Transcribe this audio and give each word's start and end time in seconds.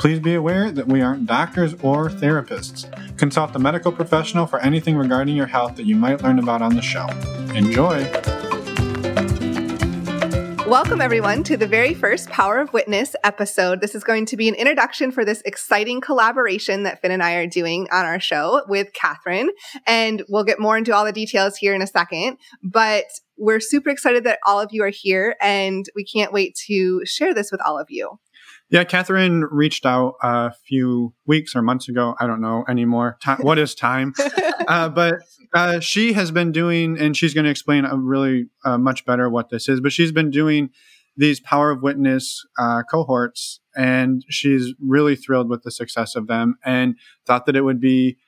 Please 0.00 0.18
be 0.18 0.34
aware 0.34 0.70
that 0.70 0.86
we 0.86 1.02
aren't 1.02 1.26
doctors 1.26 1.74
or 1.82 2.08
therapists. 2.08 2.88
Consult 3.18 3.54
a 3.54 3.58
medical 3.58 3.92
professional 3.92 4.46
for 4.46 4.58
anything 4.60 4.96
regarding 4.96 5.36
your 5.36 5.44
health 5.44 5.76
that 5.76 5.84
you 5.84 5.94
might 5.94 6.22
learn 6.22 6.38
about 6.38 6.62
on 6.62 6.74
the 6.74 6.80
show. 6.80 7.06
Enjoy! 7.54 8.10
Welcome, 10.66 11.02
everyone, 11.02 11.42
to 11.42 11.58
the 11.58 11.66
very 11.66 11.92
first 11.92 12.30
Power 12.30 12.60
of 12.60 12.72
Witness 12.72 13.14
episode. 13.24 13.82
This 13.82 13.94
is 13.94 14.02
going 14.02 14.24
to 14.24 14.38
be 14.38 14.48
an 14.48 14.54
introduction 14.54 15.10
for 15.10 15.22
this 15.22 15.42
exciting 15.44 16.00
collaboration 16.00 16.84
that 16.84 17.02
Finn 17.02 17.10
and 17.10 17.22
I 17.22 17.34
are 17.34 17.46
doing 17.46 17.86
on 17.92 18.06
our 18.06 18.20
show 18.20 18.62
with 18.68 18.94
Catherine. 18.94 19.50
And 19.86 20.22
we'll 20.30 20.44
get 20.44 20.58
more 20.58 20.78
into 20.78 20.94
all 20.94 21.04
the 21.04 21.12
details 21.12 21.58
here 21.58 21.74
in 21.74 21.82
a 21.82 21.86
second. 21.86 22.38
But 22.62 23.04
we're 23.36 23.60
super 23.60 23.90
excited 23.90 24.24
that 24.24 24.38
all 24.46 24.60
of 24.60 24.70
you 24.70 24.82
are 24.82 24.92
here, 24.94 25.36
and 25.42 25.84
we 25.94 26.06
can't 26.06 26.32
wait 26.32 26.58
to 26.68 27.02
share 27.04 27.34
this 27.34 27.52
with 27.52 27.60
all 27.66 27.78
of 27.78 27.88
you. 27.90 28.18
Yeah, 28.70 28.84
Catherine 28.84 29.44
reached 29.50 29.84
out 29.84 30.14
a 30.22 30.52
few 30.52 31.12
weeks 31.26 31.56
or 31.56 31.62
months 31.62 31.88
ago. 31.88 32.14
I 32.20 32.28
don't 32.28 32.40
know 32.40 32.64
anymore. 32.68 33.18
Time, 33.20 33.38
what 33.40 33.58
is 33.58 33.74
time? 33.74 34.14
uh, 34.68 34.88
but 34.88 35.16
uh, 35.52 35.80
she 35.80 36.12
has 36.12 36.30
been 36.30 36.52
doing, 36.52 36.96
and 36.96 37.16
she's 37.16 37.34
going 37.34 37.44
to 37.44 37.50
explain 37.50 37.84
a 37.84 37.96
really 37.96 38.46
uh, 38.64 38.78
much 38.78 39.04
better 39.04 39.28
what 39.28 39.50
this 39.50 39.68
is. 39.68 39.80
But 39.80 39.92
she's 39.92 40.12
been 40.12 40.30
doing 40.30 40.70
these 41.16 41.40
Power 41.40 41.72
of 41.72 41.82
Witness 41.82 42.46
uh, 42.58 42.84
cohorts, 42.88 43.58
and 43.74 44.24
she's 44.28 44.72
really 44.80 45.16
thrilled 45.16 45.50
with 45.50 45.64
the 45.64 45.72
success 45.72 46.14
of 46.14 46.28
them, 46.28 46.56
and 46.64 46.94
thought 47.26 47.46
that 47.46 47.56
it 47.56 47.62
would 47.62 47.80
be 47.80 48.18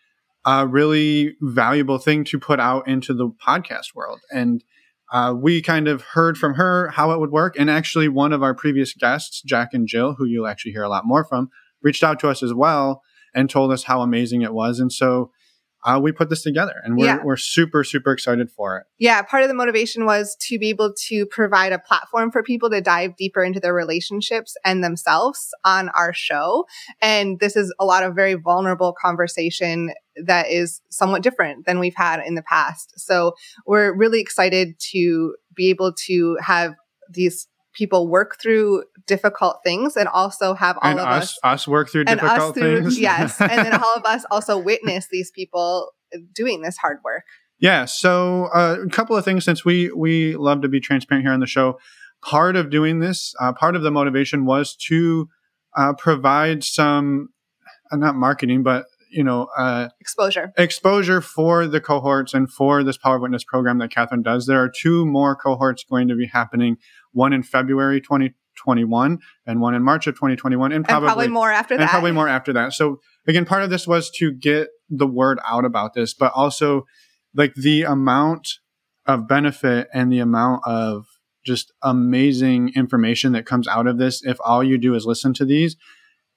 a 0.44 0.66
really 0.66 1.36
valuable 1.40 1.98
thing 1.98 2.24
to 2.24 2.38
put 2.40 2.58
out 2.58 2.88
into 2.88 3.14
the 3.14 3.28
podcast 3.28 3.94
world. 3.94 4.20
And 4.32 4.64
uh, 5.12 5.34
we 5.34 5.60
kind 5.60 5.88
of 5.88 6.00
heard 6.00 6.38
from 6.38 6.54
her 6.54 6.88
how 6.88 7.12
it 7.12 7.20
would 7.20 7.30
work. 7.30 7.54
And 7.58 7.70
actually, 7.70 8.08
one 8.08 8.32
of 8.32 8.42
our 8.42 8.54
previous 8.54 8.94
guests, 8.94 9.42
Jack 9.42 9.74
and 9.74 9.86
Jill, 9.86 10.14
who 10.14 10.24
you'll 10.24 10.46
actually 10.46 10.72
hear 10.72 10.82
a 10.82 10.88
lot 10.88 11.04
more 11.04 11.22
from, 11.22 11.50
reached 11.82 12.02
out 12.02 12.18
to 12.20 12.28
us 12.28 12.42
as 12.42 12.54
well 12.54 13.02
and 13.34 13.48
told 13.48 13.72
us 13.72 13.84
how 13.84 14.00
amazing 14.00 14.40
it 14.40 14.54
was. 14.54 14.80
And 14.80 14.90
so 14.90 15.30
uh, 15.84 15.98
we 16.02 16.12
put 16.12 16.30
this 16.30 16.42
together 16.42 16.74
and 16.84 16.96
we're, 16.96 17.06
yeah. 17.06 17.22
we're 17.24 17.36
super, 17.36 17.82
super 17.82 18.12
excited 18.12 18.50
for 18.50 18.78
it. 18.78 18.84
Yeah. 18.98 19.22
Part 19.22 19.42
of 19.42 19.48
the 19.48 19.54
motivation 19.54 20.06
was 20.06 20.36
to 20.48 20.58
be 20.58 20.68
able 20.68 20.94
to 21.08 21.26
provide 21.26 21.72
a 21.72 21.78
platform 21.78 22.30
for 22.30 22.42
people 22.42 22.70
to 22.70 22.80
dive 22.80 23.16
deeper 23.16 23.42
into 23.42 23.60
their 23.60 23.74
relationships 23.74 24.56
and 24.64 24.84
themselves 24.84 25.50
on 25.64 25.88
our 25.90 26.12
show. 26.12 26.66
And 27.00 27.40
this 27.40 27.56
is 27.56 27.74
a 27.80 27.84
lot 27.84 28.04
of 28.04 28.14
very 28.14 28.34
vulnerable 28.34 28.94
conversation 29.00 29.92
that 30.24 30.48
is 30.48 30.80
somewhat 30.90 31.22
different 31.22 31.66
than 31.66 31.78
we've 31.78 31.96
had 31.96 32.20
in 32.20 32.34
the 32.34 32.42
past. 32.42 32.92
So 32.96 33.34
we're 33.66 33.96
really 33.96 34.20
excited 34.20 34.78
to 34.92 35.34
be 35.54 35.70
able 35.70 35.92
to 36.06 36.36
have 36.40 36.74
these 37.10 37.48
people 37.72 38.08
work 38.08 38.38
through 38.40 38.84
difficult 39.06 39.60
things 39.64 39.96
and 39.96 40.08
also 40.08 40.54
have 40.54 40.76
all 40.82 40.90
and 40.90 41.00
of 41.00 41.06
us, 41.06 41.22
us, 41.22 41.38
us 41.42 41.68
work 41.68 41.90
through 41.90 42.04
difficult 42.04 42.54
through, 42.54 42.82
things. 42.82 43.00
yes. 43.00 43.40
and 43.40 43.50
then 43.50 43.74
all 43.82 43.96
of 43.96 44.04
us 44.04 44.24
also 44.30 44.58
witness 44.58 45.08
these 45.10 45.30
people 45.30 45.92
doing 46.34 46.62
this 46.62 46.76
hard 46.76 46.98
work. 47.04 47.24
Yeah. 47.58 47.84
So 47.84 48.48
uh, 48.54 48.78
a 48.84 48.90
couple 48.90 49.16
of 49.16 49.24
things 49.24 49.44
since 49.44 49.64
we 49.64 49.90
we 49.92 50.34
love 50.36 50.62
to 50.62 50.68
be 50.68 50.80
transparent 50.80 51.24
here 51.24 51.32
on 51.32 51.40
the 51.40 51.46
show. 51.46 51.78
Part 52.20 52.56
of 52.56 52.70
doing 52.70 53.00
this, 53.00 53.34
uh, 53.40 53.52
part 53.52 53.76
of 53.76 53.82
the 53.82 53.90
motivation 53.90 54.44
was 54.44 54.76
to 54.88 55.28
uh, 55.76 55.92
provide 55.94 56.62
some, 56.62 57.30
uh, 57.90 57.96
not 57.96 58.14
marketing, 58.14 58.62
but 58.62 58.86
you 59.12 59.22
know 59.22 59.48
uh, 59.56 59.88
exposure. 60.00 60.52
exposure 60.56 61.20
for 61.20 61.66
the 61.66 61.80
cohorts 61.80 62.34
and 62.34 62.50
for 62.50 62.82
this 62.82 62.96
power 62.96 63.18
witness 63.18 63.44
program 63.44 63.78
that 63.78 63.90
catherine 63.90 64.22
does. 64.22 64.46
There 64.46 64.62
are 64.62 64.70
two 64.70 65.06
more 65.06 65.36
cohorts 65.36 65.84
going 65.84 66.08
to 66.08 66.16
be 66.16 66.26
happening 66.26 66.78
one 67.12 67.32
in 67.32 67.42
february 67.42 68.00
2021 68.00 69.18
and 69.46 69.60
one 69.60 69.74
in 69.74 69.82
march 69.82 70.06
of 70.06 70.14
2021 70.14 70.72
and 70.72 70.84
probably, 70.84 71.06
and 71.06 71.12
probably 71.12 71.28
more 71.28 71.50
after 71.50 71.76
that 71.76 71.82
and 71.82 71.90
probably 71.90 72.12
more 72.12 72.28
after 72.28 72.52
that. 72.54 72.72
So 72.72 73.00
again 73.28 73.44
part 73.44 73.62
of 73.62 73.70
this 73.70 73.86
was 73.86 74.10
to 74.16 74.32
get 74.32 74.68
the 74.88 75.06
word 75.06 75.38
out 75.46 75.64
about 75.64 75.94
this 75.94 76.14
but 76.14 76.32
also 76.34 76.86
like 77.34 77.54
the 77.54 77.82
amount 77.82 78.48
of 79.06 79.28
benefit 79.28 79.88
and 79.92 80.12
the 80.12 80.20
amount 80.20 80.62
of 80.66 81.06
just 81.44 81.72
amazing 81.82 82.72
information 82.76 83.32
that 83.32 83.46
comes 83.46 83.66
out 83.66 83.86
of 83.86 83.98
this 83.98 84.24
if 84.24 84.38
all 84.44 84.62
you 84.62 84.78
do 84.78 84.94
is 84.94 85.04
listen 85.04 85.34
to 85.34 85.44
these 85.44 85.76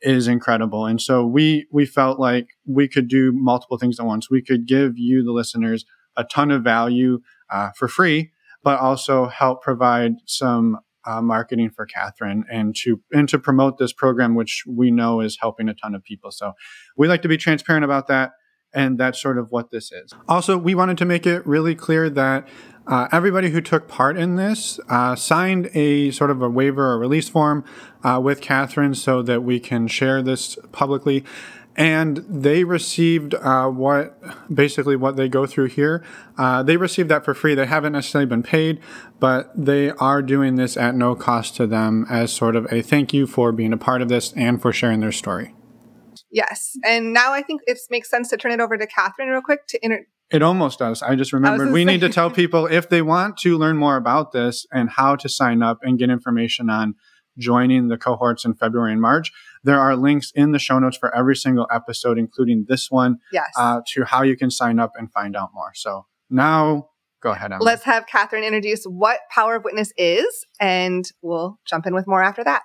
is 0.05 0.27
incredible. 0.27 0.85
And 0.85 1.01
so 1.01 1.25
we 1.25 1.65
we 1.71 1.85
felt 1.85 2.19
like 2.19 2.49
we 2.65 2.87
could 2.87 3.07
do 3.07 3.31
multiple 3.33 3.77
things 3.77 3.99
at 3.99 4.05
once. 4.05 4.29
We 4.29 4.41
could 4.41 4.67
give 4.67 4.97
you 4.97 5.23
the 5.23 5.31
listeners 5.31 5.83
a 6.15 6.23
ton 6.23 6.51
of 6.51 6.63
value 6.63 7.19
uh, 7.49 7.71
for 7.75 7.87
free, 7.87 8.31
but 8.63 8.79
also 8.79 9.25
help 9.25 9.63
provide 9.63 10.13
some 10.25 10.77
uh, 11.05 11.21
marketing 11.21 11.71
for 11.71 11.85
Catherine 11.87 12.45
and 12.51 12.75
to 12.83 13.01
and 13.11 13.27
to 13.29 13.39
promote 13.39 13.79
this 13.79 13.93
program, 13.93 14.35
which 14.35 14.63
we 14.67 14.91
know 14.91 15.21
is 15.21 15.39
helping 15.41 15.67
a 15.67 15.73
ton 15.73 15.95
of 15.95 16.03
people. 16.03 16.31
So 16.31 16.53
we 16.95 17.07
like 17.07 17.23
to 17.23 17.27
be 17.27 17.37
transparent 17.37 17.83
about 17.83 18.07
that. 18.07 18.33
And 18.73 18.99
that's 18.99 19.21
sort 19.21 19.37
of 19.37 19.47
what 19.51 19.71
this 19.71 19.91
is. 19.91 20.13
Also, 20.27 20.57
we 20.57 20.75
wanted 20.75 20.97
to 20.97 21.05
make 21.05 21.25
it 21.25 21.47
really 21.47 21.75
clear 21.75 22.09
that 22.09 22.47
uh, 22.87 23.07
everybody 23.11 23.49
who 23.49 23.61
took 23.61 23.87
part 23.87 24.17
in 24.17 24.35
this 24.35 24.79
uh, 24.89 25.15
signed 25.15 25.69
a 25.73 26.11
sort 26.11 26.31
of 26.31 26.41
a 26.41 26.49
waiver 26.49 26.91
or 26.91 26.99
release 26.99 27.29
form 27.29 27.65
uh, 28.03 28.19
with 28.23 28.41
Catherine 28.41 28.93
so 28.93 29.21
that 29.21 29.43
we 29.43 29.59
can 29.59 29.87
share 29.87 30.21
this 30.21 30.57
publicly. 30.71 31.23
And 31.77 32.17
they 32.29 32.63
received 32.63 33.33
uh, 33.35 33.67
what 33.67 34.17
basically 34.53 34.95
what 34.95 35.17
they 35.17 35.27
go 35.27 35.45
through 35.45 35.65
here. 35.65 36.05
Uh, 36.37 36.63
they 36.63 36.77
received 36.77 37.09
that 37.09 37.25
for 37.25 37.33
free. 37.33 37.53
They 37.53 37.65
haven't 37.65 37.93
necessarily 37.93 38.27
been 38.27 38.43
paid, 38.43 38.79
but 39.19 39.51
they 39.55 39.89
are 39.91 40.21
doing 40.21 40.55
this 40.55 40.77
at 40.77 40.95
no 40.95 41.15
cost 41.15 41.55
to 41.57 41.67
them 41.67 42.05
as 42.09 42.31
sort 42.31 42.55
of 42.55 42.71
a 42.71 42.81
thank 42.81 43.13
you 43.13 43.27
for 43.27 43.51
being 43.51 43.73
a 43.73 43.77
part 43.77 44.01
of 44.01 44.07
this 44.07 44.31
and 44.33 44.61
for 44.61 44.71
sharing 44.71 45.01
their 45.01 45.11
story. 45.11 45.53
Yes. 46.35 46.77
And 46.83 47.13
now 47.13 47.31
I 47.31 47.41
think 47.41 47.61
it 47.65 47.79
makes 47.89 48.09
sense 48.09 48.29
to 48.29 48.37
turn 48.37 48.51
it 48.51 48.59
over 48.59 48.77
to 48.77 48.85
Catherine 48.85 49.29
real 49.29 49.41
quick 49.41 49.67
to 49.67 49.79
inter- 49.81 50.05
it 50.29 50.41
almost 50.41 50.79
does. 50.79 51.01
I 51.01 51.15
just 51.15 51.31
remembered 51.31 51.69
I 51.69 51.71
we 51.71 51.85
need 51.85 52.01
to 52.01 52.09
tell 52.09 52.29
people 52.29 52.65
if 52.65 52.89
they 52.89 53.01
want 53.01 53.37
to 53.37 53.57
learn 53.57 53.77
more 53.77 53.95
about 53.95 54.33
this 54.33 54.65
and 54.69 54.89
how 54.89 55.15
to 55.15 55.29
sign 55.29 55.63
up 55.63 55.79
and 55.81 55.97
get 55.97 56.09
information 56.09 56.69
on 56.69 56.95
joining 57.37 57.87
the 57.87 57.97
cohorts 57.97 58.43
in 58.43 58.53
February 58.53 58.91
and 58.91 59.01
March. 59.01 59.31
There 59.63 59.79
are 59.79 59.95
links 59.95 60.33
in 60.35 60.51
the 60.51 60.59
show 60.59 60.77
notes 60.77 60.97
for 60.97 61.15
every 61.15 61.37
single 61.37 61.67
episode, 61.71 62.17
including 62.17 62.65
this 62.67 62.91
one, 62.91 63.19
yes. 63.31 63.49
Uh, 63.57 63.81
to 63.93 64.03
how 64.03 64.23
you 64.23 64.35
can 64.35 64.51
sign 64.51 64.77
up 64.77 64.91
and 64.95 65.09
find 65.13 65.37
out 65.37 65.51
more. 65.53 65.71
So 65.73 66.05
now 66.29 66.89
go 67.21 67.31
ahead. 67.31 67.53
Emma. 67.53 67.63
Let's 67.63 67.83
have 67.83 68.07
Catherine 68.07 68.43
introduce 68.43 68.83
what 68.83 69.19
Power 69.31 69.55
of 69.55 69.63
Witness 69.63 69.93
is, 69.95 70.45
and 70.59 71.05
we'll 71.21 71.59
jump 71.65 71.85
in 71.85 71.93
with 71.93 72.07
more 72.07 72.21
after 72.21 72.43
that. 72.43 72.63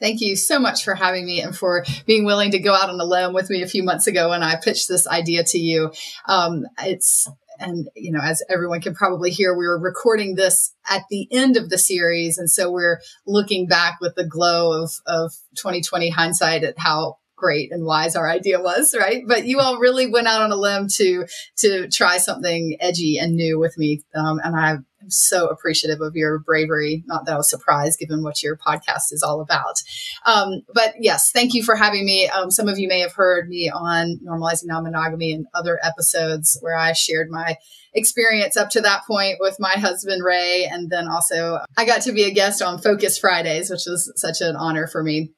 Thank 0.00 0.20
you 0.20 0.36
so 0.36 0.58
much 0.58 0.84
for 0.84 0.94
having 0.94 1.26
me 1.26 1.40
and 1.40 1.56
for 1.56 1.84
being 2.06 2.24
willing 2.24 2.52
to 2.52 2.58
go 2.58 2.74
out 2.74 2.88
on 2.88 3.00
a 3.00 3.04
limb 3.04 3.34
with 3.34 3.50
me 3.50 3.62
a 3.62 3.68
few 3.68 3.82
months 3.82 4.06
ago 4.06 4.30
when 4.30 4.42
I 4.42 4.56
pitched 4.56 4.88
this 4.88 5.06
idea 5.06 5.44
to 5.44 5.58
you. 5.58 5.92
Um, 6.26 6.64
it's 6.82 7.28
and 7.58 7.88
you 7.94 8.10
know 8.10 8.20
as 8.22 8.42
everyone 8.48 8.80
can 8.80 8.94
probably 8.94 9.30
hear 9.30 9.54
we 9.54 9.66
were 9.66 9.78
recording 9.78 10.34
this 10.34 10.74
at 10.88 11.02
the 11.10 11.28
end 11.30 11.56
of 11.56 11.68
the 11.68 11.78
series. 11.78 12.38
And 12.38 12.50
so 12.50 12.70
we're 12.70 13.00
looking 13.26 13.66
back 13.66 13.98
with 14.00 14.14
the 14.14 14.26
glow 14.26 14.82
of 14.82 14.90
of 15.06 15.32
2020 15.56 16.10
hindsight 16.10 16.64
at 16.64 16.78
how 16.78 17.16
great 17.36 17.72
and 17.72 17.84
wise 17.84 18.16
our 18.16 18.28
idea 18.28 18.60
was 18.60 18.94
right? 18.98 19.22
But 19.26 19.46
you 19.46 19.60
all 19.60 19.78
really 19.78 20.10
went 20.10 20.26
out 20.26 20.42
on 20.42 20.52
a 20.52 20.56
limb 20.56 20.88
to 20.96 21.26
to 21.58 21.88
try 21.88 22.18
something 22.18 22.76
edgy 22.80 23.18
and 23.18 23.34
new 23.34 23.58
with 23.58 23.76
me. 23.76 24.02
Um, 24.14 24.40
and 24.42 24.56
i 24.56 24.78
I'm 25.02 25.10
so 25.10 25.48
appreciative 25.48 26.00
of 26.00 26.14
your 26.14 26.38
bravery. 26.38 27.02
Not 27.06 27.24
that 27.24 27.34
I 27.34 27.36
was 27.36 27.48
surprised 27.48 27.98
given 27.98 28.22
what 28.22 28.42
your 28.42 28.56
podcast 28.56 29.12
is 29.12 29.22
all 29.26 29.40
about. 29.40 29.82
Um, 30.26 30.60
but 30.74 30.94
yes, 30.98 31.30
thank 31.32 31.54
you 31.54 31.62
for 31.62 31.74
having 31.74 32.04
me. 32.04 32.28
Um, 32.28 32.50
some 32.50 32.68
of 32.68 32.78
you 32.78 32.86
may 32.86 33.00
have 33.00 33.14
heard 33.14 33.48
me 33.48 33.70
on 33.70 34.20
normalizing 34.24 34.66
non 34.66 34.84
monogamy 34.84 35.32
and 35.32 35.46
other 35.54 35.78
episodes 35.82 36.58
where 36.60 36.76
I 36.76 36.92
shared 36.92 37.30
my 37.30 37.56
experience 37.94 38.56
up 38.56 38.70
to 38.70 38.80
that 38.82 39.04
point 39.06 39.38
with 39.40 39.56
my 39.58 39.72
husband, 39.72 40.22
Ray. 40.24 40.68
And 40.70 40.90
then 40.90 41.08
also 41.08 41.60
I 41.76 41.84
got 41.84 42.02
to 42.02 42.12
be 42.12 42.24
a 42.24 42.30
guest 42.30 42.62
on 42.62 42.80
Focus 42.80 43.18
Fridays, 43.18 43.70
which 43.70 43.86
was 43.86 44.12
such 44.16 44.40
an 44.40 44.56
honor 44.56 44.86
for 44.86 45.02
me. 45.02 45.32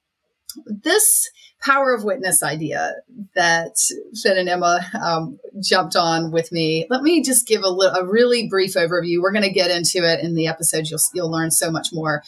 This 0.66 1.30
power 1.62 1.94
of 1.94 2.04
witness 2.04 2.42
idea 2.42 2.94
that 3.34 3.76
Finn 4.20 4.36
and 4.36 4.48
Emma 4.48 4.80
um, 5.00 5.38
jumped 5.62 5.96
on 5.96 6.32
with 6.32 6.50
me. 6.52 6.86
Let 6.90 7.02
me 7.02 7.22
just 7.22 7.46
give 7.46 7.62
a, 7.62 7.68
a 7.68 8.06
really 8.06 8.48
brief 8.48 8.74
overview. 8.74 9.20
We're 9.20 9.32
going 9.32 9.44
to 9.44 9.50
get 9.50 9.70
into 9.70 9.98
it 9.98 10.20
in 10.20 10.34
the 10.34 10.48
episode. 10.48 10.88
You'll 10.88 11.00
you'll 11.14 11.30
learn 11.30 11.50
so 11.50 11.70
much 11.70 11.88
more. 11.92 12.22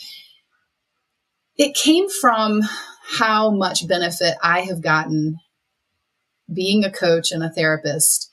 It 1.56 1.74
came 1.74 2.08
from 2.08 2.62
how 3.06 3.50
much 3.50 3.86
benefit 3.86 4.34
I 4.42 4.62
have 4.62 4.80
gotten 4.80 5.36
being 6.52 6.84
a 6.84 6.90
coach 6.90 7.32
and 7.32 7.42
a 7.42 7.50
therapist 7.50 8.30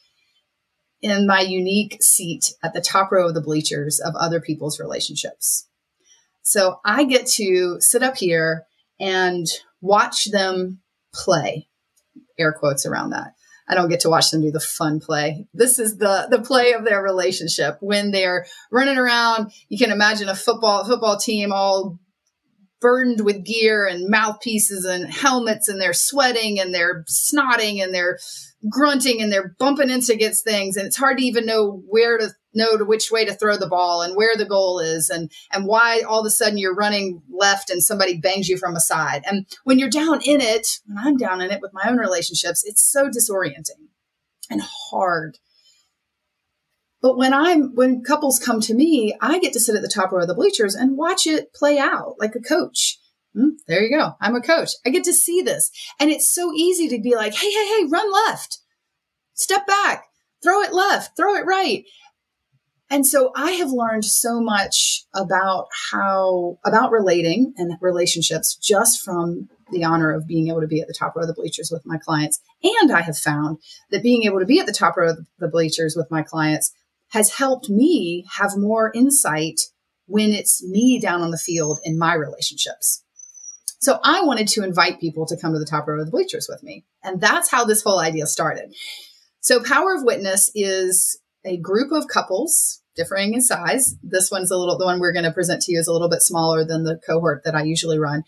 in 1.01 1.25
my 1.25 1.41
unique 1.41 1.97
seat 2.01 2.53
at 2.63 2.73
the 2.73 2.81
top 2.81 3.11
row 3.11 3.29
of 3.29 3.33
the 3.33 3.41
bleachers 3.41 3.99
of 3.99 4.13
other 4.15 4.39
people's 4.39 4.79
relationships. 4.79 5.67
So 6.43 6.79
I 6.85 7.03
get 7.05 7.25
to 7.27 7.77
sit 7.79 8.03
up 8.03 8.17
here 8.17 8.65
and 8.99 9.47
watch 9.81 10.31
them 10.31 10.79
play, 11.13 11.67
air 12.37 12.53
quotes 12.53 12.85
around 12.85 13.11
that. 13.11 13.33
I 13.67 13.75
don't 13.75 13.89
get 13.89 14.01
to 14.01 14.09
watch 14.09 14.31
them 14.31 14.41
do 14.41 14.51
the 14.51 14.59
fun 14.59 14.99
play. 14.99 15.47
This 15.53 15.79
is 15.79 15.97
the 15.97 16.27
the 16.29 16.41
play 16.41 16.73
of 16.73 16.83
their 16.83 17.01
relationship 17.01 17.77
when 17.79 18.11
they're 18.11 18.45
running 18.71 18.97
around. 18.97 19.51
You 19.69 19.77
can 19.77 19.91
imagine 19.91 20.27
a 20.27 20.35
football 20.35 20.83
football 20.83 21.17
team 21.17 21.53
all 21.53 21.97
burdened 22.81 23.23
with 23.23 23.45
gear 23.45 23.85
and 23.85 24.09
mouthpieces 24.09 24.83
and 24.85 25.09
helmets 25.09 25.69
and 25.69 25.79
they're 25.79 25.93
sweating 25.93 26.59
and 26.59 26.73
they're 26.73 27.03
snotting 27.03 27.81
and 27.81 27.93
they're 27.93 28.17
grunting 28.69 29.21
and 29.21 29.31
they're 29.31 29.55
bumping 29.59 29.91
into 29.91 30.11
against 30.11 30.43
things 30.43 30.75
and 30.75 30.87
it's 30.87 30.97
hard 30.97 31.19
to 31.19 31.23
even 31.23 31.45
know 31.45 31.83
where 31.87 32.17
to 32.17 32.31
know 32.53 32.77
to 32.77 32.85
which 32.85 33.11
way 33.11 33.25
to 33.25 33.33
throw 33.33 33.57
the 33.57 33.67
ball 33.67 34.01
and 34.01 34.15
where 34.15 34.35
the 34.35 34.45
goal 34.45 34.79
is 34.79 35.09
and 35.09 35.31
and 35.51 35.65
why 35.65 36.01
all 36.01 36.19
of 36.19 36.25
a 36.25 36.29
sudden 36.29 36.57
you're 36.57 36.75
running 36.75 37.21
left 37.29 37.69
and 37.69 37.83
somebody 37.83 38.17
bangs 38.17 38.49
you 38.49 38.57
from 38.57 38.75
a 38.75 38.79
side 38.79 39.23
and 39.25 39.45
when 39.63 39.79
you're 39.79 39.89
down 39.89 40.21
in 40.21 40.41
it 40.41 40.79
when 40.85 40.97
i'm 40.97 41.17
down 41.17 41.41
in 41.41 41.51
it 41.51 41.61
with 41.61 41.73
my 41.73 41.83
own 41.85 41.97
relationships 41.97 42.63
it's 42.65 42.81
so 42.81 43.09
disorienting 43.09 43.87
and 44.49 44.61
hard 44.61 45.37
but 47.01 47.17
when 47.17 47.33
I'm 47.33 47.73
when 47.73 48.03
couples 48.03 48.37
come 48.37 48.61
to 48.61 48.75
me, 48.75 49.15
I 49.19 49.39
get 49.39 49.53
to 49.53 49.59
sit 49.59 49.75
at 49.75 49.81
the 49.81 49.87
top 49.87 50.11
row 50.11 50.21
of 50.21 50.27
the 50.27 50.35
bleachers 50.35 50.75
and 50.75 50.97
watch 50.97 51.25
it 51.25 51.53
play 51.53 51.79
out 51.79 52.15
like 52.19 52.35
a 52.35 52.39
coach. 52.39 52.99
Hmm, 53.33 53.55
there 53.67 53.81
you 53.81 53.97
go. 53.97 54.15
I'm 54.21 54.35
a 54.35 54.41
coach. 54.41 54.71
I 54.85 54.89
get 54.89 55.03
to 55.05 55.13
see 55.13 55.41
this. 55.41 55.71
And 55.99 56.11
it's 56.11 56.33
so 56.33 56.53
easy 56.53 56.87
to 56.89 57.01
be 57.01 57.15
like, 57.15 57.33
hey, 57.33 57.49
hey, 57.49 57.67
hey, 57.67 57.85
run 57.89 58.11
left, 58.11 58.59
step 59.33 59.65
back, 59.65 60.05
throw 60.43 60.61
it 60.61 60.73
left, 60.73 61.15
throw 61.17 61.35
it 61.35 61.45
right. 61.45 61.85
And 62.91 63.07
so 63.07 63.31
I 63.37 63.51
have 63.51 63.71
learned 63.71 64.03
so 64.03 64.41
much 64.41 65.05
about 65.15 65.69
how, 65.91 66.59
about 66.65 66.91
relating 66.91 67.53
and 67.55 67.77
relationships 67.79 68.53
just 68.55 69.01
from 69.01 69.47
the 69.71 69.85
honor 69.85 70.11
of 70.11 70.27
being 70.27 70.49
able 70.49 70.59
to 70.59 70.67
be 70.67 70.81
at 70.81 70.89
the 70.89 70.93
top 70.93 71.15
row 71.15 71.21
of 71.21 71.29
the 71.29 71.33
bleachers 71.33 71.71
with 71.71 71.85
my 71.85 71.97
clients. 71.97 72.41
And 72.61 72.91
I 72.91 72.99
have 72.99 73.17
found 73.17 73.59
that 73.91 74.03
being 74.03 74.23
able 74.23 74.39
to 74.39 74.45
be 74.45 74.59
at 74.59 74.65
the 74.65 74.73
top 74.73 74.97
row 74.97 75.11
of 75.11 75.25
the 75.39 75.47
bleachers 75.47 75.95
with 75.95 76.11
my 76.11 76.21
clients 76.21 76.73
has 77.11 77.35
helped 77.35 77.69
me 77.69 78.25
have 78.37 78.57
more 78.57 78.91
insight 78.93 79.61
when 80.07 80.31
it's 80.31 80.61
me 80.61 80.99
down 80.99 81.21
on 81.21 81.31
the 81.31 81.37
field 81.37 81.79
in 81.85 81.97
my 81.97 82.13
relationships. 82.13 83.05
So 83.79 83.99
I 84.03 84.21
wanted 84.23 84.49
to 84.49 84.65
invite 84.65 84.99
people 84.99 85.25
to 85.27 85.37
come 85.37 85.53
to 85.53 85.59
the 85.59 85.65
top 85.65 85.87
row 85.87 85.97
of 85.97 86.05
the 86.05 86.11
bleachers 86.11 86.47
with 86.51 86.61
me. 86.61 86.83
And 87.03 87.21
that's 87.21 87.49
how 87.49 87.63
this 87.63 87.83
whole 87.83 87.99
idea 87.99 88.27
started. 88.27 88.75
So 89.39 89.63
Power 89.63 89.95
of 89.95 90.03
Witness 90.03 90.51
is 90.53 91.17
a 91.45 91.57
group 91.57 91.93
of 91.93 92.07
couples 92.07 92.80
differing 92.95 93.33
in 93.33 93.41
size. 93.41 93.95
This 94.03 94.31
one's 94.31 94.51
a 94.51 94.57
little, 94.57 94.77
the 94.77 94.85
one 94.85 94.99
we're 94.99 95.13
going 95.13 95.25
to 95.25 95.31
present 95.31 95.61
to 95.63 95.71
you 95.71 95.79
is 95.79 95.87
a 95.87 95.93
little 95.93 96.09
bit 96.09 96.21
smaller 96.21 96.65
than 96.65 96.83
the 96.83 96.99
cohort 97.07 97.43
that 97.45 97.55
I 97.55 97.63
usually 97.63 97.99
run, 97.99 98.23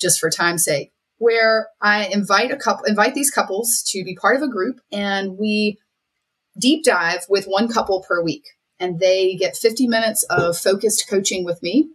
just 0.00 0.20
for 0.20 0.30
time's 0.30 0.64
sake, 0.64 0.92
where 1.18 1.68
I 1.80 2.06
invite 2.06 2.50
a 2.50 2.56
couple, 2.56 2.84
invite 2.84 3.14
these 3.14 3.30
couples 3.30 3.82
to 3.88 4.04
be 4.04 4.16
part 4.16 4.36
of 4.36 4.42
a 4.42 4.50
group 4.50 4.76
and 4.92 5.38
we 5.38 5.78
deep 6.58 6.84
dive 6.84 7.24
with 7.28 7.46
one 7.46 7.68
couple 7.68 8.04
per 8.06 8.22
week. 8.22 8.44
And 8.78 9.00
they 9.00 9.36
get 9.36 9.56
50 9.56 9.86
minutes 9.86 10.22
of 10.28 10.56
focused 10.56 11.08
coaching 11.08 11.44
with 11.44 11.62
me. 11.62 11.88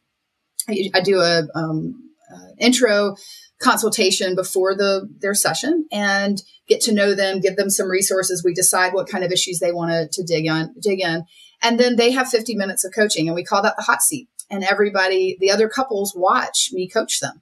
I, 0.67 0.89
I 0.95 1.01
do 1.01 1.19
a, 1.19 1.47
um, 1.55 2.11
uh, 2.33 2.53
intro 2.59 3.15
consultation 3.61 4.35
before 4.35 4.75
the 4.75 5.07
their 5.19 5.33
session 5.33 5.85
and 5.91 6.41
get 6.67 6.81
to 6.81 6.93
know 6.93 7.13
them 7.13 7.39
give 7.39 7.55
them 7.57 7.69
some 7.69 7.87
resources 7.87 8.43
we 8.43 8.53
decide 8.53 8.93
what 8.93 9.07
kind 9.07 9.23
of 9.23 9.31
issues 9.31 9.59
they 9.59 9.71
want 9.71 9.91
to, 9.91 10.07
to 10.11 10.25
dig 10.25 10.49
on 10.49 10.73
dig 10.81 10.99
in 10.99 11.23
and 11.61 11.79
then 11.79 11.95
they 11.95 12.11
have 12.11 12.29
50 12.29 12.55
minutes 12.55 12.83
of 12.83 12.93
coaching 12.93 13.27
and 13.27 13.35
we 13.35 13.43
call 13.43 13.61
that 13.61 13.75
the 13.75 13.83
hot 13.83 14.01
seat. 14.01 14.27
And 14.49 14.63
everybody 14.63 15.37
the 15.39 15.51
other 15.51 15.69
couples 15.69 16.13
watch 16.15 16.69
me 16.73 16.89
coach 16.89 17.19
them. 17.19 17.41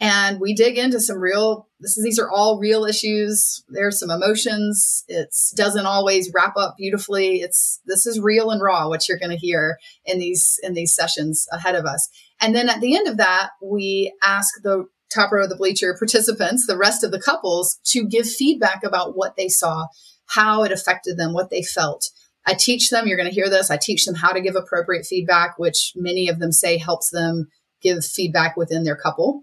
And 0.00 0.38
we 0.40 0.54
dig 0.54 0.78
into 0.78 1.00
some 1.00 1.18
real 1.18 1.66
this 1.80 1.96
is 1.96 2.04
these 2.04 2.18
are 2.18 2.30
all 2.30 2.58
real 2.58 2.84
issues. 2.84 3.64
There's 3.68 3.98
some 3.98 4.10
emotions. 4.10 5.04
It 5.08 5.34
doesn't 5.56 5.86
always 5.86 6.30
wrap 6.34 6.56
up 6.56 6.76
beautifully. 6.76 7.36
It's 7.36 7.80
this 7.86 8.06
is 8.06 8.20
real 8.20 8.50
and 8.50 8.62
raw 8.62 8.88
what 8.88 9.08
you're 9.08 9.18
going 9.18 9.30
to 9.30 9.36
hear 9.36 9.78
in 10.04 10.18
these 10.18 10.60
in 10.62 10.74
these 10.74 10.94
sessions 10.94 11.46
ahead 11.52 11.74
of 11.74 11.86
us. 11.86 12.08
And 12.40 12.54
then 12.54 12.68
at 12.68 12.80
the 12.80 12.96
end 12.96 13.08
of 13.08 13.16
that 13.16 13.50
we 13.62 14.12
ask 14.22 14.62
the 14.62 14.86
top 15.12 15.32
row 15.32 15.44
of 15.44 15.48
the 15.48 15.56
bleacher 15.56 15.96
participants 15.98 16.66
the 16.66 16.76
rest 16.76 17.02
of 17.02 17.10
the 17.10 17.20
couples 17.20 17.80
to 17.82 18.06
give 18.06 18.28
feedback 18.28 18.84
about 18.84 19.16
what 19.16 19.36
they 19.36 19.48
saw 19.48 19.86
how 20.26 20.62
it 20.62 20.70
affected 20.70 21.16
them 21.16 21.32
what 21.32 21.48
they 21.48 21.62
felt 21.62 22.10
I 22.48 22.54
teach 22.54 22.88
them, 22.88 23.06
you're 23.06 23.18
going 23.18 23.28
to 23.28 23.34
hear 23.34 23.50
this. 23.50 23.70
I 23.70 23.76
teach 23.76 24.06
them 24.06 24.14
how 24.14 24.32
to 24.32 24.40
give 24.40 24.56
appropriate 24.56 25.04
feedback, 25.04 25.58
which 25.58 25.92
many 25.94 26.28
of 26.28 26.38
them 26.38 26.50
say 26.50 26.78
helps 26.78 27.10
them 27.10 27.48
give 27.82 28.02
feedback 28.02 28.56
within 28.56 28.84
their 28.84 28.96
couple. 28.96 29.42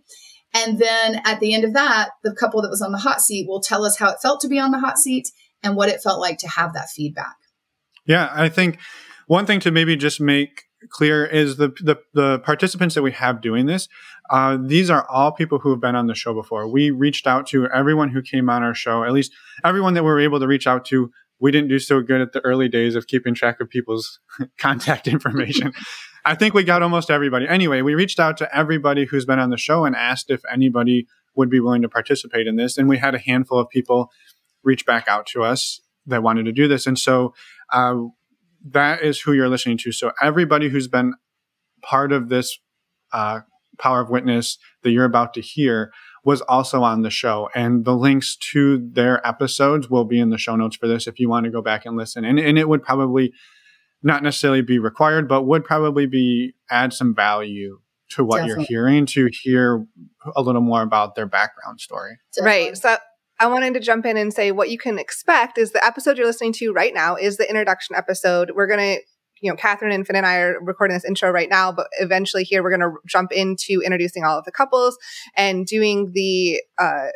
And 0.55 0.79
then 0.79 1.21
at 1.23 1.39
the 1.39 1.53
end 1.53 1.65
of 1.65 1.73
that, 1.73 2.09
the 2.23 2.33
couple 2.33 2.63
that 2.63 2.69
was 2.69 2.81
on 2.81 2.91
the 2.91 2.97
hot 2.97 3.21
seat 3.21 3.47
will 3.47 3.61
tell 3.61 3.85
us 3.85 3.99
how 3.99 4.09
it 4.09 4.21
felt 4.23 4.41
to 4.41 4.47
be 4.47 4.57
on 4.57 4.71
the 4.71 4.79
hot 4.79 4.97
seat 4.97 5.29
and 5.61 5.75
what 5.75 5.89
it 5.89 6.01
felt 6.01 6.19
like 6.19 6.39
to 6.39 6.47
have 6.47 6.73
that 6.73 6.89
feedback. 6.89 7.35
Yeah, 8.07 8.31
I 8.33 8.49
think 8.49 8.79
one 9.27 9.45
thing 9.45 9.59
to 9.59 9.71
maybe 9.71 9.95
just 9.95 10.19
make 10.19 10.63
clear 10.89 11.25
is 11.25 11.57
the 11.57 11.69
the, 11.81 11.97
the 12.13 12.39
participants 12.39 12.95
that 12.95 13.01
we 13.03 13.11
have 13.11 13.41
doing 13.41 13.67
this. 13.67 13.87
Uh, 14.29 14.57
these 14.59 14.89
are 14.89 15.07
all 15.09 15.31
people 15.31 15.59
who 15.59 15.69
have 15.69 15.81
been 15.81 15.95
on 15.95 16.07
the 16.07 16.15
show 16.15 16.33
before. 16.33 16.67
We 16.67 16.89
reached 16.89 17.27
out 17.27 17.45
to 17.47 17.67
everyone 17.69 18.09
who 18.09 18.21
came 18.23 18.49
on 18.49 18.63
our 18.63 18.73
show, 18.73 19.03
at 19.03 19.11
least 19.11 19.31
everyone 19.63 19.93
that 19.93 20.03
we 20.03 20.09
were 20.09 20.19
able 20.19 20.39
to 20.39 20.47
reach 20.47 20.65
out 20.65 20.85
to. 20.85 21.11
We 21.39 21.51
didn't 21.51 21.69
do 21.69 21.79
so 21.79 22.01
good 22.01 22.21
at 22.21 22.31
the 22.31 22.39
early 22.41 22.69
days 22.69 22.95
of 22.95 23.07
keeping 23.07 23.33
track 23.33 23.59
of 23.59 23.69
people's 23.69 24.19
contact 24.57 25.07
information. 25.07 25.73
I 26.23 26.35
think 26.35 26.53
we 26.53 26.63
got 26.63 26.81
almost 26.81 27.11
everybody. 27.11 27.47
Anyway, 27.47 27.81
we 27.81 27.93
reached 27.93 28.19
out 28.19 28.37
to 28.37 28.57
everybody 28.57 29.05
who's 29.05 29.25
been 29.25 29.39
on 29.39 29.49
the 29.49 29.57
show 29.57 29.85
and 29.85 29.95
asked 29.95 30.31
if 30.31 30.41
anybody 30.51 31.07
would 31.35 31.49
be 31.49 31.59
willing 31.59 31.81
to 31.81 31.89
participate 31.89 32.47
in 32.47 32.55
this. 32.55 32.77
And 32.77 32.87
we 32.87 32.97
had 32.97 33.13
a 33.13 33.19
handful 33.19 33.59
of 33.59 33.69
people 33.69 34.11
reach 34.63 34.85
back 34.85 35.07
out 35.07 35.27
to 35.27 35.43
us 35.43 35.81
that 36.07 36.23
wanted 36.23 36.45
to 36.45 36.51
do 36.51 36.67
this. 36.67 36.87
And 36.87 36.97
so 36.97 37.33
uh, 37.71 37.95
that 38.71 39.03
is 39.03 39.21
who 39.21 39.33
you're 39.33 39.49
listening 39.49 39.77
to. 39.79 39.91
So 39.91 40.11
everybody 40.21 40.69
who's 40.69 40.87
been 40.87 41.13
part 41.81 42.11
of 42.11 42.29
this 42.29 42.57
uh, 43.13 43.41
Power 43.77 44.01
of 44.01 44.09
Witness 44.09 44.57
that 44.83 44.91
you're 44.91 45.05
about 45.05 45.33
to 45.35 45.41
hear 45.41 45.91
was 46.25 46.41
also 46.41 46.81
on 46.83 47.03
the 47.03 47.09
show. 47.09 47.49
And 47.55 47.85
the 47.85 47.95
links 47.95 48.35
to 48.51 48.77
their 48.91 49.25
episodes 49.25 49.89
will 49.89 50.05
be 50.05 50.19
in 50.19 50.31
the 50.31 50.37
show 50.39 50.55
notes 50.55 50.75
for 50.75 50.87
this 50.87 51.07
if 51.07 51.19
you 51.19 51.29
want 51.29 51.45
to 51.45 51.51
go 51.51 51.61
back 51.61 51.85
and 51.85 51.95
listen. 51.95 52.25
And, 52.25 52.39
and 52.39 52.57
it 52.57 52.67
would 52.67 52.83
probably 52.83 53.31
not 54.01 54.23
necessarily 54.23 54.63
be 54.63 54.79
required, 54.79 55.29
but 55.29 55.43
would 55.43 55.63
probably 55.63 56.07
be 56.07 56.55
add 56.69 56.93
some 56.93 57.15
value 57.15 57.79
to 58.09 58.23
what 58.23 58.37
Definitely. 58.37 58.67
you're 58.69 58.81
hearing 58.81 59.05
to 59.05 59.29
hear 59.31 59.85
a 60.35 60.41
little 60.41 60.61
more 60.61 60.81
about 60.81 61.15
their 61.15 61.27
background 61.27 61.79
story. 61.79 62.17
Definitely. 62.33 62.67
Right. 62.67 62.77
So 62.77 62.97
I 63.39 63.47
wanted 63.47 63.75
to 63.75 63.79
jump 63.79 64.05
in 64.05 64.17
and 64.17 64.33
say 64.33 64.51
what 64.51 64.69
you 64.69 64.77
can 64.77 64.97
expect 64.97 65.57
is 65.57 65.71
the 65.71 65.85
episode 65.85 66.17
you're 66.17 66.27
listening 66.27 66.53
to 66.53 66.71
right 66.71 66.93
now 66.93 67.15
is 67.15 67.37
the 67.37 67.47
introduction 67.47 67.95
episode. 67.95 68.51
We're 68.55 68.67
going 68.67 68.97
to 68.97 69.01
you 69.45 69.51
know, 69.51 69.55
Catherine 69.55 69.91
and 69.91 70.07
Finn 70.07 70.15
and 70.15 70.25
I 70.25 70.37
are 70.37 70.59
recording 70.59 70.95
this 70.95 71.05
intro 71.05 71.29
right 71.29 71.49
now, 71.49 71.71
but 71.71 71.87
eventually 71.99 72.43
here 72.43 72.63
we're 72.63 72.75
going 72.75 72.91
to 72.91 72.97
jump 73.07 73.31
into 73.31 73.79
introducing 73.83 74.23
all 74.23 74.39
of 74.39 74.45
the 74.45 74.51
couples 74.51 74.97
and 75.37 75.67
doing 75.67 76.11
the 76.13 76.59
uh, 76.79 77.09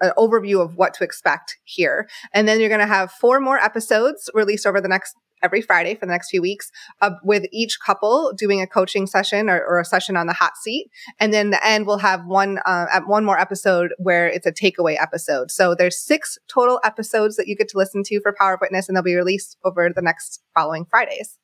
an 0.00 0.12
overview 0.16 0.62
of 0.62 0.76
what 0.76 0.94
to 0.94 1.04
expect 1.04 1.58
here. 1.64 2.08
And 2.32 2.48
then 2.48 2.58
you're 2.58 2.70
going 2.70 2.80
to 2.80 2.86
have 2.86 3.12
four 3.12 3.38
more 3.38 3.58
episodes 3.58 4.30
released 4.32 4.66
over 4.66 4.80
the 4.80 4.88
next 4.88 5.14
every 5.42 5.60
Friday 5.60 5.94
for 5.94 6.06
the 6.06 6.12
next 6.12 6.30
few 6.30 6.40
weeks 6.40 6.70
uh, 7.02 7.10
with 7.22 7.44
each 7.52 7.78
couple 7.84 8.32
doing 8.32 8.62
a 8.62 8.66
coaching 8.66 9.06
session 9.06 9.50
or, 9.50 9.62
or, 9.62 9.78
a 9.78 9.84
session 9.84 10.16
on 10.16 10.26
the 10.26 10.32
hot 10.32 10.56
seat. 10.56 10.88
And 11.20 11.34
then 11.34 11.50
the 11.50 11.64
end, 11.64 11.86
we'll 11.86 11.98
have 11.98 12.24
one, 12.24 12.60
uh, 12.64 12.86
one 13.06 13.26
more 13.26 13.38
episode 13.38 13.92
where 13.98 14.26
it's 14.26 14.46
a 14.46 14.52
takeaway 14.52 14.96
episode. 14.98 15.50
So 15.50 15.74
there's 15.74 16.00
six 16.00 16.38
total 16.48 16.80
episodes 16.82 17.36
that 17.36 17.46
you 17.46 17.56
get 17.56 17.68
to 17.68 17.78
listen 17.78 18.02
to 18.06 18.20
for 18.22 18.34
Power 18.38 18.54
of 18.54 18.60
Witness 18.62 18.88
and 18.88 18.96
they'll 18.96 19.02
be 19.02 19.14
released 19.14 19.58
over 19.64 19.90
the 19.94 20.00
next 20.00 20.42
following 20.54 20.86
Fridays. 20.86 21.38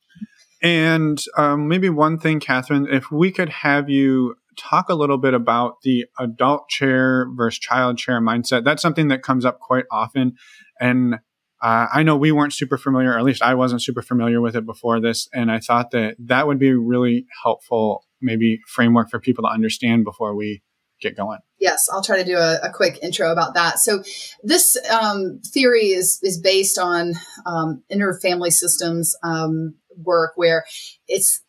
And 0.61 1.21
um, 1.37 1.67
maybe 1.67 1.89
one 1.89 2.19
thing, 2.19 2.39
Catherine, 2.39 2.87
if 2.89 3.11
we 3.11 3.31
could 3.31 3.49
have 3.49 3.89
you 3.89 4.35
talk 4.57 4.89
a 4.89 4.95
little 4.95 5.17
bit 5.17 5.33
about 5.33 5.81
the 5.81 6.05
adult 6.19 6.69
chair 6.69 7.27
versus 7.35 7.59
child 7.59 7.97
chair 7.97 8.21
mindset. 8.21 8.63
That's 8.63 8.81
something 8.81 9.07
that 9.09 9.23
comes 9.23 9.45
up 9.45 9.59
quite 9.59 9.85
often. 9.91 10.35
And 10.79 11.15
uh, 11.61 11.87
I 11.93 12.03
know 12.03 12.17
we 12.17 12.31
weren't 12.31 12.53
super 12.53 12.77
familiar, 12.77 13.11
or 13.11 13.17
at 13.17 13.23
least 13.23 13.41
I 13.41 13.53
wasn't 13.53 13.81
super 13.81 14.01
familiar 14.01 14.41
with 14.41 14.55
it 14.55 14.65
before 14.65 14.99
this. 14.99 15.29
And 15.33 15.51
I 15.51 15.59
thought 15.59 15.91
that 15.91 16.15
that 16.19 16.47
would 16.47 16.59
be 16.59 16.73
really 16.73 17.25
helpful, 17.43 18.05
maybe 18.21 18.59
framework 18.67 19.09
for 19.09 19.19
people 19.19 19.43
to 19.43 19.49
understand 19.49 20.03
before 20.03 20.35
we 20.35 20.63
get 21.01 21.15
going. 21.15 21.39
Yes, 21.59 21.87
I'll 21.91 22.03
try 22.03 22.17
to 22.17 22.23
do 22.23 22.37
a, 22.37 22.59
a 22.63 22.71
quick 22.71 22.99
intro 23.01 23.31
about 23.31 23.53
that. 23.55 23.79
So, 23.79 24.03
this 24.43 24.77
um, 24.89 25.39
theory 25.45 25.87
is 25.87 26.19
is 26.21 26.39
based 26.39 26.77
on 26.77 27.13
um, 27.45 27.83
inner 27.89 28.17
family 28.21 28.51
systems 28.51 29.15
um, 29.23 29.75
work, 29.97 30.33
where 30.35 30.65
it's 31.07 31.41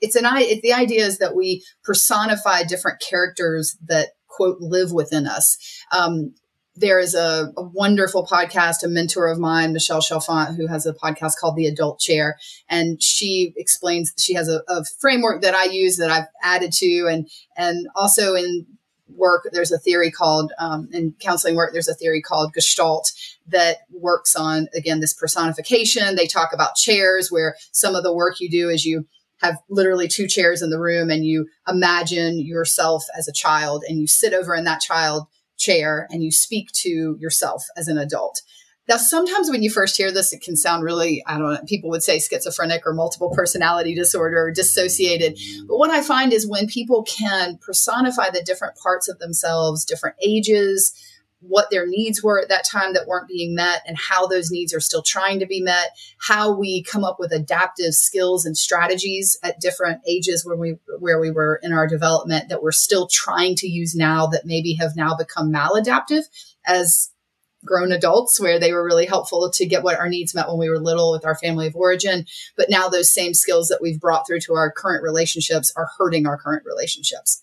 it's 0.00 0.16
an 0.16 0.24
it, 0.26 0.62
the 0.62 0.72
idea 0.72 1.04
is 1.04 1.18
that 1.18 1.34
we 1.34 1.64
personify 1.84 2.62
different 2.62 3.00
characters 3.00 3.76
that 3.86 4.10
quote 4.28 4.60
live 4.60 4.92
within 4.92 5.26
us. 5.26 5.58
Um, 5.92 6.34
there 6.76 6.98
is 6.98 7.14
a, 7.14 7.52
a, 7.56 7.62
wonderful 7.62 8.26
podcast, 8.26 8.84
a 8.84 8.88
mentor 8.88 9.28
of 9.28 9.38
mine, 9.38 9.72
Michelle 9.72 10.02
Chalfant, 10.02 10.56
who 10.56 10.66
has 10.66 10.84
a 10.84 10.92
podcast 10.92 11.38
called 11.40 11.56
The 11.56 11.66
Adult 11.66 11.98
Chair. 11.98 12.36
And 12.68 13.02
she 13.02 13.54
explains, 13.56 14.12
she 14.18 14.34
has 14.34 14.48
a, 14.48 14.60
a 14.68 14.84
framework 15.00 15.42
that 15.42 15.54
I 15.54 15.64
use 15.64 15.96
that 15.96 16.10
I've 16.10 16.26
added 16.42 16.72
to. 16.74 17.08
And, 17.10 17.30
and 17.56 17.88
also 17.96 18.34
in 18.34 18.66
work, 19.08 19.48
there's 19.52 19.72
a 19.72 19.78
theory 19.78 20.10
called, 20.10 20.52
um, 20.58 20.88
in 20.92 21.14
counseling 21.18 21.56
work, 21.56 21.72
there's 21.72 21.88
a 21.88 21.94
theory 21.94 22.20
called 22.20 22.52
Gestalt 22.52 23.10
that 23.48 23.78
works 23.90 24.34
on, 24.34 24.68
again, 24.74 25.00
this 25.00 25.14
personification. 25.14 26.16
They 26.16 26.26
talk 26.26 26.50
about 26.52 26.74
chairs 26.74 27.30
where 27.30 27.56
some 27.72 27.94
of 27.94 28.02
the 28.02 28.14
work 28.14 28.40
you 28.40 28.50
do 28.50 28.68
is 28.68 28.84
you 28.84 29.06
have 29.40 29.58
literally 29.68 30.08
two 30.08 30.26
chairs 30.26 30.62
in 30.62 30.70
the 30.70 30.80
room 30.80 31.10
and 31.10 31.24
you 31.24 31.46
imagine 31.68 32.40
yourself 32.40 33.04
as 33.16 33.28
a 33.28 33.32
child 33.32 33.84
and 33.86 34.00
you 34.00 34.06
sit 34.06 34.32
over 34.32 34.54
in 34.54 34.64
that 34.64 34.80
child 34.80 35.26
chair 35.58 36.06
and 36.10 36.22
you 36.22 36.30
speak 36.30 36.70
to 36.72 37.16
yourself 37.20 37.64
as 37.76 37.88
an 37.88 37.98
adult. 37.98 38.42
Now, 38.88 38.98
sometimes 38.98 39.50
when 39.50 39.64
you 39.64 39.70
first 39.70 39.96
hear 39.96 40.12
this, 40.12 40.32
it 40.32 40.42
can 40.42 40.56
sound 40.56 40.84
really, 40.84 41.22
I 41.26 41.38
don't 41.38 41.54
know, 41.54 41.60
people 41.66 41.90
would 41.90 42.04
say 42.04 42.20
schizophrenic 42.20 42.86
or 42.86 42.94
multiple 42.94 43.32
personality 43.34 43.94
disorder 43.96 44.44
or 44.44 44.52
dissociated. 44.52 45.38
But 45.66 45.78
what 45.78 45.90
I 45.90 46.02
find 46.02 46.32
is 46.32 46.46
when 46.46 46.68
people 46.68 47.02
can 47.02 47.58
personify 47.58 48.30
the 48.30 48.44
different 48.44 48.76
parts 48.76 49.08
of 49.08 49.18
themselves, 49.18 49.84
different 49.84 50.16
ages, 50.22 50.92
what 51.40 51.70
their 51.70 51.86
needs 51.86 52.22
were 52.22 52.40
at 52.40 52.48
that 52.48 52.64
time 52.64 52.94
that 52.94 53.06
weren't 53.06 53.28
being 53.28 53.54
met 53.54 53.82
and 53.86 53.96
how 53.98 54.26
those 54.26 54.50
needs 54.50 54.74
are 54.74 54.80
still 54.80 55.02
trying 55.02 55.38
to 55.38 55.46
be 55.46 55.60
met 55.60 55.90
how 56.18 56.56
we 56.56 56.82
come 56.82 57.04
up 57.04 57.16
with 57.18 57.32
adaptive 57.32 57.94
skills 57.94 58.46
and 58.46 58.56
strategies 58.56 59.38
at 59.42 59.60
different 59.60 60.00
ages 60.08 60.44
where 60.44 60.56
we 60.56 60.76
where 60.98 61.20
we 61.20 61.30
were 61.30 61.60
in 61.62 61.72
our 61.72 61.86
development 61.86 62.48
that 62.48 62.62
we're 62.62 62.72
still 62.72 63.06
trying 63.06 63.54
to 63.54 63.68
use 63.68 63.94
now 63.94 64.26
that 64.26 64.46
maybe 64.46 64.74
have 64.74 64.96
now 64.96 65.14
become 65.14 65.52
maladaptive 65.52 66.22
as 66.66 67.10
grown 67.64 67.92
adults 67.92 68.40
where 68.40 68.58
they 68.58 68.72
were 68.72 68.84
really 68.84 69.06
helpful 69.06 69.50
to 69.50 69.66
get 69.66 69.82
what 69.82 69.98
our 69.98 70.08
needs 70.08 70.34
met 70.34 70.48
when 70.48 70.58
we 70.58 70.70
were 70.70 70.78
little 70.78 71.10
with 71.10 71.26
our 71.26 71.36
family 71.36 71.66
of 71.66 71.74
origin. 71.74 72.24
But 72.56 72.70
now 72.70 72.88
those 72.88 73.12
same 73.12 73.34
skills 73.34 73.68
that 73.68 73.82
we've 73.82 74.00
brought 74.00 74.26
through 74.26 74.40
to 74.40 74.54
our 74.54 74.70
current 74.70 75.02
relationships 75.02 75.72
are 75.76 75.88
hurting 75.98 76.26
our 76.26 76.38
current 76.38 76.62
relationships. 76.64 77.42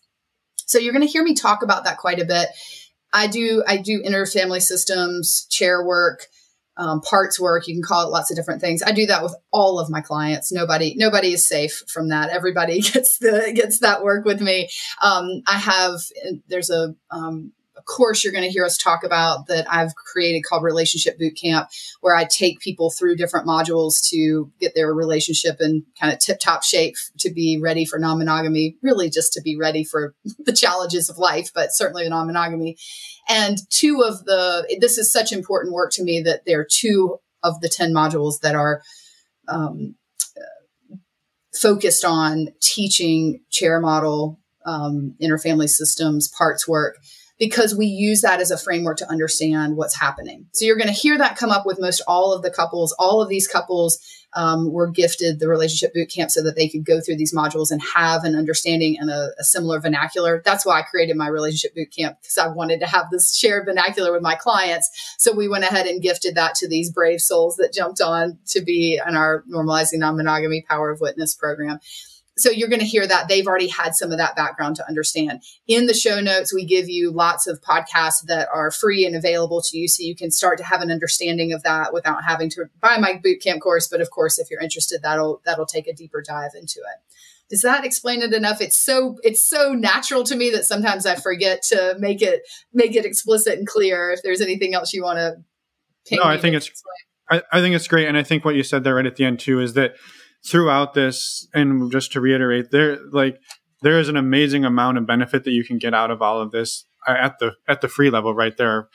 So 0.65 0.79
you're 0.79 0.93
going 0.93 1.05
to 1.05 1.12
hear 1.12 1.23
me 1.23 1.33
talk 1.33 1.62
about 1.62 1.83
that 1.83 1.97
quite 1.97 2.19
a 2.19 2.25
bit 2.25 2.47
I 3.13 3.27
do 3.27 3.63
I 3.67 3.77
do 3.77 4.01
interfamily 4.01 4.62
systems, 4.62 5.46
chair 5.50 5.86
work, 5.86 6.27
um, 6.77 7.01
parts 7.01 7.39
work. 7.39 7.67
You 7.67 7.75
can 7.75 7.84
call 7.84 8.05
it 8.05 8.12
lots 8.12 8.32
of 8.32 8.38
different 8.38 8.62
things. 8.62 8.82
I 8.82 8.91
do 8.91 9.05
that 9.05 9.24
with 9.24 9.36
all 9.51 9.79
of 9.79 9.89
my 9.89 10.01
clients. 10.01 10.51
Nobody 10.51 10.96
nobody 10.98 11.34
is 11.34 11.48
safe 11.48 11.84
from 11.88 12.10
that. 12.10 12.29
Everybody 12.29 12.82
gets 12.82 13.20
the 13.20 13.51
gets 13.55 13.79
that 13.79 14.03
work 14.03 14.25
with 14.25 14.41
me. 14.41 14.70
Um, 15.01 15.43
I 15.48 15.60
have 15.60 16.00
there's 16.48 16.70
a 16.70 16.96
um, 17.12 17.53
course 17.85 18.23
you're 18.23 18.33
going 18.33 18.43
to 18.43 18.49
hear 18.49 18.65
us 18.65 18.77
talk 18.77 19.03
about 19.03 19.47
that 19.47 19.65
I've 19.71 19.95
created 19.95 20.43
called 20.43 20.63
Relationship 20.63 21.17
Boot 21.17 21.37
Camp, 21.41 21.69
where 22.01 22.15
I 22.15 22.25
take 22.25 22.59
people 22.59 22.89
through 22.89 23.15
different 23.15 23.47
modules 23.47 24.07
to 24.09 24.51
get 24.59 24.75
their 24.75 24.93
relationship 24.93 25.57
in 25.59 25.85
kind 25.99 26.13
of 26.13 26.19
tip 26.19 26.39
top 26.39 26.63
shape 26.63 26.95
to 27.19 27.31
be 27.31 27.59
ready 27.61 27.85
for 27.85 27.99
non 27.99 28.17
monogamy, 28.17 28.77
really 28.81 29.09
just 29.09 29.33
to 29.33 29.41
be 29.41 29.57
ready 29.57 29.83
for 29.83 30.15
the 30.39 30.53
challenges 30.53 31.09
of 31.09 31.17
life, 31.17 31.49
but 31.53 31.73
certainly 31.73 32.07
non 32.07 32.27
monogamy. 32.27 32.77
And 33.29 33.57
two 33.69 34.03
of 34.05 34.25
the, 34.25 34.77
this 34.79 34.97
is 34.97 35.11
such 35.11 35.31
important 35.31 35.73
work 35.73 35.91
to 35.93 36.03
me 36.03 36.21
that 36.21 36.45
there 36.45 36.59
are 36.59 36.67
two 36.69 37.19
of 37.41 37.59
the 37.61 37.69
10 37.69 37.93
modules 37.93 38.39
that 38.41 38.55
are 38.55 38.81
um, 39.47 39.95
focused 41.53 42.03
on 42.03 42.47
teaching 42.61 43.41
chair 43.49 43.79
model 43.79 44.39
um, 44.65 45.15
interfamily 45.21 45.69
systems 45.69 46.27
parts 46.27 46.67
work 46.67 46.97
because 47.39 47.75
we 47.75 47.85
use 47.85 48.21
that 48.21 48.39
as 48.39 48.51
a 48.51 48.57
framework 48.57 48.97
to 48.97 49.09
understand 49.09 49.75
what's 49.75 49.99
happening. 49.99 50.45
So 50.53 50.65
you're 50.65 50.77
going 50.77 50.87
to 50.87 50.93
hear 50.93 51.17
that 51.17 51.37
come 51.37 51.49
up 51.49 51.65
with 51.65 51.79
most 51.79 52.01
all 52.07 52.33
of 52.33 52.43
the 52.43 52.51
couples. 52.51 52.95
All 52.99 53.21
of 53.21 53.29
these 53.29 53.47
couples 53.47 53.99
um, 54.35 54.71
were 54.71 54.89
gifted 54.89 55.39
the 55.39 55.47
relationship 55.47 55.93
boot 55.93 56.09
camp 56.09 56.31
so 56.31 56.43
that 56.43 56.55
they 56.55 56.67
could 56.67 56.85
go 56.85 56.99
through 56.99 57.17
these 57.17 57.33
modules 57.33 57.71
and 57.71 57.81
have 57.95 58.23
an 58.23 58.35
understanding 58.35 58.97
and 58.99 59.09
a, 59.09 59.29
a 59.39 59.43
similar 59.43 59.79
vernacular. 59.79 60.41
That's 60.43 60.65
why 60.65 60.79
I 60.79 60.83
created 60.83 61.15
my 61.17 61.27
relationship 61.27 61.75
boot 61.75 61.93
camp 61.95 62.17
because 62.21 62.37
I 62.37 62.47
wanted 62.47 62.79
to 62.79 62.87
have 62.87 63.05
this 63.11 63.35
shared 63.35 63.65
vernacular 63.65 64.11
with 64.11 64.21
my 64.21 64.35
clients. 64.35 64.89
So 65.17 65.33
we 65.33 65.47
went 65.47 65.65
ahead 65.65 65.87
and 65.87 66.01
gifted 66.01 66.35
that 66.35 66.55
to 66.55 66.67
these 66.67 66.91
brave 66.91 67.21
souls 67.21 67.57
that 67.57 67.73
jumped 67.73 68.01
on 68.01 68.39
to 68.47 68.61
be 68.61 68.99
in 69.05 69.15
our 69.15 69.43
normalizing 69.51 69.99
non-monogamy 69.99 70.65
power 70.67 70.91
of 70.91 71.01
witness 71.01 71.33
program 71.33 71.79
so 72.37 72.49
you're 72.49 72.69
going 72.69 72.79
to 72.79 72.85
hear 72.85 73.05
that 73.05 73.27
they've 73.27 73.45
already 73.45 73.67
had 73.67 73.95
some 73.95 74.11
of 74.11 74.17
that 74.17 74.35
background 74.35 74.75
to 74.77 74.87
understand. 74.87 75.43
In 75.67 75.85
the 75.85 75.93
show 75.93 76.19
notes, 76.19 76.53
we 76.53 76.65
give 76.65 76.89
you 76.89 77.11
lots 77.11 77.45
of 77.47 77.61
podcasts 77.61 78.23
that 78.25 78.47
are 78.53 78.71
free 78.71 79.05
and 79.05 79.15
available 79.15 79.61
to 79.61 79.77
you 79.77 79.87
so 79.87 80.03
you 80.03 80.15
can 80.15 80.31
start 80.31 80.57
to 80.57 80.63
have 80.63 80.81
an 80.81 80.91
understanding 80.91 81.53
of 81.53 81.63
that 81.63 81.93
without 81.93 82.23
having 82.23 82.49
to 82.51 82.65
buy 82.81 82.97
my 82.97 83.21
bootcamp 83.23 83.61
course. 83.61 83.87
But 83.87 84.01
of 84.01 84.09
course, 84.09 84.39
if 84.39 84.49
you're 84.49 84.61
interested, 84.61 85.01
that'll 85.03 85.41
that'll 85.45 85.65
take 85.65 85.87
a 85.87 85.93
deeper 85.93 86.21
dive 86.21 86.51
into 86.55 86.79
it. 86.79 87.13
Does 87.49 87.61
that 87.61 87.85
explain 87.85 88.23
it 88.23 88.33
enough? 88.33 88.61
It's 88.61 88.77
so 88.77 89.17
it's 89.23 89.47
so 89.47 89.73
natural 89.73 90.23
to 90.23 90.35
me 90.35 90.49
that 90.51 90.65
sometimes 90.65 91.05
I 91.05 91.15
forget 91.15 91.61
to 91.69 91.95
make 91.99 92.21
it 92.21 92.41
make 92.73 92.95
it 92.95 93.05
explicit 93.05 93.59
and 93.59 93.67
clear. 93.67 94.11
If 94.11 94.23
there's 94.23 94.41
anything 94.41 94.73
else 94.73 94.91
you 94.91 95.03
want 95.03 95.19
to 95.19 96.15
No, 96.15 96.23
I 96.23 96.37
think 96.37 96.55
it's 96.55 96.71
I, 97.29 97.43
I 97.51 97.61
think 97.61 97.75
it's 97.75 97.87
great. 97.87 98.07
And 98.07 98.17
I 98.17 98.23
think 98.23 98.43
what 98.43 98.55
you 98.55 98.63
said 98.63 98.83
there 98.83 98.95
right 98.95 99.05
at 99.05 99.17
the 99.17 99.25
end 99.25 99.39
too 99.39 99.59
is 99.59 99.73
that 99.73 99.93
throughout 100.45 100.93
this, 100.93 101.47
and 101.53 101.91
just 101.91 102.12
to 102.13 102.21
reiterate, 102.21 102.71
there 102.71 102.97
like 103.12 103.39
there 103.81 104.00
is 104.00 104.09
an 104.09 104.17
amazing 104.17 104.65
amount 104.65 104.97
of 104.97 105.05
benefit 105.05 105.43
that 105.43 105.51
you 105.51 105.63
can 105.63 105.77
get 105.77 105.93
out 105.93 106.12
of 106.12 106.21
all 106.21 106.41
of 106.41 106.51
this 106.51 106.85
uh, 107.07 107.15
at 107.17 107.39
the 107.39 107.53
at 107.67 107.81
the 107.81 107.88
free 107.88 108.09
level. 108.09 108.33
Right 108.33 108.55
there, 108.57 108.89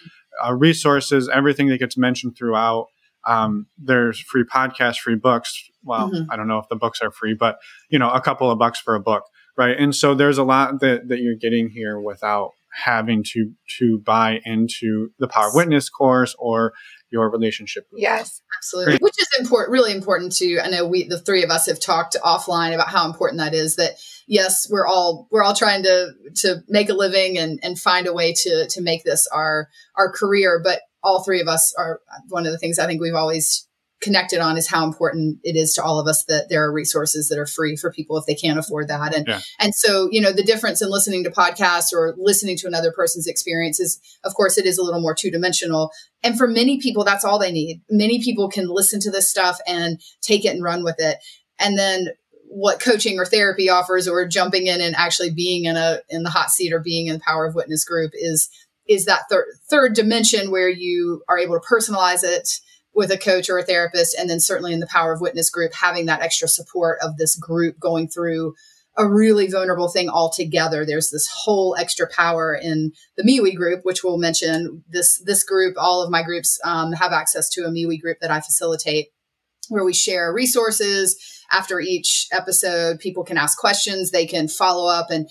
uh, 0.44 0.54
resources, 0.54 1.28
everything 1.28 1.68
that 1.68 1.78
gets 1.78 1.96
mentioned 1.96 2.36
throughout. 2.36 2.86
Um, 3.26 3.66
there's 3.76 4.20
free 4.20 4.44
podcasts, 4.44 4.98
free 4.98 5.16
books. 5.16 5.70
Well, 5.82 6.10
mm-hmm. 6.10 6.30
I 6.30 6.36
don't 6.36 6.48
know 6.48 6.58
if 6.58 6.68
the 6.68 6.76
books 6.76 7.00
are 7.02 7.10
free, 7.10 7.34
but 7.34 7.58
you 7.90 7.98
know, 7.98 8.10
a 8.10 8.20
couple 8.20 8.50
of 8.50 8.58
bucks 8.58 8.80
for 8.80 8.94
a 8.94 9.00
book, 9.00 9.24
right? 9.56 9.76
And 9.78 9.94
so 9.94 10.14
there's 10.14 10.38
a 10.38 10.44
lot 10.44 10.80
that 10.80 11.08
that 11.08 11.18
you're 11.18 11.36
getting 11.36 11.68
here 11.68 12.00
without 12.00 12.52
having 12.72 13.24
to 13.24 13.52
to 13.78 13.98
buy 13.98 14.40
into 14.44 15.10
the 15.18 15.28
Power 15.28 15.50
Witness 15.54 15.88
course 15.88 16.34
or 16.38 16.72
your 17.10 17.30
relationship. 17.30 17.86
yes, 17.92 18.42
absolutely. 18.58 18.98
Which 19.00 19.14
is 19.18 19.28
important, 19.38 19.72
really 19.72 19.92
important 19.92 20.32
to. 20.36 20.60
I 20.60 20.68
know 20.68 20.86
we, 20.86 21.08
the 21.08 21.18
three 21.18 21.42
of 21.42 21.50
us, 21.50 21.66
have 21.66 21.80
talked 21.80 22.16
offline 22.24 22.74
about 22.74 22.88
how 22.88 23.06
important 23.06 23.38
that 23.38 23.54
is. 23.54 23.76
That 23.76 23.92
yes, 24.26 24.68
we're 24.70 24.86
all 24.86 25.28
we're 25.30 25.42
all 25.42 25.54
trying 25.54 25.82
to 25.84 26.12
to 26.36 26.62
make 26.68 26.88
a 26.88 26.94
living 26.94 27.38
and 27.38 27.58
and 27.62 27.78
find 27.78 28.06
a 28.06 28.12
way 28.12 28.32
to 28.32 28.66
to 28.68 28.82
make 28.82 29.04
this 29.04 29.26
our 29.28 29.68
our 29.96 30.12
career, 30.12 30.60
but 30.62 30.80
all 31.02 31.22
three 31.22 31.40
of 31.40 31.48
us 31.48 31.74
are 31.78 32.00
one 32.28 32.46
of 32.46 32.52
the 32.52 32.58
things 32.58 32.78
I 32.78 32.86
think 32.86 33.00
we've 33.00 33.14
always 33.14 33.67
connected 34.00 34.38
on 34.38 34.56
is 34.56 34.68
how 34.68 34.84
important 34.84 35.38
it 35.42 35.56
is 35.56 35.74
to 35.74 35.82
all 35.82 35.98
of 35.98 36.06
us 36.06 36.24
that 36.24 36.48
there 36.48 36.64
are 36.64 36.72
resources 36.72 37.28
that 37.28 37.38
are 37.38 37.46
free 37.46 37.76
for 37.76 37.90
people 37.90 38.16
if 38.16 38.26
they 38.26 38.34
can't 38.34 38.58
afford 38.58 38.88
that. 38.88 39.14
And 39.14 39.26
yeah. 39.26 39.40
and 39.58 39.74
so 39.74 40.08
you 40.10 40.20
know 40.20 40.32
the 40.32 40.44
difference 40.44 40.80
in 40.80 40.90
listening 40.90 41.24
to 41.24 41.30
podcasts 41.30 41.92
or 41.92 42.14
listening 42.16 42.56
to 42.58 42.66
another 42.66 42.92
person's 42.92 43.26
experiences 43.26 44.00
of 44.24 44.34
course 44.34 44.56
it 44.58 44.66
is 44.66 44.78
a 44.78 44.82
little 44.82 45.00
more 45.00 45.14
two-dimensional. 45.14 45.90
And 46.22 46.38
for 46.38 46.46
many 46.46 46.80
people 46.80 47.04
that's 47.04 47.24
all 47.24 47.38
they 47.38 47.52
need. 47.52 47.82
Many 47.90 48.22
people 48.22 48.48
can 48.48 48.68
listen 48.68 49.00
to 49.00 49.10
this 49.10 49.30
stuff 49.30 49.58
and 49.66 50.00
take 50.20 50.44
it 50.44 50.54
and 50.54 50.62
run 50.62 50.84
with 50.84 50.96
it. 50.98 51.18
And 51.58 51.76
then 51.76 52.08
what 52.50 52.80
coaching 52.80 53.18
or 53.18 53.26
therapy 53.26 53.68
offers 53.68 54.08
or 54.08 54.26
jumping 54.26 54.66
in 54.66 54.80
and 54.80 54.94
actually 54.96 55.30
being 55.30 55.64
in 55.64 55.76
a 55.76 55.98
in 56.08 56.22
the 56.22 56.30
hot 56.30 56.50
seat 56.50 56.72
or 56.72 56.80
being 56.80 57.08
in 57.08 57.14
the 57.14 57.20
power 57.20 57.46
of 57.46 57.54
witness 57.54 57.84
group 57.84 58.12
is 58.14 58.48
is 58.88 59.04
that 59.04 59.22
third 59.30 59.44
third 59.68 59.94
dimension 59.94 60.50
where 60.50 60.68
you 60.68 61.22
are 61.28 61.38
able 61.38 61.58
to 61.58 61.66
personalize 61.66 62.22
it 62.22 62.60
with 62.98 63.12
a 63.12 63.16
coach 63.16 63.48
or 63.48 63.58
a 63.58 63.62
therapist. 63.62 64.16
And 64.18 64.28
then 64.28 64.40
certainly 64.40 64.72
in 64.72 64.80
the 64.80 64.86
Power 64.88 65.12
of 65.12 65.20
Witness 65.20 65.50
group, 65.50 65.72
having 65.72 66.06
that 66.06 66.20
extra 66.20 66.48
support 66.48 66.98
of 67.00 67.16
this 67.16 67.36
group 67.36 67.78
going 67.78 68.08
through 68.08 68.56
a 68.96 69.06
really 69.06 69.46
vulnerable 69.46 69.88
thing 69.88 70.08
altogether. 70.08 70.84
There's 70.84 71.10
this 71.10 71.28
whole 71.32 71.76
extra 71.78 72.08
power 72.08 72.58
in 72.60 72.90
the 73.16 73.22
MeWe 73.22 73.54
group, 73.54 73.84
which 73.84 74.02
we'll 74.02 74.18
mention. 74.18 74.82
This 74.88 75.22
this 75.24 75.44
group, 75.44 75.76
all 75.78 76.02
of 76.02 76.10
my 76.10 76.24
groups 76.24 76.58
um, 76.64 76.90
have 76.94 77.12
access 77.12 77.48
to 77.50 77.62
a 77.62 77.70
MeWe 77.70 78.00
group 78.00 78.18
that 78.20 78.32
I 78.32 78.40
facilitate, 78.40 79.10
where 79.68 79.84
we 79.84 79.94
share 79.94 80.34
resources. 80.34 81.16
After 81.52 81.78
each 81.78 82.26
episode, 82.32 82.98
people 82.98 83.22
can 83.22 83.38
ask 83.38 83.56
questions. 83.56 84.10
They 84.10 84.26
can 84.26 84.48
follow 84.48 84.90
up 84.90 85.12
and 85.12 85.28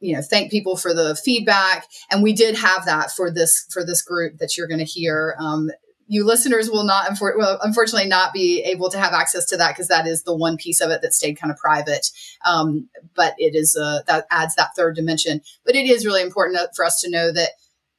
you 0.00 0.14
know 0.14 0.20
thank 0.20 0.50
people 0.50 0.76
for 0.76 0.92
the 0.92 1.16
feedback 1.16 1.86
and 2.10 2.22
we 2.22 2.34
did 2.34 2.54
have 2.54 2.84
that 2.84 3.10
for 3.10 3.30
this 3.32 3.64
for 3.70 3.82
this 3.82 4.02
group 4.02 4.36
that 4.36 4.54
you're 4.54 4.68
going 4.68 4.78
to 4.78 4.84
hear 4.84 5.34
um, 5.40 5.70
you 6.08 6.24
listeners 6.24 6.70
will 6.70 6.84
not 6.84 7.18
well, 7.20 7.58
unfortunately 7.62 8.08
not 8.08 8.32
be 8.32 8.62
able 8.62 8.90
to 8.90 8.98
have 8.98 9.12
access 9.12 9.44
to 9.46 9.56
that 9.56 9.70
because 9.70 9.88
that 9.88 10.06
is 10.06 10.22
the 10.22 10.36
one 10.36 10.56
piece 10.56 10.80
of 10.80 10.90
it 10.90 11.02
that 11.02 11.14
stayed 11.14 11.38
kind 11.38 11.50
of 11.50 11.58
private. 11.58 12.10
Um, 12.44 12.88
but 13.14 13.34
it 13.38 13.54
is 13.54 13.76
uh, 13.76 14.02
that 14.06 14.26
adds 14.30 14.54
that 14.54 14.70
third 14.76 14.96
dimension. 14.96 15.40
But 15.64 15.74
it 15.74 15.86
is 15.86 16.06
really 16.06 16.22
important 16.22 16.58
for 16.74 16.84
us 16.84 17.00
to 17.00 17.10
know 17.10 17.32
that 17.32 17.50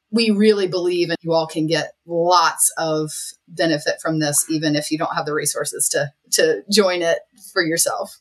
we 0.10 0.30
really 0.30 0.68
believe 0.68 1.10
and 1.10 1.18
you 1.22 1.34
all 1.34 1.48
can 1.48 1.68
get 1.68 1.94
lots 2.06 2.72
of 2.78 3.12
benefit 3.48 3.96
from 4.02 4.20
this 4.20 4.46
even 4.50 4.76
if 4.76 4.90
you 4.90 4.98
don't 4.98 5.14
have 5.14 5.26
the 5.26 5.34
resources 5.34 5.90
to 5.90 6.14
to 6.32 6.64
join 6.72 7.02
it 7.02 7.20
for 7.52 7.64
yourself. 7.64 8.20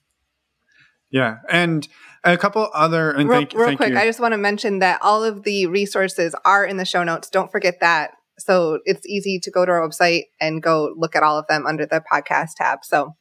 Yeah 1.11 1.39
and 1.49 1.87
a 2.25 2.37
couple 2.37 2.69
other 2.75 3.13
and 3.13 3.29
real, 3.29 3.39
thank, 3.39 3.53
real 3.53 3.67
thank 3.67 3.77
quick 3.77 3.91
you. 3.91 3.99
i 3.99 4.05
just 4.05 4.19
want 4.19 4.33
to 4.33 4.39
mention 4.39 4.81
that 4.81 5.01
all 5.01 5.23
of 5.23 5.45
the 5.45 5.67
resources 5.67 6.35
are 6.45 6.65
in 6.65 6.77
the 6.77 6.85
show 6.85 7.05
notes. 7.05 7.31
Don't 7.31 7.53
forget 7.53 7.79
that 7.79 8.15
So 8.39 8.81
it's 8.85 9.07
easy 9.07 9.39
to 9.41 9.51
go 9.51 9.65
to 9.65 9.73
our 9.73 9.89
website 9.89 10.25
and 10.41 10.63
go 10.63 10.95
look 10.97 11.17
at 11.17 11.23
all 11.23 11.39
of 11.39 11.47
them 11.49 11.67
under 11.67 11.87
the 11.87 12.03
podcast 12.13 12.51
tab. 12.57 12.81
So 12.85 13.15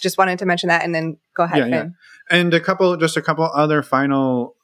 just 0.00 0.18
wanted 0.18 0.38
to 0.40 0.46
mention 0.46 0.68
that 0.68 0.84
and 0.84 0.94
then 0.94 1.16
go 1.34 1.44
ahead, 1.44 1.58
Yeah, 1.58 1.66
yeah. 1.66 1.86
And 2.30 2.52
a 2.54 2.60
couple, 2.60 2.96
just 2.96 3.16
a 3.16 3.22
couple 3.22 3.44
other 3.44 3.82
final 3.82 4.56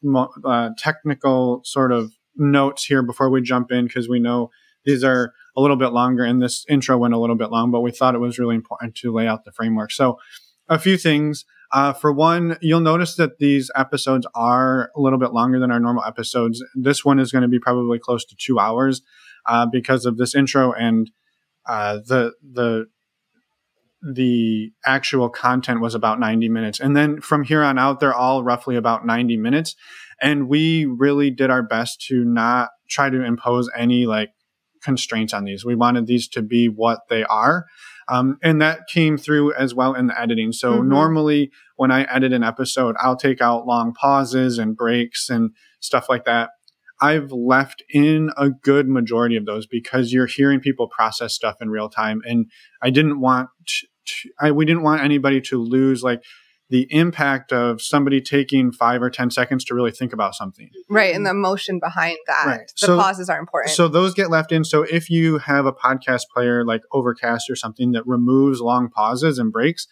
uh, 0.44 0.70
technical 0.78 1.62
sort 1.64 1.92
of 1.92 2.12
notes 2.36 2.84
here 2.84 3.02
before 3.02 3.30
we 3.30 3.40
jump 3.42 3.72
in, 3.72 3.86
because 3.86 4.08
we 4.08 4.20
know 4.20 4.50
these 4.84 5.02
are 5.02 5.32
a 5.56 5.60
little 5.60 5.76
bit 5.76 5.88
longer 5.88 6.22
and 6.22 6.40
this 6.42 6.64
intro 6.68 6.98
went 6.98 7.14
a 7.14 7.18
little 7.18 7.36
bit 7.36 7.50
long, 7.50 7.70
but 7.70 7.80
we 7.80 7.90
thought 7.90 8.14
it 8.14 8.18
was 8.18 8.38
really 8.38 8.54
important 8.54 8.94
to 8.96 9.12
lay 9.12 9.26
out 9.26 9.44
the 9.44 9.52
framework. 9.52 9.90
So 9.90 10.18
a 10.68 10.78
few 10.78 10.96
things. 10.96 11.44
Uh, 11.72 11.92
for 11.92 12.12
one, 12.12 12.56
you'll 12.60 12.78
notice 12.78 13.16
that 13.16 13.38
these 13.38 13.72
episodes 13.74 14.24
are 14.36 14.92
a 14.94 15.00
little 15.00 15.18
bit 15.18 15.32
longer 15.32 15.58
than 15.58 15.72
our 15.72 15.80
normal 15.80 16.04
episodes. 16.04 16.62
This 16.76 17.04
one 17.04 17.18
is 17.18 17.32
going 17.32 17.42
to 17.42 17.48
be 17.48 17.58
probably 17.58 17.98
close 17.98 18.24
to 18.26 18.36
two 18.36 18.60
hours 18.60 19.02
uh, 19.48 19.66
because 19.66 20.06
of 20.06 20.16
this 20.16 20.34
intro 20.34 20.72
and 20.72 21.10
uh, 21.68 21.98
the 22.06 22.32
the 22.42 22.86
the 24.02 24.70
actual 24.84 25.28
content 25.28 25.80
was 25.80 25.94
about 25.94 26.20
90 26.20 26.48
minutes. 26.48 26.78
And 26.78 26.94
then 26.96 27.20
from 27.20 27.42
here 27.44 27.62
on 27.62 27.78
out, 27.78 27.98
they're 27.98 28.14
all 28.14 28.44
roughly 28.44 28.76
about 28.76 29.06
90 29.06 29.36
minutes. 29.36 29.74
And 30.20 30.48
we 30.48 30.84
really 30.84 31.30
did 31.30 31.50
our 31.50 31.62
best 31.62 32.00
to 32.08 32.24
not 32.24 32.68
try 32.88 33.10
to 33.10 33.24
impose 33.24 33.68
any 33.76 34.06
like 34.06 34.30
constraints 34.82 35.34
on 35.34 35.44
these. 35.44 35.64
We 35.64 35.74
wanted 35.74 36.06
these 36.06 36.28
to 36.28 36.42
be 36.42 36.68
what 36.68 37.00
they 37.08 37.24
are. 37.24 37.64
Um, 38.08 38.38
and 38.42 38.62
that 38.62 38.86
came 38.86 39.16
through 39.18 39.52
as 39.54 39.74
well 39.74 39.94
in 39.94 40.06
the 40.06 40.20
editing. 40.20 40.52
So 40.52 40.80
Mhm. 40.80 40.86
normally 40.86 41.50
when 41.74 41.90
I 41.90 42.02
edit 42.02 42.32
an 42.32 42.44
episode, 42.44 42.94
I'll 43.00 43.16
take 43.16 43.40
out 43.40 43.66
long 43.66 43.92
pauses 43.92 44.58
and 44.58 44.76
breaks 44.76 45.28
and 45.28 45.50
stuff 45.80 46.08
like 46.08 46.24
that. 46.26 46.50
I've 47.00 47.30
left 47.32 47.82
in 47.90 48.30
a 48.36 48.50
good 48.50 48.88
majority 48.88 49.36
of 49.36 49.44
those 49.44 49.66
because 49.66 50.12
you're 50.12 50.26
hearing 50.26 50.60
people 50.60 50.88
process 50.88 51.34
stuff 51.34 51.56
in 51.60 51.70
real 51.70 51.88
time. 51.88 52.22
And 52.24 52.50
I 52.82 52.90
didn't 52.90 53.20
want 53.20 53.50
to, 53.66 54.30
I, 54.40 54.50
we 54.52 54.64
didn't 54.64 54.82
want 54.82 55.02
anybody 55.02 55.40
to 55.42 55.62
lose 55.62 56.02
like 56.02 56.22
the 56.68 56.86
impact 56.90 57.52
of 57.52 57.80
somebody 57.80 58.20
taking 58.20 58.72
five 58.72 59.00
or 59.00 59.08
10 59.08 59.30
seconds 59.30 59.64
to 59.64 59.74
really 59.74 59.92
think 59.92 60.12
about 60.12 60.34
something. 60.34 60.68
Right. 60.90 61.14
And 61.14 61.24
the 61.24 61.30
emotion 61.30 61.78
behind 61.78 62.16
that. 62.26 62.46
Right. 62.46 62.72
The 62.80 62.86
So- 62.86 62.98
pauses 62.98 63.28
are 63.28 63.38
important. 63.38 63.74
So 63.74 63.88
those 63.88 64.14
get 64.14 64.30
left 64.30 64.50
in. 64.50 64.64
So 64.64 64.82
if 64.82 65.08
you 65.08 65.38
have 65.38 65.66
a 65.66 65.72
podcast 65.72 66.22
player 66.34 66.64
like 66.64 66.82
Overcast 66.92 67.48
or 67.50 67.56
something 67.56 67.92
that 67.92 68.06
removes 68.06 68.60
long 68.60 68.88
pauses 68.88 69.38
and 69.38 69.52
breaks, 69.52 69.86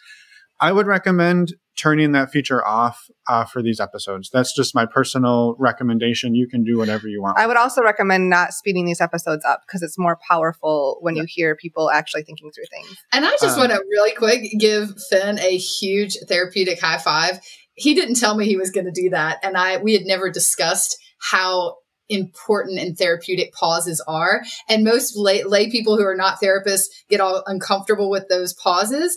I 0.60 0.72
would 0.72 0.86
recommend 0.86 1.54
turning 1.76 2.12
that 2.12 2.30
feature 2.30 2.64
off 2.64 3.10
uh, 3.28 3.44
for 3.44 3.60
these 3.60 3.80
episodes. 3.80 4.30
That's 4.32 4.54
just 4.54 4.74
my 4.74 4.86
personal 4.86 5.56
recommendation. 5.58 6.34
You 6.34 6.46
can 6.46 6.62
do 6.62 6.78
whatever 6.78 7.08
you 7.08 7.20
want. 7.20 7.36
I 7.38 7.48
would 7.48 7.56
also 7.56 7.82
recommend 7.82 8.30
not 8.30 8.52
speeding 8.52 8.86
these 8.86 9.00
episodes 9.00 9.44
up 9.44 9.62
because 9.66 9.82
it's 9.82 9.98
more 9.98 10.16
powerful 10.28 10.98
when 11.00 11.16
you 11.16 11.24
hear 11.26 11.56
people 11.56 11.90
actually 11.90 12.22
thinking 12.22 12.52
through 12.52 12.66
things. 12.70 12.96
And 13.12 13.24
I 13.24 13.30
just 13.40 13.58
Um, 13.58 13.58
want 13.58 13.72
to 13.72 13.78
really 13.90 14.14
quick 14.14 14.52
give 14.58 14.94
Finn 15.10 15.38
a 15.40 15.56
huge 15.56 16.16
therapeutic 16.28 16.80
high 16.80 16.98
five. 16.98 17.40
He 17.74 17.94
didn't 17.94 18.14
tell 18.14 18.36
me 18.36 18.46
he 18.46 18.56
was 18.56 18.70
going 18.70 18.86
to 18.86 18.92
do 18.92 19.10
that, 19.10 19.38
and 19.42 19.56
I 19.56 19.78
we 19.78 19.94
had 19.94 20.04
never 20.04 20.30
discussed 20.30 20.96
how 21.18 21.78
important 22.08 22.78
and 22.78 22.96
therapeutic 22.96 23.52
pauses 23.52 24.02
are. 24.06 24.42
And 24.68 24.84
most 24.84 25.16
lay, 25.16 25.42
lay 25.44 25.70
people 25.70 25.96
who 25.96 26.04
are 26.04 26.16
not 26.16 26.40
therapists 26.40 26.84
get 27.08 27.20
all 27.20 27.42
uncomfortable 27.46 28.10
with 28.10 28.28
those 28.28 28.52
pauses. 28.52 29.16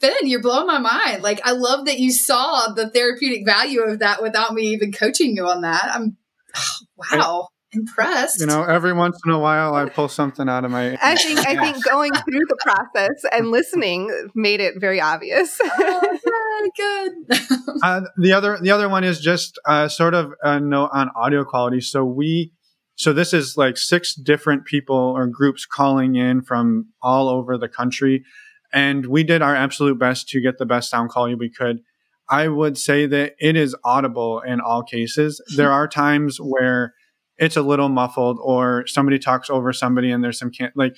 Finn, 0.00 0.14
you're 0.22 0.42
blowing 0.42 0.66
my 0.66 0.78
mind. 0.78 1.22
Like 1.22 1.40
I 1.44 1.52
love 1.52 1.86
that 1.86 1.98
you 1.98 2.12
saw 2.12 2.72
the 2.72 2.90
therapeutic 2.90 3.44
value 3.44 3.82
of 3.82 4.00
that 4.00 4.22
without 4.22 4.54
me 4.54 4.62
even 4.68 4.92
coaching 4.92 5.36
you 5.36 5.46
on 5.46 5.62
that. 5.62 5.90
I'm 5.92 6.16
wow, 7.12 7.48
impressed. 7.72 8.40
you 8.40 8.46
know, 8.46 8.62
every 8.62 8.92
once 8.92 9.18
in 9.24 9.32
a 9.32 9.38
while, 9.38 9.74
I 9.74 9.88
pull 9.88 10.08
something 10.08 10.48
out 10.48 10.64
of 10.64 10.70
my. 10.70 10.98
I 11.02 11.16
think 11.16 11.46
I 11.46 11.56
think 11.56 11.84
going 11.84 12.12
through 12.28 12.46
the 12.48 12.56
process 12.60 13.24
and 13.32 13.50
listening 13.50 14.28
made 14.34 14.60
it 14.60 14.74
very 14.78 15.00
obvious. 15.00 15.58
oh, 15.64 16.70
good, 16.76 17.12
good. 17.28 17.40
Uh, 17.82 18.02
the 18.18 18.32
other 18.32 18.58
the 18.60 18.70
other 18.70 18.88
one 18.88 19.04
is 19.04 19.20
just 19.20 19.58
uh, 19.66 19.88
sort 19.88 20.14
of 20.14 20.32
a 20.42 20.60
note 20.60 20.90
on 20.92 21.10
audio 21.14 21.44
quality. 21.44 21.80
So 21.80 22.04
we 22.04 22.52
so 22.96 23.12
this 23.12 23.32
is 23.32 23.56
like 23.56 23.76
six 23.76 24.14
different 24.14 24.64
people 24.66 24.96
or 24.96 25.26
groups 25.26 25.66
calling 25.66 26.16
in 26.16 26.42
from 26.42 26.88
all 27.02 27.28
over 27.28 27.56
the 27.56 27.68
country, 27.68 28.24
and 28.72 29.06
we 29.06 29.24
did 29.24 29.42
our 29.42 29.54
absolute 29.54 29.98
best 29.98 30.28
to 30.30 30.40
get 30.40 30.58
the 30.58 30.66
best 30.66 30.90
sound 30.90 31.10
quality 31.10 31.34
we 31.34 31.50
could. 31.50 31.80
I 32.28 32.46
would 32.46 32.78
say 32.78 33.06
that 33.06 33.34
it 33.40 33.56
is 33.56 33.74
audible 33.84 34.40
in 34.40 34.60
all 34.60 34.84
cases. 34.84 35.42
There 35.56 35.72
are 35.72 35.88
times 35.88 36.38
where 36.40 36.94
it's 37.40 37.56
a 37.56 37.62
little 37.62 37.88
muffled 37.88 38.38
or 38.40 38.86
somebody 38.86 39.18
talks 39.18 39.50
over 39.50 39.72
somebody 39.72 40.12
and 40.12 40.22
there's 40.22 40.38
some 40.38 40.50
can 40.52 40.70
like 40.76 40.94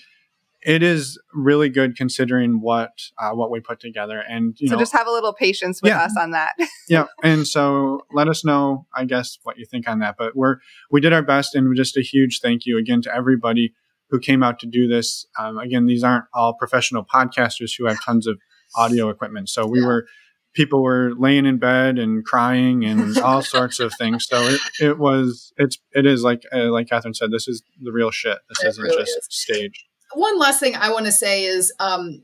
it 0.64 0.80
is 0.82 1.18
really 1.34 1.68
good 1.68 1.96
considering 1.96 2.60
what 2.60 2.90
uh, 3.18 3.30
what 3.30 3.50
we 3.50 3.58
put 3.60 3.80
together 3.80 4.22
and 4.28 4.54
you 4.60 4.68
so 4.68 4.74
know 4.74 4.78
just 4.80 4.92
have 4.92 5.06
a 5.06 5.10
little 5.10 5.32
patience 5.32 5.80
with 5.82 5.90
Yeah. 5.90 6.02
us 6.04 6.14
on 6.18 6.32
that. 6.32 6.52
yeah 6.88 7.06
and 7.22 7.46
so 7.46 8.02
let 8.12 8.28
us 8.28 8.44
know 8.44 8.86
i 8.94 9.04
guess 9.04 9.38
what 9.44 9.56
you 9.58 9.64
think 9.64 9.88
on 9.88 10.00
that 10.00 10.16
but 10.18 10.36
we're 10.36 10.56
we 10.90 11.00
did 11.00 11.12
our 11.14 11.22
best 11.22 11.54
and 11.54 11.74
just 11.76 11.96
a 11.96 12.02
huge 12.02 12.40
thank 12.42 12.66
you 12.66 12.76
again 12.78 13.00
to 13.02 13.14
everybody 13.14 13.72
who 14.10 14.18
came 14.20 14.42
out 14.42 14.58
to 14.58 14.66
do 14.66 14.86
this 14.86 15.26
um, 15.38 15.58
again 15.58 15.86
these 15.86 16.04
aren't 16.04 16.26
all 16.34 16.52
professional 16.54 17.04
podcasters 17.04 17.72
who 17.78 17.86
have 17.86 17.98
tons 18.04 18.26
of 18.26 18.38
audio 18.76 19.08
equipment 19.08 19.48
so 19.48 19.66
we 19.66 19.80
Yeah. 19.80 19.86
were 19.86 20.06
people 20.54 20.82
were 20.82 21.12
laying 21.16 21.46
in 21.46 21.58
bed 21.58 21.98
and 21.98 22.24
crying 22.24 22.84
and 22.84 23.18
all 23.24 23.42
sorts 23.42 23.80
of 23.80 23.92
things 23.94 24.26
so 24.26 24.36
it, 24.42 24.60
it 24.80 24.98
was 24.98 25.52
it's 25.56 25.78
it 25.92 26.06
is 26.06 26.22
like 26.22 26.42
uh, 26.52 26.70
like 26.70 26.88
catherine 26.88 27.14
said 27.14 27.30
this 27.30 27.48
is 27.48 27.62
the 27.80 27.92
real 27.92 28.10
shit 28.10 28.38
this 28.48 28.62
It 28.62 28.68
isn't 28.68 28.82
really 28.82 28.96
just 28.96 29.18
is. 29.18 29.26
staged 29.30 29.84
one 30.14 30.38
last 30.38 30.60
thing 30.60 30.74
I 30.76 30.90
want 30.90 31.06
to 31.06 31.12
say 31.12 31.44
is 31.44 31.72
um, 31.80 32.22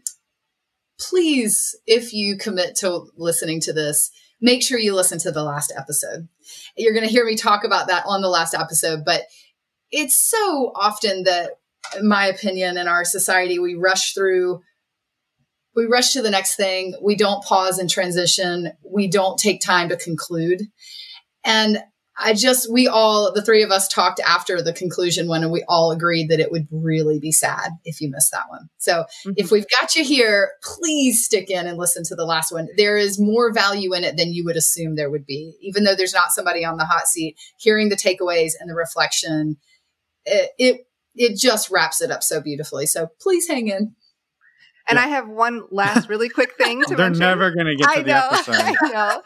please, 1.00 1.76
if 1.86 2.12
you 2.12 2.36
commit 2.36 2.76
to 2.76 3.06
listening 3.16 3.60
to 3.62 3.72
this, 3.72 4.10
make 4.40 4.62
sure 4.62 4.78
you 4.78 4.94
listen 4.94 5.18
to 5.20 5.30
the 5.30 5.42
last 5.42 5.72
episode. 5.76 6.28
You're 6.76 6.92
going 6.92 7.06
to 7.06 7.10
hear 7.10 7.24
me 7.24 7.36
talk 7.36 7.64
about 7.64 7.88
that 7.88 8.04
on 8.06 8.20
the 8.22 8.28
last 8.28 8.54
episode, 8.54 9.04
but 9.04 9.22
it's 9.90 10.16
so 10.16 10.72
often 10.74 11.24
that, 11.24 11.52
in 11.98 12.06
my 12.08 12.26
opinion, 12.26 12.76
in 12.76 12.88
our 12.88 13.04
society, 13.04 13.58
we 13.58 13.74
rush 13.74 14.14
through. 14.14 14.62
We 15.76 15.86
rush 15.86 16.12
to 16.14 16.22
the 16.22 16.30
next 16.30 16.56
thing. 16.56 16.94
We 17.02 17.16
don't 17.16 17.44
pause 17.44 17.78
and 17.78 17.88
transition. 17.88 18.72
We 18.84 19.08
don't 19.08 19.38
take 19.38 19.60
time 19.60 19.88
to 19.90 19.96
conclude. 19.96 20.62
And 21.44 21.78
I 22.20 22.32
just, 22.32 22.70
we 22.70 22.88
all, 22.88 23.32
the 23.32 23.42
three 23.42 23.62
of 23.62 23.70
us 23.70 23.86
talked 23.86 24.18
after 24.18 24.60
the 24.60 24.72
conclusion 24.72 25.28
one, 25.28 25.44
and 25.44 25.52
we 25.52 25.64
all 25.68 25.92
agreed 25.92 26.30
that 26.30 26.40
it 26.40 26.50
would 26.50 26.66
really 26.72 27.20
be 27.20 27.30
sad 27.30 27.70
if 27.84 28.00
you 28.00 28.10
missed 28.10 28.32
that 28.32 28.48
one. 28.48 28.68
So 28.78 29.04
if 29.24 29.46
mm-hmm. 29.46 29.54
we've 29.54 29.70
got 29.80 29.94
you 29.94 30.02
here, 30.02 30.50
please 30.64 31.24
stick 31.24 31.48
in 31.48 31.68
and 31.68 31.78
listen 31.78 32.02
to 32.06 32.16
the 32.16 32.24
last 32.24 32.50
one. 32.50 32.66
There 32.76 32.96
is 32.96 33.20
more 33.20 33.52
value 33.52 33.94
in 33.94 34.02
it 34.02 34.16
than 34.16 34.32
you 34.32 34.44
would 34.46 34.56
assume 34.56 34.96
there 34.96 35.10
would 35.10 35.26
be. 35.26 35.56
Even 35.60 35.84
though 35.84 35.94
there's 35.94 36.12
not 36.12 36.32
somebody 36.32 36.64
on 36.64 36.76
the 36.76 36.84
hot 36.84 37.06
seat, 37.06 37.36
hearing 37.56 37.88
the 37.88 37.94
takeaways 37.94 38.54
and 38.58 38.68
the 38.68 38.74
reflection, 38.74 39.56
it, 40.24 40.50
it, 40.58 40.86
it 41.14 41.38
just 41.38 41.70
wraps 41.70 42.00
it 42.00 42.10
up 42.10 42.24
so 42.24 42.40
beautifully. 42.40 42.86
So 42.86 43.10
please 43.20 43.46
hang 43.46 43.68
in. 43.68 43.94
And 44.88 44.98
I 44.98 45.08
have 45.08 45.28
one 45.28 45.64
last 45.70 46.08
really 46.08 46.28
quick 46.28 46.56
thing 46.56 46.82
to 46.84 46.96
mention. 46.96 46.96
they're 46.96 47.06
mention. 47.06 47.20
never 47.20 47.50
going 47.50 47.66
to 47.66 47.76
get 47.76 47.84
to 47.84 47.98
I 47.98 48.02
the 48.02 48.08
know, 48.08 48.28
episode 48.32 48.54
I 48.56 48.92
know. 48.92 49.22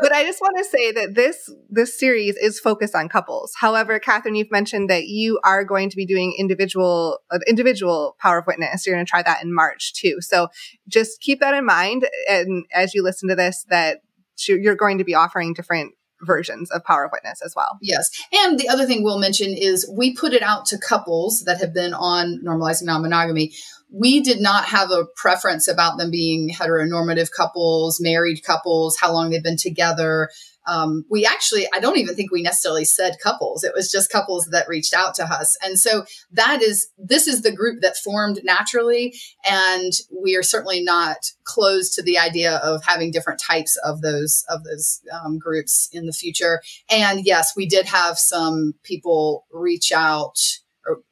But 0.00 0.12
I 0.12 0.24
just 0.24 0.40
want 0.40 0.56
to 0.58 0.64
say 0.64 0.92
that 0.92 1.14
this 1.14 1.52
this 1.70 1.98
series 1.98 2.36
is 2.36 2.58
focused 2.58 2.94
on 2.94 3.08
couples. 3.08 3.52
However, 3.58 3.98
Catherine, 3.98 4.34
you've 4.34 4.50
mentioned 4.50 4.90
that 4.90 5.06
you 5.06 5.38
are 5.44 5.64
going 5.64 5.90
to 5.90 5.96
be 5.96 6.06
doing 6.06 6.34
individual 6.38 7.20
uh, 7.30 7.38
individual 7.46 8.16
power 8.20 8.38
of 8.38 8.46
witness. 8.46 8.86
You're 8.86 8.96
going 8.96 9.06
to 9.06 9.10
try 9.10 9.22
that 9.22 9.42
in 9.42 9.54
March 9.54 9.94
too. 9.94 10.16
So 10.20 10.48
just 10.88 11.20
keep 11.20 11.40
that 11.40 11.54
in 11.54 11.64
mind, 11.64 12.08
and 12.28 12.64
as 12.72 12.94
you 12.94 13.02
listen 13.02 13.28
to 13.28 13.36
this, 13.36 13.64
that 13.68 14.00
you're 14.48 14.76
going 14.76 14.98
to 14.98 15.04
be 15.04 15.14
offering 15.14 15.54
different 15.54 15.94
versions 16.22 16.70
of 16.70 16.84
power 16.84 17.04
of 17.04 17.12
witness 17.12 17.40
as 17.44 17.54
well. 17.54 17.78
Yes. 17.80 18.10
And 18.32 18.58
the 18.58 18.68
other 18.68 18.86
thing 18.86 19.02
we'll 19.02 19.18
mention 19.18 19.48
is 19.48 19.90
we 19.96 20.14
put 20.14 20.32
it 20.32 20.42
out 20.42 20.66
to 20.66 20.78
couples 20.78 21.42
that 21.46 21.60
have 21.60 21.74
been 21.74 21.94
on 21.94 22.40
normalizing 22.44 22.84
non 22.84 23.02
monogamy. 23.02 23.52
We 23.90 24.20
did 24.20 24.40
not 24.40 24.64
have 24.66 24.90
a 24.90 25.04
preference 25.16 25.68
about 25.68 25.96
them 25.96 26.10
being 26.10 26.50
heteronormative 26.50 27.30
couples, 27.36 28.00
married 28.00 28.42
couples, 28.44 28.96
how 28.98 29.12
long 29.12 29.30
they've 29.30 29.42
been 29.42 29.56
together. 29.56 30.28
Um, 30.66 31.04
we 31.10 31.24
actually, 31.24 31.66
I 31.72 31.80
don't 31.80 31.98
even 31.98 32.14
think 32.14 32.30
we 32.30 32.42
necessarily 32.42 32.84
said 32.84 33.16
couples. 33.22 33.64
It 33.64 33.72
was 33.74 33.90
just 33.90 34.10
couples 34.10 34.48
that 34.52 34.68
reached 34.68 34.94
out 34.94 35.14
to 35.16 35.24
us. 35.24 35.56
And 35.62 35.78
so 35.78 36.04
that 36.32 36.62
is, 36.62 36.88
this 36.98 37.26
is 37.26 37.42
the 37.42 37.54
group 37.54 37.80
that 37.82 37.96
formed 37.96 38.40
naturally. 38.44 39.14
And 39.48 39.92
we 40.22 40.36
are 40.36 40.42
certainly 40.42 40.82
not 40.82 41.18
closed 41.44 41.94
to 41.94 42.02
the 42.02 42.18
idea 42.18 42.56
of 42.56 42.84
having 42.84 43.10
different 43.10 43.40
types 43.40 43.76
of 43.84 44.02
those, 44.02 44.44
of 44.48 44.64
those 44.64 45.00
um, 45.12 45.38
groups 45.38 45.88
in 45.92 46.06
the 46.06 46.12
future. 46.12 46.60
And 46.90 47.24
yes, 47.24 47.52
we 47.56 47.66
did 47.66 47.86
have 47.86 48.18
some 48.18 48.74
people 48.82 49.46
reach 49.52 49.92
out 49.92 50.38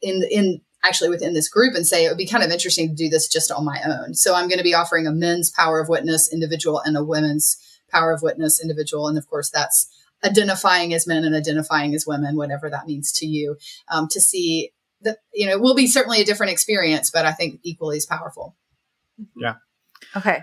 in 0.01 0.23
in 0.31 0.61
actually 0.85 1.09
within 1.09 1.35
this 1.35 1.49
group 1.49 1.75
and 1.75 1.87
say 1.87 2.05
it 2.05 2.09
would 2.09 2.19
be 2.19 2.27
kind 2.27 2.45
of 2.45 2.51
interesting 2.51 2.89
to 2.89 2.95
do 2.95 3.09
this 3.09 3.27
just 3.27 3.51
on 3.51 3.65
my 3.65 3.81
own. 3.87 4.15
So 4.15 4.35
I'm 4.35 4.49
going 4.49 4.59
to 4.59 4.65
be 4.65 4.75
offering 4.75 5.07
a 5.07 5.13
men's 5.13 5.51
power 5.51 5.81
of 5.81 5.89
witness 5.89 6.31
individual 6.33 6.81
and 6.85 6.97
a 6.97 7.03
women's 7.03 7.57
power 7.95 8.13
of 8.13 8.23
witness 8.23 8.61
individual, 8.61 9.09
and 9.09 9.17
of 9.17 9.29
course 9.29 9.51
that's 9.51 9.89
identifying 10.25 10.95
as 10.95 11.07
men 11.07 11.25
and 11.25 11.35
identifying 11.35 11.95
as 11.95 12.07
women, 12.07 12.37
whatever 12.37 12.71
that 12.71 12.87
means 12.87 13.13
to 13.13 13.27
you, 13.27 13.57
um, 13.91 14.09
to 14.11 14.21
see 14.21 14.71
that 15.03 15.19
you 15.33 15.47
know 15.47 15.53
it 15.53 15.61
will 15.61 15.75
be 15.75 15.87
certainly 15.87 16.21
a 16.21 16.25
different 16.25 16.53
experience, 16.53 17.11
but 17.11 17.25
I 17.25 17.33
think 17.33 17.61
equally 17.63 17.97
as 17.97 18.07
powerful. 18.07 18.57
Yeah. 19.37 19.55
Okay. 20.17 20.43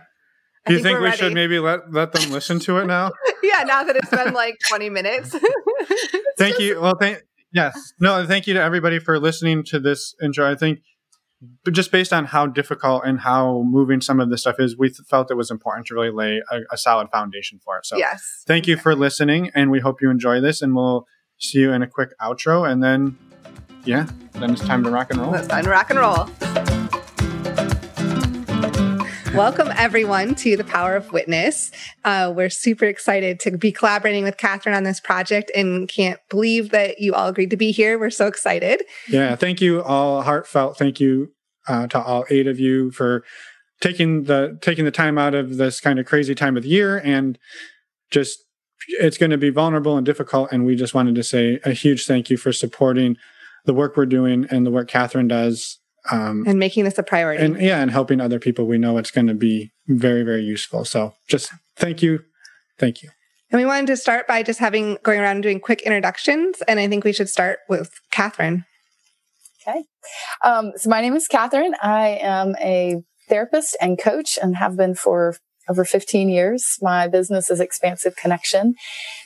Do 0.65 0.73
you 0.73 0.79
think, 0.79 0.89
think 0.89 0.99
we 0.99 1.05
ready. 1.05 1.17
should 1.17 1.33
maybe 1.33 1.59
let 1.59 1.91
let 1.91 2.11
them 2.11 2.31
listen 2.31 2.59
to 2.59 2.77
it 2.77 2.85
now? 2.85 3.11
yeah, 3.43 3.63
now 3.63 3.83
that 3.83 3.95
it's 3.95 4.09
been 4.09 4.33
like 4.33 4.57
20 4.69 4.89
minutes. 4.89 5.35
thank 6.37 6.59
you. 6.59 6.79
Well, 6.79 6.93
thank 6.99 7.23
yes. 7.51 7.93
No, 7.99 8.25
thank 8.27 8.45
you 8.45 8.53
to 8.53 8.61
everybody 8.61 8.99
for 8.99 9.19
listening 9.19 9.63
to 9.65 9.79
this 9.79 10.13
intro. 10.23 10.49
I 10.49 10.55
think 10.55 10.79
but 11.63 11.73
just 11.73 11.91
based 11.91 12.13
on 12.13 12.25
how 12.25 12.45
difficult 12.45 13.03
and 13.05 13.19
how 13.19 13.63
moving 13.63 14.01
some 14.01 14.19
of 14.19 14.29
this 14.29 14.41
stuff 14.41 14.59
is, 14.59 14.77
we 14.77 14.89
felt 14.89 15.31
it 15.31 15.35
was 15.35 15.49
important 15.49 15.87
to 15.87 15.95
really 15.95 16.11
lay 16.11 16.41
a, 16.51 16.59
a, 16.71 16.77
solid 16.77 17.09
foundation 17.09 17.59
for 17.63 17.77
it. 17.77 17.85
So, 17.85 17.97
yes. 17.97 18.43
thank 18.45 18.67
you 18.67 18.77
for 18.77 18.95
listening, 18.95 19.51
and 19.55 19.71
we 19.71 19.79
hope 19.79 20.01
you 20.01 20.09
enjoy 20.09 20.39
this. 20.39 20.61
And 20.61 20.75
we'll 20.75 21.07
see 21.39 21.59
you 21.59 21.71
in 21.71 21.81
a 21.81 21.87
quick 21.87 22.11
outro, 22.21 22.69
and 22.69 22.83
then, 22.83 23.17
yeah, 23.85 24.07
then 24.33 24.51
it's 24.51 24.61
time 24.61 24.83
to 24.83 24.91
rock 24.91 25.09
and 25.09 25.19
roll. 25.19 25.33
It's 25.33 25.47
time 25.47 25.63
to 25.63 25.71
rock 25.71 25.89
and 25.89 25.99
roll. 25.99 26.60
Welcome, 29.33 29.69
everyone, 29.77 30.35
to 30.35 30.57
the 30.57 30.65
Power 30.65 30.97
of 30.97 31.13
Witness. 31.13 31.71
Uh, 32.03 32.33
we're 32.35 32.49
super 32.49 32.83
excited 32.83 33.39
to 33.39 33.57
be 33.57 33.71
collaborating 33.71 34.25
with 34.25 34.35
Catherine 34.35 34.75
on 34.75 34.83
this 34.83 34.99
project 34.99 35.49
and 35.55 35.87
can't 35.87 36.19
believe 36.29 36.71
that 36.71 36.99
you 36.99 37.13
all 37.13 37.29
agreed 37.29 37.49
to 37.51 37.57
be 37.57 37.71
here. 37.71 37.97
We're 37.97 38.09
so 38.09 38.27
excited. 38.27 38.83
Yeah, 39.07 39.37
thank 39.37 39.61
you 39.61 39.81
all. 39.83 40.21
Heartfelt 40.23 40.77
thank 40.77 40.99
you 40.99 41.31
uh, 41.67 41.87
to 41.87 42.01
all 42.01 42.25
eight 42.29 42.45
of 42.45 42.59
you 42.59 42.91
for 42.91 43.23
taking 43.79 44.23
the 44.25 44.57
taking 44.61 44.83
the 44.83 44.91
time 44.91 45.17
out 45.17 45.33
of 45.33 45.55
this 45.55 45.79
kind 45.79 45.97
of 45.97 46.05
crazy 46.05 46.35
time 46.35 46.57
of 46.57 46.63
the 46.63 46.69
year 46.69 46.97
and 46.97 47.39
just 48.11 48.39
it's 48.87 49.17
going 49.17 49.31
to 49.31 49.37
be 49.37 49.49
vulnerable 49.49 49.95
and 49.95 50.05
difficult 50.05 50.51
and 50.51 50.65
we 50.65 50.75
just 50.75 50.93
wanted 50.93 51.15
to 51.15 51.23
say 51.23 51.59
a 51.63 51.71
huge 51.71 52.05
thank 52.05 52.29
you 52.29 52.35
for 52.35 52.51
supporting 52.51 53.15
the 53.65 53.73
work 53.73 53.95
we're 53.95 54.05
doing 54.05 54.45
and 54.49 54.65
the 54.65 54.71
work 54.71 54.87
catherine 54.87 55.27
does 55.27 55.79
um, 56.09 56.45
and 56.47 56.57
making 56.57 56.83
this 56.83 56.97
a 56.97 57.03
priority. 57.03 57.43
And 57.43 57.61
yeah, 57.61 57.81
and 57.81 57.91
helping 57.91 58.19
other 58.19 58.39
people. 58.39 58.65
We 58.65 58.77
know 58.77 58.97
it's 58.97 59.11
going 59.11 59.27
to 59.27 59.33
be 59.33 59.71
very, 59.87 60.23
very 60.23 60.43
useful. 60.43 60.85
So 60.85 61.13
just 61.27 61.51
thank 61.75 62.01
you. 62.01 62.19
Thank 62.79 63.03
you. 63.03 63.09
And 63.51 63.59
we 63.59 63.65
wanted 63.65 63.87
to 63.87 63.97
start 63.97 64.27
by 64.27 64.43
just 64.43 64.59
having 64.59 64.97
going 65.03 65.19
around 65.19 65.37
and 65.37 65.43
doing 65.43 65.59
quick 65.59 65.81
introductions. 65.81 66.61
And 66.67 66.79
I 66.79 66.87
think 66.87 67.03
we 67.03 67.13
should 67.13 67.29
start 67.29 67.59
with 67.67 67.91
Catherine. 68.09 68.65
Okay. 69.67 69.83
Um, 70.43 70.71
so 70.77 70.89
my 70.89 71.01
name 71.01 71.15
is 71.15 71.27
Catherine. 71.27 71.75
I 71.81 72.19
am 72.21 72.55
a 72.61 73.03
therapist 73.29 73.77
and 73.81 73.99
coach 73.99 74.39
and 74.41 74.55
have 74.55 74.75
been 74.77 74.95
for 74.95 75.35
over 75.71 75.85
15 75.85 76.29
years. 76.29 76.77
My 76.81 77.07
business 77.07 77.49
is 77.49 77.61
Expansive 77.61 78.17
Connection 78.17 78.75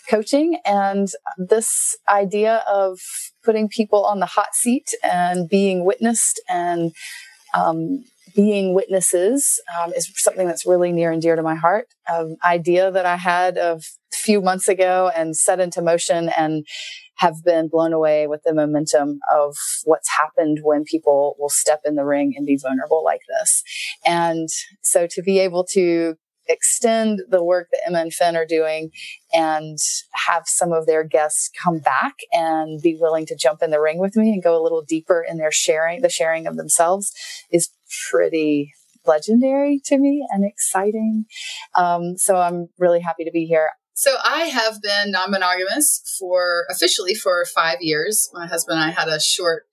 Coaching. 0.07 0.59
And 0.63 1.07
this 1.37 1.97
idea 2.07 2.63
of 2.71 2.99
putting 3.43 3.67
people 3.67 4.05
on 4.05 4.19
the 4.19 4.27
hot 4.27 4.53
seat 4.53 4.85
and 5.03 5.49
being 5.49 5.85
witnessed 5.85 6.39
and 6.47 6.91
um, 7.55 8.03
being 8.35 8.75
witnesses 8.75 9.59
um, 9.75 9.91
is 9.93 10.11
something 10.15 10.45
that's 10.45 10.67
really 10.67 10.91
near 10.91 11.11
and 11.11 11.21
dear 11.21 11.35
to 11.35 11.41
my 11.41 11.55
heart. 11.55 11.87
An 12.07 12.37
idea 12.45 12.91
that 12.91 13.07
I 13.07 13.15
had 13.15 13.57
a 13.57 13.79
few 14.13 14.39
months 14.39 14.67
ago 14.67 15.11
and 15.15 15.35
set 15.35 15.59
into 15.59 15.81
motion 15.81 16.29
and 16.37 16.63
have 17.17 17.43
been 17.43 17.69
blown 17.69 17.93
away 17.93 18.27
with 18.27 18.41
the 18.43 18.53
momentum 18.53 19.19
of 19.33 19.55
what's 19.85 20.09
happened 20.19 20.59
when 20.63 20.83
people 20.83 21.35
will 21.39 21.49
step 21.49 21.81
in 21.85 21.95
the 21.95 22.05
ring 22.05 22.33
and 22.35 22.45
be 22.45 22.57
vulnerable 22.61 23.03
like 23.03 23.21
this. 23.39 23.63
And 24.05 24.49
so 24.83 25.07
to 25.11 25.21
be 25.21 25.39
able 25.39 25.65
to 25.71 26.15
extend 26.47 27.21
the 27.29 27.43
work 27.43 27.67
that 27.71 27.81
Emma 27.87 27.99
and 27.99 28.13
Finn 28.13 28.35
are 28.35 28.45
doing 28.45 28.91
and 29.33 29.77
have 30.27 30.43
some 30.45 30.71
of 30.71 30.85
their 30.85 31.03
guests 31.03 31.49
come 31.61 31.79
back 31.79 32.15
and 32.31 32.81
be 32.81 32.97
willing 32.99 33.25
to 33.27 33.35
jump 33.35 33.61
in 33.61 33.71
the 33.71 33.81
ring 33.81 33.99
with 33.99 34.15
me 34.15 34.31
and 34.31 34.43
go 34.43 34.59
a 34.59 34.63
little 34.63 34.83
deeper 34.83 35.25
in 35.27 35.37
their 35.37 35.51
sharing, 35.51 36.01
the 36.01 36.09
sharing 36.09 36.47
of 36.47 36.57
themselves 36.57 37.11
is 37.51 37.69
pretty 38.09 38.71
legendary 39.05 39.79
to 39.85 39.97
me 39.97 40.25
and 40.31 40.43
exciting. 40.43 41.25
Um, 41.75 42.17
so 42.17 42.37
I'm 42.37 42.69
really 42.79 43.01
happy 43.01 43.23
to 43.23 43.31
be 43.31 43.45
here. 43.45 43.69
So 43.93 44.15
I 44.23 44.45
have 44.45 44.81
been 44.81 45.11
non-monogamous 45.11 46.17
for 46.19 46.65
officially 46.69 47.15
for 47.15 47.45
five 47.45 47.77
years. 47.79 48.29
My 48.33 48.45
husband 48.45 48.79
and 48.79 48.89
I 48.89 48.93
had 48.93 49.07
a 49.07 49.21
short 49.21 49.63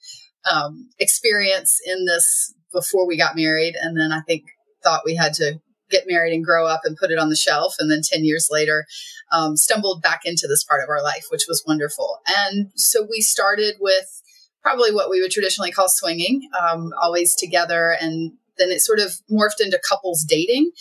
um, 0.51 0.91
experience 0.99 1.81
in 1.85 2.05
this 2.05 2.55
before 2.73 3.07
we 3.07 3.17
got 3.17 3.37
married, 3.37 3.75
and 3.81 3.99
then 3.99 4.13
I 4.13 4.21
think 4.21 4.45
thought 4.83 5.03
we 5.05 5.15
had 5.15 5.35
to 5.35 5.61
get 5.93 6.09
married 6.09 6.35
and 6.35 6.45
grow 6.45 6.67
up 6.67 6.81
and 6.85 6.97
put 6.97 7.11
it 7.11 7.19
on 7.19 7.29
the 7.29 7.37
shelf. 7.37 7.77
And 7.79 7.91
then 7.91 8.01
10 8.03 8.25
years 8.25 8.49
later, 8.51 8.87
um, 9.31 9.57
stumbled 9.57 10.03
back 10.03 10.23
into 10.25 10.47
this 10.49 10.65
part 10.65 10.83
of 10.83 10.89
our 10.89 11.03
life, 11.03 11.27
which 11.31 11.45
was 11.49 11.63
wonderful. 11.67 12.19
And 12.27 12.71
so 12.75 13.07
we 13.09 13.21
started 13.21 13.77
with 13.81 14.23
probably 14.63 14.93
what 14.93 15.11
we 15.11 15.21
would 15.21 15.31
traditionally 15.31 15.71
call 15.71 15.89
swinging, 15.89 16.49
um, 16.61 16.91
always 17.01 17.35
together. 17.35 17.97
And 18.01 18.33
then 18.59 18.71
it 18.71 18.81
sort 18.81 18.99
of 18.99 19.13
morphed 19.31 19.61
into 19.61 19.81
couples 19.89 20.25
dating. 20.25 20.73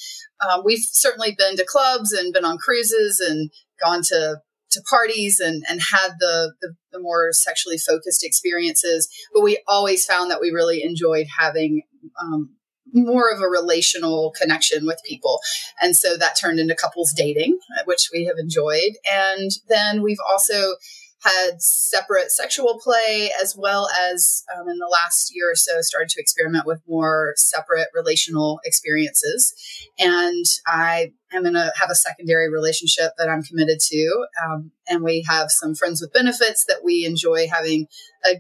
Um, 0.47 0.61
we've 0.65 0.83
certainly 0.83 1.35
been 1.37 1.55
to 1.57 1.65
clubs 1.65 2.11
and 2.11 2.33
been 2.33 2.45
on 2.45 2.57
cruises 2.57 3.19
and 3.19 3.51
gone 3.83 4.01
to 4.03 4.41
to 4.71 4.81
parties 4.89 5.39
and, 5.39 5.63
and 5.69 5.81
had 5.81 6.13
the, 6.19 6.53
the, 6.61 6.73
the 6.93 6.99
more 6.99 7.29
sexually 7.31 7.77
focused 7.77 8.23
experiences, 8.23 9.09
but 9.33 9.41
we 9.41 9.61
always 9.67 10.05
found 10.05 10.31
that 10.31 10.41
we 10.41 10.49
really 10.49 10.81
enjoyed 10.81 11.27
having 11.37 11.83
um, 12.21 12.55
more 12.93 13.31
of 13.31 13.41
a 13.41 13.47
relational 13.47 14.33
connection 14.39 14.85
with 14.85 14.99
people. 15.07 15.39
And 15.81 15.95
so 15.95 16.17
that 16.17 16.37
turned 16.39 16.59
into 16.59 16.75
couples 16.75 17.13
dating, 17.15 17.59
which 17.85 18.09
we 18.13 18.25
have 18.25 18.37
enjoyed. 18.37 18.93
And 19.11 19.51
then 19.69 20.01
we've 20.01 20.17
also 20.29 20.75
had 21.23 21.61
separate 21.61 22.31
sexual 22.31 22.79
play 22.83 23.31
as 23.41 23.55
well 23.55 23.87
as 24.09 24.43
um, 24.55 24.67
in 24.67 24.77
the 24.77 24.89
last 24.91 25.31
year 25.35 25.51
or 25.51 25.55
so 25.55 25.81
started 25.81 26.09
to 26.09 26.19
experiment 26.19 26.65
with 26.65 26.81
more 26.87 27.33
separate 27.35 27.87
relational 27.93 28.59
experiences 28.65 29.53
and 29.99 30.45
i 30.67 31.11
am 31.31 31.43
going 31.43 31.53
to 31.53 31.71
have 31.79 31.91
a 31.91 31.95
secondary 31.95 32.49
relationship 32.49 33.11
that 33.17 33.29
i'm 33.29 33.43
committed 33.43 33.79
to 33.79 34.25
um, 34.43 34.71
and 34.87 35.03
we 35.03 35.23
have 35.27 35.51
some 35.51 35.75
friends 35.75 36.01
with 36.01 36.11
benefits 36.11 36.65
that 36.65 36.83
we 36.83 37.05
enjoy 37.05 37.47
having 37.47 37.85
a 38.25 38.37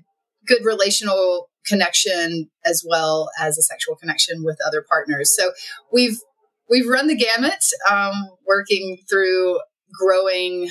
good 0.47 0.65
relational 0.65 1.50
connection 1.65 2.49
as 2.65 2.83
well 2.87 3.29
as 3.39 3.57
a 3.57 3.63
sexual 3.63 3.95
connection 3.95 4.43
with 4.43 4.57
other 4.65 4.83
partners. 4.87 5.35
So 5.35 5.51
we've 5.91 6.17
we've 6.69 6.87
run 6.87 7.07
the 7.07 7.15
gamut, 7.15 7.63
um, 7.89 8.13
working 8.47 8.97
through 9.09 9.59
growing. 9.93 10.69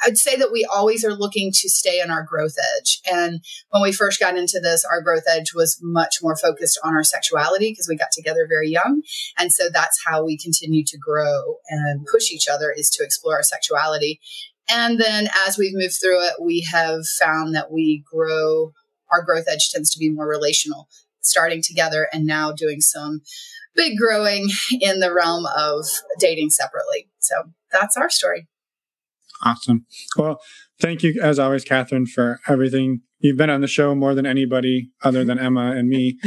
I'd 0.00 0.16
say 0.16 0.36
that 0.36 0.52
we 0.52 0.64
always 0.64 1.04
are 1.04 1.12
looking 1.12 1.50
to 1.52 1.68
stay 1.68 2.00
on 2.00 2.08
our 2.08 2.22
growth 2.22 2.54
edge. 2.76 3.00
And 3.10 3.40
when 3.70 3.82
we 3.82 3.90
first 3.90 4.20
got 4.20 4.36
into 4.36 4.60
this, 4.60 4.84
our 4.84 5.02
growth 5.02 5.24
edge 5.28 5.52
was 5.54 5.76
much 5.82 6.18
more 6.22 6.36
focused 6.36 6.78
on 6.84 6.94
our 6.94 7.02
sexuality 7.02 7.72
because 7.72 7.88
we 7.88 7.96
got 7.96 8.12
together 8.12 8.46
very 8.48 8.68
young. 8.68 9.02
And 9.36 9.52
so 9.52 9.68
that's 9.72 10.00
how 10.06 10.24
we 10.24 10.38
continue 10.38 10.84
to 10.84 10.96
grow 10.98 11.56
and 11.68 12.06
push 12.06 12.30
each 12.30 12.46
other 12.48 12.70
is 12.70 12.90
to 12.90 13.02
explore 13.02 13.34
our 13.34 13.42
sexuality. 13.42 14.20
And 14.70 15.00
then 15.00 15.28
as 15.46 15.58
we've 15.58 15.74
moved 15.74 15.96
through 16.00 16.24
it, 16.26 16.34
we 16.40 16.66
have 16.70 17.00
found 17.18 17.56
that 17.56 17.72
we 17.72 18.04
grow 18.08 18.70
our 19.10 19.22
growth 19.22 19.46
edge 19.50 19.70
tends 19.70 19.90
to 19.90 19.98
be 19.98 20.10
more 20.10 20.28
relational, 20.28 20.88
starting 21.20 21.62
together 21.62 22.08
and 22.12 22.24
now 22.24 22.52
doing 22.52 22.80
some 22.80 23.22
big 23.74 23.96
growing 23.96 24.48
in 24.80 25.00
the 25.00 25.12
realm 25.12 25.46
of 25.56 25.86
dating 26.18 26.50
separately. 26.50 27.08
So 27.18 27.34
that's 27.72 27.96
our 27.96 28.10
story. 28.10 28.48
Awesome. 29.44 29.86
Well, 30.16 30.40
thank 30.80 31.02
you 31.02 31.20
as 31.22 31.38
always, 31.38 31.64
Catherine, 31.64 32.06
for 32.06 32.40
everything. 32.48 33.02
You've 33.20 33.36
been 33.36 33.50
on 33.50 33.60
the 33.60 33.68
show 33.68 33.94
more 33.94 34.14
than 34.14 34.26
anybody 34.26 34.90
other 35.02 35.24
than 35.24 35.38
Emma 35.38 35.72
and 35.72 35.88
me. 35.88 36.18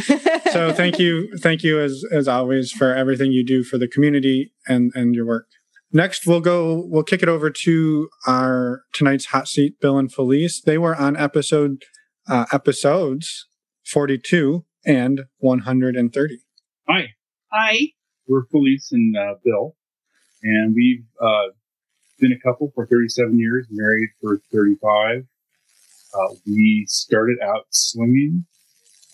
so 0.51 0.71
thank 0.73 0.99
you, 0.99 1.29
thank 1.37 1.63
you 1.63 1.79
as 1.79 2.03
as 2.11 2.27
always 2.27 2.71
for 2.71 2.93
everything 2.93 3.31
you 3.31 3.45
do 3.45 3.63
for 3.63 3.77
the 3.77 3.87
community 3.87 4.53
and 4.67 4.91
and 4.95 5.13
your 5.13 5.25
work. 5.25 5.47
Next, 5.93 6.25
we'll 6.25 6.41
go. 6.41 6.85
We'll 6.87 7.03
kick 7.03 7.21
it 7.21 7.29
over 7.29 7.49
to 7.49 8.09
our 8.25 8.83
tonight's 8.93 9.27
hot 9.27 9.47
seat, 9.47 9.79
Bill 9.81 9.97
and 9.97 10.11
Felice. 10.11 10.61
They 10.61 10.77
were 10.77 10.95
on 10.95 11.17
episode 11.17 11.83
uh, 12.27 12.45
episodes 12.51 13.47
42 13.85 14.65
and 14.85 15.25
130. 15.39 16.37
Hi. 16.87 17.13
Hi. 17.51 17.79
We're 18.27 18.45
Felice 18.45 18.91
and 18.91 19.17
uh, 19.17 19.35
Bill, 19.43 19.75
and 20.43 20.73
we've 20.73 21.03
uh, 21.21 21.47
been 22.19 22.31
a 22.31 22.39
couple 22.39 22.71
for 22.73 22.85
37 22.85 23.37
years, 23.37 23.67
married 23.69 24.09
for 24.21 24.41
35. 24.53 25.25
Uh, 26.13 26.33
we 26.45 26.85
started 26.87 27.39
out 27.43 27.65
swinging, 27.71 28.45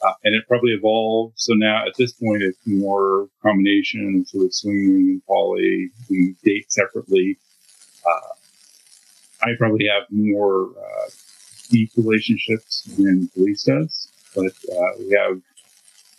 uh, 0.05 0.13
and 0.23 0.35
it 0.35 0.43
probably 0.47 0.71
evolved. 0.71 1.33
So 1.37 1.53
now 1.53 1.85
at 1.87 1.95
this 1.97 2.13
point, 2.13 2.43
it's 2.43 2.59
more 2.65 3.29
combination, 3.41 4.25
sort 4.27 4.45
of 4.45 4.53
swinging 4.53 5.09
and 5.09 5.25
poly. 5.25 5.89
We 6.09 6.35
date 6.43 6.71
separately. 6.71 7.37
Uh, 8.05 9.47
I 9.47 9.49
probably 9.57 9.87
have 9.87 10.03
more 10.11 10.69
deep 11.69 11.91
relationships 11.95 12.83
than 12.97 13.27
Felice 13.29 13.63
does, 13.63 14.09
but 14.35 14.45
uh, 14.45 14.91
we 14.99 15.17
have 15.17 15.41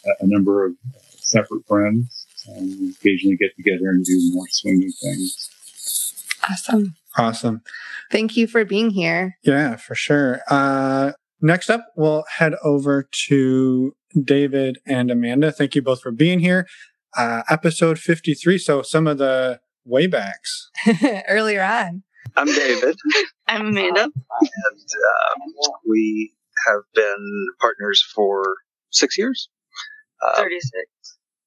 a, 0.07 0.25
a, 0.25 0.27
number 0.27 0.67
of 0.67 0.75
separate 1.17 1.67
friends 1.67 2.27
and 2.49 2.81
we 2.81 2.91
occasionally 2.91 3.37
get 3.37 3.55
together 3.57 3.91
and 3.91 4.05
do 4.05 4.31
more 4.33 4.47
swinging 4.51 4.93
things. 5.03 6.35
Awesome. 6.49 6.97
Awesome. 7.17 7.63
Thank 8.11 8.37
you 8.37 8.47
for 8.47 8.65
being 8.65 8.91
here. 8.91 9.37
Yeah, 9.43 9.77
for 9.77 9.95
sure. 9.95 10.41
Uh, 10.49 11.13
Next 11.41 11.71
up, 11.71 11.93
we'll 11.95 12.25
head 12.29 12.55
over 12.65 13.09
to 13.29 13.95
David 14.25 14.79
and 14.87 15.11
Amanda. 15.11 15.53
Thank 15.53 15.75
you 15.75 15.83
both 15.83 16.01
for 16.01 16.11
being 16.11 16.41
here. 16.41 16.67
Uh, 17.17 17.43
episode 17.49 17.99
53. 17.99 18.59
So 18.59 18.83
some 18.83 19.07
of 19.07 19.19
the 19.19 19.61
waybacks. 19.89 20.67
Earlier 21.29 21.63
on. 21.63 22.03
I'm 22.37 22.47
David. 22.47 22.97
I'm 23.47 23.67
Amanda. 23.67 24.03
And 24.03 24.12
um, 24.12 25.73
we 25.88 26.33
have 26.67 26.83
been 26.95 27.47
partners 27.61 28.05
for 28.14 28.57
six 28.91 29.19
years. 29.19 29.49
Uh, 30.23 30.37
36. 30.37 30.73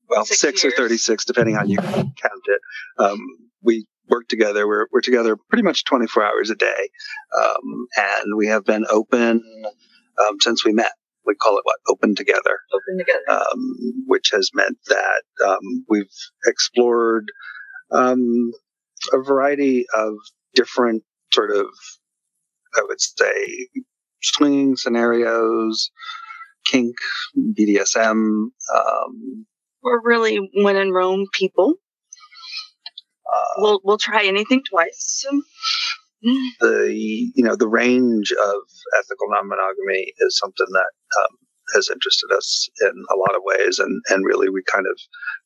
Well, 0.09 0.25
six, 0.25 0.39
six 0.39 0.65
or 0.65 0.71
36, 0.71 1.25
depending 1.25 1.57
on 1.57 1.69
you 1.69 1.77
count 1.77 2.45
it. 2.45 2.61
Um, 2.97 3.19
we 3.63 3.85
work 4.09 4.27
together. 4.27 4.67
We're, 4.67 4.87
we're 4.91 5.01
together 5.01 5.37
pretty 5.49 5.63
much 5.63 5.85
24 5.85 6.23
hours 6.25 6.49
a 6.49 6.55
day. 6.55 6.89
Um, 7.37 7.87
and 7.97 8.37
we 8.37 8.47
have 8.47 8.65
been 8.65 8.85
open 8.89 9.41
um, 10.19 10.35
since 10.39 10.65
we 10.65 10.73
met. 10.73 10.91
We 11.25 11.35
call 11.35 11.57
it 11.57 11.63
what? 11.63 11.77
Open 11.87 12.15
together. 12.15 12.59
Open 12.73 12.97
together. 12.97 13.21
Um, 13.29 14.03
which 14.07 14.31
has 14.33 14.49
meant 14.53 14.77
that 14.87 15.23
um, 15.45 15.85
we've 15.87 16.03
explored 16.45 17.25
um, 17.91 18.51
a 19.13 19.21
variety 19.21 19.85
of 19.93 20.15
different 20.53 21.03
sort 21.33 21.51
of, 21.51 21.67
I 22.75 22.81
would 22.87 23.01
say, 23.01 23.67
swinging 24.21 24.75
scenarios, 24.75 25.91
kink, 26.65 26.95
BDSM. 27.37 28.13
Um, 28.13 29.45
We're 29.81 30.01
really 30.03 30.39
when 30.55 30.75
in 30.75 30.91
Rome 30.91 31.25
people. 31.33 31.75
Uh, 33.31 33.53
we'll 33.57 33.81
we'll 33.83 33.97
try 33.97 34.25
anything 34.25 34.61
twice. 34.69 35.25
the 36.59 36.91
you 37.35 37.43
know 37.43 37.55
the 37.55 37.67
range 37.67 38.31
of 38.31 38.61
ethical 38.99 39.27
non-monogamy 39.29 40.13
is 40.19 40.37
something 40.37 40.67
that 40.69 40.91
um, 41.21 41.37
has 41.73 41.89
interested 41.89 42.31
us 42.35 42.69
in 42.81 43.03
a 43.11 43.15
lot 43.15 43.35
of 43.35 43.41
ways, 43.43 43.79
and 43.79 44.01
and 44.09 44.25
really 44.25 44.49
we 44.49 44.63
kind 44.71 44.85
of 44.87 44.99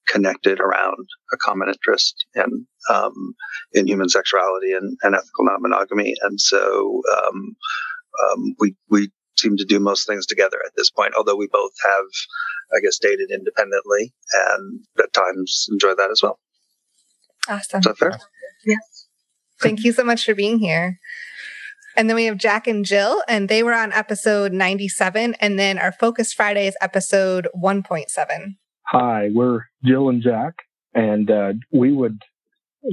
connected 0.08 0.60
around 0.60 1.08
a 1.34 1.38
common 1.38 1.70
interest 1.70 2.26
in 2.36 2.66
um, 2.90 3.36
in 3.74 3.88
human 3.88 4.10
sexuality 4.10 4.74
and, 4.74 4.98
and 5.04 5.16
ethical 5.16 5.46
non-monogamy, 5.46 6.14
and 6.22 6.40
so 6.40 7.02
um, 7.18 7.56
um, 8.32 8.56
we 8.60 8.76
we 8.90 9.10
seem 9.38 9.58
to 9.58 9.66
do 9.66 9.80
most 9.80 10.08
things 10.08 10.26
together 10.26 10.58
at 10.66 10.72
this 10.78 10.90
point. 10.90 11.14
Although 11.18 11.36
we 11.36 11.48
both 11.52 11.74
have, 11.84 12.06
I 12.76 12.80
guess, 12.82 12.98
dated 13.00 13.32
independently, 13.32 14.14
and 14.34 14.80
at 15.00 15.14
times 15.14 15.68
enjoy 15.72 15.96
that 15.96 16.12
as 16.12 16.22
well. 16.24 16.40
Awesome. 17.48 17.80
Is 17.80 17.86
that 17.86 17.98
fair? 17.98 18.20
Yes. 18.66 19.08
Thank 19.62 19.84
you 19.84 19.92
so 19.92 20.04
much 20.04 20.26
for 20.26 20.36
being 20.36 20.60
here. 20.60 21.00
And 21.96 22.10
then 22.10 22.16
we 22.16 22.26
have 22.26 22.38
Jack 22.38 22.68
and 22.68 22.84
Jill, 22.84 23.22
and 23.28 23.48
they 23.48 23.64
were 23.64 23.74
on 23.74 23.94
episode 23.94 24.52
97. 24.52 25.36
And 25.36 25.58
then 25.58 25.78
our 25.78 25.94
Focus 25.94 26.34
Friday 26.34 26.68
is 26.68 26.76
episode 26.82 27.48
1.7. 27.56 28.56
Hi, 28.88 29.30
we're 29.34 29.62
Jill 29.84 30.10
and 30.10 30.22
Jack, 30.22 30.56
and 30.94 31.32
uh, 31.32 31.54
we 31.72 31.92
would 31.92 32.22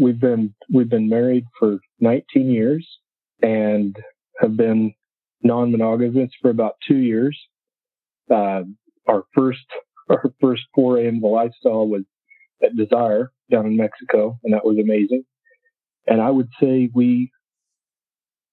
we've 0.00 0.20
been 0.20 0.54
we've 0.72 0.88
been 0.88 1.08
married 1.08 1.44
for 1.58 1.80
19 2.00 2.50
years 2.50 2.86
and 3.42 3.94
have 4.40 4.56
been 4.56 4.94
non-monogamous 5.42 6.30
for 6.40 6.50
about 6.50 6.76
two 6.86 6.96
years. 6.96 7.38
Uh, 8.30 8.62
our 9.06 9.24
first 9.34 9.66
our 10.08 10.32
first 10.40 10.62
foray 10.74 11.08
into 11.08 11.20
the 11.20 11.26
lifestyle 11.26 11.86
was 11.86 12.04
at 12.62 12.76
Desire 12.76 13.32
down 13.50 13.66
in 13.66 13.76
Mexico, 13.76 14.38
and 14.44 14.54
that 14.54 14.64
was 14.64 14.78
amazing. 14.78 15.24
And 16.06 16.22
I 16.22 16.30
would 16.30 16.48
say 16.60 16.88
we 16.94 17.30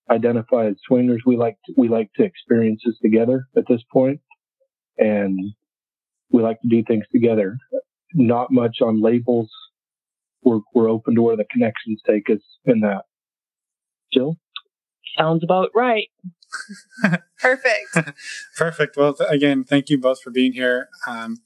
identify 0.09 0.67
as 0.67 0.75
swingers. 0.87 1.21
We 1.25 1.37
like 1.37 1.57
to, 1.65 1.73
we 1.77 1.87
like 1.87 2.11
to 2.15 2.23
experience 2.23 2.81
this 2.85 2.97
together 3.01 3.45
at 3.55 3.65
this 3.67 3.81
point, 3.91 4.19
and 4.97 5.39
we 6.31 6.41
like 6.41 6.59
to 6.61 6.67
do 6.67 6.83
things 6.87 7.05
together. 7.11 7.57
Not 8.13 8.51
much 8.51 8.77
on 8.81 9.01
labels. 9.01 9.49
We're 10.43 10.59
we're 10.73 10.89
open 10.89 11.15
to 11.15 11.21
where 11.21 11.37
the 11.37 11.45
connections 11.51 12.01
take 12.07 12.29
us 12.29 12.41
in 12.65 12.81
that. 12.81 13.03
Jill, 14.11 14.37
sounds 15.17 15.43
about 15.43 15.69
right. 15.75 16.07
Perfect. 17.39 18.15
Perfect. 18.57 18.97
Well, 18.97 19.13
th- 19.13 19.29
again, 19.29 19.63
thank 19.63 19.89
you 19.89 19.99
both 19.99 20.21
for 20.21 20.31
being 20.31 20.53
here. 20.53 20.89
Um, 21.07 21.37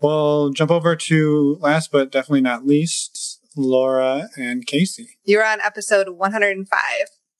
we'll 0.00 0.50
jump 0.50 0.70
over 0.70 0.96
to 0.96 1.58
last 1.60 1.92
but 1.92 2.10
definitely 2.10 2.40
not 2.40 2.66
least, 2.66 3.40
Laura 3.56 4.28
and 4.36 4.66
Casey. 4.66 5.18
You're 5.24 5.44
on 5.44 5.60
episode 5.60 6.08
105. 6.10 6.80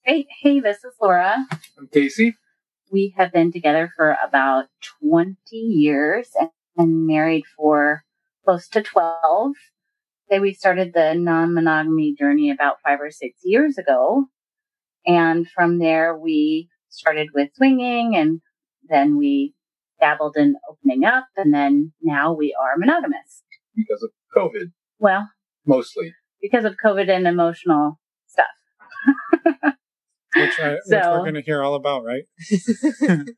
Hey, 0.06 0.26
hey, 0.42 0.60
this 0.60 0.84
is 0.84 0.92
Laura. 1.00 1.46
I'm 1.78 1.88
Casey. 1.88 2.36
We 2.92 3.14
have 3.16 3.32
been 3.32 3.50
together 3.50 3.90
for 3.96 4.18
about 4.22 4.66
20 5.02 5.38
years 5.56 6.28
and 6.76 7.06
married 7.06 7.44
for 7.56 8.04
close 8.44 8.68
to 8.68 8.82
12. 8.82 9.52
Say 10.28 10.40
we 10.40 10.52
started 10.52 10.92
the 10.92 11.14
non 11.14 11.54
monogamy 11.54 12.14
journey 12.14 12.50
about 12.50 12.82
five 12.84 13.00
or 13.00 13.10
six 13.10 13.40
years 13.44 13.78
ago. 13.78 14.26
And 15.06 15.48
from 15.48 15.78
there, 15.78 16.14
we 16.14 16.68
started 16.90 17.28
with 17.32 17.54
swinging 17.54 18.14
and 18.14 18.42
then 18.86 19.16
we 19.16 19.54
dabbled 20.00 20.36
in 20.36 20.56
opening 20.70 21.04
up. 21.04 21.28
And 21.34 21.54
then 21.54 21.92
now 22.02 22.34
we 22.34 22.54
are 22.60 22.76
monogamous. 22.76 23.42
Because 23.74 24.02
of 24.02 24.10
COVID. 24.36 24.70
Well, 24.98 25.30
mostly 25.64 26.12
because 26.42 26.66
of 26.66 26.76
COVID 26.76 27.08
and 27.08 27.26
emotional 27.26 27.98
stuff. 28.26 29.72
which, 30.36 30.58
I, 30.60 30.76
so, 30.84 30.96
which 30.96 31.04
we're 31.04 31.18
going 31.20 31.34
to 31.34 31.42
hear 31.42 31.62
all 31.62 31.74
about, 31.74 32.04
right? 32.04 32.24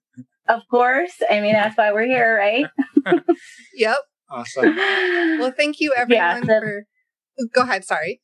of 0.48 0.62
course. 0.70 1.14
I 1.30 1.40
mean, 1.40 1.52
that's 1.52 1.76
why 1.76 1.92
we're 1.92 2.06
here, 2.06 2.36
right? 2.36 2.66
yep. 3.74 3.98
Awesome. 4.30 4.76
Well, 5.38 5.52
thank 5.52 5.80
you 5.80 5.92
everyone 5.94 6.24
yeah, 6.24 6.40
so, 6.40 6.46
for. 6.46 6.86
Go 7.54 7.62
ahead. 7.62 7.84
Sorry. 7.84 8.22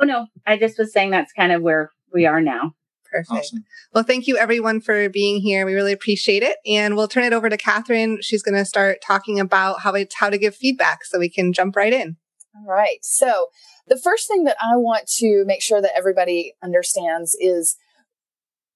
Oh 0.00 0.04
no, 0.04 0.26
I 0.46 0.56
just 0.56 0.78
was 0.78 0.92
saying 0.92 1.10
that's 1.10 1.32
kind 1.32 1.52
of 1.52 1.62
where 1.62 1.90
we 2.12 2.24
are 2.24 2.40
now. 2.40 2.72
Perfect. 3.10 3.30
Awesome. 3.30 3.64
Well, 3.92 4.04
thank 4.04 4.26
you 4.26 4.38
everyone 4.38 4.80
for 4.80 5.10
being 5.10 5.40
here. 5.40 5.66
We 5.66 5.74
really 5.74 5.92
appreciate 5.92 6.42
it. 6.42 6.56
And 6.64 6.96
we'll 6.96 7.08
turn 7.08 7.24
it 7.24 7.34
over 7.34 7.50
to 7.50 7.58
Catherine. 7.58 8.18
She's 8.22 8.42
going 8.42 8.56
to 8.56 8.64
start 8.64 8.98
talking 9.06 9.38
about 9.38 9.80
how 9.80 9.92
it's 9.92 10.14
how 10.14 10.30
to 10.30 10.38
give 10.38 10.56
feedback 10.56 11.04
so 11.04 11.18
we 11.18 11.28
can 11.28 11.52
jump 11.52 11.76
right 11.76 11.92
in. 11.92 12.16
All 12.56 12.66
right. 12.66 12.98
So 13.02 13.48
the 13.86 13.98
first 13.98 14.28
thing 14.28 14.44
that 14.44 14.56
I 14.62 14.76
want 14.76 15.06
to 15.18 15.44
make 15.46 15.62
sure 15.62 15.82
that 15.82 15.96
everybody 15.96 16.54
understands 16.62 17.36
is 17.38 17.76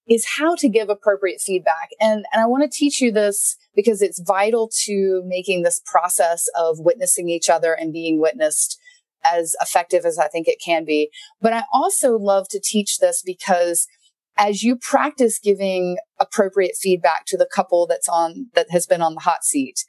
is 0.09 0.27
how 0.38 0.55
to 0.57 0.69
give 0.69 0.88
appropriate 0.88 1.40
feedback. 1.40 1.90
And, 2.01 2.25
and 2.33 2.42
I 2.42 2.47
want 2.47 2.62
to 2.62 2.79
teach 2.79 3.01
you 3.01 3.11
this 3.11 3.57
because 3.75 4.03
it's 4.03 4.23
vital 4.25 4.71
to 4.85 5.23
making 5.27 5.62
this 5.62 5.81
process 5.85 6.47
of 6.57 6.79
witnessing 6.79 7.29
each 7.29 7.51
other 7.51 7.73
and 7.73 7.92
being 7.92 8.21
witnessed 8.21 8.79
as 9.25 9.57
effective 9.61 10.05
as 10.05 10.19
I 10.19 10.29
think 10.29 10.47
it 10.47 10.61
can 10.64 10.85
be. 10.85 11.11
But 11.40 11.53
I 11.53 11.64
also 11.73 12.16
love 12.16 12.47
to 12.51 12.61
teach 12.61 12.99
this 12.99 13.23
because 13.25 13.87
as 14.38 14.62
you 14.62 14.77
practice 14.77 15.38
giving 15.42 15.97
appropriate 16.21 16.77
feedback 16.81 17.25
to 17.27 17.37
the 17.37 17.49
couple 17.53 17.87
that's 17.87 18.09
on, 18.09 18.47
that 18.55 18.66
has 18.71 18.87
been 18.87 19.03
on 19.03 19.14
the 19.14 19.21
hot 19.21 19.45
seat, 19.45 19.85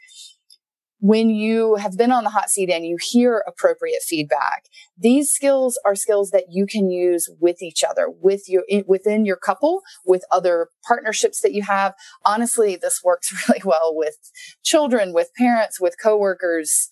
when 0.99 1.29
you 1.29 1.75
have 1.75 1.95
been 1.95 2.11
on 2.11 2.23
the 2.23 2.29
hot 2.31 2.49
seat 2.49 2.69
and 2.69 2.85
you 2.85 2.97
hear 2.99 3.43
appropriate 3.47 4.01
feedback, 4.01 4.65
these 4.97 5.31
skills 5.31 5.79
are 5.85 5.95
skills 5.95 6.31
that 6.31 6.45
you 6.49 6.65
can 6.65 6.89
use 6.89 7.29
with 7.39 7.61
each 7.61 7.83
other, 7.87 8.09
with 8.09 8.43
your 8.47 8.63
within 8.87 9.25
your 9.25 9.35
couple, 9.35 9.81
with 10.05 10.23
other 10.31 10.69
partnerships 10.87 11.41
that 11.41 11.53
you 11.53 11.61
have. 11.61 11.93
Honestly, 12.25 12.75
this 12.75 13.01
works 13.03 13.31
really 13.49 13.61
well 13.63 13.91
with 13.93 14.17
children, 14.63 15.13
with 15.13 15.29
parents, 15.37 15.79
with 15.79 15.95
coworkers. 16.01 16.89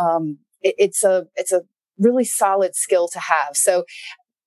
Um, 0.00 0.38
it, 0.62 0.74
it's 0.78 1.04
a 1.04 1.26
it's 1.36 1.52
a 1.52 1.62
really 1.98 2.24
solid 2.24 2.74
skill 2.74 3.08
to 3.08 3.20
have. 3.20 3.56
So 3.56 3.84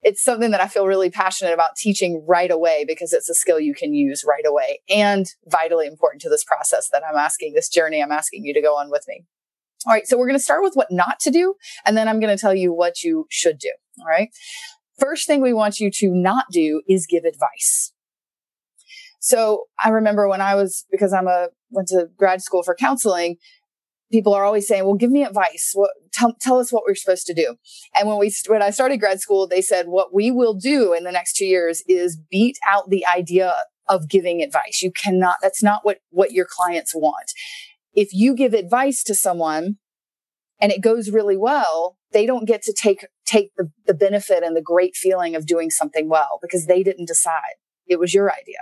it's 0.07 0.23
something 0.23 0.51
that 0.51 0.61
I 0.61 0.69
feel 0.69 0.87
really 0.87 1.09
passionate 1.09 1.53
about 1.53 1.75
teaching 1.75 2.23
right 2.25 2.49
away 2.49 2.85
because 2.87 3.11
it's 3.11 3.27
a 3.27 3.33
skill 3.33 3.59
you 3.59 3.73
can 3.73 3.93
use 3.93 4.23
right 4.25 4.45
away 4.47 4.79
and 4.89 5.25
vitally 5.47 5.85
important 5.85 6.21
to 6.21 6.29
this 6.29 6.45
process 6.45 6.87
that 6.93 7.03
I'm 7.05 7.17
asking, 7.17 7.53
this 7.53 7.67
journey 7.67 8.01
I'm 8.01 8.13
asking 8.13 8.45
you 8.45 8.53
to 8.53 8.61
go 8.61 8.77
on 8.77 8.89
with 8.89 9.03
me. 9.09 9.25
All 9.85 9.91
right. 9.91 10.07
So 10.07 10.17
we're 10.17 10.27
going 10.27 10.39
to 10.39 10.43
start 10.43 10.63
with 10.63 10.75
what 10.75 10.87
not 10.89 11.19
to 11.19 11.29
do. 11.29 11.55
And 11.85 11.97
then 11.97 12.07
I'm 12.07 12.21
going 12.21 12.33
to 12.33 12.39
tell 12.39 12.55
you 12.55 12.71
what 12.71 13.03
you 13.03 13.25
should 13.29 13.59
do. 13.59 13.71
All 13.99 14.07
right. 14.07 14.29
First 14.97 15.27
thing 15.27 15.41
we 15.41 15.51
want 15.51 15.81
you 15.81 15.91
to 15.91 16.09
not 16.09 16.45
do 16.53 16.81
is 16.87 17.05
give 17.05 17.25
advice. 17.25 17.91
So 19.19 19.65
I 19.83 19.89
remember 19.89 20.29
when 20.29 20.39
I 20.39 20.55
was, 20.55 20.85
because 20.89 21.11
I'm 21.11 21.27
a, 21.27 21.49
went 21.69 21.89
to 21.89 22.07
grad 22.15 22.41
school 22.41 22.63
for 22.63 22.75
counseling, 22.75 23.35
people 24.11 24.33
are 24.33 24.45
always 24.45 24.67
saying, 24.67 24.85
well, 24.85 24.95
give 24.95 25.11
me 25.11 25.23
advice. 25.23 25.71
What, 25.73 25.91
tell, 26.11 26.35
tell 26.39 26.59
us 26.59 26.71
what 26.71 26.83
we're 26.87 26.95
supposed 26.95 27.25
to 27.27 27.33
do. 27.33 27.55
And 27.95 28.07
when 28.07 28.17
we, 28.17 28.33
when 28.47 28.61
I 28.61 28.69
started 28.69 28.97
grad 28.97 29.19
school, 29.19 29.47
they 29.47 29.61
said, 29.61 29.87
what 29.87 30.13
we 30.13 30.31
will 30.31 30.53
do 30.53 30.93
in 30.93 31.03
the 31.03 31.11
next 31.11 31.35
two 31.35 31.45
years 31.45 31.83
is 31.87 32.17
beat 32.29 32.57
out 32.67 32.89
the 32.89 33.05
idea 33.05 33.53
of 33.87 34.09
giving 34.09 34.41
advice. 34.41 34.81
You 34.81 34.91
cannot, 34.91 35.37
that's 35.41 35.63
not 35.63 35.81
what, 35.83 35.99
what 36.09 36.31
your 36.31 36.47
clients 36.49 36.93
want. 36.93 37.31
If 37.93 38.09
you 38.13 38.35
give 38.35 38.53
advice 38.53 39.03
to 39.03 39.15
someone 39.15 39.77
and 40.59 40.71
it 40.71 40.81
goes 40.81 41.09
really 41.09 41.37
well, 41.37 41.97
they 42.11 42.25
don't 42.25 42.47
get 42.47 42.61
to 42.63 42.73
take, 42.73 43.05
take 43.25 43.51
the, 43.57 43.71
the 43.85 43.93
benefit 43.93 44.43
and 44.43 44.55
the 44.55 44.61
great 44.61 44.95
feeling 44.95 45.35
of 45.35 45.45
doing 45.45 45.69
something 45.69 46.09
well 46.09 46.39
because 46.41 46.65
they 46.65 46.83
didn't 46.83 47.07
decide. 47.07 47.55
It 47.87 47.99
was 47.99 48.13
your 48.13 48.31
idea. 48.31 48.59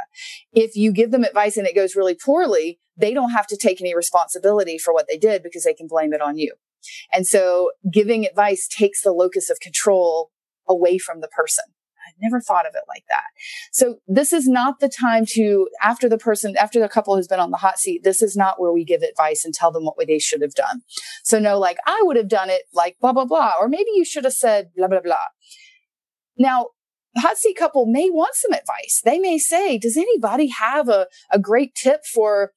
If 0.53 0.75
you 0.75 0.91
give 0.91 1.11
them 1.11 1.23
advice 1.23 1.57
and 1.57 1.65
it 1.65 1.75
goes 1.75 1.95
really 1.95 2.15
poorly, 2.15 2.79
they 2.97 3.13
don't 3.13 3.31
have 3.31 3.47
to 3.47 3.57
take 3.57 3.81
any 3.81 3.95
responsibility 3.95 4.77
for 4.77 4.93
what 4.93 5.07
they 5.09 5.17
did 5.17 5.43
because 5.43 5.63
they 5.63 5.73
can 5.73 5.87
blame 5.87 6.13
it 6.13 6.21
on 6.21 6.37
you. 6.37 6.53
And 7.13 7.25
so 7.25 7.71
giving 7.91 8.25
advice 8.25 8.67
takes 8.67 9.01
the 9.01 9.11
locus 9.11 9.49
of 9.49 9.59
control 9.59 10.31
away 10.67 10.97
from 10.97 11.21
the 11.21 11.27
person. 11.27 11.65
I 12.05 12.11
never 12.21 12.39
thought 12.39 12.67
of 12.67 12.75
it 12.75 12.83
like 12.87 13.03
that. 13.09 13.23
So 13.71 13.95
this 14.07 14.31
is 14.31 14.47
not 14.47 14.79
the 14.79 14.89
time 14.89 15.25
to, 15.29 15.67
after 15.81 16.07
the 16.07 16.19
person, 16.19 16.55
after 16.55 16.79
the 16.79 16.87
couple 16.87 17.15
has 17.15 17.27
been 17.27 17.39
on 17.39 17.49
the 17.49 17.57
hot 17.57 17.79
seat, 17.79 18.03
this 18.03 18.21
is 18.21 18.37
not 18.37 18.61
where 18.61 18.71
we 18.71 18.85
give 18.85 19.01
advice 19.01 19.43
and 19.43 19.53
tell 19.53 19.71
them 19.71 19.85
what 19.85 19.95
they 20.05 20.19
should 20.19 20.41
have 20.41 20.53
done. 20.53 20.81
So 21.23 21.39
no, 21.39 21.57
like 21.57 21.77
I 21.87 21.99
would 22.03 22.15
have 22.15 22.27
done 22.27 22.51
it 22.51 22.63
like 22.73 22.97
blah, 23.01 23.11
blah, 23.11 23.25
blah, 23.25 23.53
or 23.59 23.67
maybe 23.67 23.89
you 23.95 24.05
should 24.05 24.23
have 24.23 24.33
said 24.33 24.69
blah, 24.75 24.87
blah, 24.87 25.01
blah. 25.01 25.15
Now, 26.37 26.67
hot 27.17 27.37
seat 27.37 27.57
couple 27.57 27.85
may 27.85 28.09
want 28.09 28.35
some 28.35 28.51
advice. 28.51 29.01
They 29.03 29.17
may 29.17 29.37
say, 29.37 29.77
does 29.77 29.97
anybody 29.97 30.47
have 30.47 30.89
a, 30.89 31.07
a 31.31 31.39
great 31.39 31.73
tip 31.73 32.01
for 32.05 32.51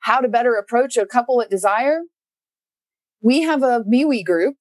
how 0.00 0.20
to 0.20 0.28
better 0.28 0.54
approach 0.54 0.96
a 0.96 1.06
couple 1.06 1.40
at 1.40 1.50
desire? 1.50 2.00
We 3.22 3.42
have 3.42 3.62
a 3.62 3.84
MeWe 3.84 4.24
group, 4.24 4.56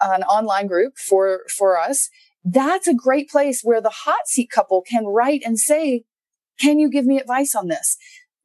an 0.00 0.22
online 0.24 0.66
group 0.66 0.94
for, 0.98 1.40
for 1.56 1.78
us 1.78 2.10
that's 2.44 2.86
a 2.86 2.94
great 2.94 3.30
place 3.30 3.62
where 3.62 3.80
the 3.80 3.90
hot 3.90 4.26
seat 4.28 4.50
couple 4.50 4.82
can 4.82 5.06
write 5.06 5.42
and 5.44 5.58
say, 5.58 6.04
can 6.60 6.78
you 6.78 6.90
give 6.90 7.06
me 7.06 7.18
advice 7.18 7.54
on 7.54 7.68
this? 7.68 7.96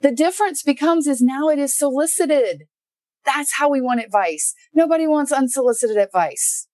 The 0.02 0.12
difference 0.12 0.64
becomes 0.64 1.06
is 1.06 1.22
now 1.22 1.50
it 1.50 1.60
is 1.60 1.78
solicited. 1.78 2.64
That's 3.26 3.56
how 3.56 3.70
we 3.70 3.82
want 3.82 4.00
advice. 4.00 4.56
Nobody 4.74 5.06
wants 5.06 5.34
unsolicited 5.34 5.98
advice 5.98 6.68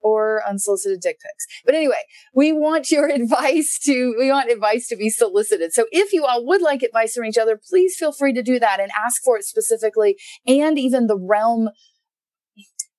or 0.00 0.42
unsolicited 0.48 1.00
dick 1.00 1.18
pics. 1.20 1.46
But 1.64 1.74
anyway, 1.74 2.02
we 2.34 2.52
want 2.52 2.90
your 2.90 3.08
advice 3.14 3.78
to, 3.84 4.14
we 4.18 4.30
want 4.30 4.50
advice 4.50 4.88
to 4.88 4.96
be 4.96 5.10
solicited. 5.10 5.72
So 5.72 5.86
if 5.90 6.12
you 6.12 6.24
all 6.24 6.46
would 6.46 6.62
like 6.62 6.82
advice 6.82 7.14
from 7.14 7.24
each 7.24 7.38
other, 7.38 7.58
please 7.68 7.96
feel 7.96 8.12
free 8.12 8.32
to 8.32 8.42
do 8.42 8.58
that 8.58 8.80
and 8.80 8.90
ask 9.04 9.22
for 9.22 9.36
it 9.36 9.44
specifically 9.44 10.16
and 10.46 10.78
even 10.78 11.06
the 11.06 11.18
realm. 11.18 11.70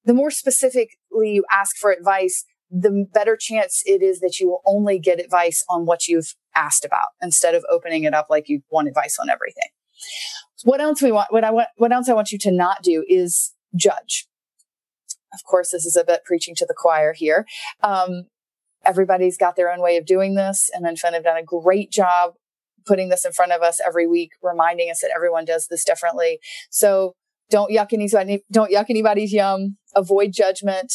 The 0.05 0.13
more 0.13 0.31
specifically 0.31 1.31
you 1.33 1.45
ask 1.51 1.75
for 1.77 1.91
advice, 1.91 2.45
the 2.69 3.05
better 3.13 3.37
chance 3.39 3.81
it 3.85 4.01
is 4.01 4.19
that 4.19 4.39
you 4.39 4.47
will 4.47 4.61
only 4.65 4.99
get 4.99 5.19
advice 5.19 5.63
on 5.69 5.85
what 5.85 6.07
you've 6.07 6.35
asked 6.55 6.83
about 6.83 7.07
instead 7.21 7.55
of 7.55 7.65
opening 7.69 8.03
it 8.03 8.13
up 8.13 8.27
like 8.29 8.49
you 8.49 8.61
want 8.69 8.87
advice 8.87 9.17
on 9.19 9.29
everything. 9.29 9.69
What 10.63 10.81
else 10.81 11.01
we 11.01 11.11
want, 11.11 11.31
what 11.31 11.43
I 11.43 11.51
want, 11.51 11.69
what 11.77 11.91
else 11.91 12.09
I 12.09 12.13
want 12.13 12.31
you 12.31 12.39
to 12.39 12.51
not 12.51 12.81
do 12.81 13.05
is 13.07 13.53
judge. 13.75 14.27
Of 15.33 15.43
course, 15.43 15.71
this 15.71 15.85
is 15.85 15.95
a 15.95 16.03
bit 16.03 16.23
preaching 16.25 16.55
to 16.55 16.65
the 16.65 16.75
choir 16.75 17.13
here. 17.13 17.45
Um, 17.83 18.25
everybody's 18.85 19.37
got 19.37 19.55
their 19.55 19.71
own 19.71 19.81
way 19.81 19.97
of 19.97 20.05
doing 20.05 20.35
this 20.35 20.69
and 20.73 20.85
have 20.85 21.23
done 21.23 21.37
a 21.37 21.43
great 21.43 21.91
job 21.91 22.33
putting 22.85 23.09
this 23.09 23.25
in 23.25 23.33
front 23.33 23.51
of 23.51 23.61
us 23.61 23.81
every 23.85 24.07
week, 24.07 24.31
reminding 24.41 24.89
us 24.89 25.01
that 25.01 25.11
everyone 25.13 25.43
does 25.43 25.67
this 25.67 25.83
differently. 25.83 26.39
So 26.69 27.15
don't 27.49 27.71
yuck 27.71 27.91
anybody, 27.91 28.43
don't 28.51 28.71
yuck 28.71 28.85
anybody's 28.89 29.33
yum, 29.33 29.77
avoid 29.95 30.31
judgment 30.31 30.93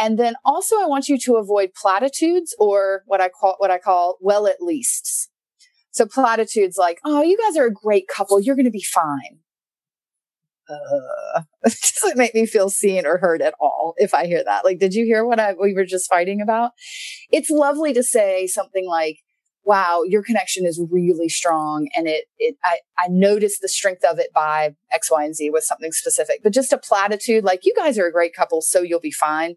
and 0.00 0.18
then 0.18 0.34
also 0.44 0.76
I 0.80 0.86
want 0.86 1.08
you 1.08 1.18
to 1.18 1.36
avoid 1.36 1.74
platitudes 1.74 2.54
or 2.58 3.02
what 3.06 3.20
I 3.20 3.28
call, 3.28 3.56
what 3.58 3.70
I 3.70 3.78
call 3.78 4.16
well 4.20 4.46
at 4.46 4.62
least. 4.62 5.30
So 5.90 6.06
platitudes 6.06 6.76
like, 6.78 7.00
oh, 7.04 7.22
you 7.22 7.36
guys 7.36 7.56
are 7.56 7.66
a 7.66 7.72
great 7.72 8.06
couple. 8.08 8.40
You're 8.40 8.56
going 8.56 8.64
to 8.64 8.70
be 8.70 8.82
fine. 8.82 9.40
Uh, 10.70 11.42
it 11.64 11.94
doesn't 12.00 12.18
make 12.18 12.34
me 12.34 12.46
feel 12.46 12.70
seen 12.70 13.06
or 13.06 13.18
heard 13.18 13.42
at 13.42 13.54
all 13.60 13.94
if 13.96 14.14
I 14.14 14.26
hear 14.26 14.42
that. 14.44 14.64
Like, 14.64 14.78
did 14.78 14.94
you 14.94 15.04
hear 15.04 15.24
what 15.24 15.40
I, 15.40 15.54
we 15.54 15.74
were 15.74 15.84
just 15.84 16.08
fighting 16.08 16.40
about? 16.40 16.72
It's 17.30 17.50
lovely 17.50 17.92
to 17.94 18.02
say 18.02 18.46
something 18.46 18.86
like, 18.86 19.18
wow, 19.64 20.02
your 20.06 20.22
connection 20.22 20.64
is 20.64 20.82
really 20.90 21.28
strong. 21.28 21.88
And 21.94 22.08
it, 22.08 22.24
it, 22.38 22.56
I, 22.64 22.78
I 22.98 23.08
noticed 23.08 23.60
the 23.60 23.68
strength 23.68 24.04
of 24.04 24.18
it 24.18 24.28
by 24.34 24.74
X, 24.90 25.10
Y, 25.10 25.24
and 25.24 25.34
Z 25.34 25.50
with 25.50 25.64
something 25.64 25.92
specific, 25.92 26.40
but 26.42 26.52
just 26.52 26.72
a 26.72 26.78
platitude 26.78 27.44
like 27.44 27.64
you 27.64 27.74
guys 27.76 27.98
are 27.98 28.06
a 28.06 28.12
great 28.12 28.34
couple. 28.34 28.62
So 28.62 28.80
you'll 28.80 29.00
be 29.00 29.10
fine. 29.10 29.56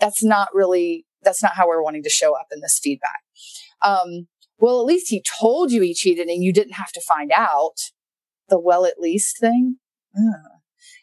That's 0.00 0.22
not 0.22 0.48
really, 0.52 1.06
that's 1.22 1.42
not 1.42 1.54
how 1.54 1.66
we're 1.66 1.82
wanting 1.82 2.02
to 2.02 2.10
show 2.10 2.36
up 2.36 2.48
in 2.52 2.60
this 2.60 2.78
feedback. 2.82 3.20
Um, 3.82 4.28
well, 4.58 4.80
at 4.80 4.86
least 4.86 5.08
he 5.08 5.22
told 5.40 5.70
you 5.70 5.82
he 5.82 5.94
cheated 5.94 6.28
and 6.28 6.42
you 6.42 6.52
didn't 6.52 6.74
have 6.74 6.92
to 6.92 7.00
find 7.00 7.32
out 7.34 7.76
the 8.48 8.60
well, 8.60 8.84
at 8.84 8.98
least 8.98 9.38
thing. 9.38 9.76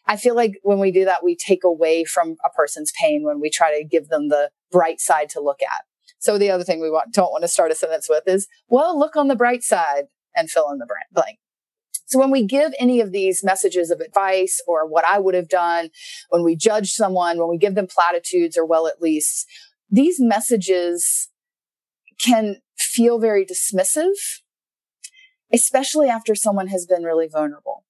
I 0.06 0.16
feel 0.16 0.34
like 0.34 0.58
when 0.62 0.78
we 0.78 0.92
do 0.92 1.04
that, 1.04 1.24
we 1.24 1.36
take 1.36 1.64
away 1.64 2.04
from 2.04 2.36
a 2.44 2.50
person's 2.50 2.92
pain 3.00 3.24
when 3.24 3.40
we 3.40 3.50
try 3.50 3.76
to 3.76 3.84
give 3.84 4.08
them 4.08 4.28
the 4.28 4.50
bright 4.70 5.00
side 5.00 5.28
to 5.30 5.40
look 5.40 5.62
at. 5.62 5.82
So 6.18 6.38
the 6.38 6.50
other 6.50 6.64
thing 6.64 6.80
we 6.80 6.90
want, 6.90 7.12
don't 7.12 7.32
want 7.32 7.42
to 7.42 7.48
start 7.48 7.70
a 7.70 7.74
sentence 7.74 8.08
with 8.08 8.24
is, 8.26 8.46
well, 8.68 8.98
look 8.98 9.16
on 9.16 9.28
the 9.28 9.36
bright 9.36 9.62
side 9.62 10.04
and 10.34 10.50
fill 10.50 10.70
in 10.70 10.78
the 10.78 10.86
blank. 11.12 11.38
So 12.06 12.20
when 12.20 12.30
we 12.30 12.46
give 12.46 12.72
any 12.78 13.00
of 13.00 13.10
these 13.10 13.42
messages 13.42 13.90
of 13.90 14.00
advice 14.00 14.60
or 14.68 14.86
what 14.86 15.04
I 15.04 15.18
would 15.18 15.34
have 15.34 15.48
done, 15.48 15.90
when 16.30 16.44
we 16.44 16.54
judge 16.54 16.92
someone, 16.92 17.38
when 17.38 17.48
we 17.48 17.58
give 17.58 17.74
them 17.74 17.88
platitudes 17.88 18.56
or 18.56 18.64
well, 18.64 18.86
at 18.86 19.02
least 19.02 19.46
these 19.90 20.20
messages 20.20 21.28
can 22.18 22.56
feel 22.78 23.18
very 23.18 23.44
dismissive, 23.44 24.14
especially 25.52 26.08
after 26.08 26.34
someone 26.34 26.68
has 26.68 26.86
been 26.86 27.02
really 27.02 27.28
vulnerable. 27.28 27.84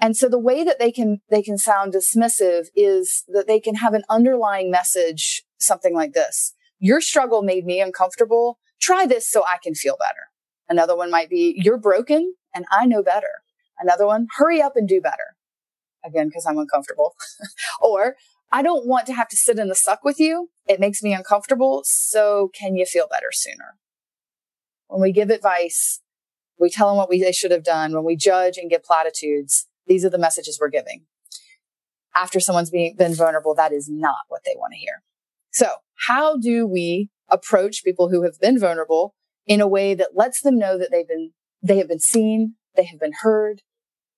And 0.00 0.16
so 0.16 0.28
the 0.28 0.38
way 0.38 0.64
that 0.64 0.78
they 0.78 0.92
can, 0.92 1.20
they 1.30 1.42
can 1.42 1.58
sound 1.58 1.94
dismissive 1.94 2.66
is 2.74 3.24
that 3.28 3.46
they 3.46 3.60
can 3.60 3.76
have 3.76 3.94
an 3.94 4.04
underlying 4.08 4.70
message, 4.70 5.44
something 5.58 5.94
like 5.94 6.12
this. 6.12 6.54
Your 6.78 7.00
struggle 7.00 7.42
made 7.42 7.66
me 7.66 7.80
uncomfortable. 7.80 8.58
Try 8.80 9.06
this 9.06 9.28
so 9.28 9.42
I 9.44 9.58
can 9.62 9.74
feel 9.74 9.96
better. 9.98 10.30
Another 10.68 10.96
one 10.96 11.10
might 11.10 11.28
be, 11.28 11.54
you're 11.56 11.78
broken 11.78 12.34
and 12.54 12.64
I 12.70 12.86
know 12.86 13.02
better. 13.02 13.42
Another 13.78 14.06
one, 14.06 14.28
hurry 14.36 14.62
up 14.62 14.76
and 14.76 14.88
do 14.88 15.00
better. 15.00 15.36
Again, 16.04 16.28
because 16.28 16.46
I'm 16.46 16.58
uncomfortable. 16.58 17.14
or 17.80 18.16
I 18.52 18.62
don't 18.62 18.86
want 18.86 19.06
to 19.06 19.12
have 19.12 19.28
to 19.28 19.36
sit 19.36 19.58
in 19.58 19.68
the 19.68 19.74
suck 19.74 20.04
with 20.04 20.18
you. 20.18 20.50
It 20.66 20.80
makes 20.80 21.02
me 21.02 21.12
uncomfortable. 21.12 21.82
So 21.84 22.50
can 22.54 22.74
you 22.74 22.86
feel 22.86 23.06
better 23.10 23.30
sooner? 23.32 23.76
When 24.88 25.00
we 25.00 25.12
give 25.12 25.30
advice, 25.30 26.00
we 26.60 26.70
tell 26.70 26.88
them 26.88 26.96
what 26.96 27.08
we, 27.08 27.20
they 27.20 27.32
should 27.32 27.50
have 27.50 27.64
done. 27.64 27.92
When 27.92 28.04
we 28.04 28.16
judge 28.16 28.58
and 28.58 28.70
give 28.70 28.84
platitudes, 28.84 29.66
these 29.86 30.04
are 30.04 30.10
the 30.10 30.18
messages 30.18 30.58
we're 30.60 30.68
giving. 30.68 31.06
After 32.14 32.38
someone's 32.40 32.70
being, 32.70 32.96
been 32.96 33.14
vulnerable, 33.14 33.54
that 33.54 33.72
is 33.72 33.88
not 33.88 34.26
what 34.28 34.42
they 34.44 34.54
want 34.56 34.72
to 34.74 34.78
hear. 34.78 35.02
So 35.52 35.68
how 36.08 36.36
do 36.36 36.66
we 36.66 37.10
approach 37.28 37.84
people 37.84 38.10
who 38.10 38.22
have 38.22 38.38
been 38.40 38.58
vulnerable 38.58 39.14
in 39.46 39.60
a 39.60 39.68
way 39.68 39.94
that 39.94 40.10
lets 40.14 40.42
them 40.42 40.58
know 40.58 40.78
that 40.78 40.90
they've 40.90 41.08
been, 41.08 41.32
they 41.62 41.78
have 41.78 41.88
been 41.88 42.00
seen, 42.00 42.56
they 42.76 42.84
have 42.84 43.00
been 43.00 43.12
heard, 43.22 43.62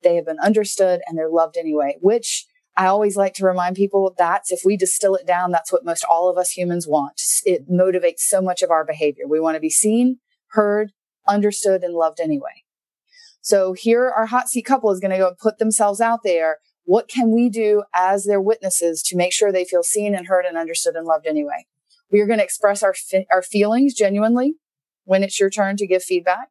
they 0.02 0.16
have 0.16 0.26
been 0.26 0.40
understood, 0.40 1.00
and 1.06 1.16
they're 1.16 1.30
loved 1.30 1.56
anyway, 1.56 1.96
which 2.00 2.46
I 2.76 2.86
always 2.86 3.16
like 3.16 3.34
to 3.34 3.44
remind 3.44 3.76
people 3.76 4.14
that's 4.16 4.50
if 4.50 4.60
we 4.64 4.76
distill 4.76 5.14
it 5.14 5.26
down, 5.26 5.50
that's 5.50 5.72
what 5.72 5.84
most 5.84 6.04
all 6.08 6.30
of 6.30 6.38
us 6.38 6.50
humans 6.50 6.86
want. 6.88 7.20
It 7.44 7.70
motivates 7.70 8.20
so 8.20 8.40
much 8.40 8.62
of 8.62 8.70
our 8.70 8.84
behavior. 8.84 9.24
We 9.28 9.40
want 9.40 9.56
to 9.56 9.60
be 9.60 9.70
seen, 9.70 10.18
heard, 10.48 10.92
understood, 11.26 11.82
and 11.82 11.94
loved 11.94 12.20
anyway. 12.20 12.64
So 13.40 13.72
here 13.72 14.10
our 14.10 14.26
hot 14.26 14.48
seat 14.48 14.62
couple 14.62 14.90
is 14.92 15.00
going 15.00 15.10
to 15.10 15.18
go 15.18 15.28
and 15.28 15.38
put 15.38 15.58
themselves 15.58 16.00
out 16.00 16.20
there 16.22 16.58
what 16.84 17.08
can 17.08 17.32
we 17.32 17.48
do 17.48 17.84
as 17.94 18.24
their 18.24 18.40
witnesses 18.40 19.02
to 19.02 19.16
make 19.16 19.32
sure 19.32 19.52
they 19.52 19.64
feel 19.64 19.82
seen 19.82 20.14
and 20.14 20.26
heard 20.26 20.44
and 20.44 20.56
understood 20.56 20.96
and 20.96 21.06
loved 21.06 21.26
anyway? 21.26 21.66
We 22.10 22.20
are 22.20 22.26
going 22.26 22.38
to 22.38 22.44
express 22.44 22.82
our, 22.82 22.94
fi- 22.94 23.26
our 23.32 23.42
feelings 23.42 23.94
genuinely 23.94 24.54
when 25.04 25.22
it's 25.22 25.38
your 25.38 25.50
turn 25.50 25.76
to 25.76 25.86
give 25.86 26.02
feedback. 26.02 26.48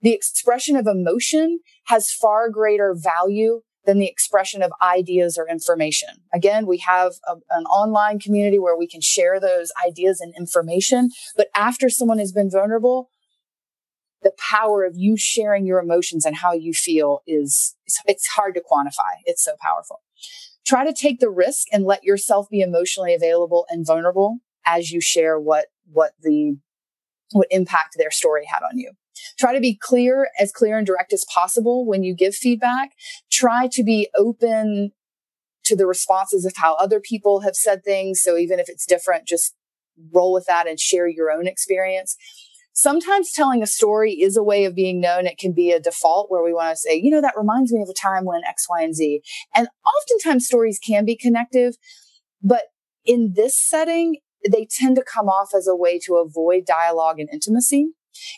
The 0.00 0.12
expression 0.12 0.76
of 0.76 0.86
emotion 0.86 1.60
has 1.86 2.12
far 2.12 2.48
greater 2.48 2.94
value 2.96 3.62
than 3.84 3.98
the 3.98 4.06
expression 4.06 4.62
of 4.62 4.72
ideas 4.80 5.36
or 5.36 5.48
information. 5.48 6.08
Again, 6.32 6.66
we 6.66 6.78
have 6.78 7.14
a, 7.26 7.34
an 7.50 7.64
online 7.64 8.20
community 8.20 8.58
where 8.58 8.76
we 8.76 8.86
can 8.86 9.00
share 9.00 9.40
those 9.40 9.72
ideas 9.84 10.20
and 10.20 10.32
information. 10.38 11.10
But 11.36 11.48
after 11.56 11.88
someone 11.90 12.20
has 12.20 12.30
been 12.30 12.50
vulnerable, 12.50 13.10
the 14.22 14.32
power 14.38 14.84
of 14.84 14.94
you 14.96 15.16
sharing 15.16 15.66
your 15.66 15.80
emotions 15.80 16.24
and 16.24 16.36
how 16.36 16.52
you 16.52 16.72
feel 16.72 17.22
is 17.26 17.76
it's 18.06 18.26
hard 18.28 18.54
to 18.54 18.60
quantify. 18.60 19.18
It's 19.24 19.44
so 19.44 19.52
powerful. 19.60 20.00
Try 20.66 20.84
to 20.84 20.92
take 20.92 21.18
the 21.18 21.30
risk 21.30 21.66
and 21.72 21.84
let 21.84 22.04
yourself 22.04 22.48
be 22.48 22.60
emotionally 22.60 23.14
available 23.14 23.66
and 23.68 23.86
vulnerable 23.86 24.38
as 24.64 24.90
you 24.90 25.00
share 25.00 25.38
what 25.38 25.66
what 25.90 26.12
the 26.22 26.56
what 27.32 27.48
impact 27.50 27.96
their 27.96 28.10
story 28.10 28.44
had 28.46 28.62
on 28.62 28.78
you. 28.78 28.92
Try 29.38 29.54
to 29.54 29.60
be 29.60 29.76
clear, 29.76 30.28
as 30.38 30.52
clear 30.52 30.78
and 30.78 30.86
direct 30.86 31.12
as 31.12 31.24
possible 31.32 31.86
when 31.86 32.02
you 32.02 32.14
give 32.14 32.34
feedback. 32.34 32.90
Try 33.30 33.68
to 33.68 33.82
be 33.82 34.08
open 34.16 34.92
to 35.64 35.76
the 35.76 35.86
responses 35.86 36.44
of 36.44 36.54
how 36.56 36.74
other 36.74 37.00
people 37.00 37.40
have 37.40 37.54
said 37.54 37.84
things. 37.84 38.20
So 38.22 38.36
even 38.36 38.58
if 38.58 38.68
it's 38.68 38.86
different, 38.86 39.26
just 39.26 39.54
roll 40.12 40.32
with 40.32 40.46
that 40.46 40.66
and 40.66 40.78
share 40.78 41.06
your 41.06 41.30
own 41.30 41.46
experience 41.46 42.16
sometimes 42.72 43.32
telling 43.32 43.62
a 43.62 43.66
story 43.66 44.12
is 44.12 44.36
a 44.36 44.42
way 44.42 44.64
of 44.64 44.74
being 44.74 45.00
known. 45.00 45.26
It 45.26 45.38
can 45.38 45.52
be 45.52 45.70
a 45.70 45.80
default 45.80 46.30
where 46.30 46.42
we 46.42 46.52
want 46.52 46.72
to 46.72 46.76
say, 46.76 46.96
you 46.96 47.10
know, 47.10 47.20
that 47.20 47.36
reminds 47.36 47.72
me 47.72 47.82
of 47.82 47.88
a 47.88 47.94
time 47.94 48.24
when 48.24 48.42
X, 48.44 48.66
Y, 48.68 48.82
and 48.82 48.94
Z. 48.94 49.22
And 49.54 49.68
oftentimes 49.86 50.46
stories 50.46 50.78
can 50.78 51.04
be 51.04 51.16
connective, 51.16 51.76
but 52.42 52.62
in 53.04 53.32
this 53.34 53.58
setting, 53.58 54.18
they 54.50 54.66
tend 54.68 54.96
to 54.96 55.04
come 55.04 55.28
off 55.28 55.50
as 55.56 55.68
a 55.68 55.76
way 55.76 55.98
to 56.00 56.16
avoid 56.16 56.64
dialogue 56.66 57.20
and 57.20 57.28
intimacy. 57.32 57.90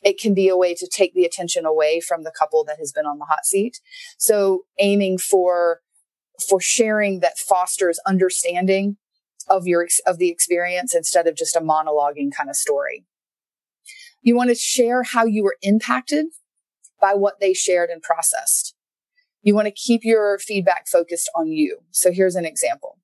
It 0.02 0.18
can 0.18 0.34
be 0.34 0.48
a 0.48 0.56
way 0.56 0.74
to 0.74 0.88
take 0.88 1.14
the 1.14 1.24
attention 1.24 1.66
away 1.66 2.00
from 2.00 2.22
the 2.22 2.32
couple 2.36 2.64
that 2.64 2.78
has 2.78 2.92
been 2.92 3.06
on 3.06 3.18
the 3.18 3.24
hot 3.24 3.44
seat. 3.44 3.80
So 4.18 4.64
aiming 4.78 5.18
for, 5.18 5.80
for 6.48 6.60
sharing 6.60 7.20
that 7.20 7.38
fosters 7.38 7.98
understanding 8.06 8.96
of 9.48 9.66
your, 9.66 9.86
of 10.06 10.18
the 10.18 10.30
experience 10.30 10.94
instead 10.94 11.26
of 11.26 11.36
just 11.36 11.56
a 11.56 11.60
monologuing 11.60 12.30
kind 12.34 12.48
of 12.48 12.56
story. 12.56 13.04
You 14.24 14.34
want 14.34 14.48
to 14.48 14.54
share 14.54 15.02
how 15.02 15.26
you 15.26 15.44
were 15.44 15.56
impacted 15.60 16.26
by 16.98 17.12
what 17.12 17.40
they 17.40 17.52
shared 17.52 17.90
and 17.90 18.02
processed. 18.02 18.74
You 19.42 19.54
want 19.54 19.66
to 19.66 19.70
keep 19.70 20.02
your 20.02 20.38
feedback 20.38 20.88
focused 20.88 21.30
on 21.36 21.52
you. 21.52 21.80
So 21.90 22.10
here's 22.10 22.34
an 22.34 22.46
example. 22.46 22.98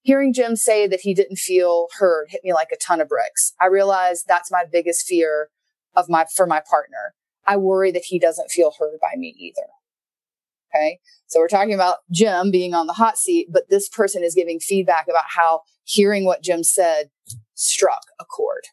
Hearing 0.00 0.32
Jim 0.32 0.56
say 0.56 0.86
that 0.86 1.02
he 1.02 1.12
didn't 1.12 1.36
feel 1.36 1.88
heard 1.98 2.28
hit 2.30 2.42
me 2.42 2.54
like 2.54 2.70
a 2.72 2.78
ton 2.78 3.02
of 3.02 3.08
bricks. 3.08 3.52
I 3.60 3.66
realized 3.66 4.24
that's 4.26 4.50
my 4.50 4.64
biggest 4.64 5.06
fear 5.06 5.50
of 5.94 6.08
my, 6.08 6.24
for 6.34 6.46
my 6.46 6.62
partner. 6.68 7.14
I 7.46 7.58
worry 7.58 7.92
that 7.92 8.04
he 8.06 8.18
doesn't 8.18 8.50
feel 8.50 8.72
heard 8.78 8.98
by 8.98 9.14
me 9.14 9.34
either. 9.38 9.68
Okay. 10.74 11.00
So 11.26 11.38
we're 11.38 11.48
talking 11.48 11.74
about 11.74 11.98
Jim 12.10 12.50
being 12.50 12.72
on 12.72 12.86
the 12.86 12.94
hot 12.94 13.18
seat, 13.18 13.48
but 13.52 13.68
this 13.68 13.90
person 13.90 14.24
is 14.24 14.34
giving 14.34 14.58
feedback 14.58 15.06
about 15.06 15.24
how 15.36 15.60
hearing 15.84 16.24
what 16.24 16.42
Jim 16.42 16.64
said 16.64 17.10
struck 17.52 18.04
a 18.18 18.24
chord. 18.24 18.64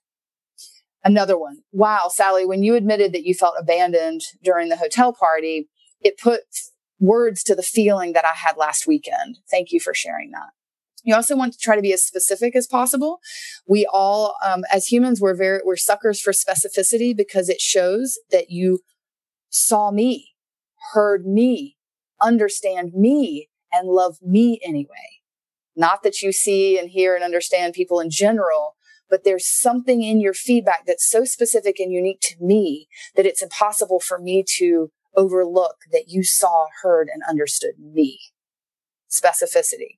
Another 1.03 1.37
one. 1.37 1.59
Wow, 1.71 2.09
Sally, 2.13 2.45
when 2.45 2.61
you 2.61 2.75
admitted 2.75 3.13
that 3.13 3.23
you 3.23 3.33
felt 3.33 3.55
abandoned 3.57 4.21
during 4.43 4.69
the 4.69 4.77
hotel 4.77 5.13
party, 5.13 5.69
it 6.01 6.17
put 6.17 6.41
words 6.99 7.43
to 7.43 7.55
the 7.55 7.63
feeling 7.63 8.13
that 8.13 8.25
I 8.25 8.33
had 8.35 8.57
last 8.57 8.85
weekend. 8.85 9.39
Thank 9.49 9.71
you 9.71 9.79
for 9.79 9.93
sharing 9.93 10.31
that. 10.31 10.49
You 11.03 11.15
also 11.15 11.37
want 11.37 11.53
to 11.53 11.59
try 11.59 11.77
to 11.77 11.81
be 11.81 11.93
as 11.93 12.03
specific 12.03 12.55
as 12.55 12.67
possible. 12.67 13.19
We 13.65 13.87
all, 13.91 14.35
um, 14.45 14.63
as 14.71 14.87
humans, 14.87 15.21
we're 15.21 15.35
very, 15.35 15.61
we're 15.63 15.77
suckers 15.77 16.19
for 16.19 16.33
specificity 16.33 17.15
because 17.15 17.47
it 17.47 17.61
shows 17.61 18.19
that 18.31 18.49
you 18.49 18.79
saw 19.49 19.91
me, 19.91 20.31
heard 20.93 21.25
me, 21.25 21.77
understand 22.21 22.93
me, 22.93 23.47
and 23.71 23.87
love 23.87 24.17
me 24.21 24.59
anyway. 24.63 25.21
Not 25.75 26.03
that 26.03 26.21
you 26.21 26.33
see 26.33 26.77
and 26.77 26.89
hear 26.89 27.15
and 27.15 27.23
understand 27.23 27.73
people 27.73 28.01
in 28.01 28.09
general, 28.09 28.75
but 29.09 29.23
there's 29.23 29.47
something 29.47 30.03
in 30.03 30.21
your 30.21 30.33
feedback 30.33 30.85
that's 30.85 31.09
so 31.09 31.25
specific 31.25 31.79
and 31.79 31.91
unique 31.91 32.21
to 32.21 32.35
me 32.39 32.87
that 33.15 33.25
it's 33.25 33.41
impossible 33.41 33.99
for 33.99 34.19
me 34.19 34.43
to 34.57 34.89
overlook 35.15 35.75
that 35.91 36.05
you 36.07 36.23
saw, 36.23 36.67
heard, 36.83 37.09
and 37.11 37.23
understood 37.27 37.73
me. 37.79 38.19
Specificity. 39.09 39.97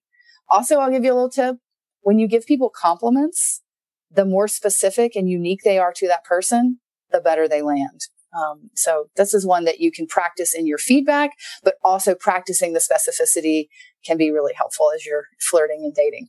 Also, 0.49 0.77
I'll 0.77 0.91
give 0.91 1.03
you 1.03 1.11
a 1.11 1.15
little 1.15 1.29
tip. 1.29 1.57
When 2.01 2.17
you 2.17 2.27
give 2.27 2.45
people 2.45 2.71
compliments, 2.73 3.61
the 4.09 4.25
more 4.25 4.47
specific 4.47 5.15
and 5.15 5.29
unique 5.29 5.61
they 5.63 5.77
are 5.77 5.93
to 5.93 6.07
that 6.07 6.23
person, 6.23 6.79
the 7.11 7.21
better 7.21 7.47
they 7.47 7.61
land. 7.61 8.01
Um, 8.33 8.69
so 8.75 9.07
this 9.17 9.33
is 9.33 9.45
one 9.45 9.65
that 9.65 9.79
you 9.79 9.91
can 9.91 10.07
practice 10.07 10.55
in 10.55 10.65
your 10.65 10.77
feedback, 10.77 11.31
but 11.63 11.75
also 11.83 12.15
practicing 12.15 12.73
the 12.73 12.79
specificity 12.79 13.67
can 14.05 14.17
be 14.17 14.31
really 14.31 14.53
helpful 14.53 14.91
as 14.95 15.05
you're 15.05 15.25
flirting 15.39 15.81
and 15.83 15.93
dating. 15.93 16.27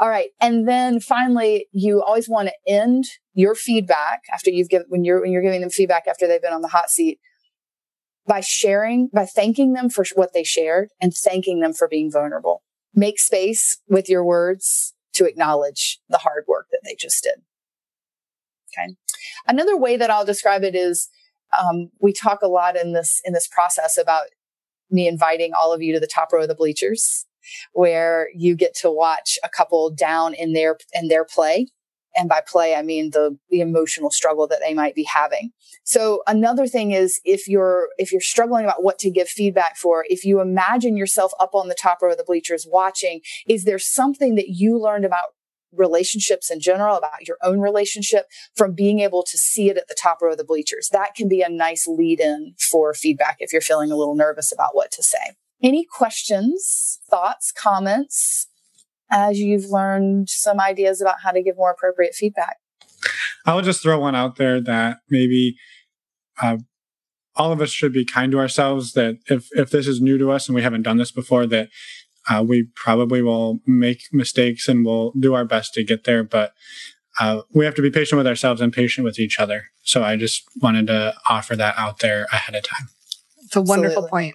All 0.00 0.08
right. 0.08 0.30
And 0.40 0.68
then 0.68 1.00
finally, 1.00 1.66
you 1.72 2.02
always 2.02 2.28
want 2.28 2.48
to 2.48 2.72
end 2.72 3.04
your 3.34 3.54
feedback 3.54 4.22
after 4.32 4.50
you've 4.50 4.68
given, 4.68 4.86
when 4.88 5.04
you're, 5.04 5.20
when 5.20 5.32
you're 5.32 5.42
giving 5.42 5.60
them 5.60 5.70
feedback 5.70 6.06
after 6.06 6.28
they've 6.28 6.42
been 6.42 6.52
on 6.52 6.62
the 6.62 6.68
hot 6.68 6.90
seat 6.90 7.18
by 8.26 8.40
sharing, 8.40 9.08
by 9.12 9.24
thanking 9.24 9.72
them 9.72 9.90
for 9.90 10.04
what 10.14 10.32
they 10.32 10.44
shared 10.44 10.90
and 11.00 11.12
thanking 11.14 11.60
them 11.60 11.72
for 11.72 11.88
being 11.88 12.12
vulnerable. 12.12 12.62
Make 12.94 13.18
space 13.18 13.80
with 13.88 14.08
your 14.08 14.24
words 14.24 14.94
to 15.14 15.24
acknowledge 15.24 15.98
the 16.08 16.18
hard 16.18 16.44
work 16.46 16.66
that 16.70 16.82
they 16.84 16.94
just 16.94 17.24
did. 17.24 17.42
Okay. 18.72 18.94
Another 19.46 19.76
way 19.76 19.96
that 19.96 20.10
I'll 20.10 20.24
describe 20.24 20.62
it 20.62 20.76
is 20.76 21.08
um, 21.58 21.90
we 22.00 22.12
talk 22.12 22.42
a 22.42 22.48
lot 22.48 22.76
in 22.76 22.92
this 22.92 23.20
in 23.24 23.32
this 23.32 23.48
process 23.48 23.96
about 23.96 24.26
me 24.90 25.08
inviting 25.08 25.52
all 25.54 25.72
of 25.72 25.82
you 25.82 25.92
to 25.94 26.00
the 26.00 26.06
top 26.06 26.32
row 26.32 26.42
of 26.42 26.48
the 26.48 26.54
bleachers 26.54 27.26
where 27.72 28.28
you 28.34 28.54
get 28.54 28.74
to 28.74 28.90
watch 28.90 29.38
a 29.44 29.48
couple 29.48 29.90
down 29.90 30.34
in 30.34 30.52
their 30.52 30.76
in 30.92 31.08
their 31.08 31.24
play 31.24 31.66
and 32.16 32.28
by 32.28 32.40
play 32.46 32.74
i 32.74 32.82
mean 32.82 33.10
the 33.10 33.36
the 33.50 33.60
emotional 33.60 34.10
struggle 34.10 34.46
that 34.46 34.60
they 34.60 34.74
might 34.74 34.94
be 34.94 35.04
having 35.04 35.50
so 35.84 36.22
another 36.26 36.66
thing 36.66 36.92
is 36.92 37.20
if 37.24 37.46
you're 37.48 37.88
if 37.98 38.12
you're 38.12 38.20
struggling 38.20 38.64
about 38.64 38.82
what 38.82 38.98
to 38.98 39.10
give 39.10 39.28
feedback 39.28 39.76
for 39.76 40.04
if 40.08 40.24
you 40.24 40.40
imagine 40.40 40.96
yourself 40.96 41.32
up 41.38 41.54
on 41.54 41.68
the 41.68 41.76
top 41.80 42.02
row 42.02 42.12
of 42.12 42.18
the 42.18 42.24
bleachers 42.24 42.66
watching 42.68 43.20
is 43.46 43.64
there 43.64 43.78
something 43.78 44.34
that 44.34 44.48
you 44.48 44.78
learned 44.78 45.04
about 45.04 45.28
relationships 45.72 46.50
in 46.50 46.60
general, 46.60 46.96
about 46.96 47.26
your 47.26 47.36
own 47.42 47.60
relationship 47.60 48.26
from 48.56 48.72
being 48.72 49.00
able 49.00 49.22
to 49.22 49.36
see 49.36 49.68
it 49.68 49.76
at 49.76 49.88
the 49.88 49.96
top 50.00 50.22
row 50.22 50.32
of 50.32 50.38
the 50.38 50.44
bleachers. 50.44 50.88
That 50.92 51.14
can 51.14 51.28
be 51.28 51.42
a 51.42 51.48
nice 51.48 51.86
lead 51.86 52.20
in 52.20 52.54
for 52.58 52.94
feedback 52.94 53.36
if 53.40 53.52
you're 53.52 53.62
feeling 53.62 53.90
a 53.90 53.96
little 53.96 54.14
nervous 54.14 54.52
about 54.52 54.74
what 54.74 54.90
to 54.92 55.02
say. 55.02 55.34
Any 55.62 55.84
questions, 55.84 57.00
thoughts, 57.10 57.52
comments 57.52 58.48
as 59.10 59.38
you've 59.38 59.70
learned 59.70 60.28
some 60.30 60.60
ideas 60.60 61.00
about 61.00 61.16
how 61.22 61.30
to 61.32 61.42
give 61.42 61.56
more 61.56 61.70
appropriate 61.70 62.14
feedback? 62.14 62.58
I'll 63.46 63.62
just 63.62 63.82
throw 63.82 63.98
one 63.98 64.14
out 64.14 64.36
there 64.36 64.60
that 64.60 64.98
maybe 65.08 65.56
uh, 66.40 66.58
all 67.34 67.52
of 67.52 67.60
us 67.60 67.70
should 67.70 67.92
be 67.92 68.04
kind 68.04 68.30
to 68.32 68.38
ourselves. 68.38 68.92
That 68.92 69.18
if 69.26 69.48
if 69.52 69.70
this 69.70 69.86
is 69.86 70.00
new 70.00 70.18
to 70.18 70.30
us 70.30 70.48
and 70.48 70.54
we 70.54 70.62
haven't 70.62 70.82
done 70.82 70.98
this 70.98 71.10
before, 71.10 71.46
that 71.46 71.70
uh, 72.28 72.44
we 72.46 72.64
probably 72.74 73.22
will 73.22 73.60
make 73.66 74.02
mistakes 74.12 74.68
and 74.68 74.84
we'll 74.84 75.12
do 75.18 75.34
our 75.34 75.44
best 75.44 75.72
to 75.74 75.84
get 75.84 76.04
there, 76.04 76.22
but 76.22 76.52
uh, 77.18 77.42
we 77.54 77.64
have 77.64 77.74
to 77.74 77.82
be 77.82 77.90
patient 77.90 78.18
with 78.18 78.26
ourselves 78.26 78.60
and 78.60 78.72
patient 78.72 79.04
with 79.04 79.18
each 79.18 79.40
other. 79.40 79.64
So 79.82 80.04
I 80.04 80.16
just 80.16 80.44
wanted 80.60 80.86
to 80.88 81.14
offer 81.28 81.56
that 81.56 81.74
out 81.78 82.00
there 82.00 82.26
ahead 82.30 82.54
of 82.54 82.62
time. 82.62 82.88
It's 83.44 83.56
a 83.56 83.62
wonderful 83.62 84.04
Absolutely. 84.04 84.10
point. 84.10 84.34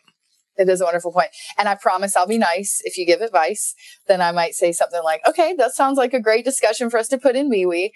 It 0.58 0.70
is 0.70 0.82
a 0.82 0.86
wonderful 0.86 1.12
point. 1.12 1.30
And 1.58 1.68
I 1.68 1.76
promise 1.76 2.16
I'll 2.16 2.28
be 2.28 2.38
nice. 2.38 2.82
If 2.84 2.97
you 2.97 3.06
give 3.06 3.22
advice, 3.22 3.74
then 4.08 4.22
I 4.22 4.32
might 4.32 4.54
say 4.54 4.72
something 4.72 5.01
like, 5.04 5.22
okay, 5.28 5.56
that 5.58 5.74
sounds 5.74 5.97
like 5.97 6.14
a 6.14 6.22
great 6.22 6.45
discussion 6.45 6.89
for 6.89 6.97
us 6.97 7.08
to 7.10 7.18
put 7.18 7.36
in 7.36 7.49
MeWe. 7.49 7.89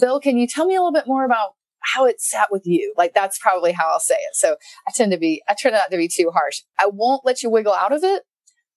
Bill, 0.00 0.20
can 0.20 0.36
you 0.36 0.46
tell 0.46 0.66
me 0.66 0.74
a 0.74 0.80
little 0.80 0.92
bit 0.92 1.06
more 1.06 1.24
about 1.24 1.54
how 1.80 2.04
it 2.04 2.20
sat 2.20 2.48
with 2.50 2.66
you? 2.66 2.92
Like 2.96 3.14
that's 3.14 3.38
probably 3.38 3.72
how 3.72 3.88
I'll 3.88 4.00
say 4.00 4.16
it. 4.16 4.34
So 4.34 4.56
I 4.86 4.92
tend 4.94 5.12
to 5.12 5.18
be, 5.18 5.42
I 5.48 5.54
try 5.58 5.70
not 5.70 5.90
to 5.90 5.96
be 5.96 6.08
too 6.08 6.30
harsh. 6.32 6.60
I 6.78 6.86
won't 6.86 7.24
let 7.24 7.42
you 7.42 7.50
wiggle 7.50 7.72
out 7.72 7.92
of 7.92 8.04
it, 8.04 8.22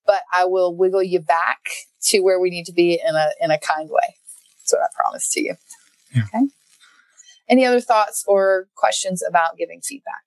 but 0.05 0.22
I 0.34 0.45
will 0.45 0.76
wiggle 0.76 1.03
you 1.03 1.20
back 1.20 1.59
to 2.03 2.22
where 2.22 2.39
we 2.39 2.49
need 2.49 2.66
to 2.66 2.74
be 2.74 2.99
in 3.05 3.16
a 3.16 3.32
in 3.41 3.51
a 3.51 3.57
kind 3.57 3.89
way. 3.89 4.16
That's 4.59 4.74
what 4.74 4.82
I 4.82 4.88
promise 4.95 5.30
to 5.32 5.41
you. 5.41 5.55
Yeah. 6.14 6.24
Okay. 6.24 6.47
Any 7.49 7.66
other 7.66 7.82
thoughts 7.82 8.24
or 8.28 8.68
questions 8.76 9.22
about 9.28 9.57
giving 9.57 9.82
feedback? 9.82 10.24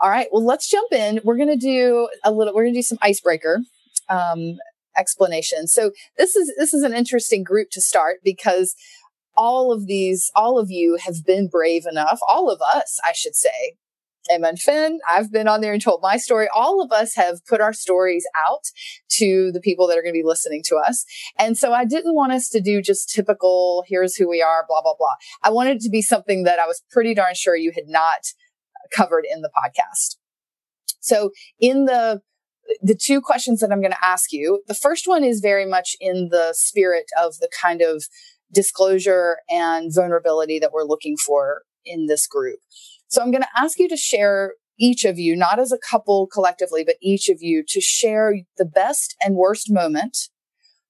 All 0.00 0.10
right. 0.10 0.28
Well, 0.30 0.44
let's 0.44 0.68
jump 0.68 0.92
in. 0.92 1.20
We're 1.24 1.36
going 1.36 1.48
to 1.48 1.56
do 1.56 2.08
a 2.24 2.30
little. 2.30 2.54
We're 2.54 2.64
going 2.64 2.74
to 2.74 2.78
do 2.78 2.82
some 2.82 2.98
icebreaker 3.00 3.60
um, 4.08 4.58
explanation. 4.96 5.66
So 5.66 5.92
this 6.18 6.36
is 6.36 6.52
this 6.58 6.74
is 6.74 6.82
an 6.82 6.92
interesting 6.92 7.42
group 7.42 7.70
to 7.72 7.80
start 7.80 8.18
because 8.22 8.74
all 9.36 9.72
of 9.72 9.86
these, 9.86 10.30
all 10.34 10.58
of 10.58 10.70
you 10.70 10.98
have 11.04 11.24
been 11.24 11.48
brave 11.48 11.84
enough. 11.86 12.18
All 12.26 12.50
of 12.50 12.60
us, 12.62 12.98
I 13.04 13.12
should 13.12 13.34
say, 13.34 13.74
Emma 14.30 14.48
and 14.48 14.58
Finn. 14.58 14.98
I've 15.08 15.30
been 15.30 15.48
on 15.48 15.60
there 15.60 15.72
and 15.72 15.82
told 15.82 16.00
my 16.02 16.16
story. 16.16 16.48
All 16.54 16.82
of 16.82 16.90
us 16.90 17.14
have 17.14 17.44
put 17.46 17.60
our 17.60 17.72
stories 17.72 18.26
out 18.48 18.64
to 19.10 19.52
the 19.52 19.60
people 19.60 19.86
that 19.86 19.98
are 19.98 20.02
going 20.02 20.14
to 20.14 20.18
be 20.18 20.26
listening 20.26 20.62
to 20.66 20.76
us. 20.76 21.04
And 21.38 21.56
so 21.56 21.72
I 21.72 21.84
didn't 21.84 22.14
want 22.14 22.32
us 22.32 22.48
to 22.50 22.60
do 22.60 22.82
just 22.82 23.10
typical, 23.10 23.84
here's 23.86 24.16
who 24.16 24.28
we 24.28 24.42
are, 24.42 24.64
blah, 24.68 24.82
blah, 24.82 24.94
blah. 24.98 25.14
I 25.42 25.50
wanted 25.50 25.76
it 25.76 25.82
to 25.82 25.90
be 25.90 26.02
something 26.02 26.44
that 26.44 26.58
I 26.58 26.66
was 26.66 26.82
pretty 26.90 27.14
darn 27.14 27.34
sure 27.34 27.56
you 27.56 27.72
had 27.72 27.88
not 27.88 28.32
covered 28.90 29.24
in 29.30 29.42
the 29.42 29.50
podcast. 29.50 30.16
So 31.00 31.30
in 31.60 31.84
the 31.84 32.20
the 32.82 32.96
two 32.96 33.20
questions 33.20 33.60
that 33.60 33.70
I'm 33.70 33.80
going 33.80 33.92
to 33.92 34.04
ask 34.04 34.32
you, 34.32 34.62
the 34.66 34.74
first 34.74 35.06
one 35.06 35.22
is 35.22 35.38
very 35.38 35.64
much 35.64 35.94
in 36.00 36.30
the 36.32 36.52
spirit 36.52 37.04
of 37.16 37.38
the 37.38 37.48
kind 37.62 37.80
of 37.80 38.04
disclosure 38.52 39.38
and 39.48 39.94
vulnerability 39.94 40.58
that 40.58 40.72
we're 40.72 40.82
looking 40.82 41.16
for 41.16 41.62
in 41.84 42.06
this 42.06 42.26
group. 42.26 42.58
So 43.06 43.22
I'm 43.22 43.30
going 43.30 43.44
to 43.44 43.62
ask 43.62 43.78
you 43.78 43.88
to 43.88 43.96
share 43.96 44.54
each 44.78 45.04
of 45.04 45.18
you, 45.18 45.36
not 45.36 45.58
as 45.58 45.72
a 45.72 45.78
couple 45.78 46.26
collectively, 46.26 46.84
but 46.84 46.96
each 47.00 47.28
of 47.28 47.38
you 47.40 47.62
to 47.68 47.80
share 47.80 48.34
the 48.58 48.64
best 48.64 49.14
and 49.24 49.36
worst 49.36 49.70
moment 49.70 50.18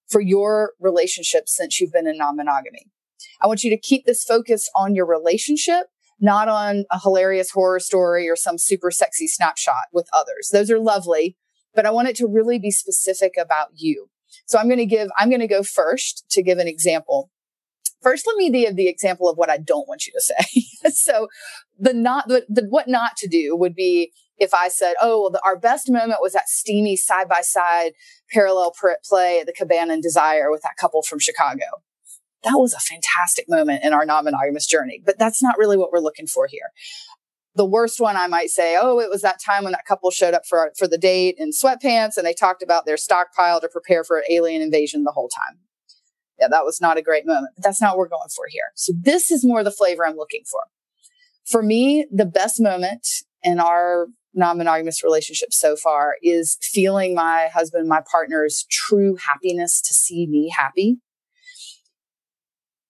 for 0.09 0.20
your 0.20 0.72
relationship 0.80 1.49
since 1.49 1.80
you've 1.80 1.92
been 1.92 2.07
in 2.07 2.16
non 2.16 2.36
monogamy. 2.36 2.86
I 3.40 3.47
want 3.47 3.64
you 3.64 3.70
to 3.70 3.76
keep 3.76 4.07
this 4.07 4.24
focus 4.24 4.70
on 4.74 4.94
your 4.94 5.07
relationship, 5.07 5.86
not 6.21 6.49
on 6.49 6.85
a 6.91 6.99
hilarious 7.01 7.51
horror 7.51 7.81
story 7.81 8.29
or 8.29 8.37
some 8.37 8.59
super 8.59 8.91
sexy 8.91 9.27
snapshot 9.27 9.85
with 9.93 10.09
others. 10.12 10.51
Those 10.53 10.71
are 10.71 10.79
lovely, 10.79 11.37
but 11.75 11.87
I 11.87 11.91
want 11.91 12.09
it 12.09 12.17
to 12.17 12.27
really 12.27 12.59
be 12.59 12.71
specific 12.71 13.35
about 13.39 13.69
you. 13.75 14.09
So 14.47 14.59
I'm 14.59 14.69
going 14.69 14.79
to 14.79 14.87
give, 14.87 15.09
I'm 15.17 15.29
going 15.29 15.41
to 15.41 15.47
go 15.47 15.62
first 15.62 16.25
to 16.31 16.43
give 16.43 16.59
an 16.59 16.69
example. 16.69 17.31
First, 18.03 18.27
let 18.27 18.37
me 18.37 18.51
give 18.51 18.77
the 18.77 18.89
example 18.89 19.29
of 19.29 19.37
what 19.37 19.51
I 19.51 19.59
don't 19.59 19.89
want 19.89 20.07
you 20.07 20.12
to 20.12 20.21
say. 20.21 20.91
so 20.91 21.29
the 21.79 21.93
not, 21.93 22.29
the, 22.29 22.45
the, 22.49 22.67
what 22.69 22.89
not 22.89 23.17
to 23.19 23.29
do 23.29 23.57
would 23.57 23.75
be 23.75 24.12
if 24.39 24.53
I 24.53 24.69
said, 24.69 24.95
oh, 25.01 25.23
well, 25.23 25.31
the, 25.31 25.41
our 25.45 25.59
best 25.59 25.91
moment 25.91 26.21
was 26.21 26.35
that 26.35 26.49
steamy 26.49 26.97
side 26.97 27.29
by 27.29 27.41
side 27.41 27.93
parallel 28.31 28.73
play 29.09 29.41
at 29.41 29.47
the 29.47 29.53
Cabana 29.53 29.95
and 29.95 30.03
Desire 30.03 30.51
with 30.51 30.62
that 30.62 30.77
couple 30.79 31.03
from 31.03 31.19
Chicago. 31.19 31.64
That 32.47 32.59
was 32.59 32.72
a 32.72 32.78
fantastic 32.78 33.47
moment 33.49 33.82
in 33.84 33.92
our 33.92 34.07
non-monogamous 34.07 34.66
journey. 34.66 35.03
But 35.05 35.18
that's 35.18 35.42
not 35.42 35.59
really 35.59 35.76
what 35.76 35.90
we're 35.92 36.01
looking 36.01 36.28
for 36.28 36.47
here. 36.47 36.70
The 37.57 37.66
worst 37.66 38.01
one 38.01 38.16
I 38.16 38.28
might 38.28 38.51
say, 38.51 38.78
oh, 38.80 39.01
it 39.01 39.11
was 39.11 39.22
that 39.22 39.40
time 39.44 39.64
when 39.64 39.72
that 39.72 39.84
couple 39.86 40.11
showed 40.11 40.34
up 40.34 40.42
for 40.49 40.72
for 40.78 40.86
the 40.86 40.99
date 40.99 41.34
in 41.38 41.51
sweatpants 41.51 42.16
and 42.16 42.24
they 42.24 42.34
talked 42.34 42.62
about 42.62 42.86
their 42.86 42.97
stockpile 42.97 43.61
to 43.61 43.68
prepare 43.68 44.05
for 44.05 44.18
an 44.18 44.24
alien 44.30 44.62
invasion 44.62 45.03
the 45.03 45.12
whole 45.12 45.28
time. 45.28 45.59
Yeah, 46.38 46.49
that 46.49 46.64
was 46.64 46.80
not 46.80 46.99
a 46.99 47.03
great 47.03 47.26
moment, 47.26 47.55
but 47.57 47.64
that's 47.64 47.80
not 47.80 47.92
what 47.92 47.99
we're 47.99 48.09
going 48.09 48.28
for 48.34 48.44
here. 48.49 48.70
So 48.74 48.92
this 48.97 49.30
is 49.30 49.44
more 49.44 49.64
the 49.64 49.70
flavor 49.70 50.07
I'm 50.07 50.16
looking 50.16 50.42
for. 50.49 50.61
For 51.47 51.62
me, 51.62 52.07
the 52.12 52.26
best 52.26 52.61
moment 52.61 53.07
in 53.42 53.59
our 53.59 54.07
non-monogamous 54.34 55.03
relationship 55.03 55.53
so 55.53 55.76
far 55.76 56.16
is 56.22 56.59
feeling 56.61 57.14
my 57.14 57.49
husband, 57.53 57.88
my 57.88 58.03
partner's 58.11 58.66
true 58.70 59.16
happiness 59.16 59.80
to 59.80 59.94
see 59.94 60.26
me 60.26 60.53
happy 60.55 60.99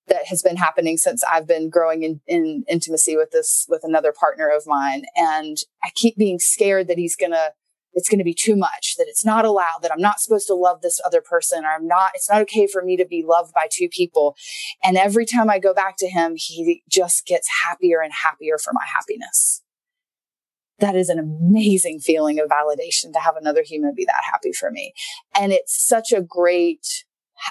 that 0.09 0.26
has 0.26 0.42
been 0.42 0.57
happening 0.57 0.96
since 0.96 1.24
I've 1.24 1.46
been 1.46 1.68
growing 1.68 2.02
in, 2.02 2.20
in 2.26 2.64
intimacy 2.68 3.16
with 3.16 3.30
this, 3.32 3.66
with 3.68 3.82
another 3.84 4.12
partner 4.12 4.48
of 4.48 4.64
mine. 4.66 5.04
And 5.16 5.57
I 5.82 5.90
keep 5.94 6.16
being 6.16 6.38
scared 6.38 6.88
that 6.88 6.98
he's 6.98 7.16
going 7.16 7.32
to, 7.32 7.52
it's 7.92 8.09
going 8.09 8.18
to 8.18 8.24
be 8.24 8.34
too 8.34 8.57
much, 8.57 8.94
that 8.98 9.07
it's 9.09 9.24
not 9.24 9.44
allowed, 9.44 9.78
that 9.82 9.90
I'm 9.90 10.00
not 10.00 10.20
supposed 10.20 10.46
to 10.48 10.54
love 10.54 10.82
this 10.82 11.00
other 11.04 11.22
person, 11.22 11.64
or 11.64 11.68
I'm 11.68 11.86
not, 11.86 12.11
it's 12.14 12.30
not 12.30 12.42
okay 12.42 12.66
for 12.66 12.82
me 12.82 12.96
to 12.98 13.07
be 13.07 13.24
loved 13.26 13.54
by 13.54 13.68
two 13.70 13.88
people. 13.88 14.36
And 14.84 14.98
every 14.98 15.24
time 15.24 15.48
I 15.48 15.59
go 15.59 15.72
back 15.72 15.96
to 15.98 16.09
him, 16.09 16.34
he 16.36 16.82
just 16.90 17.26
gets 17.26 17.48
happier 17.64 18.00
and 18.00 18.12
happier 18.12 18.59
for 18.59 18.72
my 18.72 18.84
happiness. 18.84 19.62
That 20.78 20.94
is 20.94 21.09
an 21.09 21.18
amazing 21.18 22.00
feeling 22.00 22.38
of 22.38 22.50
validation 22.50 23.14
to 23.14 23.18
have 23.18 23.36
another 23.36 23.62
human 23.62 23.94
be 23.96 24.04
that 24.04 24.24
happy 24.30 24.52
for 24.52 24.70
me. 24.70 24.92
And 25.34 25.50
it's 25.50 25.74
such 25.74 26.12
a 26.12 26.20
great, 26.20 26.86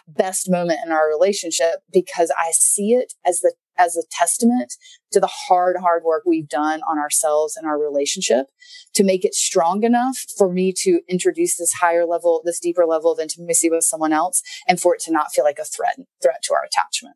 best 0.07 0.49
moment 0.49 0.79
in 0.85 0.91
our 0.91 1.07
relationship 1.07 1.81
because 1.91 2.31
I 2.37 2.51
see 2.51 2.93
it 2.93 3.13
as 3.25 3.39
the 3.39 3.53
as 3.77 3.97
a 3.97 4.03
testament 4.09 4.73
to 5.11 5.19
the 5.19 5.29
hard 5.47 5.77
hard 5.81 6.03
work 6.03 6.23
we've 6.25 6.47
done 6.47 6.81
on 6.89 6.97
ourselves 6.97 7.55
and 7.55 7.67
our 7.67 7.79
relationship 7.79 8.47
to 8.93 9.03
make 9.03 9.25
it 9.25 9.33
strong 9.33 9.83
enough 9.83 10.17
for 10.37 10.51
me 10.51 10.73
to 10.83 11.01
introduce 11.09 11.57
this 11.57 11.73
higher 11.73 12.05
level 12.05 12.41
this 12.45 12.59
deeper 12.59 12.85
level 12.85 13.11
of 13.11 13.19
intimacy 13.19 13.69
with 13.69 13.83
someone 13.83 14.13
else 14.13 14.41
and 14.67 14.79
for 14.79 14.95
it 14.95 15.01
to 15.01 15.11
not 15.11 15.31
feel 15.33 15.43
like 15.43 15.59
a 15.59 15.65
threat 15.65 15.97
threat 16.21 16.41
to 16.43 16.53
our 16.53 16.63
attachment. 16.63 17.15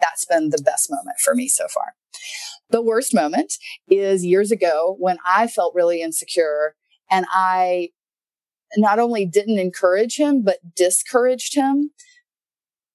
That's 0.00 0.24
been 0.24 0.50
the 0.50 0.62
best 0.62 0.90
moment 0.90 1.18
for 1.18 1.34
me 1.34 1.48
so 1.48 1.66
far. 1.68 1.94
The 2.70 2.82
worst 2.82 3.14
moment 3.14 3.54
is 3.88 4.24
years 4.24 4.50
ago 4.50 4.96
when 4.98 5.18
i 5.26 5.46
felt 5.46 5.74
really 5.74 6.02
insecure 6.02 6.74
and 7.10 7.26
i 7.30 7.88
not 8.76 8.98
only 8.98 9.24
didn't 9.24 9.58
encourage 9.58 10.16
him, 10.16 10.42
but 10.42 10.58
discouraged 10.74 11.54
him 11.54 11.90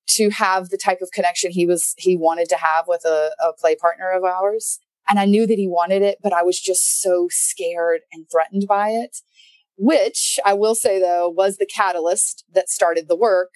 to 0.08 0.30
have 0.30 0.70
the 0.70 0.78
type 0.78 1.00
of 1.02 1.12
connection 1.12 1.52
he 1.52 1.66
was, 1.66 1.96
he 1.98 2.16
wanted 2.16 2.50
to 2.50 2.58
have 2.58 2.86
with 2.88 3.04
a, 3.06 3.32
a 3.44 3.54
play 3.54 3.76
partner 3.76 4.12
of 4.12 4.24
ours. 4.24 4.80
And 5.10 5.20
I 5.20 5.26
knew 5.26 5.48
that 5.48 5.58
he 5.58 5.68
wanted 5.68 6.02
it, 6.02 6.20
but 6.22 6.34
I 6.34 6.44
was 6.44 6.60
just 6.60 7.02
so 7.02 7.28
scared 7.30 8.02
and 8.12 8.26
threatened 8.32 8.66
by 8.68 8.90
it, 8.90 9.18
which 9.78 10.40
I 10.46 10.54
will 10.54 10.76
say 10.76 11.00
though 11.00 11.30
was 11.30 11.58
the 11.58 11.66
catalyst 11.66 12.46
that 12.54 12.70
started 12.70 13.08
the 13.08 13.16
work 13.16 13.52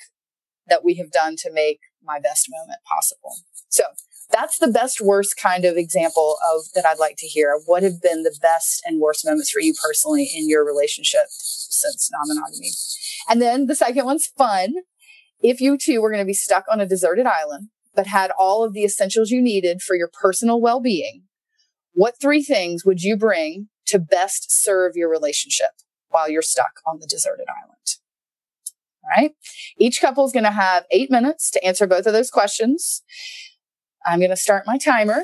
that 0.67 0.83
we 0.83 0.95
have 0.95 1.11
done 1.11 1.35
to 1.37 1.51
make 1.51 1.79
my 2.03 2.19
best 2.19 2.47
moment 2.49 2.79
possible. 2.89 3.35
So 3.69 3.83
that's 4.31 4.57
the 4.59 4.67
best 4.67 4.99
worst 5.01 5.37
kind 5.37 5.65
of 5.65 5.77
example 5.77 6.37
of 6.53 6.65
that 6.75 6.85
I'd 6.85 6.99
like 6.99 7.15
to 7.19 7.27
hear. 7.27 7.59
What 7.65 7.83
have 7.83 8.01
been 8.01 8.23
the 8.23 8.37
best 8.41 8.81
and 8.85 8.99
worst 8.99 9.25
moments 9.25 9.49
for 9.49 9.59
you 9.59 9.73
personally 9.81 10.29
in 10.35 10.49
your 10.49 10.65
relationship 10.65 11.27
since 11.29 12.09
non-monogamy? 12.11 12.71
And 13.29 13.41
then 13.41 13.67
the 13.67 13.75
second 13.75 14.05
one's 14.05 14.27
fun. 14.27 14.73
If 15.39 15.61
you 15.61 15.77
two 15.77 16.01
were 16.01 16.09
going 16.09 16.23
to 16.23 16.25
be 16.25 16.33
stuck 16.33 16.65
on 16.69 16.81
a 16.81 16.87
deserted 16.87 17.25
island, 17.25 17.69
but 17.95 18.07
had 18.07 18.31
all 18.37 18.63
of 18.63 18.73
the 18.73 18.83
essentials 18.83 19.31
you 19.31 19.41
needed 19.41 19.81
for 19.81 19.95
your 19.95 20.09
personal 20.11 20.59
well-being, 20.59 21.23
what 21.93 22.19
three 22.19 22.43
things 22.43 22.85
would 22.85 23.01
you 23.01 23.17
bring 23.17 23.69
to 23.87 23.99
best 23.99 24.51
serve 24.51 24.95
your 24.95 25.09
relationship 25.09 25.71
while 26.09 26.29
you're 26.29 26.41
stuck 26.41 26.81
on 26.85 26.99
the 26.99 27.07
deserted 27.07 27.47
island? 27.49 27.77
All 29.03 29.09
right. 29.21 29.31
Each 29.79 30.01
couple 30.01 30.25
is 30.25 30.33
going 30.33 30.43
to 30.43 30.51
have 30.51 30.85
eight 30.91 31.09
minutes 31.09 31.49
to 31.51 31.63
answer 31.63 31.87
both 31.87 32.05
of 32.05 32.13
those 32.13 32.29
questions. 32.29 33.01
I'm 34.07 34.19
going 34.19 34.31
to 34.31 34.37
start 34.37 34.63
my 34.65 34.77
timer 34.77 35.23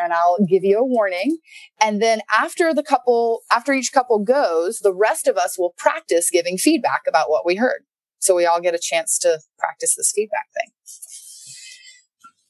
and 0.00 0.12
I'll 0.12 0.38
give 0.48 0.64
you 0.64 0.78
a 0.78 0.84
warning. 0.84 1.38
And 1.80 2.02
then 2.02 2.20
after 2.30 2.74
the 2.74 2.82
couple, 2.82 3.42
after 3.52 3.72
each 3.72 3.92
couple 3.92 4.18
goes, 4.18 4.78
the 4.78 4.94
rest 4.94 5.28
of 5.28 5.36
us 5.36 5.58
will 5.58 5.74
practice 5.76 6.28
giving 6.30 6.58
feedback 6.58 7.02
about 7.06 7.30
what 7.30 7.46
we 7.46 7.56
heard. 7.56 7.82
So 8.18 8.34
we 8.34 8.46
all 8.46 8.60
get 8.60 8.74
a 8.74 8.80
chance 8.80 9.18
to 9.20 9.40
practice 9.58 9.94
this 9.96 10.12
feedback 10.14 10.46
thing. 10.54 10.72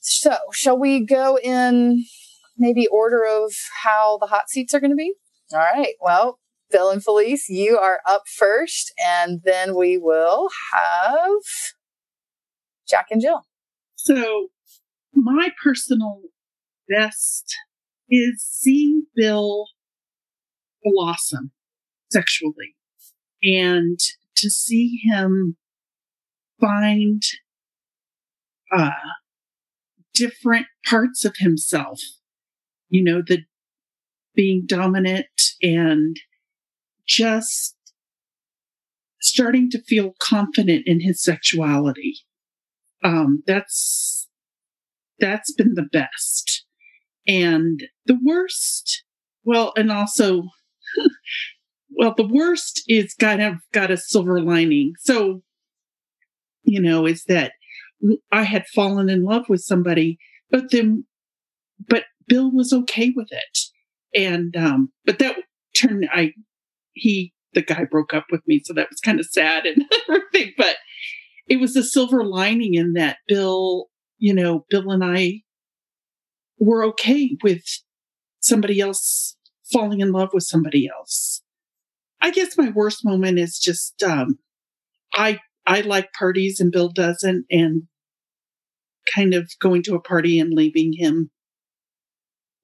So 0.00 0.36
shall 0.52 0.78
we 0.78 1.04
go 1.04 1.38
in 1.38 2.04
maybe 2.58 2.86
order 2.86 3.24
of 3.24 3.52
how 3.82 4.18
the 4.18 4.26
hot 4.26 4.48
seats 4.48 4.74
are 4.74 4.80
going 4.80 4.90
to 4.90 4.96
be? 4.96 5.14
All 5.52 5.58
right. 5.58 5.94
Well, 6.00 6.38
Bill 6.70 6.90
and 6.90 7.04
Felice, 7.04 7.48
you 7.48 7.78
are 7.78 8.00
up 8.08 8.22
first, 8.26 8.92
and 8.98 9.42
then 9.44 9.74
we 9.74 9.98
will 9.98 10.48
have 10.72 11.42
Jack 12.88 13.06
and 13.10 13.20
Jill. 13.20 13.42
So 13.96 14.48
my 15.14 15.50
personal 15.62 16.20
best 16.88 17.54
is 18.10 18.44
seeing 18.44 19.06
Bill 19.14 19.66
blossom 20.82 21.52
sexually 22.10 22.76
and 23.42 23.98
to 24.36 24.50
see 24.50 25.00
him 25.10 25.56
find 26.60 27.22
uh, 28.74 28.90
different 30.14 30.66
parts 30.84 31.24
of 31.24 31.36
himself, 31.38 32.00
you 32.88 33.02
know, 33.02 33.22
the 33.26 33.44
being 34.34 34.64
dominant 34.66 35.26
and 35.62 36.16
just 37.06 37.76
starting 39.20 39.70
to 39.70 39.82
feel 39.82 40.14
confident 40.20 40.84
in 40.86 41.00
his 41.00 41.22
sexuality. 41.22 42.14
Um, 43.04 43.42
that's 43.46 44.22
that's 45.23 45.53
been 45.55 45.75
the 45.75 45.89
best. 45.91 46.66
And 47.27 47.85
the 48.07 48.18
worst, 48.23 49.05
well, 49.45 49.73
and 49.77 49.91
also, 49.91 50.43
well, 51.91 52.12
the 52.14 52.27
worst 52.27 52.83
is 52.89 53.14
kind 53.14 53.41
of 53.41 53.55
got 53.73 53.93
a 53.93 53.97
silver 53.97 54.41
lining. 54.41 54.95
So, 54.99 55.43
you 56.64 56.81
know, 56.81 57.07
is 57.07 57.25
that 57.29 57.53
I 58.33 58.43
had 58.43 58.66
fallen 58.66 59.09
in 59.09 59.25
love 59.25 59.49
with 59.49 59.62
somebody, 59.62 60.18
but 60.51 60.73
then, 60.73 61.07
but 61.89 62.05
Bill 62.27 62.51
was 62.51 62.73
okay 62.73 63.12
with 63.14 63.29
it. 63.31 63.59
And, 64.14 64.57
um, 64.57 64.93
but 65.07 65.20
that 65.20 65.37
turned, 65.77 66.09
I, 66.12 66.33
he, 66.95 67.33
the 67.55 67.62
guy 67.62 67.85
broke 67.85 68.12
up 68.12 68.27
with 68.33 68.41
me. 68.47 68.61
So 68.64 68.75
that 68.75 68.89
was 68.91 69.01
kind 69.01 69.20
of 69.20 69.27
sad 69.27 69.66
and 69.66 69.85
everything, 70.09 70.55
but 70.59 70.77
it 71.49 71.61
was 71.61 71.77
a 71.77 71.85
silver 71.85 72.25
lining 72.25 72.75
in 72.75 72.95
that 72.95 73.18
Bill 73.29 73.89
you 74.23 74.33
know, 74.33 74.64
Bill 74.70 74.93
and 74.93 75.03
I 75.03 75.41
were 76.61 76.85
okay 76.85 77.37
with 77.43 77.64
somebody 78.39 78.81
else 78.81 79.37
falling 79.73 80.01
in 80.01 80.12
love 80.12 80.29
with 80.33 80.45
somebody 80.45 80.89
else. 80.89 81.43
I 82.20 82.31
guess 82.31 82.57
my 82.57 82.70
worst 82.70 83.05
moment 83.05 83.41
is 83.41 83.59
just 83.59 84.01
um, 84.05 84.39
I 85.16 85.41
I 85.66 85.81
like 85.81 86.12
parties 86.12 86.61
and 86.61 86.70
Bill 86.70 86.89
doesn't, 86.89 87.47
and 87.51 87.83
kind 89.12 89.35
of 89.35 89.51
going 89.61 89.83
to 89.85 89.97
a 89.97 90.01
party 90.01 90.39
and 90.39 90.55
leaving 90.55 90.93
him, 90.97 91.33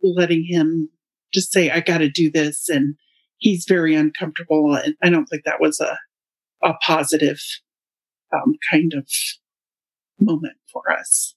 letting 0.00 0.46
him 0.48 0.90
just 1.34 1.50
say, 1.50 1.70
"I 1.70 1.80
got 1.80 1.98
to 1.98 2.08
do 2.08 2.30
this," 2.30 2.68
and 2.68 2.94
he's 3.38 3.64
very 3.66 3.96
uncomfortable. 3.96 4.76
And 4.76 4.94
I 5.02 5.10
don't 5.10 5.26
think 5.26 5.42
that 5.44 5.60
was 5.60 5.80
a 5.80 5.98
a 6.62 6.74
positive 6.86 7.40
um, 8.32 8.54
kind 8.70 8.94
of 8.94 9.08
moment 10.20 10.58
for 10.72 10.82
us. 10.92 11.34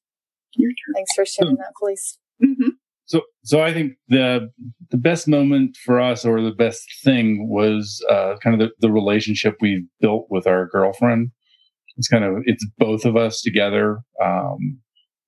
Your 0.55 0.71
turn. 0.71 0.93
Thanks 0.95 1.11
for 1.15 1.25
sharing 1.25 1.55
that, 1.55 1.73
Felice. 1.79 2.17
Mm-hmm. 2.43 2.69
So, 3.05 3.21
so 3.43 3.61
I 3.61 3.73
think 3.73 3.93
the 4.07 4.49
the 4.89 4.97
best 4.97 5.27
moment 5.27 5.77
for 5.83 5.99
us, 5.99 6.25
or 6.25 6.41
the 6.41 6.51
best 6.51 6.83
thing, 7.03 7.49
was 7.49 8.03
uh, 8.09 8.35
kind 8.41 8.59
of 8.59 8.69
the, 8.69 8.87
the 8.87 8.91
relationship 8.91 9.57
we 9.59 9.85
built 9.99 10.27
with 10.29 10.47
our 10.47 10.67
girlfriend. 10.67 11.31
It's 11.97 12.07
kind 12.07 12.23
of 12.23 12.37
it's 12.45 12.65
both 12.77 13.05
of 13.05 13.17
us 13.17 13.41
together. 13.41 13.99
Um, 14.23 14.79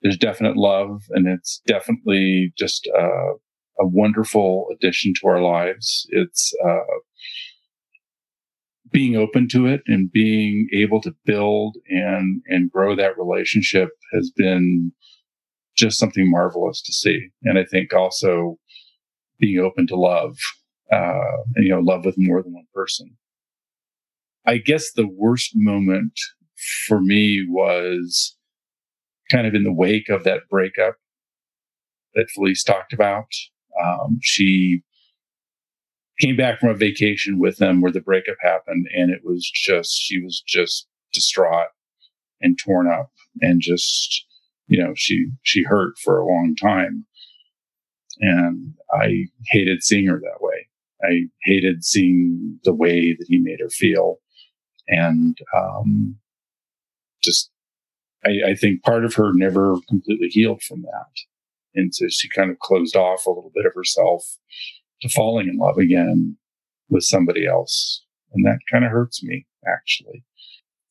there's 0.01 0.17
definite 0.17 0.55
love, 0.55 1.01
and 1.09 1.28
it's 1.28 1.61
definitely 1.65 2.53
just 2.57 2.88
uh, 2.97 3.34
a 3.80 3.88
wonderful 3.88 4.67
addition 4.71 5.13
to 5.21 5.28
our 5.28 5.41
lives. 5.41 6.05
It's 6.09 6.53
uh, 6.65 6.80
being 8.91 9.15
open 9.15 9.47
to 9.49 9.65
it 9.65 9.82
and 9.88 10.11
being 10.11 10.69
able 10.71 11.01
to 11.01 11.15
build 11.26 11.76
and 11.89 12.41
and 12.47 12.71
grow 12.71 12.95
that 12.95 13.17
relationship 13.17 13.89
has 14.13 14.32
been 14.36 14.93
just 15.76 15.97
something 15.97 16.30
marvelous 16.30 16.82
to 16.84 16.93
see. 16.93 17.30
And 17.43 17.57
I 17.57 17.65
think 17.65 17.93
also 17.93 18.57
being 19.39 19.59
open 19.59 19.88
to 19.88 19.95
love, 19.95 20.38
uh, 20.91 21.38
and, 21.55 21.65
you 21.65 21.69
know, 21.69 21.80
love 21.80 22.05
with 22.05 22.15
more 22.17 22.41
than 22.43 22.53
one 22.53 22.67
person. 22.74 23.17
I 24.45 24.57
guess 24.57 24.91
the 24.91 25.07
worst 25.07 25.51
moment 25.55 26.19
for 26.88 27.01
me 27.01 27.45
was 27.47 28.36
kind 29.32 29.47
of 29.47 29.55
in 29.55 29.63
the 29.63 29.74
wake 29.74 30.09
of 30.09 30.24
that 30.24 30.41
breakup 30.49 30.95
that 32.13 32.30
Felice 32.30 32.63
talked 32.63 32.93
about. 32.93 33.26
Um, 33.84 34.19
she 34.21 34.82
came 36.19 36.36
back 36.36 36.59
from 36.59 36.69
a 36.69 36.76
vacation 36.76 37.39
with 37.39 37.57
them 37.57 37.82
where 37.82 37.91
the 37.91 38.01
breakup 38.01 38.36
happened, 38.41 38.88
and 38.95 39.09
it 39.11 39.21
was 39.24 39.49
just 39.49 39.97
she 39.99 40.21
was 40.21 40.43
just 40.45 40.88
distraught 41.11 41.69
and 42.41 42.59
torn 42.59 42.88
up, 42.88 43.11
and 43.41 43.61
just 43.61 44.26
you 44.74 44.84
know 44.84 44.93
she 44.95 45.28
she 45.43 45.61
hurt 45.61 45.99
for 46.03 46.19
a 46.19 46.26
long 46.26 46.55
time, 46.59 47.05
and 48.19 48.74
I 48.91 49.26
hated 49.49 49.84
seeing 49.84 50.07
her 50.07 50.19
that 50.19 50.41
way. 50.41 50.67
I 51.03 51.28
hated 51.43 51.84
seeing 51.84 52.59
the 52.63 52.74
way 52.74 53.13
that 53.13 53.26
he 53.28 53.38
made 53.38 53.59
her 53.59 53.69
feel, 53.69 54.17
and 54.88 55.38
um, 55.55 56.15
just 57.21 57.51
I, 58.26 58.51
I 58.51 58.55
think 58.55 58.82
part 58.82 59.05
of 59.05 59.13
her 59.13 59.32
never 59.32 59.76
completely 59.88 60.30
healed 60.30 60.63
from 60.63 60.82
that. 60.82 61.21
And 61.76 61.93
so 61.93 62.07
she 62.09 62.28
kind 62.30 62.49
of 62.49 62.57
closed 62.57 62.95
off 62.95 63.28
a 63.28 63.30
little 63.30 63.51
bit 63.53 63.67
of 63.67 63.76
herself 63.76 64.24
to 65.01 65.09
falling 65.09 65.49
in 65.49 65.57
love 65.57 65.78
again 65.78 66.38
with 66.89 67.03
somebody 67.03 67.45
else. 67.45 68.03
And 68.34 68.43
that 68.45 68.57
kind 68.71 68.86
of 68.86 68.91
hurts 68.91 69.24
me, 69.24 69.45
actually. 69.67 70.24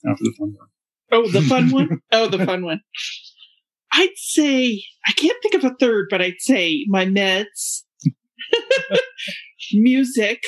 Now 0.04 0.14
for 0.14 0.22
the 0.22 0.34
fun 0.38 0.54
one. 0.56 0.68
Oh, 1.10 1.28
the 1.28 1.42
fun 1.42 1.70
one? 1.70 2.00
Oh, 2.12 2.28
the 2.28 2.46
fun 2.46 2.64
one. 2.64 2.80
I'd 3.92 4.16
say, 4.16 4.82
I 5.06 5.12
can't 5.12 5.36
think 5.42 5.54
of 5.54 5.64
a 5.64 5.74
third, 5.78 6.06
but 6.10 6.22
I'd 6.22 6.40
say 6.40 6.86
my 6.88 7.04
meds, 7.04 7.82
music, 9.72 10.42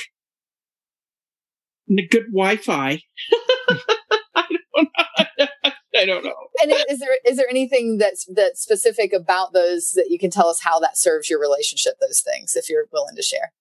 and 1.88 1.99
a 1.99 2.07
good 2.07 2.26
Wi 2.32 2.57
Fi. 2.57 3.03
I 4.34 4.49
don't 4.74 4.88
know. 5.38 5.47
I 5.97 6.07
don't 6.07 6.24
know. 6.24 6.34
And 6.62 6.72
is 6.90 6.99
there 6.99 7.16
is 7.24 7.36
there 7.36 7.49
anything 7.49 7.99
that's 7.99 8.26
that's 8.34 8.61
specific 8.61 9.12
about 9.12 9.53
those 9.53 9.92
that 9.95 10.07
you 10.11 10.18
can 10.18 10.30
tell 10.30 10.49
us 10.49 10.61
how 10.61 10.80
that 10.80 10.99
serves 10.99 11.30
your 11.30 11.40
relationship? 11.40 11.95
Those 12.01 12.20
things, 12.20 12.57
if 12.57 12.68
you're 12.68 12.86
willing 12.92 13.14
to 13.16 13.22
share. 13.22 13.53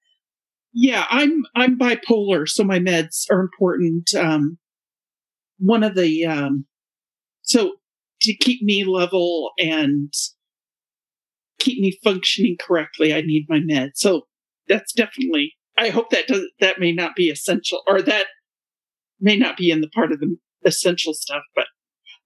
Yeah, 0.74 1.06
I'm 1.10 1.44
I'm 1.56 1.78
bipolar, 1.78 2.48
so 2.48 2.64
my 2.64 2.80
meds 2.80 3.30
are 3.30 3.40
important. 3.40 4.16
Um, 4.16 4.58
one 5.60 5.84
of 5.84 5.96
the 5.96 6.26
um, 6.26 6.66
so 7.44 7.76
to 8.24 8.36
keep 8.36 8.62
me 8.62 8.84
level 8.84 9.52
and 9.60 10.12
keep 11.60 11.80
me 11.80 11.98
functioning 12.04 12.58
correctly, 12.60 13.14
I 13.14 13.22
need 13.22 13.46
my 13.48 13.60
meds. 13.60 13.96
So 13.96 14.24
that's 14.68 14.94
definitely. 14.94 15.54
I 15.78 15.90
hope 15.90 16.10
that 16.12 16.28
does 16.28 16.44
that 16.60 16.80
may 16.80 16.92
not 16.92 17.16
be 17.16 17.30
essential, 17.30 17.82
or 17.88 18.02
that 18.02 18.28
may 19.20 19.38
not 19.38 19.58
be 19.58 19.72
in 19.72 19.82
the 19.82 19.90
part 19.90 20.12
of 20.12 20.20
the 20.20 20.38
essential 20.66 21.14
stuff, 21.14 21.42
but 21.56 21.66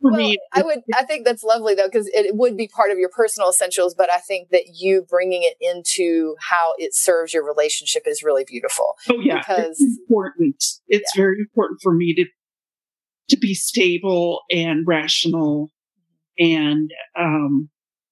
for 0.01 0.11
well, 0.11 0.19
me, 0.19 0.37
I 0.53 0.61
would. 0.61 0.79
I 0.93 1.03
think 1.03 1.25
that's 1.25 1.43
lovely 1.43 1.73
though, 1.73 1.87
because 1.87 2.07
it 2.13 2.35
would 2.35 2.55
be 2.55 2.67
part 2.67 2.91
of 2.91 2.99
your 2.99 3.09
personal 3.09 3.49
essentials. 3.49 3.95
But 3.95 4.11
I 4.11 4.19
think 4.19 4.49
that 4.49 4.75
you 4.75 5.05
bringing 5.09 5.41
it 5.43 5.55
into 5.59 6.35
how 6.39 6.73
it 6.77 6.93
serves 6.93 7.33
your 7.33 7.45
relationship 7.45 8.03
is 8.05 8.21
really 8.21 8.45
beautiful. 8.45 8.95
Oh 9.09 9.19
yeah, 9.19 9.39
because 9.39 9.79
it's 9.79 9.99
important. 10.07 10.63
It's 10.87 11.11
yeah. 11.15 11.21
very 11.21 11.37
important 11.39 11.79
for 11.81 11.93
me 11.93 12.13
to 12.15 12.25
to 13.29 13.37
be 13.37 13.53
stable 13.55 14.41
and 14.51 14.85
rational, 14.85 15.71
and 16.39 16.91
um, 17.17 17.69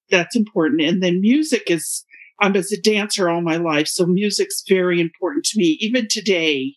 that's 0.09 0.36
important. 0.36 0.82
And 0.82 1.01
then 1.01 1.21
music 1.21 1.69
is. 1.69 2.03
I'm 2.41 2.57
as 2.57 2.69
a 2.73 2.82
dancer 2.82 3.30
all 3.30 3.39
my 3.39 3.55
life, 3.55 3.88
so 3.88 4.05
music's 4.05 4.61
very 4.67 4.99
important 4.99 5.45
to 5.45 5.57
me. 5.57 5.78
Even 5.80 6.07
today, 6.09 6.76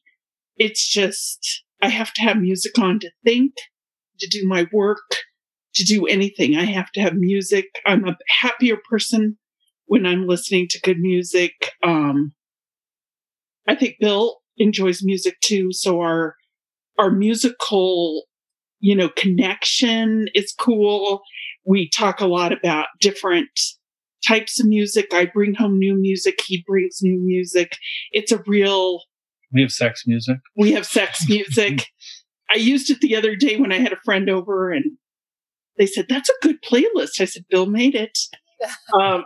it's 0.57 0.89
just 0.89 1.65
I 1.83 1.89
have 1.89 2.13
to 2.15 2.23
have 2.23 2.37
music 2.37 2.79
on 2.79 3.01
to 3.01 3.11
think 3.25 3.55
to 4.21 4.29
do 4.29 4.47
my 4.47 4.67
work, 4.73 5.17
to 5.75 5.85
do 5.85 6.07
anything. 6.07 6.57
I 6.57 6.65
have 6.65 6.91
to 6.93 7.01
have 7.01 7.15
music. 7.15 7.67
I'm 7.87 8.07
a 8.07 8.17
happier 8.29 8.77
person 8.89 9.39
when 9.87 10.07
I'm 10.07 10.27
listening 10.27 10.67
to 10.71 10.81
good 10.81 10.99
music. 10.99 11.53
Um, 11.83 12.33
I 13.67 13.75
think 13.75 13.97
Bill 14.01 14.39
enjoys 14.57 15.03
music 15.03 15.41
too. 15.41 15.69
So 15.73 16.01
our, 16.01 16.35
our 16.99 17.11
musical, 17.11 18.25
you 18.81 18.95
know, 18.95 19.09
connection 19.09 20.29
is 20.35 20.55
cool. 20.59 21.23
We 21.65 21.89
talk 21.91 22.21
a 22.21 22.27
lot 22.27 22.53
about 22.53 22.87
different 23.01 23.49
types 24.27 24.61
of 24.61 24.67
music. 24.67 25.13
I 25.13 25.27
bring 25.27 25.55
home 25.55 25.79
new 25.79 25.95
music. 25.95 26.41
He 26.45 26.65
brings 26.67 26.99
new 27.03 27.19
music. 27.21 27.77
It's 28.13 28.33
a 28.33 28.43
real. 28.47 29.03
We 29.53 29.63
have 29.63 29.73
sex 29.73 30.05
music. 30.07 30.39
We 30.57 30.73
have 30.73 30.87
sex 30.87 31.25
music. 31.29 31.87
I 32.51 32.57
used 32.57 32.91
it 32.91 33.01
the 33.01 33.17
other 33.17 33.37
day 33.37 33.57
when 33.57 33.73
I 33.73 33.79
had 33.79 33.93
a 33.93 34.01
friend 34.05 34.31
over 34.31 34.71
and 34.71 34.85
they 35.77 35.87
said, 35.87 36.07
that's 36.09 36.29
a 36.29 36.33
good 36.43 36.63
playlist. 36.63 37.21
I 37.21 37.25
said, 37.25 37.45
Bill 37.51 37.67
made 37.67 37.95
it. 37.95 38.19
um, 39.01 39.25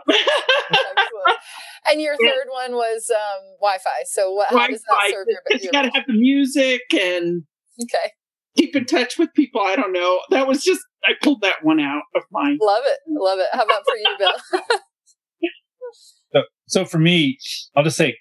and 1.89 2.01
your 2.01 2.15
third 2.15 2.47
yeah. 2.47 2.67
one 2.67 2.73
was 2.73 3.09
um, 3.09 3.43
Wi-Fi. 3.59 3.89
So 4.05 4.31
what, 4.31 4.49
how 4.49 4.55
Wi-Fi. 4.57 4.73
does 4.73 4.83
that 4.83 5.09
serve 5.09 5.27
your? 5.27 5.59
You 5.59 5.71
got 5.71 5.83
to 5.83 5.91
have 5.93 6.03
the 6.07 6.13
music 6.13 6.81
and 6.93 7.43
okay, 7.81 8.11
keep 8.57 8.75
in 8.75 8.85
touch 8.85 9.17
with 9.17 9.33
people. 9.33 9.61
I 9.61 9.75
don't 9.75 9.93
know. 9.93 10.21
That 10.29 10.47
was 10.47 10.63
just 10.63 10.81
I 11.03 11.11
pulled 11.21 11.41
that 11.41 11.63
one 11.63 11.79
out 11.79 12.03
of 12.15 12.23
mine. 12.31 12.57
Love 12.61 12.83
it, 12.85 12.99
love 13.07 13.39
it. 13.39 13.47
How 13.51 13.63
about 13.63 13.83
for 13.85 13.97
you, 13.97 14.15
Bill? 14.19 14.61
so, 16.33 16.41
so 16.67 16.85
for 16.85 16.99
me, 16.99 17.37
I'll 17.75 17.83
just 17.83 17.97
say 17.97 18.17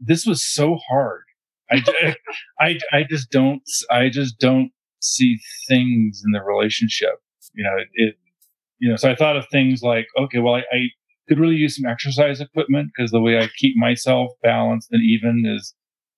this 0.00 0.24
was 0.24 0.42
so 0.42 0.76
hard 0.88 1.22
I, 1.70 2.14
I, 2.60 2.78
I 2.92 3.04
just 3.08 3.30
don't, 3.30 3.62
I 3.90 4.08
just 4.08 4.38
don't 4.38 4.70
see 5.00 5.38
things 5.68 6.22
in 6.24 6.32
the 6.32 6.42
relationship. 6.42 7.14
You 7.54 7.64
know, 7.64 7.76
it, 7.78 7.88
it 7.94 8.14
you 8.78 8.88
know, 8.88 8.96
so 8.96 9.10
I 9.10 9.14
thought 9.14 9.36
of 9.36 9.46
things 9.50 9.82
like, 9.82 10.06
okay, 10.18 10.38
well, 10.38 10.54
I, 10.54 10.62
I 10.72 10.88
could 11.28 11.38
really 11.38 11.56
use 11.56 11.76
some 11.76 11.90
exercise 11.90 12.40
equipment 12.40 12.90
because 12.94 13.10
the 13.10 13.20
way 13.20 13.38
I 13.38 13.48
keep 13.58 13.76
myself 13.76 14.30
balanced 14.42 14.88
and 14.90 15.02
even 15.02 15.44
is 15.46 15.74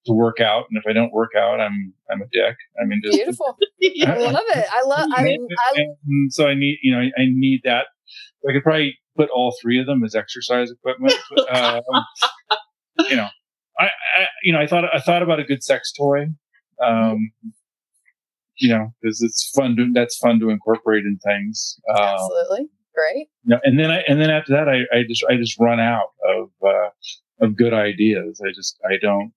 to 0.06 0.12
work 0.12 0.40
out. 0.40 0.64
And 0.70 0.78
if 0.78 0.84
I 0.88 0.92
don't 0.92 1.12
work 1.12 1.32
out, 1.36 1.60
I'm, 1.60 1.92
I'm 2.10 2.22
a 2.22 2.26
dick. 2.32 2.56
I 2.80 2.84
mean, 2.84 3.00
just 3.04 3.16
beautiful. 3.16 3.56
I 4.06 4.18
love 4.18 4.42
it. 4.48 4.66
I 4.72 4.82
love, 4.82 5.08
I, 5.14 5.38
I, 5.76 5.86
so 6.30 6.46
I 6.46 6.54
need, 6.54 6.78
you 6.82 6.92
know, 6.92 7.00
I, 7.00 7.24
need 7.26 7.60
that. 7.64 7.86
I 8.48 8.52
could 8.52 8.62
probably 8.62 8.98
put 9.16 9.30
all 9.30 9.54
three 9.60 9.80
of 9.80 9.86
them 9.86 10.04
as 10.04 10.14
exercise 10.14 10.70
equipment. 10.70 11.14
uh, 11.50 11.80
you 13.08 13.16
know, 13.16 13.28
I, 13.78 13.84
I, 13.84 14.26
you 14.42 14.52
know, 14.52 14.60
I 14.60 14.66
thought 14.66 14.84
I 14.92 15.00
thought 15.00 15.22
about 15.22 15.40
a 15.40 15.44
good 15.44 15.62
sex 15.62 15.92
toy. 15.92 16.26
Um, 16.84 17.32
you 18.56 18.68
know, 18.68 18.92
because 19.00 19.22
it's 19.22 19.50
fun. 19.56 19.76
To, 19.76 19.90
that's 19.92 20.16
fun 20.18 20.38
to 20.40 20.50
incorporate 20.50 21.04
in 21.04 21.18
things. 21.24 21.80
Um, 21.90 21.98
Absolutely, 21.98 22.66
great. 22.94 23.28
You 23.44 23.54
know, 23.54 23.60
and 23.64 23.78
then 23.78 23.90
I 23.90 24.02
and 24.08 24.20
then 24.20 24.30
after 24.30 24.52
that, 24.52 24.68
I, 24.68 24.82
I 24.96 25.02
just 25.08 25.24
I 25.28 25.36
just 25.36 25.58
run 25.58 25.80
out 25.80 26.10
of 26.28 26.50
uh, 26.64 27.44
of 27.44 27.56
good 27.56 27.72
ideas. 27.72 28.40
I 28.44 28.50
just 28.54 28.78
I 28.84 28.94
don't. 29.00 29.32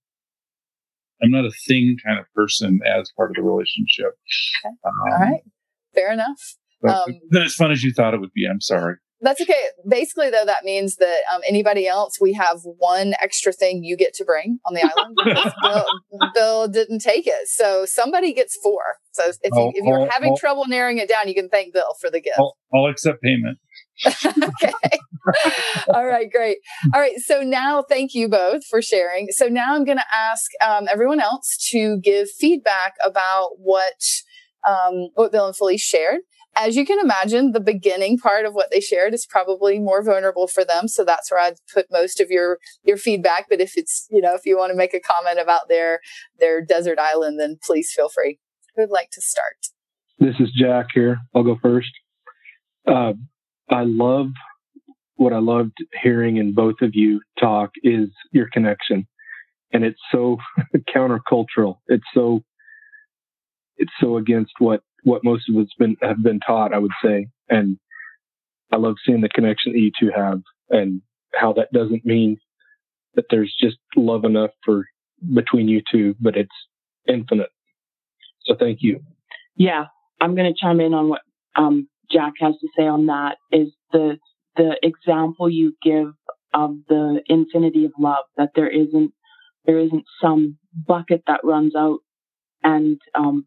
I'm 1.23 1.31
not 1.31 1.45
a 1.45 1.51
thing 1.67 1.97
kind 2.05 2.19
of 2.19 2.25
person 2.33 2.79
as 2.85 3.11
part 3.15 3.31
of 3.31 3.35
the 3.35 3.43
relationship. 3.43 4.17
Okay. 4.65 4.73
Um, 4.85 4.93
All 5.11 5.19
right, 5.19 5.41
fair 5.93 6.11
enough. 6.11 6.55
Um, 6.87 7.19
not 7.31 7.43
as 7.43 7.55
fun 7.55 7.71
as 7.71 7.83
you 7.83 7.93
thought 7.93 8.13
it 8.13 8.19
would 8.19 8.33
be. 8.33 8.45
I'm 8.49 8.61
sorry. 8.61 8.95
That's 9.21 9.41
okay. 9.41 9.53
Basically, 9.89 10.29
though, 10.29 10.45
that 10.45 10.63
means 10.63 10.97
that 10.97 11.19
um, 11.33 11.41
anybody 11.47 11.87
else, 11.87 12.19
we 12.19 12.33
have 12.33 12.59
one 12.63 13.13
extra 13.21 13.53
thing 13.53 13.83
you 13.83 13.95
get 13.95 14.13
to 14.15 14.25
bring 14.25 14.59
on 14.65 14.73
the 14.73 14.81
island 14.81 15.17
because 15.23 15.53
Bill, 15.63 16.29
Bill, 16.33 16.67
didn't 16.67 16.99
take 16.99 17.25
it. 17.25 17.47
So 17.47 17.85
somebody 17.85 18.33
gets 18.33 18.57
four. 18.61 18.81
So 19.13 19.23
if, 19.29 19.37
you, 19.43 19.71
if 19.73 19.85
you're 19.85 20.11
having 20.11 20.35
trouble 20.37 20.67
narrowing 20.67 20.97
it 20.97 21.07
down, 21.07 21.27
you 21.27 21.33
can 21.33 21.49
thank 21.49 21.73
Bill 21.73 21.95
for 21.99 22.11
the 22.11 22.19
gift. 22.19 22.37
I'll 22.73 22.85
accept 22.87 23.21
payment. 23.21 23.57
okay. 24.25 24.73
All 25.93 26.05
right, 26.05 26.31
great. 26.31 26.57
All 26.93 27.01
right. 27.01 27.17
So 27.19 27.41
now, 27.41 27.83
thank 27.87 28.13
you 28.13 28.27
both 28.27 28.65
for 28.65 28.81
sharing. 28.81 29.27
So 29.31 29.47
now 29.47 29.75
I'm 29.75 29.85
going 29.85 29.97
to 29.97 30.15
ask 30.15 30.51
um, 30.65 30.87
everyone 30.91 31.19
else 31.19 31.57
to 31.71 31.97
give 31.99 32.29
feedback 32.29 32.93
about 33.03 33.51
what 33.57 34.03
um, 34.67 35.09
what 35.13 35.31
Bill 35.31 35.47
and 35.47 35.55
Felice 35.55 35.81
shared 35.81 36.21
as 36.55 36.75
you 36.75 36.85
can 36.85 36.99
imagine, 36.99 37.51
the 37.51 37.59
beginning 37.59 38.17
part 38.17 38.45
of 38.45 38.53
what 38.53 38.71
they 38.71 38.79
shared 38.79 39.13
is 39.13 39.25
probably 39.25 39.79
more 39.79 40.01
vulnerable 40.01 40.47
for 40.47 40.63
them. 40.63 40.87
So 40.87 41.03
that's 41.03 41.29
where 41.29 41.39
I'd 41.39 41.57
put 41.73 41.87
most 41.91 42.21
of 42.21 42.29
your, 42.29 42.59
your 42.83 42.97
feedback. 42.97 43.47
But 43.49 43.59
if 43.59 43.77
it's, 43.77 44.07
you 44.09 44.21
know, 44.21 44.33
if 44.35 44.45
you 44.45 44.57
want 44.57 44.71
to 44.71 44.77
make 44.77 44.93
a 44.93 44.99
comment 44.99 45.39
about 45.39 45.67
their, 45.67 45.99
their 46.39 46.63
desert 46.63 46.97
island, 46.97 47.39
then 47.39 47.57
please 47.61 47.91
feel 47.93 48.09
free. 48.09 48.39
Who 48.75 48.83
would 48.83 48.91
like 48.91 49.09
to 49.11 49.21
start? 49.21 49.67
This 50.19 50.35
is 50.39 50.49
Jack 50.57 50.87
here. 50.93 51.19
I'll 51.33 51.43
go 51.43 51.57
first. 51.61 51.91
Uh, 52.87 53.13
I 53.69 53.83
love 53.83 54.27
what 55.15 55.33
I 55.33 55.39
loved 55.39 55.77
hearing 56.01 56.37
in 56.37 56.53
both 56.53 56.75
of 56.81 56.91
you 56.93 57.21
talk 57.39 57.71
is 57.83 58.09
your 58.31 58.47
connection. 58.51 59.07
And 59.71 59.83
it's 59.83 59.99
so 60.11 60.37
countercultural. 60.95 61.77
It's 61.87 62.03
so, 62.13 62.43
it's 63.77 63.93
so 63.99 64.17
against 64.17 64.53
what 64.59 64.81
what 65.03 65.23
most 65.23 65.47
of 65.49 65.55
us 65.57 65.67
been 65.77 65.95
have 66.01 66.21
been 66.23 66.39
taught, 66.39 66.73
I 66.73 66.79
would 66.79 66.91
say. 67.03 67.27
And 67.49 67.77
I 68.71 68.77
love 68.77 68.95
seeing 69.05 69.21
the 69.21 69.29
connection 69.29 69.73
that 69.73 69.79
you 69.79 69.91
two 69.99 70.11
have 70.15 70.41
and 70.69 71.01
how 71.35 71.53
that 71.53 71.71
doesn't 71.71 72.05
mean 72.05 72.37
that 73.13 73.25
there's 73.29 73.55
just 73.61 73.77
love 73.95 74.25
enough 74.25 74.49
for 74.63 74.85
between 75.33 75.67
you 75.67 75.81
two, 75.91 76.15
but 76.19 76.35
it's 76.35 76.49
infinite. 77.07 77.49
So 78.45 78.55
thank 78.59 78.79
you. 78.81 79.01
Yeah, 79.55 79.85
I'm 80.19 80.35
going 80.35 80.51
to 80.51 80.59
chime 80.59 80.81
in 80.81 80.93
on 80.93 81.09
what 81.09 81.21
um, 81.55 81.87
Jack 82.11 82.33
has 82.39 82.55
to 82.61 82.67
say 82.77 82.83
on 82.83 83.07
that 83.07 83.37
is 83.51 83.69
the 83.91 84.17
the 84.55 84.77
example 84.83 85.49
you 85.49 85.73
give 85.83 86.13
of 86.53 86.75
the 86.87 87.21
infinity 87.27 87.85
of 87.85 87.91
love 87.99 88.25
that 88.37 88.51
there 88.55 88.69
isn't 88.69 89.11
there 89.65 89.79
isn't 89.79 90.05
some 90.21 90.57
bucket 90.73 91.23
that 91.27 91.41
runs 91.43 91.75
out 91.75 91.99
and 92.63 92.99
um 93.13 93.45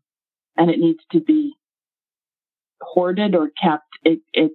and 0.56 0.70
it 0.70 0.78
needs 0.78 1.00
to 1.12 1.20
be 1.20 1.54
hoarded 2.80 3.34
or 3.34 3.48
kept 3.62 3.88
it 4.04 4.20
it 4.32 4.52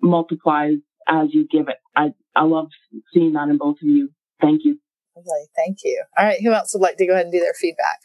multiplies 0.00 0.78
as 1.08 1.28
you 1.32 1.46
give 1.50 1.68
it 1.68 1.76
i 1.94 2.08
i 2.34 2.42
love 2.42 2.66
seeing 3.14 3.34
that 3.34 3.48
in 3.48 3.58
both 3.58 3.76
of 3.76 3.88
you 3.88 4.10
thank 4.40 4.62
you 4.64 4.78
Lovely. 5.16 5.48
Thank 5.54 5.78
you. 5.84 6.02
All 6.18 6.24
right. 6.24 6.40
Who 6.42 6.52
else 6.52 6.72
would 6.72 6.82
like 6.82 6.96
to 6.96 7.06
go 7.06 7.12
ahead 7.12 7.26
and 7.26 7.32
do 7.32 7.40
their 7.40 7.54
feedback? 7.54 8.00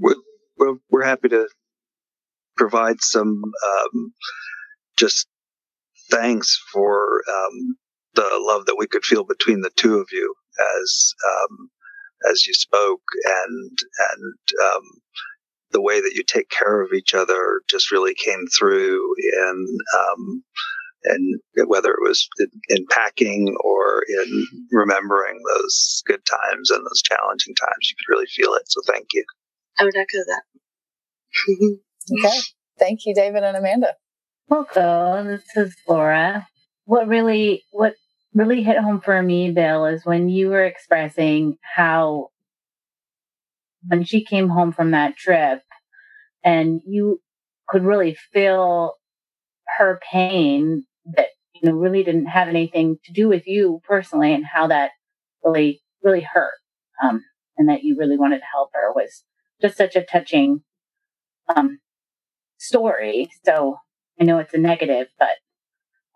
We're, 0.00 0.14
we're, 0.56 0.76
we're 0.90 1.04
happy 1.04 1.28
to 1.28 1.48
provide 2.56 3.00
some 3.00 3.42
um, 3.66 4.12
just 4.98 5.26
thanks 6.10 6.58
for 6.72 7.22
um, 7.30 7.76
the 8.14 8.28
love 8.40 8.66
that 8.66 8.76
we 8.78 8.86
could 8.86 9.04
feel 9.04 9.24
between 9.24 9.60
the 9.60 9.70
two 9.76 9.98
of 9.98 10.08
you 10.12 10.34
as 10.80 11.14
um, 11.26 11.70
as 12.30 12.46
you 12.46 12.54
spoke 12.54 13.02
and 13.24 13.78
and 14.10 14.34
um, 14.66 14.82
the 15.70 15.82
way 15.82 16.00
that 16.00 16.14
you 16.14 16.24
take 16.26 16.48
care 16.50 16.80
of 16.80 16.92
each 16.92 17.14
other 17.14 17.60
just 17.68 17.92
really 17.92 18.14
came 18.14 18.44
through 18.58 19.14
in 19.18 19.78
um, 19.98 20.42
and 21.04 21.40
whether 21.66 21.90
it 21.90 22.02
was 22.02 22.28
in, 22.68 22.84
packing 22.90 23.54
or 23.62 24.02
in 24.08 24.46
remembering 24.72 25.38
those 25.54 26.02
good 26.06 26.20
times 26.26 26.70
and 26.70 26.84
those 26.84 27.02
challenging 27.02 27.54
times, 27.54 27.88
you 27.88 27.96
could 27.96 28.12
really 28.12 28.26
feel 28.34 28.54
it. 28.54 28.62
So 28.66 28.80
thank 28.86 29.06
you. 29.14 29.24
I 29.78 29.84
would 29.84 29.96
echo 29.96 30.18
that. 30.26 30.42
okay. 32.26 32.38
Thank 32.78 33.00
you, 33.06 33.14
David 33.14 33.44
and 33.44 33.56
Amanda. 33.56 33.94
Well, 34.48 35.24
this 35.24 35.44
is 35.56 35.74
Laura. 35.88 36.46
What 36.84 37.08
really, 37.08 37.64
what 37.70 37.94
really 38.34 38.62
hit 38.62 38.78
home 38.78 39.00
for 39.00 39.22
me, 39.22 39.50
Bill, 39.52 39.86
is 39.86 40.04
when 40.04 40.28
you 40.28 40.48
were 40.50 40.64
expressing 40.64 41.58
how 41.62 42.30
when 43.86 44.04
she 44.04 44.24
came 44.24 44.48
home 44.48 44.72
from 44.72 44.90
that 44.90 45.16
trip 45.16 45.62
and 46.44 46.80
you 46.86 47.20
could 47.68 47.84
really 47.84 48.16
feel 48.32 48.94
her 49.78 50.00
pain 50.10 50.84
that 51.16 51.28
you 51.54 51.70
know 51.70 51.76
really 51.76 52.04
didn't 52.04 52.26
have 52.26 52.48
anything 52.48 52.98
to 53.04 53.12
do 53.12 53.28
with 53.28 53.46
you 53.46 53.80
personally 53.84 54.34
and 54.34 54.46
how 54.46 54.66
that 54.68 54.92
really 55.44 55.82
really 56.02 56.22
hurt 56.22 56.52
um, 57.02 57.24
and 57.58 57.68
that 57.68 57.84
you 57.84 57.96
really 57.98 58.18
wanted 58.18 58.38
to 58.38 58.44
help 58.52 58.70
her 58.74 58.92
was 58.94 59.24
just 59.62 59.76
such 59.76 59.96
a 59.96 60.04
touching 60.04 60.62
um, 61.54 61.78
story 62.58 63.28
so 63.44 63.78
i 64.20 64.24
know 64.24 64.38
it's 64.38 64.54
a 64.54 64.58
negative 64.58 65.08
but 65.18 65.28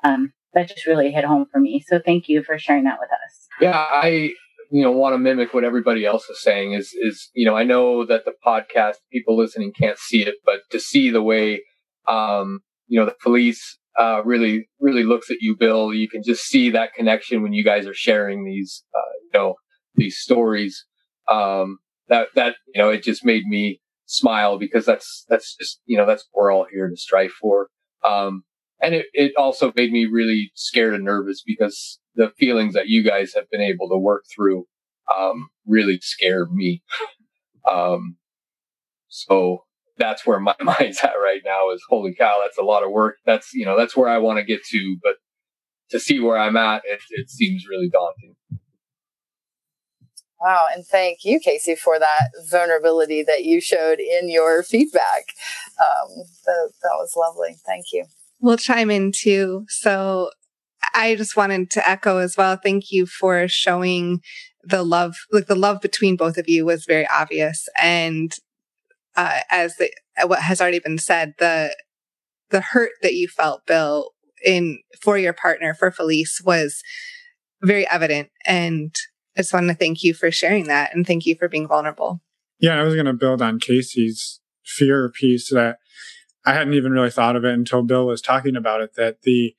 um, 0.04 0.32
that 0.52 0.68
just 0.68 0.86
really 0.86 1.12
hit 1.12 1.24
home 1.24 1.46
for 1.50 1.60
me 1.60 1.82
so 1.86 2.00
thank 2.04 2.28
you 2.28 2.42
for 2.42 2.58
sharing 2.58 2.84
that 2.84 2.98
with 3.00 3.10
us 3.10 3.46
yeah 3.60 3.86
i 3.90 4.32
you 4.70 4.82
know 4.82 4.90
want 4.90 5.14
to 5.14 5.18
mimic 5.18 5.54
what 5.54 5.64
everybody 5.64 6.04
else 6.04 6.28
is 6.28 6.42
saying 6.42 6.72
is 6.72 6.92
is 7.00 7.30
you 7.34 7.46
know 7.46 7.56
i 7.56 7.62
know 7.62 8.04
that 8.04 8.24
the 8.24 8.32
podcast 8.44 8.96
people 9.12 9.36
listening 9.36 9.72
can't 9.78 9.98
see 9.98 10.22
it 10.22 10.36
but 10.44 10.60
to 10.70 10.80
see 10.80 11.10
the 11.10 11.22
way 11.22 11.62
um 12.08 12.60
you 12.88 12.98
know 12.98 13.06
the 13.06 13.16
police 13.22 13.78
uh, 13.98 14.22
really 14.24 14.68
really 14.80 15.04
looks 15.04 15.30
at 15.30 15.38
you, 15.40 15.56
Bill. 15.58 15.92
You 15.92 16.08
can 16.08 16.22
just 16.22 16.44
see 16.44 16.70
that 16.70 16.94
connection 16.94 17.42
when 17.42 17.52
you 17.52 17.64
guys 17.64 17.86
are 17.86 17.94
sharing 17.94 18.44
these 18.44 18.84
uh, 18.94 19.12
you 19.24 19.38
know 19.38 19.54
these 19.94 20.18
stories. 20.18 20.86
Um, 21.30 21.78
that 22.08 22.28
that 22.34 22.56
you 22.74 22.82
know 22.82 22.90
it 22.90 23.02
just 23.02 23.24
made 23.24 23.44
me 23.46 23.80
smile 24.06 24.58
because 24.58 24.84
that's 24.84 25.24
that's 25.28 25.56
just 25.56 25.80
you 25.86 25.96
know 25.96 26.06
that's 26.06 26.26
what 26.32 26.42
we're 26.42 26.52
all 26.52 26.66
here 26.70 26.88
to 26.88 26.96
strive 26.96 27.32
for. 27.32 27.68
Um, 28.08 28.44
and 28.80 28.94
it, 28.94 29.06
it 29.12 29.32
also 29.36 29.72
made 29.76 29.92
me 29.92 30.06
really 30.06 30.50
scared 30.54 30.94
and 30.94 31.04
nervous 31.04 31.42
because 31.46 32.00
the 32.14 32.30
feelings 32.38 32.74
that 32.74 32.88
you 32.88 33.04
guys 33.04 33.32
have 33.34 33.48
been 33.50 33.60
able 33.60 33.88
to 33.88 33.96
work 33.96 34.24
through 34.34 34.66
um, 35.16 35.48
really 35.66 35.98
scare 36.00 36.46
me. 36.46 36.82
um, 37.70 38.16
so 39.08 39.64
that's 39.98 40.26
where 40.26 40.40
my 40.40 40.54
mind's 40.62 40.98
at 41.02 41.14
right 41.22 41.42
now 41.44 41.70
is 41.70 41.82
holy 41.88 42.14
cow, 42.14 42.40
that's 42.42 42.58
a 42.58 42.62
lot 42.64 42.82
of 42.82 42.90
work. 42.90 43.16
That's, 43.24 43.52
you 43.54 43.64
know, 43.64 43.78
that's 43.78 43.96
where 43.96 44.08
I 44.08 44.18
want 44.18 44.38
to 44.38 44.44
get 44.44 44.64
to. 44.64 44.96
But 45.02 45.16
to 45.90 46.00
see 46.00 46.18
where 46.20 46.38
I'm 46.38 46.56
at, 46.56 46.82
it, 46.84 47.00
it 47.10 47.30
seems 47.30 47.66
really 47.68 47.88
daunting. 47.88 48.34
Wow. 50.42 50.64
And 50.74 50.84
thank 50.84 51.24
you, 51.24 51.38
Casey, 51.38 51.76
for 51.76 52.00
that 52.00 52.30
vulnerability 52.50 53.22
that 53.22 53.44
you 53.44 53.60
showed 53.60 54.00
in 54.00 54.28
your 54.28 54.64
feedback. 54.64 55.34
Um, 55.78 56.24
that, 56.46 56.72
that 56.82 56.96
was 56.96 57.12
lovely. 57.16 57.56
Thank 57.64 57.86
you. 57.92 58.06
We'll 58.40 58.56
chime 58.56 58.90
in 58.90 59.12
too. 59.12 59.66
So 59.68 60.30
I 60.94 61.14
just 61.14 61.36
wanted 61.36 61.70
to 61.70 61.88
echo 61.88 62.18
as 62.18 62.36
well. 62.36 62.56
Thank 62.56 62.90
you 62.90 63.06
for 63.06 63.46
showing 63.46 64.20
the 64.64 64.82
love, 64.82 65.14
like 65.30 65.46
the 65.46 65.54
love 65.54 65.80
between 65.80 66.16
both 66.16 66.36
of 66.36 66.48
you 66.48 66.64
was 66.64 66.86
very 66.86 67.06
obvious. 67.06 67.68
And 67.80 68.34
uh, 69.14 69.40
as 69.48 69.76
the, 69.76 69.92
what 70.24 70.40
has 70.40 70.60
already 70.60 70.80
been 70.80 70.98
said, 70.98 71.34
the 71.38 71.76
the 72.50 72.60
hurt 72.60 72.92
that 73.02 73.14
you 73.14 73.28
felt, 73.28 73.66
Bill, 73.66 74.10
in 74.44 74.80
for 75.00 75.16
your 75.16 75.32
partner, 75.32 75.72
for 75.72 75.90
Felice, 75.90 76.40
was 76.44 76.82
very 77.62 77.88
evident. 77.88 78.28
And 78.46 78.94
I 79.36 79.40
just 79.40 79.52
want 79.52 79.68
to 79.68 79.74
thank 79.74 80.02
you 80.02 80.14
for 80.14 80.30
sharing 80.30 80.66
that 80.66 80.94
and 80.94 81.06
thank 81.06 81.26
you 81.26 81.34
for 81.34 81.48
being 81.48 81.66
vulnerable. 81.66 82.20
Yeah, 82.58 82.78
I 82.78 82.82
was 82.82 82.94
going 82.94 83.06
to 83.06 83.12
build 83.12 83.42
on 83.42 83.58
Casey's 83.58 84.40
fear 84.64 85.08
piece 85.08 85.50
that 85.50 85.78
I 86.44 86.52
hadn't 86.52 86.74
even 86.74 86.92
really 86.92 87.10
thought 87.10 87.36
of 87.36 87.44
it 87.44 87.54
until 87.54 87.82
Bill 87.82 88.06
was 88.06 88.20
talking 88.20 88.56
about 88.56 88.80
it. 88.80 88.94
That 88.94 89.22
the, 89.22 89.54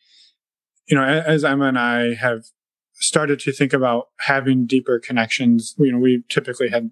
you 0.88 0.96
know, 0.96 1.04
as 1.04 1.44
Emma 1.44 1.66
and 1.66 1.80
I 1.80 2.14
have 2.14 2.46
started 2.94 3.40
to 3.42 3.52
think 3.52 3.74
about 3.74 4.10
having 4.20 4.66
deeper 4.66 5.00
connections, 5.00 5.76
you 5.78 5.92
know, 5.92 5.98
we 5.98 6.24
typically 6.30 6.70
had 6.70 6.92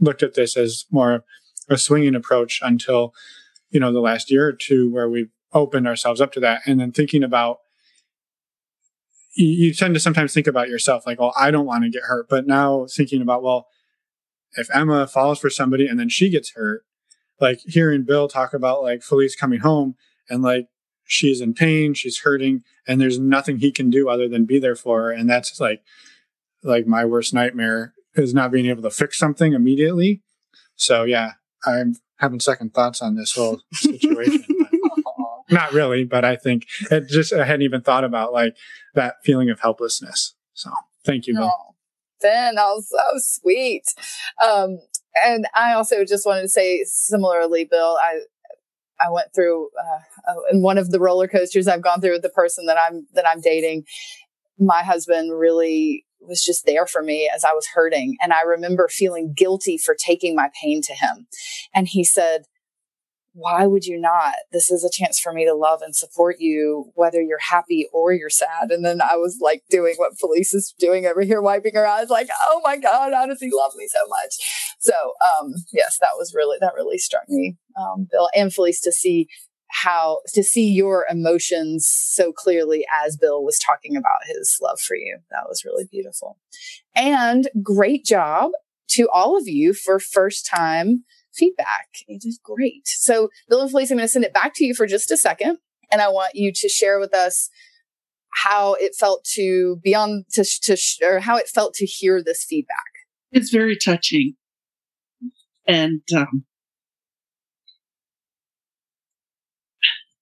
looked 0.00 0.22
at 0.22 0.34
this 0.34 0.56
as 0.56 0.84
more 0.90 1.24
a 1.68 1.76
swinging 1.76 2.14
approach 2.14 2.60
until, 2.62 3.12
you 3.70 3.80
know, 3.80 3.92
the 3.92 4.00
last 4.00 4.30
year 4.30 4.46
or 4.46 4.52
two 4.52 4.90
where 4.90 5.08
we've 5.08 5.30
opened 5.52 5.86
ourselves 5.86 6.20
up 6.20 6.32
to 6.32 6.40
that. 6.40 6.62
And 6.66 6.80
then 6.80 6.92
thinking 6.92 7.22
about, 7.22 7.58
you, 9.36 9.66
you 9.66 9.74
tend 9.74 9.94
to 9.94 10.00
sometimes 10.00 10.32
think 10.34 10.46
about 10.46 10.68
yourself 10.68 11.06
like, 11.06 11.20
well, 11.20 11.32
I 11.36 11.50
don't 11.50 11.66
want 11.66 11.84
to 11.84 11.90
get 11.90 12.02
hurt. 12.04 12.28
But 12.28 12.46
now 12.46 12.86
thinking 12.90 13.22
about, 13.22 13.42
well, 13.42 13.68
if 14.54 14.74
Emma 14.74 15.06
falls 15.06 15.38
for 15.38 15.50
somebody 15.50 15.86
and 15.86 16.00
then 16.00 16.08
she 16.08 16.30
gets 16.30 16.52
hurt, 16.54 16.82
like 17.40 17.60
hearing 17.66 18.04
Bill 18.04 18.28
talk 18.28 18.54
about 18.54 18.82
like 18.82 19.02
Felice 19.02 19.36
coming 19.36 19.60
home 19.60 19.94
and 20.30 20.42
like 20.42 20.68
she's 21.04 21.40
in 21.40 21.54
pain, 21.54 21.94
she's 21.94 22.20
hurting, 22.20 22.62
and 22.88 23.00
there's 23.00 23.18
nothing 23.18 23.58
he 23.58 23.70
can 23.70 23.90
do 23.90 24.08
other 24.08 24.28
than 24.28 24.46
be 24.46 24.58
there 24.58 24.74
for 24.74 25.02
her. 25.02 25.10
And 25.10 25.28
that's 25.28 25.60
like, 25.60 25.82
like 26.62 26.86
my 26.86 27.04
worst 27.04 27.34
nightmare 27.34 27.92
is 28.14 28.32
not 28.34 28.50
being 28.50 28.66
able 28.66 28.82
to 28.82 28.90
fix 28.90 29.18
something 29.18 29.52
immediately. 29.52 30.22
So 30.76 31.04
yeah, 31.04 31.32
I'm 31.66 31.96
having 32.18 32.40
second 32.40 32.72
thoughts 32.72 33.02
on 33.02 33.14
this 33.14 33.34
whole 33.34 33.60
situation. 33.72 34.44
not 35.50 35.72
really, 35.72 36.04
but 36.04 36.24
I 36.24 36.36
think 36.36 36.66
it 36.90 37.08
just 37.08 37.32
I 37.32 37.44
hadn't 37.44 37.62
even 37.62 37.82
thought 37.82 38.04
about 38.04 38.32
like 38.32 38.56
that 38.94 39.16
feeling 39.24 39.50
of 39.50 39.60
helplessness. 39.60 40.34
So 40.54 40.70
thank 41.04 41.26
you, 41.26 41.34
Bill. 41.34 41.52
Oh, 41.52 41.74
ben, 42.20 42.56
that 42.56 42.64
was 42.64 42.88
so 42.88 43.18
sweet. 43.18 43.84
Um, 44.42 44.78
and 45.24 45.46
I 45.54 45.72
also 45.72 46.04
just 46.04 46.26
wanted 46.26 46.42
to 46.42 46.48
say 46.48 46.84
similarly, 46.84 47.64
Bill, 47.64 47.96
I 48.00 48.20
I 48.98 49.10
went 49.10 49.34
through 49.34 49.68
uh, 49.78 50.34
in 50.50 50.62
one 50.62 50.78
of 50.78 50.90
the 50.90 51.00
roller 51.00 51.28
coasters 51.28 51.68
I've 51.68 51.82
gone 51.82 52.00
through 52.00 52.12
with 52.12 52.22
the 52.22 52.28
person 52.28 52.66
that 52.66 52.78
I'm 52.78 53.06
that 53.14 53.26
I'm 53.28 53.40
dating. 53.40 53.84
My 54.58 54.82
husband 54.82 55.38
really 55.38 56.06
was 56.20 56.42
just 56.42 56.66
there 56.66 56.86
for 56.86 57.02
me 57.02 57.30
as 57.32 57.44
I 57.44 57.52
was 57.52 57.68
hurting. 57.74 58.16
And 58.20 58.32
I 58.32 58.42
remember 58.42 58.88
feeling 58.88 59.32
guilty 59.34 59.78
for 59.78 59.94
taking 59.94 60.34
my 60.34 60.50
pain 60.60 60.82
to 60.82 60.94
him. 60.94 61.26
And 61.74 61.86
he 61.88 62.04
said, 62.04 62.44
why 63.36 63.66
would 63.66 63.84
you 63.84 64.00
not? 64.00 64.34
This 64.50 64.70
is 64.70 64.82
a 64.82 64.90
chance 64.90 65.20
for 65.20 65.30
me 65.30 65.44
to 65.44 65.54
love 65.54 65.82
and 65.82 65.94
support 65.94 66.36
you, 66.40 66.90
whether 66.94 67.20
you're 67.20 67.38
happy 67.38 67.86
or 67.92 68.14
you're 68.14 68.30
sad. 68.30 68.70
And 68.70 68.82
then 68.82 69.02
I 69.02 69.16
was 69.16 69.38
like 69.42 69.62
doing 69.68 69.94
what 69.96 70.18
Felice 70.18 70.54
is 70.54 70.74
doing 70.78 71.04
over 71.04 71.20
here, 71.20 71.42
wiping 71.42 71.74
her 71.74 71.86
eyes, 71.86 72.08
like, 72.08 72.28
oh 72.48 72.62
my 72.64 72.78
God, 72.78 73.12
how 73.12 73.26
does 73.26 73.40
he 73.40 73.50
love 73.52 73.72
me 73.76 73.86
so 73.88 73.98
much? 74.08 74.76
So, 74.78 74.94
um, 75.22 75.52
yes, 75.70 75.98
that 76.00 76.16
was 76.16 76.32
really, 76.34 76.56
that 76.62 76.72
really 76.74 76.96
struck 76.96 77.28
me, 77.28 77.58
um, 77.78 78.08
Bill 78.10 78.30
and 78.34 78.52
Felice 78.52 78.80
to 78.80 78.92
see 78.92 79.28
how 79.68 80.20
to 80.28 80.42
see 80.42 80.72
your 80.72 81.04
emotions 81.10 81.86
so 81.86 82.32
clearly 82.32 82.86
as 83.04 83.18
Bill 83.18 83.44
was 83.44 83.58
talking 83.58 83.96
about 83.96 84.20
his 84.26 84.58
love 84.62 84.80
for 84.80 84.96
you. 84.96 85.18
That 85.30 85.46
was 85.46 85.62
really 85.62 85.84
beautiful. 85.90 86.38
And 86.94 87.48
great 87.62 88.04
job 88.06 88.52
to 88.92 89.10
all 89.12 89.36
of 89.36 89.46
you 89.46 89.74
for 89.74 89.98
first 89.98 90.46
time 90.46 91.04
feedback. 91.36 91.88
It 92.08 92.22
is 92.24 92.40
great. 92.42 92.86
So, 92.86 93.28
Bill 93.48 93.62
and 93.62 93.70
Felice, 93.70 93.90
I'm 93.90 93.96
going 93.96 94.06
to 94.06 94.12
send 94.12 94.24
it 94.24 94.34
back 94.34 94.52
to 94.56 94.64
you 94.64 94.74
for 94.74 94.86
just 94.86 95.10
a 95.10 95.16
second. 95.16 95.58
And 95.90 96.02
I 96.02 96.08
want 96.08 96.34
you 96.34 96.52
to 96.52 96.68
share 96.68 96.98
with 96.98 97.14
us 97.14 97.48
how 98.44 98.74
it 98.74 98.94
felt 98.94 99.24
to 99.34 99.76
be 99.82 99.94
on 99.94 100.24
to, 100.32 100.44
to 100.62 100.76
or 101.02 101.20
how 101.20 101.36
it 101.36 101.48
felt 101.48 101.74
to 101.74 101.86
hear 101.86 102.22
this 102.22 102.44
feedback. 102.44 102.76
It's 103.32 103.50
very 103.50 103.76
touching. 103.76 104.34
And 105.66 106.02
um, 106.14 106.44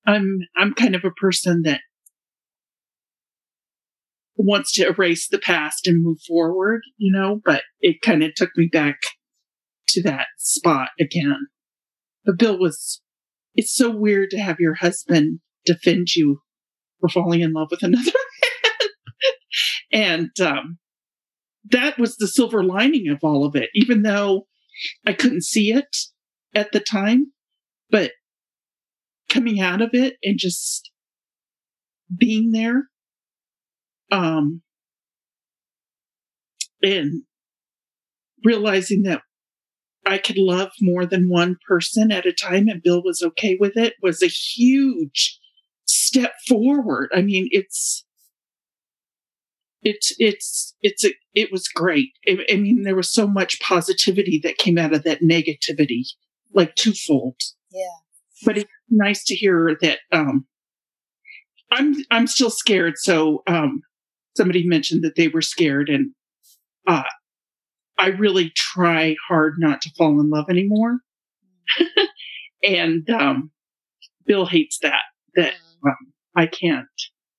I'm 0.06 0.40
I'm 0.56 0.74
kind 0.74 0.94
of 0.94 1.04
a 1.04 1.10
person 1.10 1.62
that 1.62 1.80
wants 4.36 4.72
to 4.72 4.86
erase 4.86 5.28
the 5.28 5.38
past 5.38 5.86
and 5.86 6.02
move 6.02 6.18
forward, 6.26 6.82
you 6.96 7.12
know, 7.12 7.40
but 7.44 7.62
it 7.80 8.02
kind 8.02 8.22
of 8.22 8.34
took 8.34 8.50
me 8.56 8.68
back 8.70 8.96
to 9.88 10.02
that 10.02 10.26
spot 10.38 10.88
again. 10.98 11.46
But 12.24 12.38
Bill 12.38 12.58
was 12.58 13.00
it's 13.54 13.74
so 13.74 13.90
weird 13.90 14.30
to 14.30 14.38
have 14.38 14.58
your 14.58 14.74
husband 14.74 15.40
defend 15.64 16.14
you 16.14 16.40
for 17.00 17.08
falling 17.08 17.40
in 17.40 17.52
love 17.52 17.68
with 17.70 17.82
another 17.82 18.12
man. 19.92 20.00
and 20.02 20.40
um 20.40 20.78
that 21.70 21.98
was 21.98 22.16
the 22.16 22.28
silver 22.28 22.62
lining 22.62 23.08
of 23.08 23.20
all 23.22 23.44
of 23.46 23.56
it, 23.56 23.70
even 23.74 24.02
though 24.02 24.46
I 25.06 25.12
couldn't 25.12 25.44
see 25.44 25.72
it 25.72 25.96
at 26.54 26.72
the 26.72 26.80
time. 26.80 27.32
But 27.90 28.12
coming 29.28 29.60
out 29.60 29.80
of 29.80 29.90
it 29.92 30.16
and 30.22 30.38
just 30.38 30.90
being 32.16 32.52
there, 32.52 32.84
um, 34.10 34.62
and 36.82 37.22
realizing 38.44 39.02
that 39.04 39.22
I 40.06 40.18
could 40.18 40.38
love 40.38 40.70
more 40.80 41.06
than 41.06 41.28
one 41.28 41.56
person 41.66 42.12
at 42.12 42.26
a 42.26 42.32
time 42.32 42.68
and 42.68 42.82
Bill 42.82 43.02
was 43.02 43.22
okay 43.22 43.56
with 43.58 43.76
it 43.76 43.94
was 44.02 44.22
a 44.22 44.26
huge 44.26 45.38
step 45.86 46.32
forward. 46.46 47.10
I 47.14 47.22
mean, 47.22 47.48
it's 47.50 48.04
it's 49.82 50.14
it's 50.18 50.74
it's 50.82 51.04
a, 51.04 51.10
it 51.34 51.52
was 51.52 51.68
great. 51.68 52.10
I, 52.26 52.38
I, 52.50 52.56
mean, 52.56 52.82
there 52.82 52.96
was 52.96 53.12
so 53.12 53.26
much 53.26 53.60
positivity 53.60 54.40
that 54.42 54.58
came 54.58 54.78
out 54.78 54.94
of 54.94 55.04
that 55.04 55.20
negativity, 55.20 56.04
like 56.54 56.74
twofold. 56.74 57.36
Yeah. 57.70 57.84
But 58.44 58.58
it's 58.58 58.70
nice 58.88 59.24
to 59.24 59.34
hear 59.34 59.76
that. 59.80 59.98
Um, 60.10 60.46
I'm 61.70 61.94
I'm 62.10 62.26
still 62.26 62.50
scared. 62.50 62.94
So 62.96 63.42
um, 63.46 63.82
somebody 64.36 64.66
mentioned 64.66 65.02
that 65.04 65.16
they 65.16 65.28
were 65.28 65.42
scared, 65.42 65.88
and 65.88 66.12
uh, 66.86 67.04
I 67.98 68.08
really 68.08 68.50
try 68.50 69.16
hard 69.28 69.54
not 69.58 69.82
to 69.82 69.90
fall 69.96 70.20
in 70.20 70.30
love 70.30 70.46
anymore. 70.48 70.98
and 72.62 73.08
um, 73.10 73.50
Bill 74.26 74.46
hates 74.46 74.78
that 74.82 75.02
that 75.36 75.52
mm. 75.52 75.88
um, 75.88 76.12
I 76.36 76.46
can't 76.46 76.86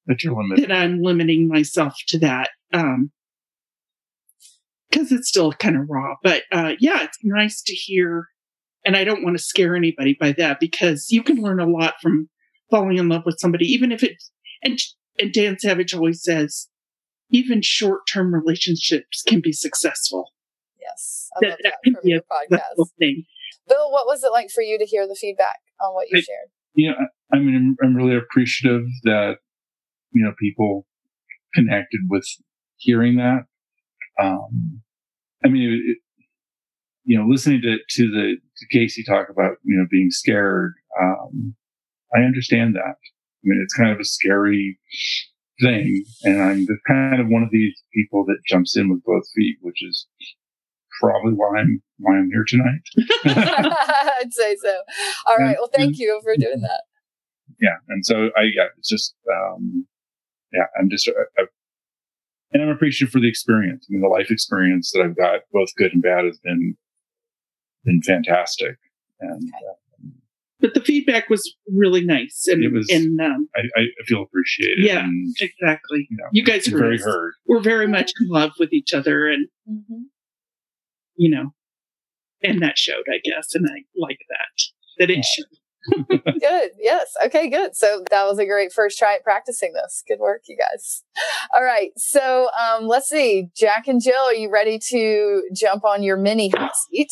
that 0.07 0.23
you're 0.23 0.35
limited. 0.35 0.69
That 0.69 0.75
I'm 0.75 1.01
limiting 1.01 1.47
myself 1.47 1.95
to 2.07 2.19
that. 2.19 2.49
Um, 2.73 3.11
because 4.89 5.11
it's 5.11 5.27
still 5.27 5.51
kind 5.51 5.75
of 5.75 5.89
raw. 5.89 6.15
But 6.23 6.43
uh, 6.51 6.73
yeah, 6.79 7.03
it's 7.03 7.17
nice 7.23 7.61
to 7.63 7.73
hear. 7.73 8.27
And 8.85 8.95
I 8.95 9.03
don't 9.03 9.23
want 9.23 9.37
to 9.37 9.43
scare 9.43 9.75
anybody 9.75 10.15
by 10.17 10.31
that 10.33 10.59
because 10.59 11.07
you 11.09 11.23
can 11.23 11.37
learn 11.37 11.59
a 11.59 11.65
lot 11.65 11.95
from 12.01 12.29
falling 12.69 12.97
in 12.97 13.09
love 13.09 13.23
with 13.25 13.39
somebody, 13.39 13.65
even 13.65 13.91
if 13.91 14.03
it's 14.03 14.31
and 14.63 14.79
and 15.19 15.33
Dan 15.33 15.57
Savage 15.59 15.93
always 15.93 16.23
says, 16.23 16.67
even 17.29 17.61
short 17.61 18.01
term 18.11 18.33
relationships 18.33 19.23
can 19.27 19.41
be 19.41 19.51
successful. 19.51 20.31
Yes, 20.87 21.29
I 21.35 21.39
that, 21.41 21.49
love 21.49 21.57
that, 21.63 21.73
that 21.83 22.03
be 22.03 22.13
a 22.13 22.21
podcast. 22.21 22.87
Thing. 22.99 23.25
Bill, 23.67 23.91
what 23.91 24.05
was 24.05 24.23
it 24.23 24.31
like 24.31 24.49
for 24.49 24.61
you 24.61 24.77
to 24.77 24.85
hear 24.85 25.07
the 25.07 25.15
feedback 25.15 25.57
on 25.81 25.93
what 25.93 26.07
you 26.09 26.19
I, 26.19 26.21
shared? 26.21 26.49
Yeah, 26.75 27.05
I 27.33 27.39
mean, 27.39 27.55
I'm, 27.55 27.77
I'm 27.81 27.95
really 27.95 28.15
appreciative 28.15 28.85
that 29.03 29.37
you 30.15 30.23
know, 30.23 30.33
people 30.39 30.87
connected 31.53 31.99
with 32.07 32.25
hearing 32.77 33.17
that. 33.17 33.41
Um, 34.19 34.81
I 35.43 35.49
mean, 35.49 35.73
it, 35.73 35.91
it, 35.91 35.97
you 37.03 37.19
know, 37.19 37.25
listening 37.27 37.61
to, 37.61 37.77
to 37.77 38.11
the, 38.11 38.37
to 38.57 38.67
Casey 38.71 39.03
talk 39.03 39.27
about, 39.29 39.57
you 39.63 39.77
know, 39.77 39.85
being 39.91 40.09
scared, 40.09 40.73
um, 40.99 41.53
I 42.15 42.21
understand 42.21 42.75
that. 42.75 42.95
I 42.95 43.43
mean, 43.43 43.61
it's 43.61 43.75
kind 43.75 43.91
of 43.91 43.99
a 43.99 44.05
scary 44.05 44.79
thing. 45.61 46.03
And 46.23 46.41
I'm 46.41 46.67
kind 46.87 47.21
of 47.21 47.27
one 47.27 47.43
of 47.43 47.51
these 47.51 47.75
people 47.93 48.25
that 48.25 48.37
jumps 48.47 48.75
in 48.77 48.89
with 48.89 49.03
both 49.03 49.23
feet, 49.35 49.57
which 49.61 49.83
is 49.83 50.07
probably 51.01 51.33
why 51.33 51.59
I'm, 51.59 51.81
why 51.99 52.17
I'm 52.17 52.29
here 52.31 52.45
tonight. 52.47 52.81
I'd 54.21 54.33
say 54.33 54.55
so. 54.61 54.81
All 55.27 55.37
right. 55.37 55.57
Well, 55.59 55.69
thank 55.73 55.97
you 55.97 56.19
for 56.23 56.35
doing 56.37 56.61
that. 56.61 56.83
Yeah. 57.61 57.77
And 57.89 58.05
so 58.05 58.29
I, 58.35 58.43
yeah, 58.53 58.67
it's 58.77 58.89
just, 58.89 59.15
um, 59.31 59.85
yeah, 60.53 60.65
I'm 60.79 60.89
just, 60.89 61.07
uh, 61.07 61.41
uh, 61.41 61.45
and 62.51 62.63
I'm 62.63 62.69
appreciative 62.69 63.11
for 63.11 63.19
the 63.19 63.27
experience. 63.27 63.87
I 63.89 63.91
mean, 63.91 64.01
the 64.01 64.07
life 64.07 64.31
experience 64.31 64.91
that 64.91 65.01
I've 65.01 65.17
got, 65.17 65.41
both 65.51 65.69
good 65.75 65.93
and 65.93 66.01
bad, 66.01 66.25
has 66.25 66.39
been 66.39 66.77
been 67.83 68.01
fantastic. 68.01 68.77
And 69.19 69.51
uh, 69.53 69.73
but 70.59 70.73
the 70.73 70.81
feedback 70.81 71.29
was 71.29 71.55
really 71.71 72.03
nice, 72.03 72.45
and 72.47 72.63
it 72.63 72.71
was. 72.71 72.89
And 72.89 73.19
um, 73.19 73.49
I, 73.55 73.61
I, 73.79 73.85
feel 74.05 74.23
appreciated. 74.23 74.85
Yeah, 74.85 75.03
and, 75.03 75.35
exactly. 75.39 76.07
You, 76.09 76.17
know, 76.17 76.25
you 76.31 76.43
guys 76.43 76.67
are 76.67 76.77
very 76.77 76.97
heard. 76.97 77.33
We're 77.45 77.61
very 77.61 77.87
much 77.87 78.11
in 78.19 78.29
love 78.29 78.51
with 78.57 78.73
each 78.73 78.93
other, 78.93 79.27
and 79.27 79.47
mm-hmm. 79.69 80.03
You 81.15 81.29
know, 81.29 81.53
and 82.43 82.61
that 82.61 82.77
showed, 82.77 83.03
I 83.09 83.19
guess, 83.23 83.55
and 83.55 83.65
I 83.67 83.83
like 83.95 84.19
that. 84.29 84.63
That 84.97 85.09
it 85.09 85.25
showed 85.25 85.45
good. 86.09 86.71
Yes. 86.79 87.13
Okay, 87.25 87.49
good. 87.49 87.75
So 87.75 88.03
that 88.09 88.25
was 88.25 88.39
a 88.39 88.45
great 88.45 88.71
first 88.71 88.97
try 88.97 89.15
at 89.15 89.23
practicing 89.23 89.73
this. 89.73 90.03
Good 90.07 90.19
work, 90.19 90.43
you 90.47 90.57
guys. 90.57 91.03
All 91.53 91.63
right. 91.63 91.91
So 91.97 92.49
um, 92.59 92.87
let's 92.87 93.09
see. 93.09 93.49
Jack 93.55 93.87
and 93.87 94.01
Jill, 94.01 94.15
are 94.15 94.33
you 94.33 94.51
ready 94.51 94.79
to 94.89 95.43
jump 95.53 95.85
on 95.85 96.03
your 96.03 96.17
mini 96.17 96.49
hot 96.49 96.75
seat? 96.75 97.11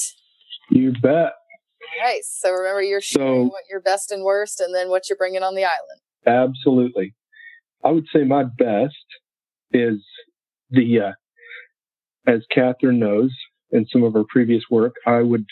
You 0.69 0.91
bet. 0.91 1.33
All 1.33 2.03
right. 2.03 2.21
So 2.23 2.51
remember, 2.51 2.81
you're 2.81 3.01
sharing 3.01 3.47
so, 3.47 3.51
what 3.51 3.63
your 3.69 3.81
best 3.81 4.11
and 4.11 4.23
worst 4.23 4.59
and 4.59 4.73
then 4.73 4.89
what 4.89 5.09
you're 5.09 5.17
bringing 5.17 5.43
on 5.43 5.55
the 5.55 5.65
island. 5.65 6.01
Absolutely. 6.25 7.13
I 7.83 7.91
would 7.91 8.05
say 8.13 8.23
my 8.23 8.43
best 8.43 8.95
is 9.71 10.03
the, 10.69 10.99
uh, 10.99 11.11
as 12.25 12.45
Catherine 12.49 12.99
knows 12.99 13.31
in 13.73 13.85
some 13.91 14.03
of 14.03 14.13
her 14.13 14.23
previous 14.29 14.63
work, 14.69 14.95
I 15.05 15.21
would 15.21 15.45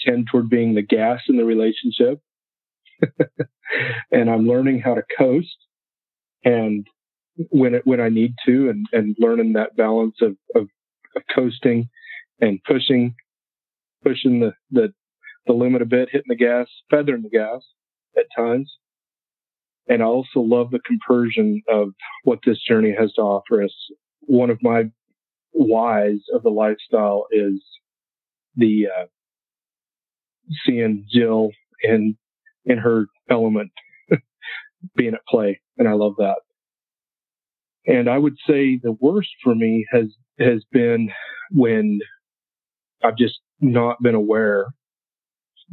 tend 0.00 0.28
toward 0.30 0.48
being 0.48 0.74
the 0.74 0.82
gas 0.82 1.20
in 1.28 1.36
the 1.36 1.44
relationship. 1.44 2.20
and 4.12 4.30
I'm 4.30 4.46
learning 4.46 4.80
how 4.80 4.94
to 4.94 5.02
coast 5.18 5.56
and 6.44 6.86
when 7.50 7.74
it, 7.74 7.86
when 7.86 8.00
I 8.00 8.10
need 8.10 8.34
to 8.46 8.68
and, 8.68 8.86
and 8.92 9.16
learning 9.18 9.54
that 9.54 9.76
balance 9.76 10.16
of, 10.20 10.36
of, 10.54 10.68
of 11.16 11.22
coasting 11.34 11.88
and 12.40 12.60
pushing, 12.64 13.14
pushing 14.04 14.40
the, 14.40 14.52
the, 14.70 14.92
the 15.46 15.52
limit 15.52 15.82
a 15.82 15.86
bit, 15.86 16.10
hitting 16.12 16.28
the 16.28 16.36
gas, 16.36 16.66
feathering 16.90 17.22
the 17.22 17.30
gas 17.30 17.62
at 18.16 18.26
times. 18.36 18.70
And 19.88 20.02
I 20.02 20.06
also 20.06 20.40
love 20.40 20.70
the 20.70 20.80
compersion 20.86 21.62
of 21.68 21.88
what 22.24 22.40
this 22.44 22.58
journey 22.62 22.94
has 22.96 23.12
to 23.14 23.22
offer 23.22 23.62
us. 23.62 23.74
One 24.20 24.50
of 24.50 24.58
my 24.62 24.84
whys 25.52 26.20
of 26.34 26.42
the 26.42 26.50
lifestyle 26.50 27.26
is 27.30 27.62
the 28.56 28.86
uh, 28.86 29.06
seeing 30.66 31.06
Jill 31.10 31.50
in 31.82 32.16
in 32.64 32.78
her 32.78 33.06
element 33.30 33.72
being 34.96 35.14
at 35.14 35.26
play, 35.28 35.60
and 35.78 35.88
I 35.88 35.92
love 35.92 36.14
that. 36.18 36.36
And 37.86 38.08
I 38.08 38.18
would 38.18 38.36
say 38.46 38.78
the 38.82 38.96
worst 39.00 39.30
for 39.42 39.54
me 39.54 39.86
has 39.90 40.06
has 40.38 40.64
been 40.72 41.10
when 41.50 42.00
I've 43.04 43.16
just 43.16 43.40
not 43.60 44.02
been 44.02 44.14
aware 44.14 44.66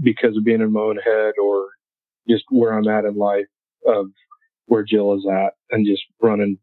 because 0.01 0.37
of 0.37 0.43
being 0.43 0.61
in 0.61 0.71
my 0.73 0.81
own 0.81 0.97
head 0.97 1.33
or 1.41 1.69
just 2.27 2.45
where 2.49 2.73
I'm 2.73 2.87
at 2.87 3.05
in 3.05 3.15
life 3.15 3.47
of 3.87 4.07
where 4.65 4.83
Jill 4.83 5.15
is 5.15 5.25
at 5.31 5.53
and 5.71 5.85
just 5.85 6.03
running 6.21 6.57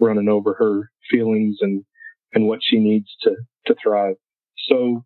running 0.00 0.28
over 0.28 0.54
her 0.54 0.90
feelings 1.10 1.58
and 1.60 1.84
and 2.32 2.46
what 2.46 2.60
she 2.62 2.78
needs 2.78 3.08
to 3.22 3.36
to 3.66 3.74
thrive. 3.82 4.16
So 4.68 5.04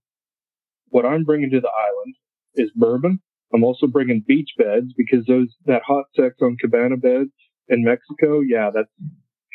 what 0.88 1.06
I'm 1.06 1.24
bringing 1.24 1.50
to 1.50 1.60
the 1.60 1.70
island 1.70 2.14
is 2.54 2.70
bourbon. 2.74 3.20
I'm 3.54 3.64
also 3.64 3.86
bringing 3.86 4.24
beach 4.26 4.50
beds 4.56 4.92
because 4.96 5.24
those 5.26 5.48
that 5.66 5.82
hot 5.86 6.06
sex 6.16 6.36
on 6.40 6.56
cabana 6.60 6.96
beds 6.96 7.30
in 7.68 7.84
Mexico, 7.84 8.40
yeah, 8.40 8.70
that's 8.72 8.88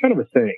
kind 0.01 0.11
of 0.11 0.19
a 0.19 0.25
thing. 0.25 0.55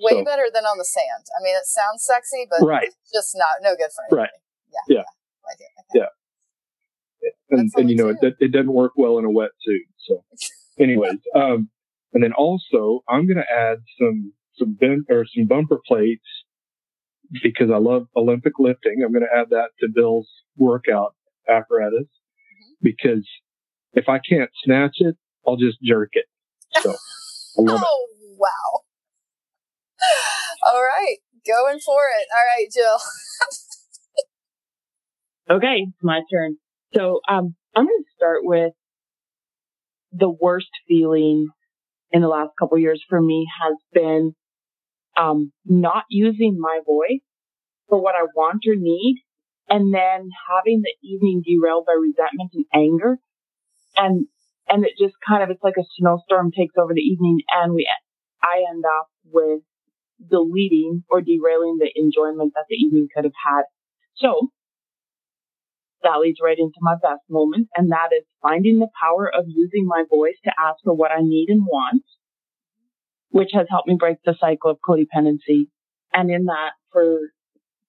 Way 0.00 0.12
so, 0.12 0.24
better 0.24 0.46
than 0.52 0.64
on 0.64 0.78
the 0.78 0.84
sand. 0.84 1.26
I 1.38 1.42
mean, 1.42 1.56
it 1.56 1.66
sounds 1.66 2.04
sexy, 2.04 2.46
but 2.48 2.64
right. 2.64 2.88
just 3.12 3.34
not 3.34 3.62
no 3.62 3.74
good 3.76 3.90
for 3.94 4.04
anybody. 4.04 4.20
Right. 4.22 4.30
Yeah. 4.72 4.96
Yeah. 4.96 5.04
Like. 5.44 5.58
Okay. 5.58 6.00
Yeah. 6.00 6.08
And, 7.50 7.70
and 7.76 7.90
you 7.90 7.96
know, 7.96 8.08
it, 8.08 8.18
it 8.38 8.52
doesn't 8.52 8.72
work 8.72 8.92
well 8.96 9.18
in 9.18 9.24
a 9.24 9.28
wetsuit. 9.28 9.88
So, 10.06 10.22
anyways, 10.78 11.18
um, 11.34 11.70
and 12.12 12.22
then 12.22 12.32
also 12.32 13.02
I'm 13.08 13.26
going 13.26 13.38
to 13.38 13.52
add 13.52 13.78
some 13.98 14.32
some 14.56 14.74
ben- 14.74 15.06
or 15.08 15.24
some 15.24 15.46
bumper 15.46 15.80
plates 15.86 16.26
because 17.42 17.70
I 17.72 17.78
love 17.78 18.06
Olympic 18.16 18.54
lifting. 18.58 19.02
I'm 19.04 19.12
going 19.12 19.26
to 19.30 19.38
add 19.38 19.50
that 19.50 19.70
to 19.80 19.88
Bill's 19.92 20.28
workout 20.56 21.14
apparatus 21.48 22.04
mm-hmm. 22.04 22.74
because 22.82 23.26
if 23.92 24.08
I 24.08 24.18
can't 24.18 24.50
snatch 24.64 24.96
it, 24.98 25.16
I'll 25.46 25.56
just 25.56 25.78
jerk 25.82 26.10
it. 26.12 26.26
So, 26.82 26.94
oh, 27.58 27.64
it. 27.64 28.38
wow. 28.38 28.80
All 30.66 30.82
right. 30.82 31.16
Going 31.46 31.78
for 31.80 32.00
it. 32.18 32.26
All 32.34 32.44
right, 32.44 32.66
Jill. 32.72 32.98
okay, 35.56 35.86
my 36.02 36.20
turn. 36.32 36.56
So, 36.94 37.20
um, 37.28 37.54
I'm 37.74 37.84
going 37.84 38.02
to 38.04 38.16
start 38.16 38.40
with 38.42 38.72
the 40.12 40.28
worst 40.28 40.70
feeling 40.86 41.48
in 42.10 42.22
the 42.22 42.28
last 42.28 42.50
couple 42.58 42.78
years 42.78 43.02
for 43.08 43.20
me 43.20 43.46
has 43.62 43.76
been 43.92 44.34
um, 45.18 45.52
not 45.64 46.04
using 46.08 46.58
my 46.58 46.80
voice 46.86 47.20
for 47.88 48.00
what 48.00 48.14
I 48.14 48.24
want 48.34 48.64
or 48.66 48.76
need, 48.76 49.22
and 49.68 49.92
then 49.92 50.30
having 50.48 50.82
the 50.82 50.94
evening 51.02 51.42
derailed 51.44 51.86
by 51.86 51.94
resentment 52.00 52.52
and 52.54 52.64
anger, 52.74 53.18
and 53.96 54.26
and 54.68 54.84
it 54.84 54.92
just 54.98 55.14
kind 55.26 55.42
of 55.42 55.50
it's 55.50 55.62
like 55.62 55.78
a 55.78 55.84
snowstorm 55.98 56.52
takes 56.52 56.74
over 56.78 56.94
the 56.94 57.00
evening, 57.00 57.40
and 57.52 57.74
we 57.74 57.88
I 58.42 58.64
end 58.70 58.84
up 58.84 59.08
with 59.24 59.62
deleting 60.30 61.04
or 61.08 61.20
derailing 61.20 61.78
the 61.78 61.90
enjoyment 61.94 62.52
that 62.54 62.66
the 62.68 62.76
evening 62.76 63.08
could 63.14 63.24
have 63.24 63.38
had. 63.44 63.62
So 64.16 64.50
that 66.02 66.20
leads 66.20 66.38
right 66.42 66.58
into 66.58 66.78
my 66.80 66.94
best 66.94 67.22
moment, 67.28 67.68
and 67.76 67.90
that 67.90 68.10
is 68.16 68.24
finding 68.42 68.78
the 68.78 68.88
power 69.00 69.28
of 69.32 69.44
using 69.48 69.86
my 69.86 70.04
voice 70.08 70.36
to 70.44 70.52
ask 70.58 70.78
for 70.84 70.94
what 70.94 71.10
I 71.10 71.20
need 71.20 71.48
and 71.48 71.64
want, 71.66 72.02
which 73.30 73.50
has 73.52 73.66
helped 73.70 73.88
me 73.88 73.96
break 73.98 74.18
the 74.24 74.34
cycle 74.40 74.70
of 74.70 74.78
codependency. 74.86 75.68
And 76.12 76.30
in 76.30 76.46
that, 76.46 76.72
for 76.92 77.18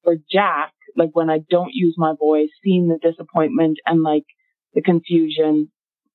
for 0.03 0.15
Jack, 0.31 0.73
like 0.95 1.11
when 1.13 1.29
I 1.29 1.39
don't 1.49 1.73
use 1.73 1.95
my 1.97 2.13
voice, 2.17 2.49
seeing 2.63 2.87
the 2.87 2.99
disappointment 3.01 3.77
and 3.85 4.03
like 4.03 4.25
the 4.73 4.81
confusion, 4.81 5.71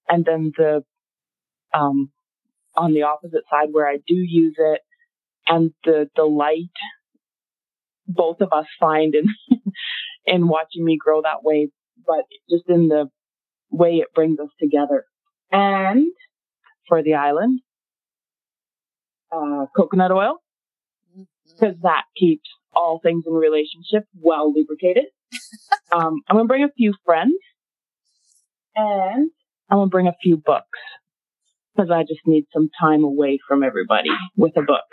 and 0.09 0.25
then 0.25 0.53
the 0.57 0.85
um 1.73 2.11
on 2.77 2.93
the 2.93 3.03
opposite 3.03 3.45
side 3.51 3.69
where 3.73 3.89
I 3.89 3.97
do 3.97 4.15
use 4.15 4.57
it, 4.59 4.81
and 5.49 5.73
the 5.85 6.09
delight 6.15 6.71
both 8.07 8.41
of 8.41 8.53
us 8.53 8.67
find 8.79 9.15
in 9.15 9.27
in 10.27 10.49
watching 10.49 10.85
me 10.85 10.99
grow 11.03 11.23
that 11.23 11.43
way 11.43 11.71
but 12.07 12.25
just 12.51 12.69
in 12.69 12.89
the 12.89 13.09
way 13.71 13.97
it 13.97 14.15
brings 14.15 14.39
us 14.39 14.51
together. 14.61 15.05
And 15.51 16.13
for 16.89 17.03
the 17.03 17.15
island, 17.15 17.61
uh, 19.35 19.67
coconut 19.77 20.13
oil, 20.13 20.37
because 21.15 21.75
mm-hmm. 21.75 21.83
that 21.83 22.05
keeps 22.17 22.49
all 22.75 23.01
things 23.03 23.25
in 23.27 23.33
relationship 23.33 24.05
well 24.21 24.53
lubricated. 24.53 25.05
um, 25.93 26.21
I'm 26.29 26.37
gonna 26.37 26.47
bring 26.47 26.65
a 26.65 26.73
few 26.77 26.95
friends, 27.05 27.35
and 28.77 29.31
I'm 29.71 29.79
gonna 29.79 29.89
bring 29.89 30.09
a 30.09 30.17
few 30.23 30.37
books 30.37 30.79
because 31.75 31.91
I 31.91 32.03
just 32.03 32.21
need 32.27 32.47
some 32.53 32.71
time 32.81 33.05
away 33.05 33.39
from 33.47 33.63
everybody 33.63 34.11
with 34.37 34.57
a 34.57 34.63
book. 34.63 34.87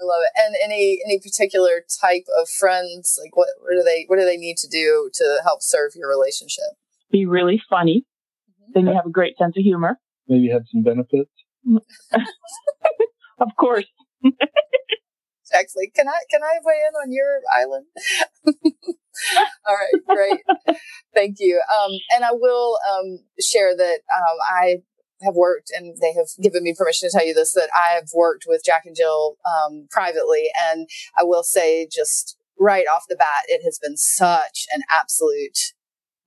I 0.00 0.04
love 0.04 0.22
it. 0.22 0.32
And 0.36 0.54
any 0.62 1.00
any 1.04 1.20
particular 1.20 1.84
type 2.00 2.24
of 2.40 2.48
friends, 2.48 3.18
like 3.22 3.36
what 3.36 3.48
what 3.60 3.74
do 3.76 3.82
they 3.82 4.04
what 4.08 4.18
do 4.18 4.24
they 4.24 4.36
need 4.36 4.56
to 4.58 4.68
do 4.68 5.10
to 5.14 5.40
help 5.44 5.62
serve 5.62 5.92
your 5.94 6.08
relationship? 6.08 6.64
Be 7.10 7.26
really 7.26 7.60
funny. 7.70 8.04
Mm-hmm. 8.50 8.72
Then 8.74 8.86
you 8.86 8.94
have 8.94 9.06
a 9.06 9.10
great 9.10 9.36
sense 9.38 9.56
of 9.56 9.62
humor. 9.62 9.98
Maybe 10.28 10.48
have 10.50 10.64
some 10.72 10.82
benefits. 10.82 11.30
of 13.38 13.48
course. 13.58 13.86
Actually, 15.52 15.90
can 15.94 16.08
I 16.08 16.18
can 16.30 16.42
I 16.42 16.58
weigh 16.64 16.82
in 16.88 16.94
on 16.94 17.12
your 17.12 17.40
island? 17.54 17.86
All 19.66 19.76
right, 19.76 20.02
great. 20.06 20.78
Thank 21.14 21.36
you. 21.38 21.60
Um, 21.70 21.92
and 22.14 22.24
I 22.24 22.32
will 22.32 22.78
um, 22.92 23.20
share 23.40 23.76
that 23.76 23.98
um, 24.14 24.36
I 24.50 24.76
have 25.22 25.34
worked, 25.34 25.70
and 25.74 25.96
they 26.00 26.12
have 26.12 26.26
given 26.42 26.64
me 26.64 26.74
permission 26.76 27.08
to 27.08 27.16
tell 27.16 27.26
you 27.26 27.34
this, 27.34 27.52
that 27.52 27.70
I 27.74 27.94
have 27.94 28.08
worked 28.14 28.44
with 28.48 28.62
Jack 28.64 28.82
and 28.84 28.96
Jill 28.96 29.36
um, 29.46 29.86
privately. 29.90 30.48
And 30.70 30.88
I 31.16 31.22
will 31.22 31.44
say, 31.44 31.88
just 31.90 32.36
right 32.58 32.86
off 32.92 33.04
the 33.08 33.16
bat, 33.16 33.44
it 33.48 33.62
has 33.64 33.78
been 33.80 33.96
such 33.96 34.66
an 34.74 34.82
absolute 34.90 35.58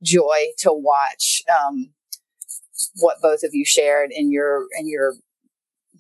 joy 0.04 0.48
to 0.60 0.72
watch 0.72 1.42
um, 1.52 1.90
what 2.96 3.18
both 3.22 3.44
of 3.44 3.52
you 3.54 3.66
shared 3.66 4.12
in 4.12 4.32
your 4.32 4.66
in 4.80 4.88
your 4.88 5.16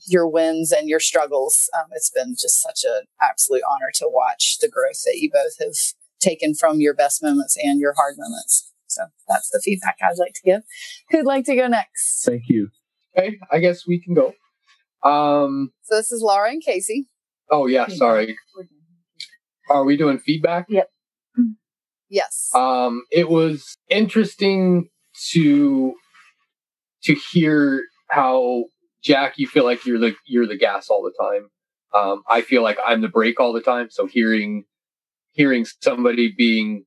your 0.08 0.28
wins 0.28 0.72
and 0.72 0.88
your 0.90 1.00
struggles. 1.00 1.70
Um, 1.78 1.88
it's 1.92 2.10
been 2.10 2.36
just 2.40 2.62
such 2.62 2.82
an 2.86 3.04
absolute 3.22 3.64
honor 3.70 3.92
to 3.96 4.10
watch 4.10 4.58
the 4.60 4.70
growth 4.70 5.02
that 5.06 5.18
you 5.18 5.30
both 5.32 5.58
have 5.60 5.76
taken 6.20 6.54
from 6.54 6.80
your 6.80 6.94
best 6.94 7.24
moments 7.24 7.56
and 7.62 7.80
your 7.80 7.94
hard 7.94 8.16
moments. 8.18 8.72
So 8.88 9.04
that's 9.28 9.50
the 9.50 9.62
feedback 9.64 9.98
I'd 10.02 10.18
like 10.18 10.34
to 10.34 10.42
give. 10.44 10.62
Who'd 11.12 11.26
like 11.26 11.46
to 11.46 11.56
go 11.56 11.68
next? 11.68 12.24
Thank 12.26 12.44
you. 12.48 12.70
Okay, 13.18 13.38
I 13.52 13.60
guess 13.60 13.88
we 13.88 14.02
can 14.02 14.14
go. 14.14 14.34
Um, 15.04 15.72
so 15.84 15.96
this 15.96 16.12
is 16.12 16.22
Laura 16.22 16.50
and 16.50 16.62
Casey. 16.64 17.08
Oh 17.50 17.68
yeah, 17.68 17.88
sorry. 17.88 18.36
Are 19.70 19.84
we 19.84 19.98
doing 19.98 20.20
feedback? 20.20 20.66
Yep. 20.70 20.90
Yes. 22.10 22.50
Um, 22.56 23.04
it 23.12 23.30
was 23.30 23.78
interesting 23.90 24.90
to 25.32 25.94
to 27.04 27.16
hear 27.32 27.84
how 28.10 28.66
Jack, 29.08 29.36
you 29.38 29.48
feel 29.48 29.64
like 29.64 29.86
you're 29.86 30.00
the 30.00 30.16
you're 30.26 30.46
the 30.46 30.58
gas 30.58 30.90
all 30.90 31.02
the 31.02 31.14
time. 31.24 31.50
Um, 31.96 32.24
I 32.30 32.42
feel 32.42 32.62
like 32.62 32.78
I'm 32.86 33.00
the 33.00 33.08
brake 33.08 33.40
all 33.40 33.54
the 33.54 33.62
time. 33.62 33.88
So 33.90 34.06
hearing 34.06 34.66
hearing 35.32 35.66
somebody 35.82 36.34
being 36.38 36.84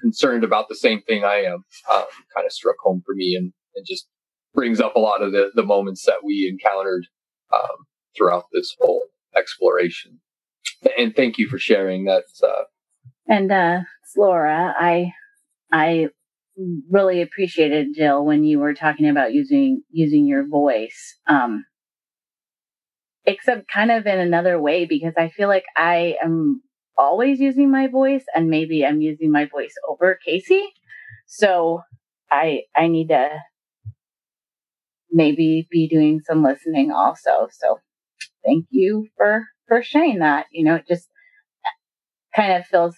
concerned 0.00 0.44
about 0.44 0.68
the 0.70 0.74
same 0.76 1.02
thing 1.02 1.24
I 1.24 1.42
am 1.42 1.64
um, 1.92 2.04
kind 2.34 2.46
of 2.46 2.52
struck 2.52 2.76
home 2.82 3.02
for 3.04 3.14
me 3.14 3.34
and, 3.34 3.52
and 3.76 3.86
just 3.86 4.08
brings 4.54 4.80
up 4.80 4.96
a 4.96 4.98
lot 4.98 5.20
of 5.22 5.32
the, 5.32 5.50
the 5.54 5.62
moments 5.62 6.06
that 6.06 6.24
we 6.24 6.48
encountered 6.50 7.06
um, 7.52 7.84
throughout 8.16 8.44
this 8.52 8.74
whole 8.80 9.02
exploration. 9.36 10.20
And 10.96 11.14
thank 11.14 11.36
you 11.36 11.48
for 11.48 11.58
sharing 11.58 12.04
that. 12.04 12.24
Uh, 12.42 12.62
and 13.28 13.52
uh, 13.52 13.80
Laura, 14.16 14.74
I 14.78 15.12
I 15.70 16.08
really 16.90 17.22
appreciated 17.22 17.94
Jill 17.94 18.24
when 18.24 18.44
you 18.44 18.58
were 18.58 18.74
talking 18.74 19.08
about 19.08 19.32
using 19.32 19.82
using 19.90 20.26
your 20.26 20.46
voice. 20.46 21.16
Um, 21.26 21.64
except 23.26 23.70
kind 23.70 23.90
of 23.90 24.06
in 24.06 24.18
another 24.18 24.60
way 24.60 24.84
because 24.86 25.14
I 25.16 25.28
feel 25.28 25.48
like 25.48 25.64
I 25.76 26.16
am 26.22 26.62
always 26.96 27.40
using 27.40 27.70
my 27.70 27.86
voice 27.88 28.24
and 28.34 28.48
maybe 28.48 28.84
I'm 28.84 29.00
using 29.00 29.30
my 29.30 29.46
voice 29.46 29.74
over 29.88 30.18
Casey. 30.24 30.64
So 31.26 31.82
I 32.30 32.62
I 32.74 32.88
need 32.88 33.08
to 33.08 33.28
maybe 35.10 35.66
be 35.70 35.88
doing 35.88 36.20
some 36.20 36.42
listening 36.42 36.90
also. 36.92 37.48
So 37.50 37.80
thank 38.46 38.66
you 38.70 39.08
for 39.16 39.46
for 39.68 39.82
sharing 39.82 40.20
that. 40.20 40.46
You 40.52 40.64
know, 40.64 40.76
it 40.76 40.86
just 40.88 41.08
kind 42.34 42.52
of 42.52 42.66
feels 42.66 42.96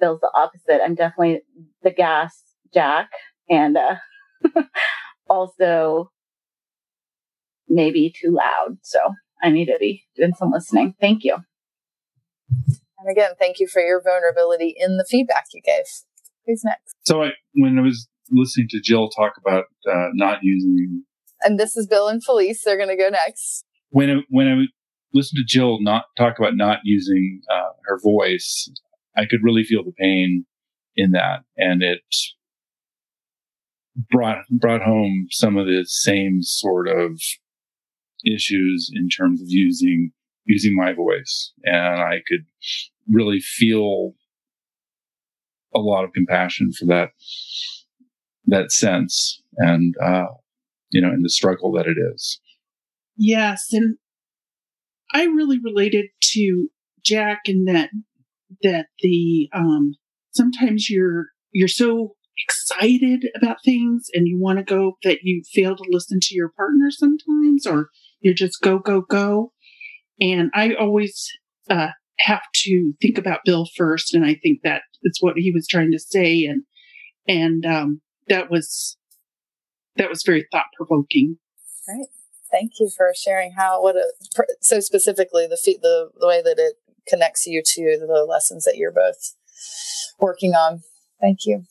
feels 0.00 0.20
the 0.20 0.30
opposite. 0.34 0.82
I'm 0.82 0.94
definitely 0.94 1.42
the 1.82 1.90
gas 1.90 2.42
jack 2.72 3.10
and 3.48 3.76
uh 3.76 3.96
also 5.28 6.10
maybe 7.68 8.12
too 8.20 8.30
loud. 8.30 8.78
So 8.82 8.98
I 9.42 9.50
need 9.50 9.66
to 9.66 9.76
be 9.78 10.04
doing 10.16 10.34
some 10.38 10.50
listening. 10.50 10.94
Thank 11.00 11.24
you. 11.24 11.38
And 12.98 13.10
again, 13.10 13.32
thank 13.38 13.58
you 13.58 13.66
for 13.66 13.82
your 13.82 14.00
vulnerability 14.00 14.74
in 14.78 14.96
the 14.96 15.06
feedback 15.08 15.46
you 15.52 15.60
gave. 15.64 15.84
Who's 16.46 16.62
next? 16.64 16.94
So 17.04 17.22
I, 17.22 17.30
when 17.54 17.78
I 17.78 17.82
was 17.82 18.08
listening 18.30 18.68
to 18.70 18.80
Jill 18.80 19.08
talk 19.10 19.32
about 19.44 19.64
uh, 19.90 20.08
not 20.12 20.38
using, 20.42 21.04
and 21.42 21.58
this 21.58 21.76
is 21.76 21.86
Bill 21.86 22.08
and 22.08 22.22
Felice. 22.22 22.62
They're 22.62 22.76
going 22.76 22.88
to 22.88 22.96
go 22.96 23.08
next. 23.08 23.64
When 23.90 24.10
I, 24.10 24.14
when 24.28 24.48
I 24.48 24.64
listened 25.12 25.38
to 25.38 25.44
Jill 25.44 25.78
not 25.80 26.04
talk 26.16 26.38
about 26.38 26.56
not 26.56 26.78
using 26.84 27.40
uh, 27.50 27.70
her 27.86 27.98
voice, 28.00 28.70
I 29.16 29.26
could 29.26 29.40
really 29.42 29.64
feel 29.64 29.82
the 29.84 29.92
pain 29.92 30.46
in 30.94 31.12
that, 31.12 31.40
and 31.56 31.82
it 31.82 32.02
brought 34.10 34.44
brought 34.50 34.82
home 34.82 35.28
some 35.30 35.56
of 35.56 35.66
the 35.66 35.84
same 35.86 36.42
sort 36.42 36.88
of 36.88 37.20
issues 38.24 38.90
in 38.94 39.08
terms 39.08 39.40
of 39.40 39.48
using 39.48 40.12
using 40.44 40.74
my 40.74 40.92
voice, 40.92 41.52
and 41.64 42.00
I 42.00 42.22
could 42.26 42.44
really 43.10 43.40
feel 43.40 44.14
a 45.74 45.78
lot 45.78 46.04
of 46.04 46.12
compassion 46.12 46.72
for 46.72 46.86
that 46.86 47.10
that 48.46 48.72
sense 48.72 49.42
and 49.56 49.94
uh, 50.02 50.26
you 50.90 51.00
know 51.00 51.12
in 51.12 51.22
the 51.22 51.30
struggle 51.30 51.72
that 51.72 51.86
it 51.86 51.96
is. 52.14 52.40
Yes 53.16 53.68
and 53.72 53.96
i 55.12 55.24
really 55.24 55.58
related 55.62 56.06
to 56.20 56.68
jack 57.04 57.42
in 57.44 57.64
that 57.64 57.90
that 58.62 58.86
the 59.00 59.48
um 59.52 59.94
sometimes 60.32 60.88
you're 60.88 61.26
you're 61.52 61.68
so 61.68 62.14
excited 62.38 63.26
about 63.36 63.58
things 63.64 64.06
and 64.14 64.26
you 64.26 64.38
want 64.40 64.58
to 64.58 64.64
go 64.64 64.96
that 65.02 65.18
you 65.22 65.42
fail 65.52 65.76
to 65.76 65.84
listen 65.90 66.18
to 66.20 66.34
your 66.34 66.50
partner 66.56 66.90
sometimes 66.90 67.66
or 67.66 67.88
you're 68.20 68.32
just 68.32 68.60
go 68.62 68.78
go 68.78 69.02
go 69.02 69.52
and 70.18 70.50
i 70.54 70.72
always 70.72 71.30
uh 71.68 71.88
have 72.22 72.42
to 72.54 72.92
think 73.00 73.18
about 73.18 73.40
Bill 73.44 73.66
first. 73.76 74.14
And 74.14 74.24
I 74.24 74.34
think 74.34 74.60
that 74.62 74.82
is 75.02 75.18
what 75.20 75.34
he 75.36 75.50
was 75.52 75.66
trying 75.66 75.92
to 75.92 75.98
say. 75.98 76.44
And, 76.44 76.62
and, 77.26 77.64
um, 77.66 78.00
that 78.28 78.50
was, 78.50 78.96
that 79.96 80.08
was 80.08 80.22
very 80.24 80.46
thought 80.52 80.66
provoking. 80.76 81.38
Great. 81.86 82.08
Thank 82.50 82.72
you 82.78 82.90
for 82.96 83.12
sharing 83.16 83.52
how, 83.52 83.82
what 83.82 83.96
a, 83.96 84.12
so 84.60 84.80
specifically 84.80 85.46
the, 85.46 85.58
the, 85.64 86.10
the 86.18 86.26
way 86.26 86.42
that 86.42 86.58
it 86.58 86.74
connects 87.08 87.46
you 87.46 87.62
to 87.64 87.98
the 87.98 88.26
lessons 88.28 88.64
that 88.64 88.76
you're 88.76 88.92
both 88.92 89.34
working 90.20 90.52
on. 90.52 90.82
Thank 91.20 91.40
you. 91.46 91.64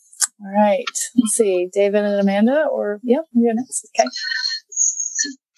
All 0.43 0.51
right. 0.53 0.83
Let's 1.15 1.33
see, 1.35 1.67
David 1.71 2.03
and 2.03 2.19
Amanda, 2.19 2.65
or 2.71 2.99
yeah, 3.03 3.21
you're 3.33 3.53
next. 3.53 3.87
Okay. 3.99 4.07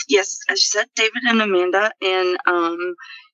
yes, 0.10 0.38
as 0.50 0.60
you 0.60 0.66
said, 0.80 0.88
David 0.96 1.24
and 1.28 1.42
Amanda, 1.42 1.92
and 2.02 2.38
um, 2.48 2.78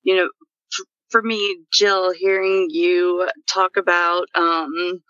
you 0.03 0.15
know, 0.15 0.25
f- 0.25 0.85
for 1.09 1.21
me, 1.21 1.59
Jill, 1.71 2.13
hearing 2.13 2.67
you 2.69 3.27
talk 3.51 3.77
about 3.77 4.27
um, 4.35 5.01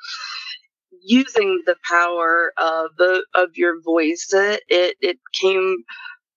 using 1.03 1.61
the 1.65 1.75
power 1.87 2.51
of 2.57 2.91
the 2.97 3.25
of 3.35 3.49
your 3.55 3.81
voice, 3.81 4.27
it 4.33 4.95
it 5.01 5.17
came 5.41 5.77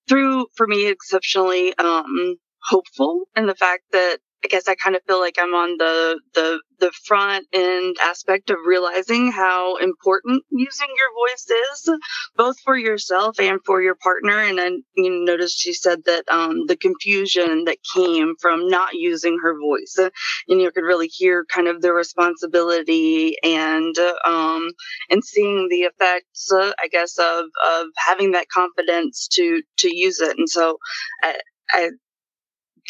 through 0.09 0.46
for 0.57 0.66
me 0.66 0.88
exceptionally 0.88 1.76
um, 1.78 2.36
hopeful 2.64 3.24
in 3.36 3.46
the 3.46 3.55
fact 3.57 3.84
that 3.92 4.18
I 4.45 4.49
guess 4.49 4.68
I 4.68 4.74
kind 4.74 4.97
of 4.97 5.03
feel 5.07 5.20
like 5.20 5.36
I'm 5.38 5.55
on 5.55 5.76
the 5.78 6.20
the 6.34 6.61
the 6.80 6.90
front 7.05 7.47
end 7.53 7.97
aspect 8.03 8.51
of 8.51 8.57
realizing 8.66 9.30
how 9.30 9.76
important 9.76 10.43
using 10.51 10.88
your 10.88 11.28
voice 11.28 11.47
is, 11.49 11.90
both 12.36 12.57
for 12.64 12.76
yourself 12.76 13.38
and 13.38 13.61
for 13.64 13.80
your 13.80 13.95
partner. 13.95 14.40
And 14.40 14.59
then 14.59 14.82
you 14.97 15.24
noticed 15.24 15.61
she 15.61 15.74
said 15.74 16.01
that 16.07 16.24
um, 16.28 16.66
the 16.66 16.76
confusion 16.76 17.64
that 17.66 17.78
came 17.95 18.34
from 18.40 18.68
not 18.68 18.95
using 18.95 19.38
her 19.43 19.55
voice, 19.61 19.97
uh, 19.99 20.11
and 20.49 20.61
you 20.61 20.72
could 20.72 20.84
really 20.84 21.07
hear 21.07 21.45
kind 21.45 21.68
of 21.68 21.80
the 21.80 21.93
responsibility 21.93 23.36
and 23.45 23.95
um, 24.24 24.70
and 25.09 25.24
seeing 25.24 25.68
the 25.68 25.82
effects, 25.82 26.51
uh, 26.53 26.72
I 26.82 26.88
guess, 26.88 27.16
of 27.18 27.45
of 27.68 27.86
having 27.97 28.32
that 28.32 28.49
confidence 28.49 29.28
to 29.34 29.62
to 29.78 29.95
use 29.95 30.20
it. 30.20 30.36
And 30.36 30.49
so. 30.49 30.78
I, 31.22 31.38
I 31.70 31.90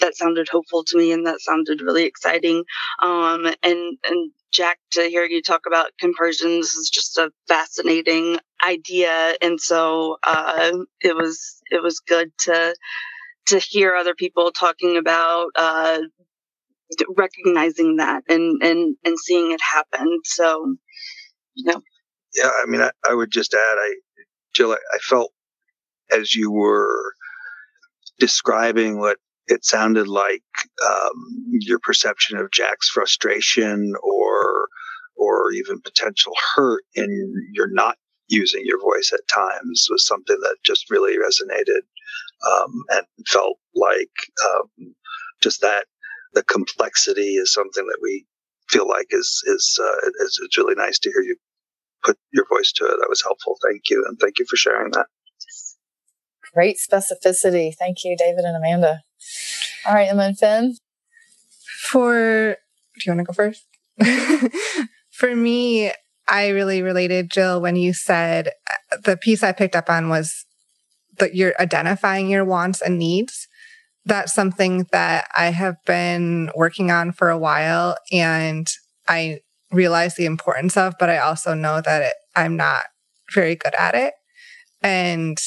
that 0.00 0.16
sounded 0.16 0.48
hopeful 0.48 0.84
to 0.84 0.96
me 0.96 1.12
and 1.12 1.26
that 1.26 1.40
sounded 1.40 1.80
really 1.80 2.04
exciting. 2.04 2.64
Um, 3.02 3.46
and, 3.62 3.98
and 4.04 4.32
Jack, 4.52 4.78
to 4.92 5.02
hear 5.02 5.24
you 5.24 5.42
talk 5.42 5.62
about 5.66 5.90
compersions 5.98 6.74
is 6.74 6.90
just 6.90 7.18
a 7.18 7.30
fascinating 7.48 8.38
idea. 8.66 9.34
And 9.42 9.60
so, 9.60 10.16
uh, 10.26 10.72
it 11.00 11.16
was, 11.16 11.60
it 11.70 11.82
was 11.82 12.00
good 12.00 12.30
to, 12.40 12.74
to 13.48 13.58
hear 13.58 13.94
other 13.94 14.14
people 14.14 14.50
talking 14.50 14.96
about, 14.96 15.48
uh, 15.56 16.00
recognizing 17.16 17.96
that 17.96 18.22
and, 18.28 18.62
and, 18.62 18.96
and 19.04 19.18
seeing 19.18 19.52
it 19.52 19.60
happen. 19.60 20.20
So, 20.24 20.76
you 21.54 21.70
know. 21.70 21.80
Yeah. 22.34 22.50
I 22.62 22.66
mean, 22.66 22.80
I, 22.80 22.90
I 23.08 23.14
would 23.14 23.30
just 23.30 23.54
add, 23.54 23.58
I, 23.58 23.94
Jill, 24.54 24.72
I, 24.72 24.76
I 24.94 24.98
felt 24.98 25.32
as 26.10 26.34
you 26.34 26.50
were 26.50 27.14
describing 28.18 28.98
what 28.98 29.16
it 29.46 29.64
sounded 29.64 30.08
like 30.08 30.42
um, 30.86 31.14
your 31.50 31.78
perception 31.78 32.38
of 32.38 32.50
Jack's 32.52 32.88
frustration 32.88 33.94
or 34.02 34.68
or 35.16 35.52
even 35.52 35.80
potential 35.80 36.32
hurt 36.54 36.84
in 36.94 37.32
your 37.52 37.68
not 37.70 37.96
using 38.28 38.62
your 38.64 38.80
voice 38.80 39.12
at 39.12 39.20
times 39.28 39.86
was 39.90 40.06
something 40.06 40.38
that 40.40 40.56
just 40.64 40.90
really 40.90 41.16
resonated 41.18 41.82
um, 42.50 42.82
and 42.90 43.06
felt 43.28 43.58
like 43.74 44.10
um, 44.44 44.94
just 45.42 45.60
that 45.60 45.84
the 46.32 46.42
complexity 46.44 47.34
is 47.34 47.52
something 47.52 47.86
that 47.86 47.98
we 48.00 48.24
feel 48.68 48.88
like 48.88 49.06
is 49.10 49.42
is, 49.46 49.78
uh, 49.82 50.08
is 50.24 50.40
is 50.42 50.56
really 50.56 50.74
nice 50.74 50.98
to 50.98 51.10
hear 51.10 51.22
you 51.22 51.36
put 52.02 52.16
your 52.32 52.46
voice 52.48 52.72
to 52.72 52.84
it. 52.84 52.96
That 53.00 53.08
was 53.08 53.22
helpful. 53.22 53.56
Thank 53.62 53.90
you, 53.90 54.04
and 54.08 54.18
thank 54.18 54.38
you 54.38 54.46
for 54.48 54.56
sharing 54.56 54.92
that. 54.92 55.06
Great 56.54 56.76
specificity. 56.76 57.74
Thank 57.74 57.98
you, 58.04 58.16
David 58.16 58.44
and 58.44 58.56
Amanda. 58.56 59.02
All 59.86 59.94
right, 59.94 60.08
and 60.08 60.18
then 60.18 60.34
Finn. 60.34 60.76
For 61.80 62.56
do 62.98 63.00
you 63.06 63.16
want 63.16 63.20
to 63.20 63.24
go 63.24 63.32
first? 63.32 63.66
For 65.10 65.34
me, 65.34 65.92
I 66.28 66.48
really 66.48 66.82
related, 66.82 67.30
Jill, 67.30 67.60
when 67.60 67.76
you 67.76 67.92
said 67.92 68.48
uh, 68.70 68.96
the 69.04 69.16
piece 69.16 69.42
I 69.42 69.52
picked 69.52 69.76
up 69.76 69.90
on 69.90 70.08
was 70.08 70.44
that 71.18 71.34
you're 71.34 71.54
identifying 71.60 72.30
your 72.30 72.44
wants 72.44 72.80
and 72.80 72.98
needs. 72.98 73.48
That's 74.04 74.34
something 74.34 74.86
that 74.92 75.28
I 75.34 75.46
have 75.46 75.76
been 75.86 76.50
working 76.56 76.90
on 76.90 77.12
for 77.12 77.30
a 77.30 77.38
while 77.38 77.96
and 78.10 78.68
I 79.08 79.40
realize 79.70 80.14
the 80.14 80.26
importance 80.26 80.76
of, 80.76 80.94
but 80.98 81.10
I 81.10 81.18
also 81.18 81.54
know 81.54 81.80
that 81.80 82.02
it, 82.02 82.14
I'm 82.34 82.56
not 82.56 82.84
very 83.32 83.54
good 83.54 83.74
at 83.74 83.94
it. 83.94 84.14
And 84.82 85.38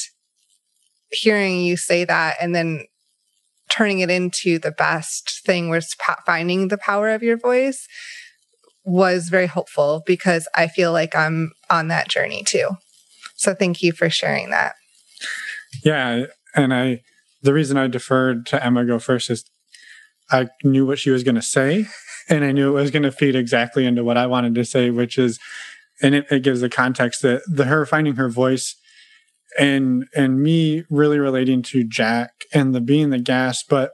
hearing 1.12 1.62
you 1.62 1.78
say 1.78 2.06
that 2.06 2.38
and 2.40 2.56
then 2.56 2.86
turning 3.70 4.00
it 4.00 4.10
into 4.10 4.60
the 4.60 4.72
best 4.72 5.42
thing 5.46 5.70
was 5.70 5.96
finding 6.26 6.68
the 6.68 6.78
power 6.78 7.10
of 7.10 7.24
your 7.24 7.38
voice 7.38 7.88
was 8.84 9.30
very 9.30 9.48
hopeful 9.48 10.04
because 10.06 10.48
I 10.56 10.68
feel 10.68 10.92
like 10.92 11.16
I'm 11.16 11.52
on 11.70 11.88
that 11.88 12.08
journey 12.08 12.44
too. 12.44 12.70
So 13.36 13.54
thank 13.54 13.82
you 13.82 13.92
for 13.92 14.10
sharing 14.10 14.52
that. 14.52 14.76
Yeah, 15.84 16.26
and 16.56 16.74
I 16.74 17.02
the 17.42 17.54
reason 17.54 17.78
I 17.78 17.88
deferred 17.88 18.46
to 18.48 18.64
Emma 18.64 18.86
go 18.86 19.00
first 19.00 19.30
is 19.30 19.46
I 20.32 20.48
knew 20.64 20.86
what 20.86 21.00
she 21.00 21.12
was 21.12 21.24
going 21.24 21.36
to 21.36 21.42
say, 21.42 21.86
and 22.30 22.44
I 22.44 22.52
knew 22.52 22.70
it 22.70 22.82
was 22.82 22.92
going 22.92 23.04
to 23.04 23.12
feed 23.12 23.36
exactly 23.36 23.86
into 23.86 24.04
what 24.04 24.18
I 24.18 24.28
wanted 24.28 24.56
to 24.56 24.66
say, 24.66 24.90
which 24.90 25.18
is, 25.18 25.40
and 26.02 26.16
it, 26.16 26.26
it 26.32 26.44
gives 26.44 26.62
the 26.62 26.70
context 26.70 27.22
that 27.22 27.44
the 27.48 27.66
her 27.66 27.86
finding 27.86 28.16
her 28.16 28.30
voice 28.30 28.76
and 29.58 30.06
and 30.16 30.42
me 30.42 30.84
really 30.90 31.20
relating 31.20 31.62
to 31.64 31.84
Jack 31.84 32.46
and 32.54 32.74
the 32.74 32.82
being 32.82 33.10
the 33.10 33.20
gas, 33.20 33.64
but 33.64 33.92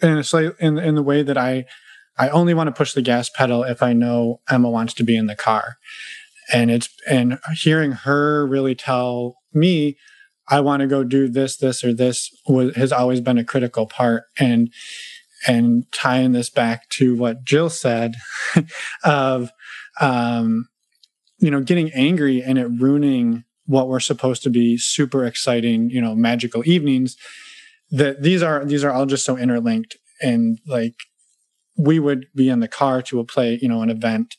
in 0.00 0.18
a 0.18 0.24
slight 0.24 0.52
in 0.58 0.78
in 0.78 0.94
the 0.94 1.02
way 1.02 1.22
that 1.22 1.38
I 1.38 1.64
I 2.18 2.28
only 2.28 2.54
want 2.54 2.68
to 2.68 2.72
push 2.72 2.92
the 2.92 3.02
gas 3.02 3.30
pedal 3.30 3.64
if 3.64 3.82
I 3.82 3.92
know 3.92 4.40
Emma 4.50 4.68
wants 4.68 4.94
to 4.94 5.04
be 5.04 5.16
in 5.16 5.26
the 5.26 5.36
car. 5.36 5.76
And 6.52 6.70
it's 6.70 6.88
and 7.08 7.38
hearing 7.54 7.92
her 7.92 8.46
really 8.46 8.74
tell 8.74 9.36
me 9.52 9.96
I 10.48 10.60
want 10.60 10.80
to 10.80 10.86
go 10.86 11.04
do 11.04 11.28
this, 11.28 11.56
this, 11.56 11.84
or 11.84 11.94
this 11.94 12.30
was, 12.46 12.74
has 12.76 12.92
always 12.92 13.20
been 13.20 13.38
a 13.38 13.44
critical 13.44 13.86
part. 13.86 14.24
And 14.38 14.72
and 15.46 15.90
tying 15.92 16.32
this 16.32 16.50
back 16.50 16.88
to 16.90 17.16
what 17.16 17.44
Jill 17.44 17.70
said 17.70 18.14
of 19.04 19.50
um, 20.00 20.68
you 21.38 21.50
know 21.50 21.60
getting 21.60 21.90
angry 21.92 22.42
and 22.42 22.58
it 22.58 22.66
ruining 22.66 23.44
what 23.72 23.88
were 23.88 24.00
supposed 24.00 24.42
to 24.42 24.50
be 24.50 24.76
super 24.76 25.24
exciting, 25.24 25.90
you 25.90 26.00
know, 26.00 26.14
magical 26.14 26.62
evenings, 26.66 27.16
that 27.90 28.22
these 28.22 28.42
are 28.42 28.64
these 28.64 28.84
are 28.84 28.92
all 28.92 29.06
just 29.06 29.24
so 29.24 29.36
interlinked 29.36 29.96
and 30.20 30.58
like 30.66 30.94
we 31.76 31.98
would 31.98 32.26
be 32.34 32.48
in 32.48 32.60
the 32.60 32.68
car 32.68 33.02
to 33.02 33.18
a 33.18 33.24
play, 33.24 33.58
you 33.60 33.68
know, 33.68 33.82
an 33.82 33.90
event 33.90 34.36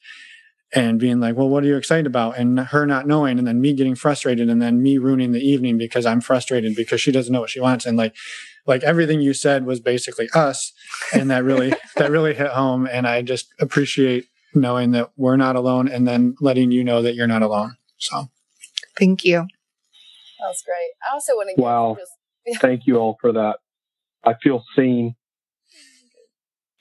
and 0.75 0.99
being 0.99 1.19
like, 1.19 1.35
well, 1.35 1.49
what 1.49 1.63
are 1.63 1.67
you 1.67 1.77
excited 1.77 2.07
about? 2.07 2.37
And 2.37 2.59
her 2.59 2.85
not 2.85 3.07
knowing, 3.07 3.37
and 3.37 3.47
then 3.47 3.61
me 3.61 3.73
getting 3.73 3.95
frustrated, 3.95 4.49
and 4.49 4.61
then 4.61 4.81
me 4.81 4.97
ruining 4.97 5.31
the 5.31 5.47
evening 5.47 5.77
because 5.77 6.05
I'm 6.05 6.21
frustrated 6.21 6.75
because 6.75 7.01
she 7.01 7.11
doesn't 7.11 7.31
know 7.31 7.41
what 7.41 7.49
she 7.49 7.59
wants. 7.59 7.85
And 7.85 7.97
like, 7.97 8.15
like 8.65 8.83
everything 8.83 9.21
you 9.21 9.33
said 9.33 9.65
was 9.65 9.79
basically 9.79 10.29
us. 10.33 10.71
And 11.13 11.29
that 11.29 11.43
really, 11.43 11.73
that 11.95 12.11
really 12.11 12.33
hit 12.33 12.51
home. 12.51 12.87
And 12.91 13.07
I 13.07 13.21
just 13.21 13.53
appreciate 13.59 14.25
knowing 14.55 14.91
that 14.91 15.11
we're 15.15 15.37
not 15.37 15.55
alone 15.55 15.87
and 15.87 16.07
then 16.07 16.35
letting 16.39 16.71
you 16.71 16.83
know 16.83 17.01
that 17.01 17.15
you're 17.15 17.27
not 17.27 17.41
alone. 17.41 17.75
So. 17.97 18.29
Thank 18.97 19.23
you. 19.23 19.47
That 20.39 20.47
was 20.47 20.63
great. 20.65 20.91
I 21.09 21.13
also 21.13 21.33
want 21.33 21.49
to 21.55 21.61
wow. 21.61 21.97
Just, 21.97 22.61
Thank 22.61 22.81
you 22.85 22.97
all 22.97 23.17
for 23.21 23.31
that. 23.31 23.57
I 24.25 24.33
feel 24.41 24.63
seen 24.75 25.15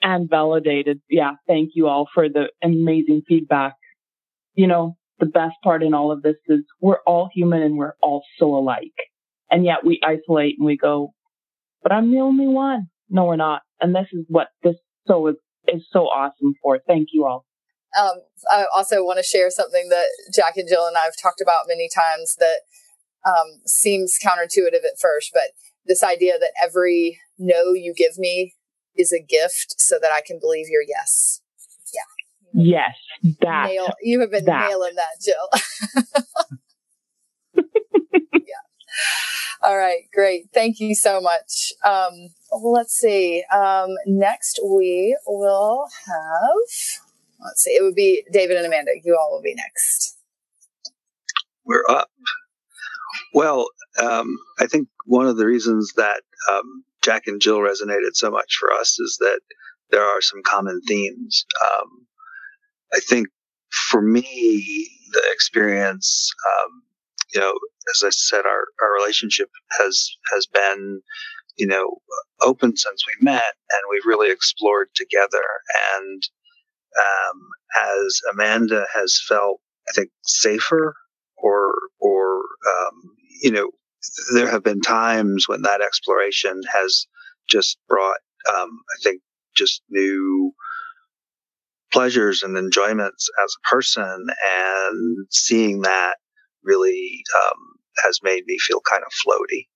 and 0.03 0.29
validated. 0.29 1.01
Yeah, 1.09 1.31
thank 1.47 1.71
you 1.73 1.87
all 1.87 2.07
for 2.13 2.29
the 2.29 2.49
amazing 2.61 3.23
feedback. 3.27 3.75
You 4.53 4.67
know, 4.67 4.97
the 5.19 5.25
best 5.25 5.55
part 5.63 5.81
in 5.81 5.93
all 5.93 6.11
of 6.11 6.21
this 6.21 6.35
is 6.47 6.59
we're 6.81 6.99
all 7.07 7.29
human 7.33 7.63
and 7.63 7.77
we're 7.77 7.93
all 8.01 8.23
so 8.37 8.53
alike. 8.55 8.91
And 9.49 9.65
yet 9.65 9.85
we 9.85 9.99
isolate 10.03 10.55
and 10.59 10.65
we 10.65 10.77
go, 10.77 11.13
but 11.81 11.91
I'm 11.91 12.11
the 12.11 12.19
only 12.19 12.47
one. 12.47 12.87
No, 13.09 13.25
we're 13.25 13.35
not. 13.35 13.61
And 13.79 13.95
this 13.95 14.07
is 14.11 14.25
what 14.27 14.47
this 14.61 14.75
so 15.07 15.27
is, 15.27 15.35
is 15.67 15.85
so 15.91 16.01
awesome 16.01 16.53
for. 16.61 16.79
Thank 16.85 17.09
you 17.13 17.25
all. 17.25 17.45
Um, 17.99 18.21
I 18.51 18.65
also 18.75 19.03
want 19.03 19.17
to 19.17 19.23
share 19.23 19.49
something 19.49 19.89
that 19.89 20.05
Jack 20.33 20.57
and 20.57 20.67
Jill 20.67 20.87
and 20.87 20.97
I 20.97 21.01
have 21.01 21.17
talked 21.21 21.41
about 21.41 21.65
many 21.67 21.89
times 21.93 22.35
that 22.39 22.61
um, 23.25 23.61
seems 23.65 24.17
counterintuitive 24.23 24.83
at 24.85 24.99
first, 24.99 25.31
but 25.33 25.51
this 25.85 26.03
idea 26.03 26.33
that 26.39 26.53
every 26.61 27.19
no 27.37 27.73
you 27.73 27.93
give 27.95 28.17
me 28.17 28.55
is 28.95 29.11
a 29.11 29.21
gift 29.21 29.75
so 29.77 29.97
that 30.01 30.11
I 30.11 30.21
can 30.25 30.39
believe 30.39 30.67
your 30.69 30.83
yes. 30.87 31.41
Yeah. 31.93 32.63
Yes. 32.63 32.95
That. 33.41 33.67
Nail, 33.67 33.89
you 34.01 34.19
have 34.21 34.31
been 34.31 34.45
that. 34.45 34.69
nailing 34.69 34.95
that, 34.95 35.21
Jill. 35.23 35.49
yeah. 38.33 38.39
All 39.61 39.77
right. 39.77 40.03
Great. 40.13 40.49
Thank 40.53 40.79
you 40.79 40.93
so 40.93 41.19
much. 41.21 41.73
Um, 41.83 42.29
let's 42.51 42.93
see. 42.93 43.43
Um, 43.53 43.89
next, 44.05 44.59
we 44.63 45.17
will 45.25 45.87
have 46.05 47.01
let's 47.43 47.61
see, 47.63 47.71
it 47.71 47.83
would 47.83 47.95
be 47.95 48.23
David 48.31 48.57
and 48.57 48.65
Amanda. 48.65 48.91
You 49.03 49.17
all 49.19 49.31
will 49.31 49.41
be 49.41 49.55
next. 49.55 50.17
We're 51.65 51.85
up. 51.89 52.09
Well, 53.33 53.67
um, 54.01 54.37
I 54.59 54.67
think 54.67 54.87
one 55.05 55.27
of 55.27 55.37
the 55.37 55.45
reasons 55.45 55.93
that 55.95 56.21
um, 56.51 56.83
Jack 57.01 57.23
and 57.27 57.41
Jill 57.41 57.59
resonated 57.59 58.13
so 58.15 58.29
much 58.29 58.57
for 58.59 58.71
us 58.71 58.99
is 58.99 59.17
that 59.19 59.39
there 59.91 60.03
are 60.03 60.21
some 60.21 60.41
common 60.43 60.81
themes. 60.87 61.45
Um, 61.63 62.07
I 62.93 62.99
think 62.99 63.27
for 63.91 64.01
me, 64.01 64.89
the 65.11 65.21
experience 65.31 66.31
um, 66.47 66.83
you 67.33 67.41
know, 67.41 67.53
as 67.95 68.03
I 68.03 68.09
said, 68.09 68.45
our, 68.45 68.65
our 68.81 68.93
relationship 68.93 69.49
has, 69.79 70.09
has 70.31 70.45
been, 70.45 71.01
you 71.57 71.67
know, 71.67 71.97
open 72.41 72.75
since 72.77 73.03
we 73.07 73.25
met 73.25 73.55
and 73.71 73.81
we've 73.89 74.05
really 74.05 74.31
explored 74.31 74.89
together. 74.95 75.43
And, 75.95 76.23
um, 76.97 77.39
as 77.75 78.19
Amanda 78.31 78.85
has 78.93 79.19
felt, 79.27 79.59
I 79.89 79.91
think, 79.93 80.09
safer 80.25 80.95
or, 81.37 81.73
or, 81.99 82.37
um, 82.37 82.93
you 83.41 83.51
know, 83.51 83.71
there 84.33 84.49
have 84.49 84.63
been 84.63 84.81
times 84.81 85.47
when 85.47 85.61
that 85.63 85.81
exploration 85.81 86.61
has 86.71 87.07
just 87.49 87.77
brought, 87.87 88.19
um, 88.49 88.69
I 88.69 89.03
think, 89.03 89.21
just 89.55 89.81
new 89.89 90.51
pleasures 91.91 92.43
and 92.43 92.57
enjoyments 92.57 93.29
as 93.43 93.53
a 93.55 93.69
person. 93.69 94.27
And 94.45 95.27
seeing 95.29 95.81
that 95.81 96.15
really 96.63 97.23
um, 97.35 97.59
has 98.03 98.19
made 98.23 98.43
me 98.47 98.57
feel 98.59 98.81
kind 98.89 99.03
of 99.05 99.11
floaty. 99.25 99.67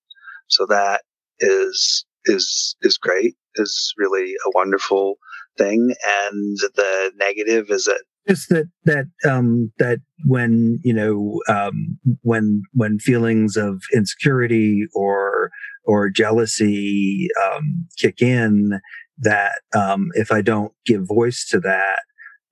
So 0.48 0.66
that 0.68 1.02
is 1.40 2.06
is 2.26 2.76
is 2.82 2.98
great. 2.98 3.36
Is 3.56 3.94
really 3.98 4.34
a 4.46 4.52
wonderful 4.54 5.16
thing. 5.58 5.94
And 6.30 6.58
the 6.76 7.12
negative 7.18 7.70
is 7.70 7.86
that 7.86 8.04
just 8.28 8.50
that 8.50 8.70
that 8.86 9.06
um 9.30 9.72
that 9.80 10.00
when 10.26 10.80
you 10.84 10.94
know 10.94 11.40
um 11.48 11.98
when 12.22 12.62
when 12.74 13.00
feelings 13.00 13.56
of 13.56 13.82
insecurity 13.94 14.86
or 14.94 15.50
or 15.86 16.10
jealousy 16.10 17.28
um 17.46 17.88
kick 17.98 18.22
in 18.22 18.80
that 19.20 19.62
um 19.76 20.10
if 20.14 20.32
i 20.32 20.42
don't 20.42 20.74
give 20.86 21.08
voice 21.08 21.48
to 21.50 21.60
that 21.60 22.00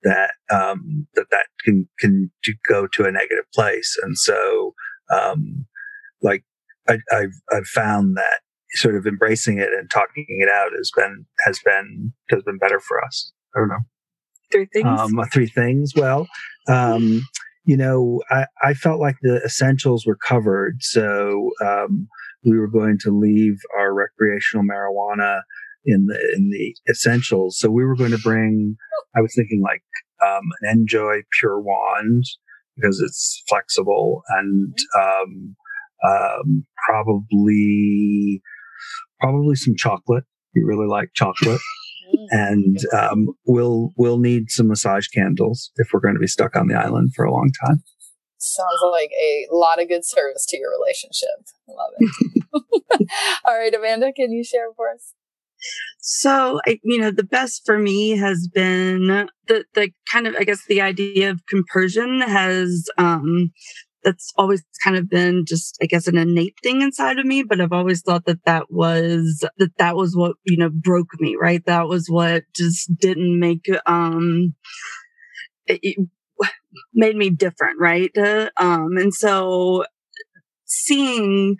that 0.02 0.32
um 0.50 1.06
that 1.14 1.26
that 1.30 1.46
can 1.64 1.86
can 1.98 2.30
go 2.68 2.86
to 2.86 3.04
a 3.04 3.12
negative 3.12 3.44
place 3.54 3.98
and 4.02 4.16
so 4.16 4.74
um 5.12 5.66
like 6.22 6.42
I, 6.88 6.98
I've 7.12 7.34
I've 7.52 7.66
found 7.66 8.16
that 8.16 8.40
sort 8.76 8.96
of 8.96 9.06
embracing 9.06 9.58
it 9.58 9.68
and 9.72 9.90
talking 9.90 10.26
it 10.28 10.48
out 10.48 10.70
has 10.76 10.90
been 10.96 11.26
has 11.44 11.58
been 11.64 12.12
has 12.30 12.42
been 12.42 12.58
better 12.58 12.80
for 12.80 13.02
us. 13.04 13.32
I 13.54 13.60
don't 13.60 13.68
know. 13.68 13.84
Three 14.52 14.68
things. 14.72 15.00
Um, 15.00 15.20
three 15.32 15.48
things. 15.48 15.92
Well, 15.96 16.28
um, 16.68 17.22
you 17.64 17.76
know, 17.76 18.22
I, 18.30 18.46
I 18.62 18.74
felt 18.74 19.00
like 19.00 19.16
the 19.22 19.40
essentials 19.44 20.06
were 20.06 20.16
covered, 20.16 20.82
so 20.82 21.50
um, 21.64 22.08
we 22.44 22.58
were 22.58 22.68
going 22.68 22.98
to 23.02 23.10
leave 23.10 23.58
our 23.76 23.92
recreational 23.92 24.64
marijuana 24.64 25.40
in 25.84 26.06
the 26.06 26.34
in 26.36 26.50
the 26.50 26.76
essentials. 26.88 27.58
So 27.58 27.70
we 27.70 27.84
were 27.84 27.96
going 27.96 28.12
to 28.12 28.18
bring. 28.18 28.76
I 29.16 29.20
was 29.20 29.34
thinking 29.34 29.62
like 29.62 29.82
um, 30.24 30.42
an 30.62 30.86
NJOY 30.86 31.22
Pure 31.40 31.60
Wand 31.60 32.24
because 32.76 33.00
it's 33.00 33.42
flexible 33.48 34.22
and 34.28 34.76
um, 34.96 35.56
um, 36.06 36.66
probably 36.86 38.42
probably 39.20 39.56
some 39.56 39.74
chocolate. 39.76 40.24
You 40.54 40.66
really 40.66 40.86
like 40.86 41.10
chocolate. 41.14 41.60
and 42.30 42.78
um, 42.92 43.28
we'll 43.46 43.92
we'll 43.96 44.18
need 44.18 44.50
some 44.50 44.68
massage 44.68 45.08
candles 45.08 45.70
if 45.76 45.88
we're 45.92 46.00
going 46.00 46.14
to 46.14 46.20
be 46.20 46.26
stuck 46.26 46.56
on 46.56 46.68
the 46.68 46.74
island 46.74 47.12
for 47.14 47.24
a 47.24 47.32
long 47.32 47.50
time. 47.66 47.82
Sounds 48.38 48.80
like 48.92 49.10
a 49.12 49.46
lot 49.50 49.80
of 49.80 49.88
good 49.88 50.04
service 50.04 50.46
to 50.46 50.58
your 50.58 50.70
relationship. 50.70 51.28
Love 51.68 51.90
it. 51.98 53.08
All 53.44 53.58
right, 53.58 53.74
Amanda, 53.74 54.12
can 54.12 54.30
you 54.30 54.44
share 54.44 54.68
for 54.76 54.90
us? 54.90 55.14
So, 56.00 56.60
you 56.84 56.98
know, 56.98 57.10
the 57.10 57.24
best 57.24 57.62
for 57.64 57.78
me 57.78 58.10
has 58.10 58.48
been 58.52 59.28
the 59.48 59.64
the 59.74 59.90
kind 60.10 60.26
of 60.26 60.36
I 60.38 60.44
guess 60.44 60.64
the 60.66 60.80
idea 60.80 61.30
of 61.30 61.46
compersion 61.46 62.20
has 62.20 62.88
um 62.98 63.52
that's 64.06 64.32
always 64.38 64.64
kind 64.84 64.96
of 64.96 65.10
been 65.10 65.44
just 65.46 65.78
i 65.82 65.86
guess 65.86 66.06
an 66.08 66.16
innate 66.18 66.56
thing 66.62 66.82
inside 66.82 67.18
of 67.18 67.26
me 67.26 67.42
but 67.42 67.60
i've 67.60 67.72
always 67.74 68.02
thought 68.02 68.24
that 68.26 68.44
that 68.46 68.70
was 68.70 69.44
that 69.58 69.72
that 69.78 69.96
was 69.96 70.16
what 70.16 70.36
you 70.44 70.56
know 70.56 70.70
broke 70.70 71.08
me 71.20 71.36
right? 71.40 71.64
That 71.66 71.88
was 71.88 72.08
what 72.08 72.44
just 72.54 72.96
didn't 72.98 73.38
make 73.40 73.66
um 73.86 74.54
it, 75.66 75.96
made 76.94 77.16
me 77.16 77.30
different 77.30 77.80
right? 77.80 78.10
Uh, 78.16 78.50
um 78.58 78.96
and 78.98 79.14
so 79.14 79.84
seeing 80.66 81.56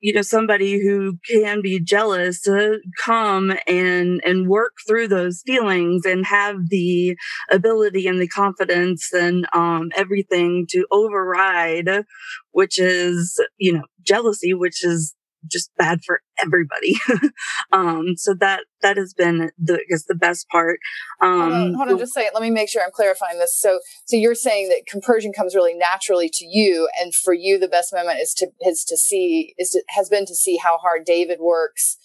you 0.00 0.12
know 0.12 0.22
somebody 0.22 0.80
who 0.80 1.18
can 1.30 1.62
be 1.62 1.80
jealous 1.80 2.40
to 2.42 2.78
come 3.04 3.52
and 3.66 4.20
and 4.24 4.48
work 4.48 4.72
through 4.86 5.08
those 5.08 5.42
feelings 5.46 6.04
and 6.06 6.26
have 6.26 6.56
the 6.68 7.16
ability 7.50 8.06
and 8.06 8.20
the 8.20 8.28
confidence 8.28 9.12
and 9.12 9.46
um 9.54 9.90
everything 9.96 10.66
to 10.70 10.86
override 10.92 12.04
which 12.52 12.78
is 12.78 13.40
you 13.58 13.72
know 13.72 13.82
jealousy 14.02 14.54
which 14.54 14.84
is 14.84 15.14
just 15.50 15.70
bad 15.76 16.00
for 16.04 16.20
everybody. 16.42 16.96
um, 17.72 18.16
so 18.16 18.34
that 18.34 18.60
that 18.82 18.96
has 18.96 19.14
been 19.14 19.50
the 19.58 19.74
I 19.74 19.84
guess 19.88 20.04
the 20.04 20.14
best 20.14 20.48
part. 20.48 20.78
Um, 21.20 21.30
hold 21.30 21.52
on, 21.52 21.74
hold 21.74 21.88
on 21.90 21.98
just 21.98 22.14
say. 22.14 22.28
Let 22.32 22.42
me 22.42 22.50
make 22.50 22.68
sure 22.68 22.82
I'm 22.82 22.90
clarifying 22.92 23.38
this. 23.38 23.56
So 23.58 23.80
so 24.04 24.16
you're 24.16 24.34
saying 24.34 24.68
that 24.68 24.86
compersion 24.86 25.32
comes 25.32 25.54
really 25.54 25.74
naturally 25.74 26.30
to 26.34 26.44
you, 26.44 26.88
and 27.00 27.14
for 27.14 27.34
you 27.34 27.58
the 27.58 27.68
best 27.68 27.92
moment 27.92 28.20
is 28.20 28.34
to 28.34 28.48
is 28.62 28.84
to 28.84 28.96
see 28.96 29.54
is 29.58 29.70
to, 29.70 29.82
has 29.90 30.08
been 30.08 30.26
to 30.26 30.34
see 30.34 30.56
how 30.56 30.78
hard 30.78 31.04
David 31.04 31.38
works 31.40 31.98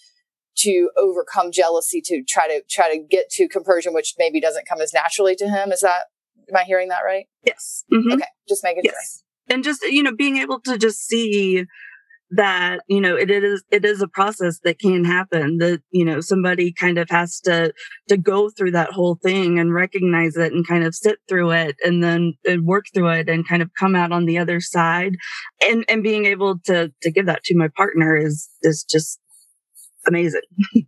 to 0.54 0.90
overcome 0.98 1.50
jealousy 1.50 2.00
to 2.04 2.22
try 2.28 2.46
to 2.46 2.62
try 2.70 2.94
to 2.94 3.02
get 3.02 3.30
to 3.30 3.48
compersion, 3.48 3.94
which 3.94 4.14
maybe 4.18 4.40
doesn't 4.40 4.68
come 4.68 4.80
as 4.80 4.92
naturally 4.92 5.34
to 5.36 5.48
him. 5.48 5.72
Is 5.72 5.80
that 5.80 6.04
am 6.48 6.56
I 6.56 6.64
hearing 6.64 6.88
that 6.88 7.02
right? 7.04 7.26
Yes. 7.44 7.84
Mm-hmm. 7.92 8.12
Okay, 8.12 8.26
just 8.48 8.62
making 8.64 8.82
yes. 8.84 8.94
sure. 8.94 9.54
And 9.54 9.64
just 9.64 9.82
you 9.82 10.02
know 10.02 10.14
being 10.14 10.38
able 10.38 10.60
to 10.60 10.78
just 10.78 11.06
see 11.06 11.64
that 12.34 12.80
you 12.88 13.00
know 13.00 13.14
it 13.14 13.30
is 13.30 13.62
it 13.70 13.84
is 13.84 14.00
a 14.00 14.08
process 14.08 14.58
that 14.64 14.78
can 14.78 15.04
happen 15.04 15.58
that 15.58 15.82
you 15.90 16.04
know 16.04 16.20
somebody 16.20 16.72
kind 16.72 16.96
of 16.98 17.08
has 17.10 17.40
to 17.40 17.72
to 18.08 18.16
go 18.16 18.48
through 18.48 18.70
that 18.70 18.90
whole 18.90 19.16
thing 19.22 19.58
and 19.58 19.74
recognize 19.74 20.36
it 20.36 20.52
and 20.52 20.66
kind 20.66 20.84
of 20.84 20.94
sit 20.94 21.18
through 21.28 21.50
it 21.50 21.76
and 21.84 22.02
then 22.02 22.32
and 22.46 22.64
work 22.64 22.86
through 22.94 23.08
it 23.08 23.28
and 23.28 23.46
kind 23.46 23.62
of 23.62 23.70
come 23.78 23.94
out 23.94 24.12
on 24.12 24.24
the 24.24 24.38
other 24.38 24.60
side. 24.60 25.14
And 25.62 25.84
and 25.88 26.02
being 26.02 26.24
able 26.24 26.58
to 26.64 26.90
to 27.02 27.10
give 27.10 27.26
that 27.26 27.44
to 27.44 27.56
my 27.56 27.68
partner 27.68 28.16
is 28.16 28.48
is 28.62 28.84
just 28.88 29.20
amazing. 30.06 30.40
Yeah 30.74 30.80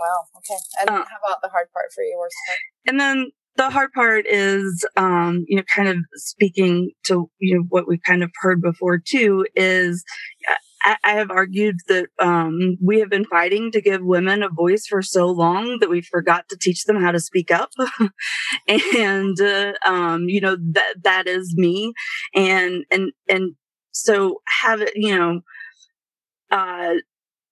wow 0.00 0.24
okay. 0.38 0.60
And 0.80 0.90
uh, 0.90 0.92
how 0.92 1.00
about 1.00 1.40
the 1.42 1.48
hard 1.48 1.68
part 1.72 1.92
for 1.94 2.02
you 2.02 2.16
worst 2.18 2.34
part. 2.48 2.58
and 2.86 2.98
then 2.98 3.30
the 3.56 3.70
hard 3.70 3.92
part 3.92 4.26
is 4.28 4.84
um, 4.96 5.44
you 5.46 5.56
know 5.56 5.62
kind 5.74 5.88
of 5.88 5.98
speaking 6.14 6.90
to 7.04 7.30
you 7.38 7.56
know 7.56 7.64
what 7.68 7.86
we've 7.88 8.02
kind 8.06 8.22
of 8.22 8.30
heard 8.40 8.60
before 8.60 8.98
too 8.98 9.46
is 9.54 10.04
I, 10.82 10.96
I 11.02 11.12
have 11.12 11.30
argued 11.30 11.76
that 11.88 12.08
um, 12.20 12.76
we 12.82 13.00
have 13.00 13.08
been 13.10 13.24
fighting 13.24 13.72
to 13.72 13.80
give 13.80 14.02
women 14.02 14.42
a 14.42 14.48
voice 14.48 14.86
for 14.86 15.02
so 15.02 15.26
long 15.26 15.78
that 15.80 15.88
we 15.88 16.02
forgot 16.02 16.48
to 16.50 16.58
teach 16.58 16.84
them 16.84 17.00
how 17.00 17.10
to 17.10 17.20
speak 17.20 17.50
up. 17.50 17.70
and 18.68 19.40
uh, 19.40 19.72
um, 19.86 20.24
you 20.28 20.40
know 20.40 20.56
that 20.72 20.94
that 21.02 21.26
is 21.26 21.54
me, 21.56 21.92
and 22.34 22.84
and 22.90 23.12
and 23.28 23.54
so 23.90 24.42
have 24.62 24.80
it, 24.80 24.92
you 24.94 25.16
know. 25.16 25.40
Uh, 26.50 26.94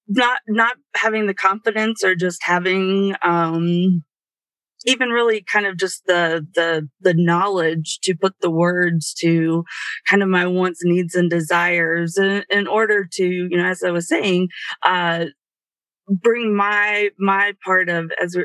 not 0.08 0.40
not 0.46 0.76
having 0.94 1.26
the 1.26 1.34
confidence 1.34 2.04
or 2.04 2.14
just 2.14 2.40
having 2.42 3.14
um 3.22 4.04
even 4.86 5.10
really 5.10 5.42
kind 5.42 5.66
of 5.66 5.76
just 5.76 6.04
the 6.06 6.46
the 6.54 6.88
the 7.00 7.14
knowledge 7.14 7.98
to 8.02 8.14
put 8.14 8.34
the 8.40 8.50
words 8.50 9.14
to 9.14 9.64
kind 10.08 10.22
of 10.22 10.28
my 10.28 10.46
wants 10.46 10.80
needs 10.82 11.14
and 11.14 11.30
desires 11.30 12.18
in, 12.18 12.44
in 12.50 12.66
order 12.66 13.06
to 13.10 13.24
you 13.24 13.56
know 13.56 13.66
as 13.66 13.82
i 13.82 13.90
was 13.90 14.08
saying 14.08 14.48
uh 14.84 15.24
bring 16.08 16.54
my 16.54 17.10
my 17.18 17.52
part 17.64 17.88
of 17.88 18.10
as 18.20 18.34
a 18.34 18.44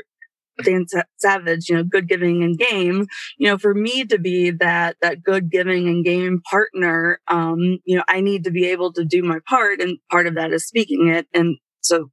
Dan 0.64 0.86
Savage, 1.18 1.70
you 1.70 1.76
know, 1.76 1.84
good 1.84 2.08
giving 2.08 2.44
and 2.44 2.58
game, 2.58 3.08
you 3.38 3.48
know, 3.48 3.58
for 3.58 3.74
me 3.74 4.06
to 4.06 4.18
be 4.18 4.52
that, 4.52 4.98
that 5.02 5.22
good 5.22 5.52
giving 5.52 5.88
and 5.88 6.04
game 6.04 6.42
partner, 6.50 7.20
um, 7.28 7.80
you 7.86 7.96
know, 7.96 8.04
I 8.08 8.22
need 8.22 8.44
to 8.46 8.52
be 8.52 8.66
able 8.68 8.92
to 8.94 9.06
do 9.06 9.24
my 9.24 9.40
part 9.48 9.82
and 9.82 9.98
part 10.10 10.28
of 10.28 10.36
that 10.36 10.52
is 10.52 10.68
speaking 10.68 11.10
it. 11.10 11.28
And 11.34 11.58
so 11.82 12.10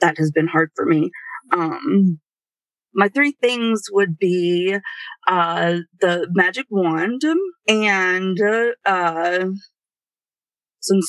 that 0.00 0.18
has 0.18 0.30
been 0.30 0.46
hard 0.46 0.70
for 0.74 0.84
me. 0.84 1.10
Um, 1.52 2.20
my 2.96 3.08
three 3.08 3.36
things 3.40 3.84
would 3.92 4.18
be 4.18 4.74
uh, 5.28 5.76
the 6.00 6.26
magic 6.32 6.66
wand 6.70 7.20
and 7.68 8.38
uh, 8.86 9.44
some 10.80 11.00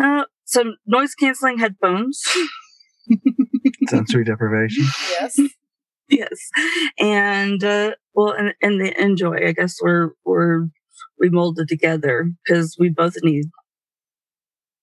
uh, 0.00 0.24
some 0.44 0.76
noise 0.86 1.14
canceling 1.14 1.58
headphones. 1.58 2.22
Sensory 3.88 4.24
deprivation. 4.26 4.84
Yes. 5.10 5.40
yes, 6.08 6.50
and 6.98 7.62
uh, 7.64 7.92
well, 8.14 8.32
and, 8.32 8.54
and 8.62 8.80
the 8.80 8.94
NJOY. 8.94 9.48
I 9.48 9.52
guess 9.52 9.76
we're 9.82 10.10
we're 10.24 10.68
we 11.18 11.30
molded 11.30 11.68
together 11.68 12.30
because 12.44 12.76
we 12.78 12.90
both 12.90 13.16
need 13.22 13.46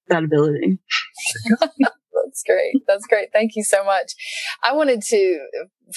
that 0.10 0.24
ability. 0.26 0.80
That's 2.36 2.44
great. 2.44 2.76
That's 2.86 3.08
great. 3.08 3.30
Thank 3.32 3.56
you 3.56 3.64
so 3.64 3.86
much. 3.86 4.12
I 4.62 4.74
wanted 4.74 5.02
to, 5.04 5.40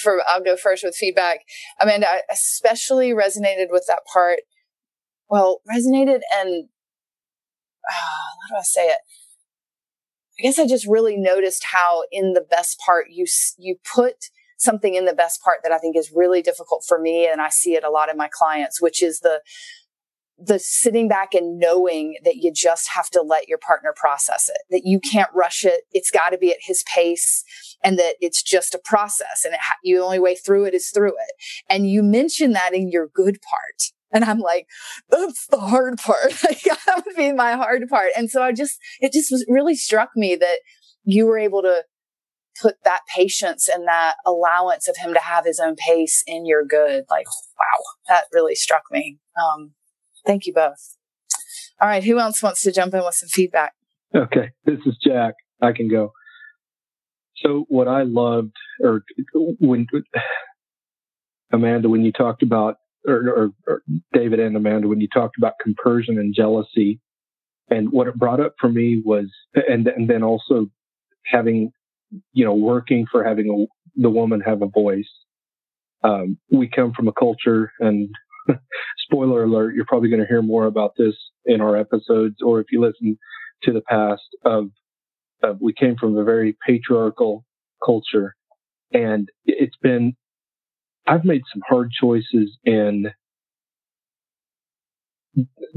for 0.01 0.21
I'll 0.25 0.41
go 0.41 0.55
first 0.55 0.85
with 0.85 0.95
feedback. 0.95 1.39
Amanda, 1.81 2.07
I 2.07 2.21
especially 2.31 3.09
resonated 3.09 3.67
with 3.69 3.83
that 3.89 4.03
part. 4.11 4.39
Well, 5.29 5.59
resonated 5.69 6.21
and 6.33 6.69
ah, 7.91 8.29
how 8.49 8.55
do 8.55 8.57
I 8.57 8.61
say 8.63 8.87
it? 8.87 8.99
I 10.39 10.43
guess 10.43 10.57
I 10.57 10.65
just 10.65 10.87
really 10.87 11.17
noticed 11.17 11.65
how 11.73 12.03
in 12.09 12.31
the 12.31 12.45
best 12.49 12.79
part 12.79 13.07
you 13.09 13.25
you 13.57 13.75
put 13.93 14.27
something 14.57 14.95
in 14.95 15.03
the 15.03 15.13
best 15.13 15.41
part 15.43 15.57
that 15.63 15.73
I 15.73 15.77
think 15.77 15.97
is 15.97 16.11
really 16.15 16.41
difficult 16.41 16.85
for 16.87 16.99
me 16.99 17.27
and 17.29 17.41
I 17.41 17.49
see 17.49 17.75
it 17.75 17.83
a 17.83 17.89
lot 17.89 18.09
in 18.09 18.15
my 18.15 18.29
clients 18.31 18.81
which 18.81 19.03
is 19.03 19.19
the 19.19 19.41
the 20.41 20.59
sitting 20.59 21.07
back 21.07 21.33
and 21.33 21.59
knowing 21.59 22.15
that 22.23 22.37
you 22.37 22.51
just 22.53 22.89
have 22.95 23.09
to 23.09 23.21
let 23.21 23.47
your 23.47 23.57
partner 23.57 23.93
process 23.95 24.49
it 24.49 24.61
that 24.69 24.85
you 24.85 24.99
can't 24.99 25.29
rush 25.33 25.65
it 25.65 25.81
it's 25.91 26.11
got 26.11 26.29
to 26.29 26.37
be 26.37 26.49
at 26.51 26.57
his 26.61 26.83
pace 26.83 27.43
and 27.83 27.99
that 27.99 28.15
it's 28.21 28.41
just 28.41 28.73
a 28.73 28.79
process 28.83 29.43
and 29.45 29.55
ha- 29.59 29.75
the 29.83 29.97
only 29.97 30.19
way 30.19 30.35
through 30.35 30.65
it 30.65 30.73
is 30.73 30.89
through 30.89 31.09
it 31.09 31.63
and 31.69 31.89
you 31.89 32.01
mention 32.01 32.53
that 32.53 32.73
in 32.73 32.89
your 32.89 33.07
good 33.07 33.39
part 33.41 33.91
and 34.11 34.23
I'm 34.23 34.39
like, 34.39 34.67
that's 35.09 35.45
the 35.47 35.59
hard 35.59 35.99
part. 35.99 36.31
that 36.31 37.03
would 37.05 37.15
be 37.15 37.31
my 37.31 37.53
hard 37.53 37.87
part. 37.89 38.09
And 38.17 38.29
so 38.29 38.41
I 38.41 38.51
just, 38.51 38.79
it 38.99 39.13
just 39.13 39.31
was 39.31 39.45
really 39.47 39.75
struck 39.75 40.09
me 40.15 40.35
that 40.35 40.59
you 41.03 41.27
were 41.27 41.37
able 41.37 41.61
to 41.61 41.83
put 42.59 42.75
that 42.83 43.01
patience 43.13 43.69
and 43.73 43.87
that 43.87 44.15
allowance 44.25 44.87
of 44.87 44.97
him 44.97 45.13
to 45.13 45.19
have 45.19 45.45
his 45.45 45.59
own 45.59 45.75
pace 45.75 46.23
in 46.27 46.45
your 46.45 46.65
good. 46.65 47.05
Like, 47.09 47.27
wow, 47.57 47.83
that 48.07 48.25
really 48.33 48.55
struck 48.55 48.83
me. 48.91 49.17
Um, 49.37 49.73
thank 50.25 50.45
you 50.45 50.53
both. 50.53 50.95
All 51.81 51.87
right. 51.87 52.03
Who 52.03 52.19
else 52.19 52.43
wants 52.43 52.61
to 52.63 52.71
jump 52.71 52.93
in 52.93 53.03
with 53.03 53.15
some 53.15 53.29
feedback? 53.29 53.73
Okay. 54.15 54.51
This 54.65 54.79
is 54.85 54.97
Jack. 55.03 55.35
I 55.61 55.71
can 55.71 55.89
go. 55.89 56.11
So 57.43 57.65
what 57.69 57.87
I 57.87 58.03
loved 58.03 58.55
or 58.81 59.03
when 59.59 59.87
Amanda, 61.53 61.89
when 61.89 62.03
you 62.03 62.11
talked 62.11 62.43
about 62.43 62.75
or, 63.07 63.29
or, 63.29 63.49
or 63.67 63.81
David 64.13 64.39
and 64.39 64.55
Amanda, 64.55 64.87
when 64.87 64.99
you 64.99 65.07
talked 65.13 65.37
about 65.37 65.53
compersion 65.61 66.17
and 66.19 66.35
jealousy, 66.35 66.99
and 67.69 67.91
what 67.91 68.07
it 68.07 68.15
brought 68.15 68.39
up 68.39 68.55
for 68.59 68.69
me 68.69 69.01
was, 69.03 69.31
and 69.53 69.87
and 69.87 70.09
then 70.09 70.23
also 70.23 70.67
having, 71.25 71.71
you 72.33 72.43
know, 72.43 72.53
working 72.53 73.05
for 73.11 73.23
having 73.23 73.49
a, 73.49 74.01
the 74.01 74.09
woman 74.09 74.41
have 74.41 74.61
a 74.61 74.67
voice. 74.67 75.09
Um, 76.03 76.37
we 76.51 76.67
come 76.67 76.93
from 76.93 77.07
a 77.07 77.13
culture, 77.13 77.71
and 77.79 78.09
spoiler 78.99 79.43
alert, 79.43 79.75
you're 79.75 79.85
probably 79.85 80.09
going 80.09 80.21
to 80.21 80.27
hear 80.27 80.41
more 80.41 80.65
about 80.65 80.93
this 80.97 81.15
in 81.45 81.61
our 81.61 81.77
episodes, 81.77 82.37
or 82.43 82.59
if 82.59 82.67
you 82.71 82.81
listen 82.81 83.17
to 83.63 83.73
the 83.73 83.81
past 83.81 84.21
of, 84.45 84.69
of 85.43 85.57
we 85.61 85.73
came 85.73 85.95
from 85.95 86.17
a 86.17 86.23
very 86.23 86.57
patriarchal 86.65 87.45
culture, 87.83 88.35
and 88.93 89.29
it's 89.45 89.77
been 89.81 90.15
I've 91.07 91.25
made 91.25 91.41
some 91.51 91.61
hard 91.67 91.91
choices 91.91 92.55
in 92.63 93.07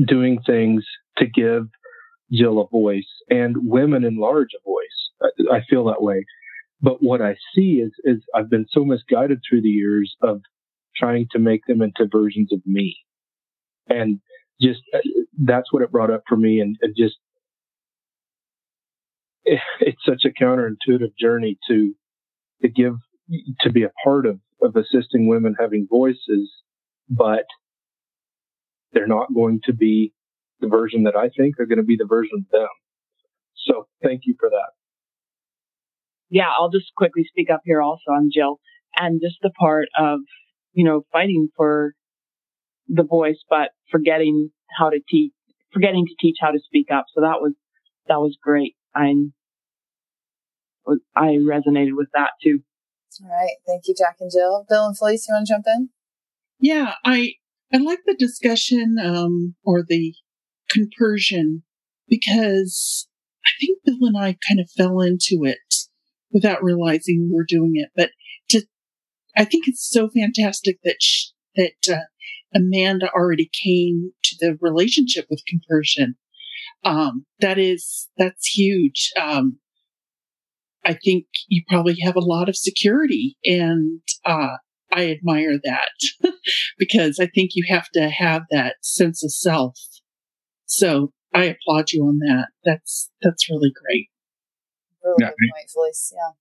doing 0.05 0.39
things 0.47 0.85
to 1.19 1.27
give 1.27 1.69
Jill 2.31 2.61
a 2.61 2.69
voice 2.69 3.09
and 3.29 3.57
women 3.59 4.05
in 4.05 4.17
large 4.17 4.51
a 4.55 4.63
voice. 4.69 5.33
I, 5.51 5.57
I 5.57 5.61
feel 5.69 5.85
that 5.87 6.03
way. 6.03 6.25
But 6.81 7.03
what 7.03 7.23
I 7.23 7.37
see 7.55 7.81
is, 7.83 7.93
is 8.05 8.23
I've 8.35 8.51
been 8.51 8.67
so 8.71 8.85
misguided 8.85 9.41
through 9.49 9.63
the 9.63 9.69
years 9.69 10.17
of 10.21 10.43
trying 10.97 11.27
to 11.33 11.39
make 11.39 11.63
them 11.67 11.83
into 11.83 12.09
versions 12.11 12.53
of 12.53 12.61
me. 12.67 12.97
And 13.89 14.21
just 14.61 14.81
uh, 14.95 14.99
that's 15.39 15.73
what 15.73 15.83
it 15.83 15.91
brought 15.93 16.11
up 16.11 16.23
for 16.29 16.37
me. 16.37 16.61
And, 16.61 16.77
just, 16.97 17.17
it, 19.45 19.61
it's 19.81 20.05
such 20.07 20.25
a 20.25 20.43
counterintuitive 20.43 21.17
journey 21.19 21.59
to, 21.69 21.95
to 22.63 22.69
give, 22.69 22.95
to 23.61 23.71
be 23.71 23.83
a 23.83 23.91
part 24.05 24.27
of 24.27 24.39
of 24.63 24.77
assisting 24.77 25.27
women 25.27 25.57
having 25.59 25.87
voices, 25.91 26.51
but 27.09 27.45
they're 28.93 29.07
not 29.07 29.35
going 29.35 29.61
to 29.65 29.73
be 29.73 30.13
the 30.61 30.69
version 30.69 31.03
that 31.05 31.17
I 31.17 31.29
think 31.37 31.57
They're 31.57 31.67
going 31.67 31.79
to 31.79 31.85
be 31.85 31.97
the 31.97 32.07
version 32.07 32.45
of 32.47 32.51
them. 32.51 32.69
So 33.67 33.89
thank 34.03 34.23
you 34.25 34.37
for 34.39 34.49
that. 34.51 34.71
Yeah, 36.31 36.51
I'll 36.57 36.71
just 36.71 36.95
quickly 36.97 37.25
speak 37.29 37.49
up 37.53 37.63
here 37.65 37.83
also. 37.83 38.13
I'm 38.17 38.31
Jill. 38.33 38.61
And 38.97 39.21
just 39.21 39.37
the 39.43 39.51
part 39.51 39.89
of, 39.99 40.21
you 40.73 40.85
know, 40.85 41.05
fighting 41.13 41.49
for 41.57 41.95
the 42.89 43.05
voice, 43.05 43.39
but 43.49 43.71
forgetting 43.91 44.51
how 44.79 44.91
to 44.91 45.01
teach, 45.09 45.33
forgetting 45.73 46.07
to 46.07 46.15
teach 46.21 46.37
how 46.41 46.51
to 46.51 46.61
speak 46.65 46.89
up. 46.93 47.07
So 47.15 47.23
that 47.23 47.41
was, 47.41 47.53
that 48.09 48.19
was 48.19 48.37
great. 48.43 48.75
I, 48.95 49.15
I 51.15 51.39
resonated 51.39 51.97
with 51.97 52.09
that 52.15 52.31
too. 52.43 52.61
All 53.23 53.31
right. 53.31 53.57
Thank 53.67 53.83
you, 53.87 53.95
Jack 53.97 54.17
and 54.21 54.31
Jill. 54.31 54.65
Bill 54.69 54.87
and 54.87 54.97
Felice, 54.97 55.27
you 55.29 55.35
want 55.35 55.47
to 55.47 55.53
jump 55.53 55.67
in? 55.67 55.91
Yeah, 56.59 56.95
I 57.05 57.35
I 57.73 57.79
like 57.79 58.01
the 58.07 58.15
discussion 58.19 58.97
um, 59.03 59.55
or 59.65 59.83
the 59.87 60.15
compersion 60.71 61.63
because 62.09 63.09
I 63.45 63.51
think 63.61 63.79
Bill 63.85 64.07
and 64.09 64.17
I 64.17 64.37
kind 64.49 64.61
of 64.61 64.71
fell 64.71 65.01
into 65.01 65.45
it 65.45 65.59
without 66.31 66.63
realizing 66.63 67.29
we 67.29 67.37
were 67.37 67.47
doing 67.47 67.73
it. 67.75 67.91
But 67.97 68.07
to, 68.07 68.13
I 69.37 69.45
think 69.45 69.67
it's 69.67 69.89
so 69.89 70.09
fantastic 70.11 70.79
that 70.85 70.97
sh- 71.01 71.29
that 71.57 71.89
uh, 71.91 72.05
Amanda 72.55 73.11
already 73.13 73.51
came 73.53 74.13
to 74.25 74.37
the 74.41 74.59
relationship 74.61 75.27
with 75.31 75.43
compersion. 75.47 76.17
Um, 76.85 77.27
that 77.41 77.59
is 77.59 78.09
that's 78.19 78.47
huge. 78.47 79.13
Um, 79.21 79.59
I 80.85 80.95
think 80.95 81.27
you 81.49 81.63
probably 81.69 81.97
have 82.03 82.17
a 82.17 82.21
lot 82.21 82.49
of 82.49 82.57
security 82.57 83.37
and, 83.45 84.01
uh, 84.25 84.57
I 84.95 85.11
admire 85.11 85.59
that 85.65 85.89
because 86.79 87.19
I 87.19 87.27
think 87.27 87.53
you 87.55 87.65
have 87.69 87.89
to 87.95 88.11
have 88.11 88.43
that 88.51 88.77
sense 88.83 89.25
of 89.25 89.33
self. 89.33 89.79
So 90.67 91.13
I 91.33 91.45
applaud 91.45 91.93
you 91.93 92.05
on 92.05 92.19
that. 92.19 92.49
That's, 92.65 93.11
that's 93.23 93.49
really 93.49 93.73
great. 93.73 94.11
Really 95.03 95.17
yeah, 95.21 95.29
good 95.29 95.51
point, 95.55 95.71
Felice. 95.73 96.13
Yeah. 96.15 96.33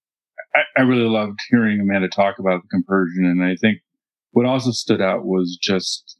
I, 0.56 0.82
I 0.82 0.82
really 0.84 1.10
loved 1.10 1.40
hearing 1.49 1.80
Amanda 1.80 2.10
talk 2.10 2.40
about 2.40 2.61
the 2.61 2.68
compersion. 2.69 3.26
And 3.26 3.44
I 3.44 3.56
think 3.56 3.80
what 4.32 4.45
also 4.45 4.72
stood 4.72 5.02
out 5.02 5.26
was 5.26 5.57
just 5.61 6.18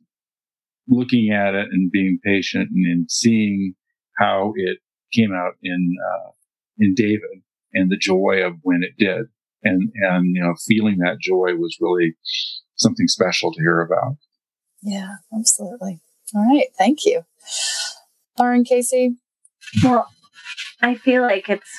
looking 0.88 1.32
at 1.32 1.54
it 1.54 1.68
and 1.72 1.92
being 1.92 2.20
patient 2.24 2.70
and, 2.74 2.86
and 2.86 3.12
seeing 3.12 3.76
how 4.18 4.54
it 4.56 4.80
came 5.14 5.34
out 5.34 5.54
in, 5.64 5.96
uh, 6.14 6.32
in 6.78 6.94
David 6.94 7.42
and 7.74 7.92
the 7.92 7.98
joy 7.98 8.42
of 8.44 8.56
when 8.64 8.82
it 8.84 8.98
did. 8.98 9.28
And, 9.64 9.92
and, 10.10 10.36
you 10.36 10.42
know, 10.42 10.56
feeling 10.68 10.98
that 11.00 11.20
joy 11.22 11.56
was 11.56 11.78
really 11.80 12.16
something 12.76 13.08
special 13.08 13.54
to 13.54 13.60
hear 13.60 13.82
about. 13.82 14.18
Yeah, 14.82 15.16
absolutely. 15.38 16.00
All 16.34 16.48
right. 16.48 16.68
Thank 16.78 17.06
you. 17.06 17.24
Lauren 18.40 18.64
Casey. 18.64 19.18
Well, 19.84 20.08
I 20.82 20.96
feel 20.96 21.22
like 21.22 21.48
it's 21.48 21.72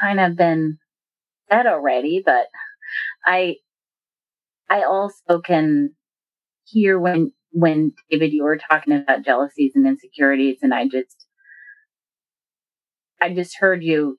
kind 0.00 0.18
of 0.20 0.36
been 0.36 0.78
said 1.52 1.66
already, 1.66 2.22
but 2.24 2.46
I, 3.24 3.56
I 4.70 4.84
also 4.84 5.40
can 5.44 5.90
hear 6.64 6.98
when, 6.98 7.32
when 7.50 7.92
David, 8.10 8.32
you 8.32 8.44
were 8.44 8.58
talking 8.58 8.94
about 8.94 9.24
jealousies 9.24 9.72
and 9.74 9.86
insecurities 9.86 10.58
and 10.62 10.72
I 10.72 10.88
just, 10.88 11.26
I 13.20 13.32
just 13.34 13.58
heard 13.58 13.82
you 13.82 14.18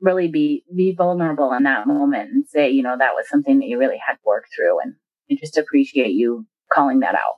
really 0.00 0.28
be 0.28 0.62
be 0.74 0.94
vulnerable 0.94 1.52
in 1.52 1.64
that 1.64 1.86
moment 1.86 2.30
and 2.30 2.46
say, 2.46 2.70
you 2.70 2.82
know, 2.82 2.96
that 2.98 3.14
was 3.14 3.28
something 3.28 3.58
that 3.58 3.66
you 3.66 3.78
really 3.78 3.98
had 4.04 4.14
to 4.14 4.20
work 4.24 4.44
through 4.54 4.80
and 4.80 4.94
I 5.30 5.34
just 5.34 5.56
appreciate 5.56 6.12
you 6.12 6.46
calling 6.72 7.00
that 7.00 7.14
out. 7.14 7.36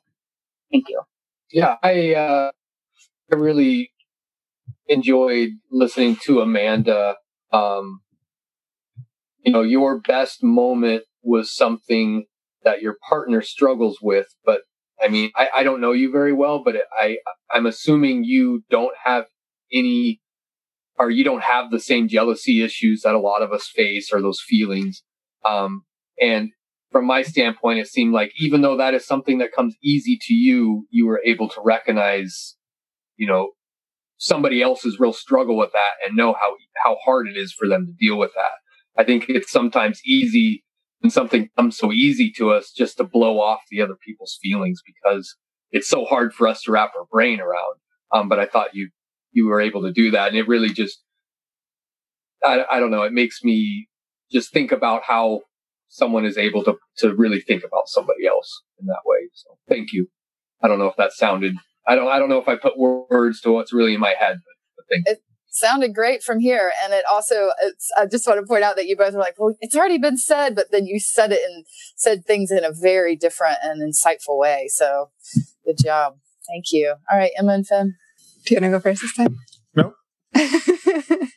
Thank 0.71 0.89
you. 0.89 1.03
Yeah, 1.51 1.77
I 1.83 2.15
uh 2.15 2.51
I 3.33 3.37
really 3.37 3.93
enjoyed 4.89 5.51
listening 5.71 6.17
to 6.25 6.41
Amanda. 6.41 7.17
Um 7.53 8.01
you 9.45 9.53
know, 9.53 9.63
your 9.63 10.01
best 10.01 10.43
moment 10.43 11.05
was 11.23 11.55
something 11.55 12.25
that 12.65 12.83
your 12.83 12.97
partner 13.09 13.43
struggles 13.43 13.99
with, 14.03 14.27
but 14.45 14.63
I 15.01 15.09
mean, 15.09 15.31
I, 15.37 15.49
I 15.57 15.63
don't 15.63 15.81
know 15.81 15.93
you 15.93 16.11
very 16.11 16.33
well, 16.33 16.63
but 16.65 16.77
I 16.93 17.19
I'm 17.51 17.67
assuming 17.67 18.25
you 18.25 18.65
don't 18.69 18.95
have 19.05 19.27
any 19.73 20.21
or 20.99 21.11
you 21.11 21.23
don't 21.23 21.43
have 21.43 21.71
the 21.71 21.81
same 21.81 22.09
jealousy 22.09 22.63
issues 22.63 23.03
that 23.03 23.15
a 23.15 23.21
lot 23.21 23.43
of 23.43 23.53
us 23.53 23.71
face 23.73 24.11
or 24.13 24.21
those 24.21 24.41
feelings. 24.45 25.03
Um, 25.45 25.83
and 26.21 26.51
from 26.91 27.07
my 27.07 27.23
standpoint, 27.23 27.79
it 27.79 27.87
seemed 27.87 28.13
like 28.13 28.33
even 28.39 28.63
though 28.63 28.77
that 28.77 28.95
is 28.95 29.07
something 29.07 29.39
that 29.39 29.53
comes 29.53 29.77
easy 29.83 30.19
to 30.23 30.35
you, 30.35 30.87
you 30.91 31.07
were 31.07 31.21
able 31.25 31.49
to 31.51 31.61
recognize, 31.63 32.57
you 33.17 33.29
know, 33.29 33.51
somebody 34.17 34.61
else's 34.61 34.99
real 34.99 35.13
struggle 35.13 35.57
with 35.57 35.71
that 35.73 35.93
and 36.05 36.17
know 36.17 36.33
how, 36.33 36.57
how 36.85 36.97
hard 37.05 37.29
it 37.29 37.37
is 37.37 37.53
for 37.53 37.69
them 37.69 37.87
to 37.87 37.93
deal 37.93 38.19
with 38.19 38.33
that. 38.35 38.51
I 38.97 39.05
think 39.05 39.27
it's 39.29 39.51
sometimes 39.51 40.01
easy 40.05 40.65
when 41.01 41.11
something 41.11 41.49
comes 41.57 41.77
so 41.77 41.93
easy 41.93 42.33
to 42.37 42.51
us 42.51 42.73
just 42.77 42.97
to 42.97 43.05
blow 43.05 43.41
off 43.41 43.61
the 43.71 43.81
other 43.81 43.97
people's 44.05 44.39
feelings 44.43 44.83
because 44.85 45.37
it's 45.71 45.89
so 45.89 46.05
hard 46.05 46.33
for 46.33 46.49
us 46.49 46.63
to 46.63 46.73
wrap 46.73 46.93
our 46.99 47.07
brain 47.11 47.41
around. 47.41 47.77
Um, 48.13 48.29
but 48.29 48.39
I 48.39 48.47
thought 48.47 48.75
you 48.75 48.91
you 49.33 49.47
were 49.47 49.61
able 49.61 49.83
to 49.83 49.93
do 49.93 50.11
that. 50.13 50.29
And 50.29 50.37
it 50.37 50.49
really 50.49 50.71
just, 50.71 51.03
I, 52.43 52.65
I 52.71 52.81
don't 52.81 52.91
know, 52.91 53.03
it 53.03 53.13
makes 53.13 53.45
me 53.45 53.89
just 54.33 54.53
think 54.53 54.73
about 54.73 55.03
how 55.07 55.43
someone 55.89 56.25
is 56.25 56.39
able 56.39 56.65
to, 56.65 56.77
to 56.99 57.15
really 57.15 57.41
think 57.41 57.63
about 57.63 57.89
somebody 57.89 58.27
else 58.27 58.63
in 58.81 58.87
that 58.87 59.03
way. 59.05 59.29
So 59.35 59.59
thank 59.69 59.93
you. 59.93 60.09
I 60.63 60.69
don't 60.69 60.79
know 60.79 60.87
if 60.87 60.97
that 60.97 61.13
sounded 61.13 61.55
I 61.89 61.95
don't 61.95 62.09
I 62.09 62.19
don't 62.19 62.29
know 62.29 62.41
if 62.41 62.49
I 62.49 62.57
put 62.57 62.79
words 62.79 63.41
to 63.41 63.53
what's 63.53 63.73
really 63.73 63.95
in 63.95 64.01
my 64.01 64.15
head, 64.19 64.37
but, 64.45 64.55
but 64.77 64.85
thank 64.91 65.09
it 65.09 65.23
sounded 65.51 65.95
great 65.95 66.23
from 66.23 66.41
here, 66.41 66.73
and 66.83 66.93
it 66.93 67.05
also 67.11 67.51
it's, 67.63 67.91
I 67.97 68.07
just 68.07 68.27
want 68.27 68.41
to 68.41 68.47
point 68.47 68.65
out 68.65 68.77
that 68.77 68.87
you 68.87 68.97
both 68.97 69.15
were 69.15 69.21
like, 69.21 69.35
well, 69.39 69.55
it's 69.61 69.77
already 69.77 69.99
been 69.99 70.17
said, 70.17 70.55
but 70.55 70.71
then 70.71 70.87
you 70.87 71.01
said 71.01 71.33
it 71.33 71.41
and 71.49 71.65
said 71.97 72.25
things 72.25 72.51
in 72.51 72.65
a 72.65 72.73
very 72.73 73.17
different 73.17 73.59
and 73.63 73.83
insightful 73.83 74.39
way. 74.39 74.69
So 74.71 75.11
good 75.65 75.77
job, 75.83 76.15
thank 76.49 76.67
you. 76.73 76.95
All 77.11 77.19
right, 77.19 77.33
Emma 77.39 77.53
and 77.53 77.67
Finn, 77.67 77.95
do 78.45 78.55
you 78.55 78.61
want 78.61 78.73
to 78.73 78.79
go 78.79 78.81
first 78.81 79.03
this 79.03 79.15
time? 79.15 79.37
No. 79.75 79.95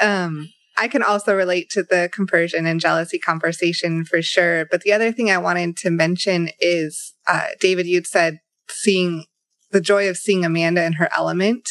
um 0.00 0.48
I 0.80 0.88
can 0.88 1.02
also 1.02 1.36
relate 1.36 1.68
to 1.70 1.82
the 1.82 2.08
compersion 2.10 2.64
and 2.64 2.80
jealousy 2.80 3.18
conversation 3.18 4.06
for 4.06 4.22
sure. 4.22 4.64
But 4.64 4.80
the 4.80 4.94
other 4.94 5.12
thing 5.12 5.30
I 5.30 5.36
wanted 5.36 5.76
to 5.78 5.90
mention 5.90 6.48
is, 6.58 7.12
uh, 7.26 7.48
David, 7.60 7.86
you'd 7.86 8.06
said 8.06 8.38
seeing 8.66 9.26
the 9.70 9.80
joy 9.80 10.08
of 10.08 10.16
seeing 10.16 10.44
Amanda 10.44 10.84
in 10.84 10.94
her 10.94 11.08
element 11.14 11.70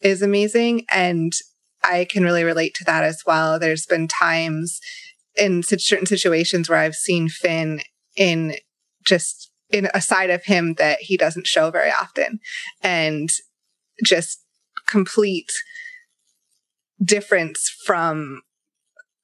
is 0.00 0.22
amazing. 0.22 0.84
And 0.90 1.32
I 1.82 2.06
can 2.08 2.22
really 2.22 2.44
relate 2.44 2.74
to 2.74 2.84
that 2.84 3.04
as 3.04 3.22
well. 3.26 3.58
There's 3.58 3.86
been 3.86 4.08
times 4.08 4.80
in 5.36 5.62
certain 5.62 6.06
situations 6.06 6.68
where 6.68 6.78
I've 6.78 6.94
seen 6.94 7.28
Finn 7.28 7.80
in 8.16 8.56
just 9.04 9.50
in 9.70 9.88
a 9.94 10.00
side 10.00 10.30
of 10.30 10.44
him 10.44 10.74
that 10.74 10.98
he 11.00 11.16
doesn't 11.16 11.46
show 11.46 11.70
very 11.70 11.90
often 11.90 12.40
and 12.82 13.30
just 14.04 14.40
complete 14.86 15.52
difference 17.02 17.74
from 17.84 18.42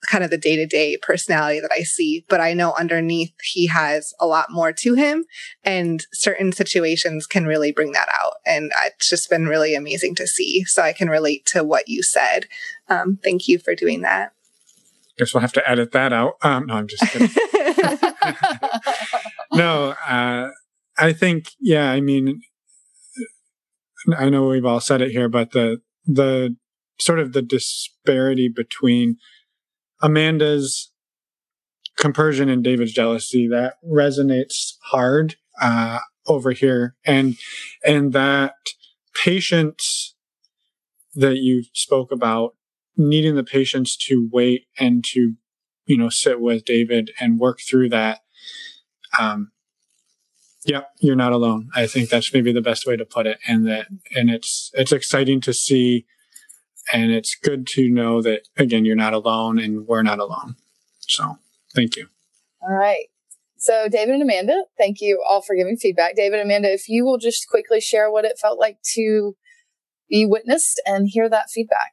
kind 0.07 0.24
of 0.24 0.31
the 0.31 0.39
day 0.39 0.57
to 0.57 0.66
day 0.66 0.97
personality 0.97 1.61
that 1.61 1.73
I 1.73 1.83
see, 1.83 2.24
but 2.28 2.41
I 2.41 2.55
know 2.55 2.74
underneath 2.78 3.33
he 3.43 3.66
has 3.66 4.15
a 4.20 4.27
lot 4.27 4.51
more 4.51 4.73
to 4.73 4.95
him 4.95 5.24
and 5.65 6.05
certain 6.12 6.53
situations 6.53 7.27
can 7.27 7.47
really 7.47 7.73
bring 7.73 7.93
that 7.93 8.09
out. 8.12 8.35
And 8.47 8.73
it's 8.85 9.09
just 9.09 9.31
been 9.31 9.47
really 9.47 9.74
amazing 9.74 10.15
to 10.16 10.27
see. 10.27 10.65
So 10.65 10.83
I 10.83 10.93
can 10.93 11.09
relate 11.09 11.47
to 11.47 11.65
what 11.65 11.89
you 11.89 12.03
said. 12.03 12.47
Um, 12.89 13.19
thank 13.23 13.49
you 13.49 13.59
for 13.59 13.74
doing 13.74 14.03
that. 14.03 14.31
I 14.31 15.19
Guess 15.19 15.35
we'll 15.35 15.41
have 15.41 15.53
to 15.55 15.69
edit 15.69 15.93
that 15.93 16.12
out. 16.12 16.35
Um, 16.43 16.66
no, 16.66 16.74
I'm 16.74 16.89
just 16.89 17.03
kidding. 17.11 17.31
no, 19.53 19.95
uh, 20.07 20.51
I 20.99 21.12
think, 21.12 21.53
yeah, 21.61 21.91
I 21.91 22.01
mean, 22.01 22.43
I 24.16 24.28
know 24.28 24.47
we've 24.47 24.65
all 24.65 24.81
said 24.81 25.01
it 25.01 25.11
here, 25.11 25.28
but 25.28 25.53
the, 25.53 25.81
the 26.05 26.57
sort 26.99 27.19
of 27.19 27.33
the 27.33 27.43
disparity 27.43 28.49
between 28.49 29.16
Amanda's 30.02 30.90
compersion 31.97 32.48
and 32.48 32.62
David's 32.62 32.93
jealousy 32.93 33.48
that 33.48 33.74
resonates 33.85 34.74
hard 34.90 35.36
uh, 35.60 36.01
over 36.27 36.52
here, 36.52 36.94
and 37.05 37.36
and 37.85 38.12
that 38.12 38.55
patience 39.14 40.14
that 41.14 41.36
you 41.36 41.64
spoke 41.73 42.12
about, 42.12 42.55
needing 42.97 43.35
the 43.35 43.44
patience 43.44 43.97
to 43.97 44.28
wait 44.32 44.66
and 44.78 45.05
to 45.05 45.35
you 45.86 45.97
know 45.97 46.10
sit 46.10 46.40
with 46.40 46.64
David 46.64 47.10
and 47.18 47.40
work 47.40 47.60
through 47.60 47.89
that. 47.90 48.20
Um, 49.18 49.52
yeah, 50.64 50.82
you're 51.01 51.16
not 51.16 51.32
alone. 51.32 51.70
I 51.74 51.86
think 51.86 52.10
that's 52.10 52.35
maybe 52.35 52.52
the 52.52 52.60
best 52.60 52.86
way 52.86 52.97
to 52.97 53.05
put 53.05 53.27
it, 53.27 53.39
and 53.47 53.66
that 53.66 53.86
and 54.14 54.31
it's 54.31 54.70
it's 54.74 54.93
exciting 54.93 55.40
to 55.43 55.52
see 55.52 56.06
and 56.93 57.13
it's 57.13 57.35
good 57.35 57.67
to 57.69 57.89
know 57.89 58.23
that, 58.23 58.43
again, 58.57 58.85
you're 58.85 58.97
not 58.97 59.13
alone 59.13 59.59
and 59.59 59.87
we're 59.87 60.03
not 60.03 60.19
alone. 60.19 60.57
So 61.01 61.39
thank 61.75 61.97
you. 61.97 62.09
All 62.63 62.75
right. 62.75 63.07
So, 63.59 63.89
David 63.89 64.15
and 64.15 64.23
Amanda, 64.23 64.65
thank 64.77 65.01
you 65.01 65.23
all 65.27 65.41
for 65.41 65.57
giving 65.57 65.77
feedback. 65.77 66.15
David 66.15 66.41
and 66.41 66.51
Amanda, 66.51 66.73
if 66.73 66.89
you 66.89 67.05
will 67.05 67.19
just 67.19 67.49
quickly 67.49 67.81
share 67.81 68.11
what 68.11 68.25
it 68.25 68.39
felt 68.39 68.59
like 68.59 68.79
to 68.95 69.35
be 70.09 70.27
witnessed 70.27 70.81
and 70.87 71.09
hear 71.09 71.29
that 71.29 71.51
feedback. 71.51 71.93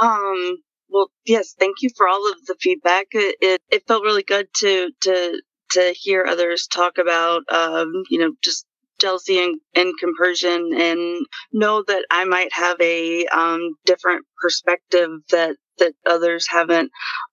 Um, 0.00 0.58
well, 0.88 1.10
yes, 1.24 1.54
thank 1.58 1.76
you 1.80 1.88
for 1.96 2.06
all 2.06 2.30
of 2.30 2.44
the 2.46 2.54
feedback. 2.60 3.06
It, 3.12 3.36
it, 3.40 3.62
it 3.70 3.86
felt 3.88 4.04
really 4.04 4.22
good 4.22 4.48
to, 4.58 4.90
to, 5.02 5.42
to 5.70 5.94
hear 5.96 6.24
others 6.24 6.66
talk 6.66 6.98
about, 6.98 7.42
um, 7.50 8.02
you 8.10 8.18
know, 8.18 8.32
just 8.42 8.66
jealousy 9.00 9.42
and, 9.42 9.60
and 9.74 9.92
compersion 9.98 10.70
and 10.74 11.26
know 11.52 11.82
that 11.86 12.04
I 12.10 12.24
might 12.24 12.52
have 12.52 12.80
a 12.80 13.26
um, 13.26 13.76
different 13.84 14.24
perspective 14.40 15.10
that 15.30 15.56
that 15.78 15.94
others 16.06 16.46
haven't 16.48 16.90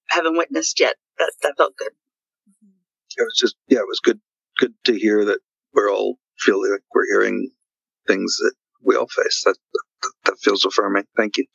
haven't 0.10 0.38
witnessed 0.38 0.80
yet. 0.80 0.96
That 1.20 1.32
that 1.44 1.56
felt 1.58 1.76
good. 1.78 1.92
It 3.18 3.24
was 3.24 3.38
just 3.38 3.56
yeah, 3.68 3.80
it 3.80 3.88
was 3.88 4.00
good 4.00 4.20
good 4.58 4.74
to 4.86 4.98
hear 4.98 5.26
that 5.26 5.40
we're 5.74 5.92
all 5.92 6.16
feeling 6.40 6.72
like 6.72 6.82
we're 6.94 7.08
hearing 7.08 7.52
things 8.08 8.38
that 8.38 8.54
we 8.84 8.96
all 8.96 9.08
face. 9.08 9.44
That 9.46 9.58
that, 10.02 10.12
that 10.26 10.38
feels 10.42 10.66
affirming. 10.66 11.04
Thank 11.16 11.38
you. 11.38 11.46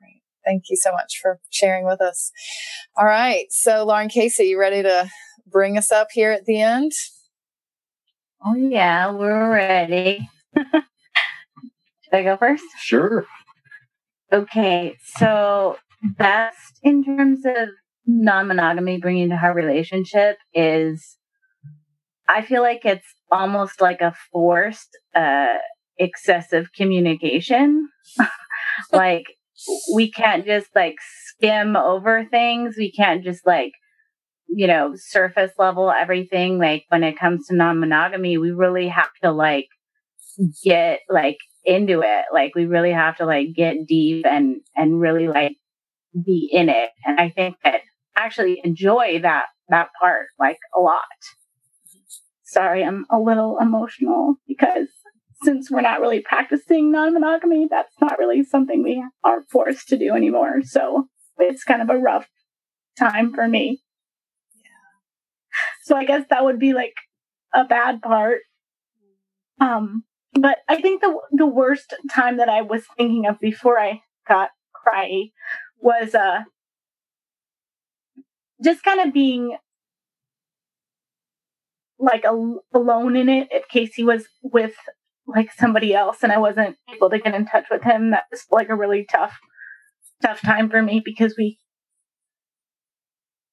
Great. 0.00 0.22
Thank 0.44 0.64
you 0.70 0.76
so 0.76 0.92
much 0.92 1.18
for 1.20 1.40
sharing 1.50 1.86
with 1.86 2.00
us. 2.00 2.30
All 2.96 3.06
right. 3.06 3.46
So 3.50 3.84
Lauren 3.84 4.08
Casey, 4.08 4.44
you 4.44 4.58
ready 4.58 4.82
to 4.82 5.10
bring 5.46 5.78
us 5.78 5.90
up 5.92 6.08
here 6.12 6.32
at 6.32 6.44
the 6.44 6.60
end? 6.60 6.92
Oh, 8.44 8.54
yeah, 8.54 9.10
we're 9.10 9.52
ready. 9.52 10.28
Should 12.02 12.14
I 12.14 12.22
go 12.22 12.36
first? 12.36 12.64
Sure. 12.78 13.26
Okay, 14.32 14.96
so 15.16 15.76
best 16.02 16.78
in 16.82 17.04
terms 17.04 17.40
of 17.44 17.68
non 18.06 18.46
monogamy 18.48 18.98
bringing 18.98 19.30
to 19.30 19.34
our 19.36 19.54
relationship 19.54 20.38
is 20.54 21.16
I 22.28 22.42
feel 22.42 22.62
like 22.62 22.84
it's 22.84 23.06
almost 23.32 23.80
like 23.80 24.00
a 24.00 24.14
forced 24.30 24.96
uh, 25.14 25.56
excessive 25.98 26.68
communication. 26.76 27.88
like, 28.92 29.24
we 29.94 30.10
can't 30.10 30.44
just 30.46 30.68
like 30.74 30.96
skim 31.00 31.74
over 31.74 32.24
things. 32.30 32.76
We 32.78 32.92
can't 32.92 33.24
just 33.24 33.46
like 33.46 33.72
you 34.48 34.66
know, 34.66 34.94
surface 34.96 35.52
level 35.58 35.90
everything. 35.90 36.58
Like 36.58 36.84
when 36.88 37.04
it 37.04 37.18
comes 37.18 37.46
to 37.46 37.56
non 37.56 37.80
monogamy, 37.80 38.38
we 38.38 38.50
really 38.50 38.88
have 38.88 39.12
to 39.22 39.30
like 39.30 39.68
get 40.64 41.00
like 41.08 41.38
into 41.64 42.00
it. 42.00 42.24
Like 42.32 42.54
we 42.54 42.66
really 42.66 42.92
have 42.92 43.16
to 43.18 43.26
like 43.26 43.48
get 43.54 43.86
deep 43.86 44.26
and, 44.26 44.60
and 44.76 45.00
really 45.00 45.28
like 45.28 45.56
be 46.24 46.48
in 46.50 46.68
it. 46.68 46.90
And 47.04 47.20
I 47.20 47.30
think 47.30 47.56
that 47.64 47.80
actually 48.16 48.60
enjoy 48.64 49.20
that, 49.22 49.46
that 49.68 49.88
part 50.00 50.26
like 50.38 50.58
a 50.74 50.80
lot. 50.80 51.02
Sorry, 52.44 52.82
I'm 52.82 53.04
a 53.10 53.18
little 53.18 53.58
emotional 53.60 54.36
because 54.46 54.88
since 55.42 55.70
we're 55.70 55.82
not 55.82 56.00
really 56.00 56.20
practicing 56.20 56.90
non 56.90 57.12
monogamy, 57.12 57.68
that's 57.70 57.94
not 58.00 58.18
really 58.18 58.42
something 58.42 58.82
we 58.82 59.04
are 59.22 59.42
forced 59.50 59.88
to 59.88 59.98
do 59.98 60.14
anymore. 60.14 60.62
So 60.62 61.08
it's 61.38 61.64
kind 61.64 61.82
of 61.82 61.90
a 61.90 61.98
rough 61.98 62.26
time 62.98 63.32
for 63.32 63.46
me. 63.46 63.82
So 65.88 65.96
I 65.96 66.04
guess 66.04 66.26
that 66.28 66.44
would 66.44 66.58
be 66.58 66.74
like 66.74 66.92
a 67.54 67.64
bad 67.64 68.02
part. 68.02 68.40
Um, 69.58 70.04
but 70.34 70.58
I 70.68 70.82
think 70.82 71.00
the 71.00 71.18
the 71.32 71.46
worst 71.46 71.94
time 72.14 72.36
that 72.36 72.50
I 72.50 72.60
was 72.60 72.82
thinking 72.98 73.24
of 73.24 73.40
before 73.40 73.78
I 73.78 74.02
got 74.28 74.50
cry 74.74 75.30
was 75.80 76.14
uh 76.14 76.40
just 78.62 78.82
kind 78.82 79.00
of 79.00 79.14
being 79.14 79.56
like 81.98 82.24
alone 82.74 83.16
in 83.16 83.30
it 83.30 83.48
if 83.50 83.66
Casey 83.68 84.04
was 84.04 84.26
with 84.42 84.74
like 85.26 85.52
somebody 85.52 85.94
else 85.94 86.18
and 86.22 86.32
I 86.32 86.38
wasn't 86.38 86.76
able 86.94 87.08
to 87.08 87.18
get 87.18 87.34
in 87.34 87.46
touch 87.46 87.64
with 87.70 87.82
him. 87.82 88.10
That 88.10 88.24
was 88.30 88.44
like 88.50 88.68
a 88.68 88.76
really 88.76 89.06
tough 89.10 89.38
tough 90.20 90.42
time 90.42 90.68
for 90.68 90.82
me 90.82 91.00
because 91.02 91.34
we 91.38 91.58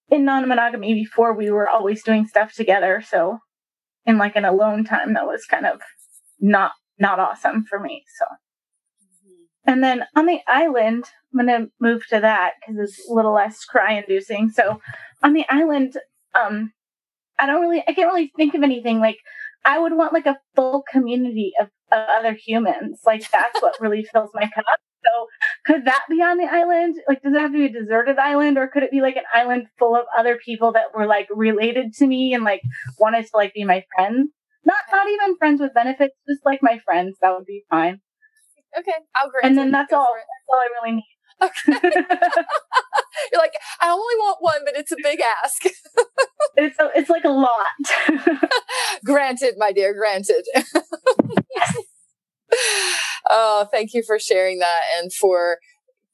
in 0.09 0.25
non-monogamy 0.25 0.93
before 0.93 1.33
we 1.33 1.49
were 1.49 1.69
always 1.69 2.03
doing 2.03 2.27
stuff 2.27 2.53
together. 2.53 3.03
So 3.05 3.39
in 4.05 4.17
like 4.17 4.35
an 4.35 4.45
alone 4.45 4.83
time 4.83 5.13
that 5.13 5.25
was 5.25 5.45
kind 5.45 5.65
of 5.65 5.81
not 6.39 6.71
not 6.99 7.19
awesome 7.19 7.65
for 7.65 7.79
me 7.79 8.03
so. 8.17 8.25
Mm-hmm. 8.25 9.71
and 9.71 9.83
then 9.83 10.05
on 10.15 10.25
the 10.25 10.39
island 10.47 11.05
i'm 11.37 11.47
to 11.47 11.67
move 11.79 12.05
to 12.07 12.19
that 12.19 12.53
because 12.59 12.79
it's 12.79 13.09
a 13.09 13.13
little 13.13 13.33
less 13.33 13.65
cry 13.65 13.93
inducing 13.93 14.49
so 14.49 14.79
on 15.23 15.33
the 15.33 15.45
island 15.49 15.97
um 16.35 16.71
i 17.39 17.45
don't 17.45 17.61
really 17.61 17.83
i 17.87 17.93
can't 17.93 18.07
really 18.07 18.31
think 18.37 18.53
of 18.53 18.63
anything 18.63 18.99
like 18.99 19.17
i 19.65 19.79
would 19.79 19.93
want 19.93 20.13
like 20.13 20.25
a 20.25 20.37
full 20.55 20.83
community 20.89 21.51
of, 21.59 21.67
of 21.91 22.07
other 22.09 22.33
humans. 22.33 23.01
Like 23.05 23.29
that's 23.29 23.61
what 23.61 23.75
really 23.79 24.03
fills 24.03 24.29
my 24.33 24.49
cup 24.53 24.65
so 25.05 25.27
could 25.65 25.85
that 25.85 26.03
be 26.09 26.21
on 26.21 26.37
the 26.37 26.45
island? 26.45 26.95
Like, 27.07 27.21
does 27.21 27.33
it 27.33 27.39
have 27.39 27.51
to 27.51 27.57
be 27.57 27.65
a 27.65 27.81
deserted 27.81 28.17
island 28.17 28.57
or 28.57 28.67
could 28.67 28.83
it 28.83 28.91
be 28.91 29.01
like 29.01 29.15
an 29.15 29.23
island 29.33 29.67
full 29.77 29.95
of 29.95 30.05
other 30.17 30.37
people 30.43 30.73
that 30.73 30.93
were 30.95 31.05
like 31.05 31.27
related 31.33 31.93
to 31.95 32.07
me 32.07 32.33
and 32.33 32.43
like 32.43 32.61
wanted 32.99 33.23
to 33.23 33.31
like 33.33 33.53
be 33.53 33.63
my 33.63 33.83
friends? 33.95 34.29
Not, 34.65 34.79
not 34.91 35.07
even 35.07 35.37
friends 35.37 35.61
with 35.61 35.73
benefits, 35.73 36.15
just 36.27 36.41
like 36.45 36.59
my 36.61 36.79
friends. 36.83 37.17
That 37.21 37.35
would 37.35 37.45
be 37.45 37.63
fine. 37.69 38.01
Okay. 38.77 38.97
I'll 39.15 39.29
grant 39.29 39.45
And 39.45 39.57
then 39.57 39.71
that's 39.71 39.93
all, 39.93 40.07
that's 40.15 40.49
all 40.49 40.59
I 40.59 40.69
really 40.81 40.95
need. 40.97 41.15
Okay. 41.41 41.91
You're 43.31 43.41
like, 43.41 43.53
I 43.81 43.89
only 43.89 44.15
want 44.17 44.37
one, 44.41 44.61
but 44.65 44.75
it's 44.75 44.91
a 44.91 44.97
big 45.01 45.19
ask. 45.43 45.63
it's 46.55 46.79
a, 46.79 46.89
it's 46.95 47.09
like 47.09 47.23
a 47.23 47.29
lot. 47.29 47.49
granted, 49.05 49.55
my 49.57 49.71
dear, 49.71 49.93
granted. 49.93 50.43
yes. 51.55 51.77
Oh, 53.29 53.67
thank 53.71 53.93
you 53.93 54.03
for 54.03 54.19
sharing 54.19 54.59
that 54.59 54.81
and 54.99 55.13
for 55.13 55.59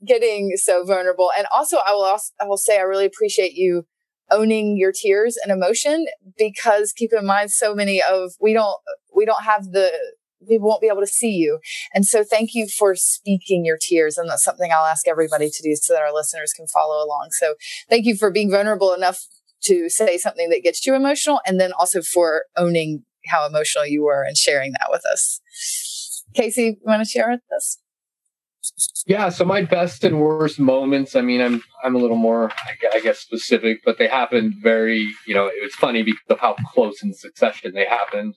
getting 0.05 0.53
so 0.55 0.83
vulnerable. 0.85 1.31
And 1.37 1.47
also, 1.53 1.77
I 1.85 1.93
will 1.93 2.05
also, 2.05 2.33
I 2.41 2.45
will 2.45 2.57
say 2.57 2.77
I 2.77 2.83
really 2.83 3.05
appreciate 3.05 3.53
you 3.53 3.85
owning 4.31 4.77
your 4.77 4.93
tears 4.93 5.37
and 5.43 5.51
emotion 5.51 6.05
because 6.37 6.93
keep 6.93 7.11
in 7.13 7.25
mind 7.25 7.51
so 7.51 7.75
many 7.75 8.01
of 8.01 8.31
we 8.39 8.53
don't 8.53 8.77
we 9.13 9.25
don't 9.25 9.43
have 9.43 9.71
the 9.71 9.91
we 10.49 10.57
won't 10.57 10.81
be 10.81 10.87
able 10.87 11.01
to 11.01 11.07
see 11.07 11.31
you. 11.31 11.59
And 11.93 12.05
so 12.05 12.23
thank 12.23 12.55
you 12.55 12.67
for 12.67 12.95
speaking 12.95 13.63
your 13.65 13.77
tears. 13.79 14.17
And 14.17 14.29
that's 14.29 14.43
something 14.43 14.71
I'll 14.71 14.85
ask 14.85 15.07
everybody 15.07 15.49
to 15.49 15.63
do 15.63 15.75
so 15.75 15.93
that 15.93 16.01
our 16.01 16.13
listeners 16.13 16.53
can 16.53 16.65
follow 16.67 16.95
along. 16.95 17.27
So 17.31 17.55
thank 17.89 18.05
you 18.05 18.15
for 18.15 18.31
being 18.31 18.49
vulnerable 18.49 18.93
enough 18.93 19.19
to 19.63 19.89
say 19.89 20.17
something 20.17 20.49
that 20.49 20.63
gets 20.63 20.85
you 20.85 20.95
emotional 20.95 21.41
and 21.45 21.59
then 21.59 21.71
also 21.73 22.01
for 22.01 22.45
owning 22.57 23.03
how 23.27 23.45
emotional 23.45 23.85
you 23.85 24.03
were 24.03 24.23
and 24.23 24.35
sharing 24.35 24.71
that 24.71 24.87
with 24.89 25.05
us. 25.05 25.39
Casey, 26.33 26.63
you 26.63 26.77
want 26.83 27.03
to 27.03 27.09
share 27.09 27.29
with 27.29 27.41
us? 27.55 27.79
Yeah, 29.07 29.29
so 29.29 29.43
my 29.43 29.63
best 29.63 30.03
and 30.03 30.21
worst 30.21 30.59
moments. 30.59 31.15
I 31.15 31.21
mean, 31.21 31.41
I'm 31.41 31.63
I'm 31.83 31.95
a 31.95 31.97
little 31.97 32.17
more, 32.17 32.51
I 32.93 32.99
guess, 32.99 33.19
specific, 33.19 33.79
but 33.83 33.97
they 33.97 34.07
happened 34.07 34.53
very. 34.61 35.11
You 35.25 35.33
know, 35.33 35.47
it 35.47 35.63
was 35.63 35.73
funny 35.73 36.03
because 36.03 36.21
of 36.29 36.39
how 36.39 36.55
close 36.73 37.01
in 37.01 37.13
succession 37.13 37.73
they 37.73 37.85
happened. 37.85 38.35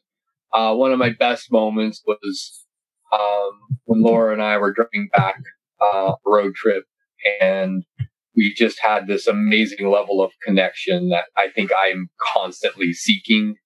Uh, 0.53 0.75
one 0.75 0.93
of 0.93 0.99
my 0.99 1.11
best 1.11 1.53
moments 1.53 2.03
was 2.07 2.65
um, 3.12 3.79
when 3.85 4.03
Laura 4.03 4.33
and 4.33 4.43
I 4.43 4.57
were 4.57 4.73
driving 4.73 5.09
back 5.12 5.37
uh, 5.81 6.15
road 6.25 6.55
trip, 6.55 6.85
and 7.41 7.85
we 8.35 8.55
just 8.55 8.81
had 8.81 9.07
this 9.07 9.27
amazing 9.27 9.91
level 9.91 10.23
of 10.23 10.33
connection 10.43 11.11
that 11.11 11.27
I 11.37 11.49
think 11.55 11.71
I'm 11.77 12.09
constantly 12.19 12.95
seeking, 12.95 13.57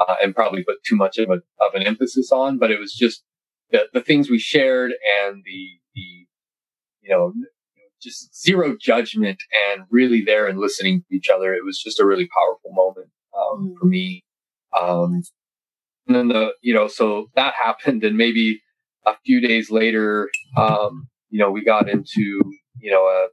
uh, 0.00 0.16
and 0.20 0.34
probably 0.34 0.64
put 0.64 0.78
too 0.84 0.96
much 0.96 1.18
of, 1.18 1.30
a, 1.30 1.40
of 1.64 1.74
an 1.74 1.84
emphasis 1.84 2.32
on. 2.32 2.58
But 2.58 2.72
it 2.72 2.80
was 2.80 2.92
just 2.92 3.22
the, 3.70 3.86
the 3.92 4.00
things 4.00 4.30
we 4.30 4.38
shared 4.38 4.92
and 5.22 5.42
the 5.44 5.68
the 5.94 6.26
you 7.02 7.10
know 7.10 7.32
just 8.00 8.40
zero 8.40 8.76
judgment 8.80 9.42
and 9.72 9.82
really 9.90 10.22
there 10.22 10.46
and 10.46 10.58
listening 10.58 11.02
to 11.02 11.16
each 11.16 11.28
other. 11.28 11.52
It 11.52 11.64
was 11.64 11.78
just 11.82 12.00
a 12.00 12.06
really 12.06 12.28
powerful 12.28 12.72
moment 12.72 13.08
um, 13.36 13.70
mm. 13.70 13.78
for 13.78 13.86
me. 13.86 14.24
Um, 14.78 15.22
and 16.06 16.16
then 16.16 16.28
the 16.28 16.52
you 16.62 16.74
know 16.74 16.88
so 16.88 17.26
that 17.34 17.54
happened, 17.62 18.04
and 18.04 18.16
maybe 18.16 18.60
a 19.06 19.14
few 19.24 19.40
days 19.40 19.70
later, 19.70 20.30
um, 20.56 21.08
you 21.30 21.38
know, 21.38 21.50
we 21.50 21.64
got 21.64 21.88
into 21.88 22.40
you 22.80 22.90
know 22.90 23.04
a, 23.04 23.28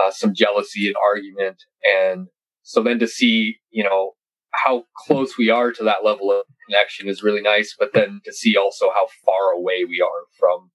uh, 0.00 0.10
some 0.10 0.34
jealousy 0.34 0.86
and 0.86 0.96
argument, 1.04 1.62
and 1.84 2.28
so 2.62 2.82
then 2.82 2.98
to 2.98 3.06
see 3.06 3.56
you 3.70 3.84
know 3.84 4.12
how 4.52 4.84
close 4.96 5.36
we 5.38 5.50
are 5.50 5.72
to 5.72 5.84
that 5.84 6.04
level 6.04 6.30
of 6.30 6.46
connection 6.68 7.08
is 7.08 7.22
really 7.22 7.40
nice, 7.40 7.74
but 7.78 7.92
then 7.92 8.20
to 8.24 8.32
see 8.32 8.56
also 8.56 8.90
how 8.94 9.06
far 9.24 9.52
away 9.52 9.84
we 9.84 10.00
are 10.00 10.26
from 10.38 10.70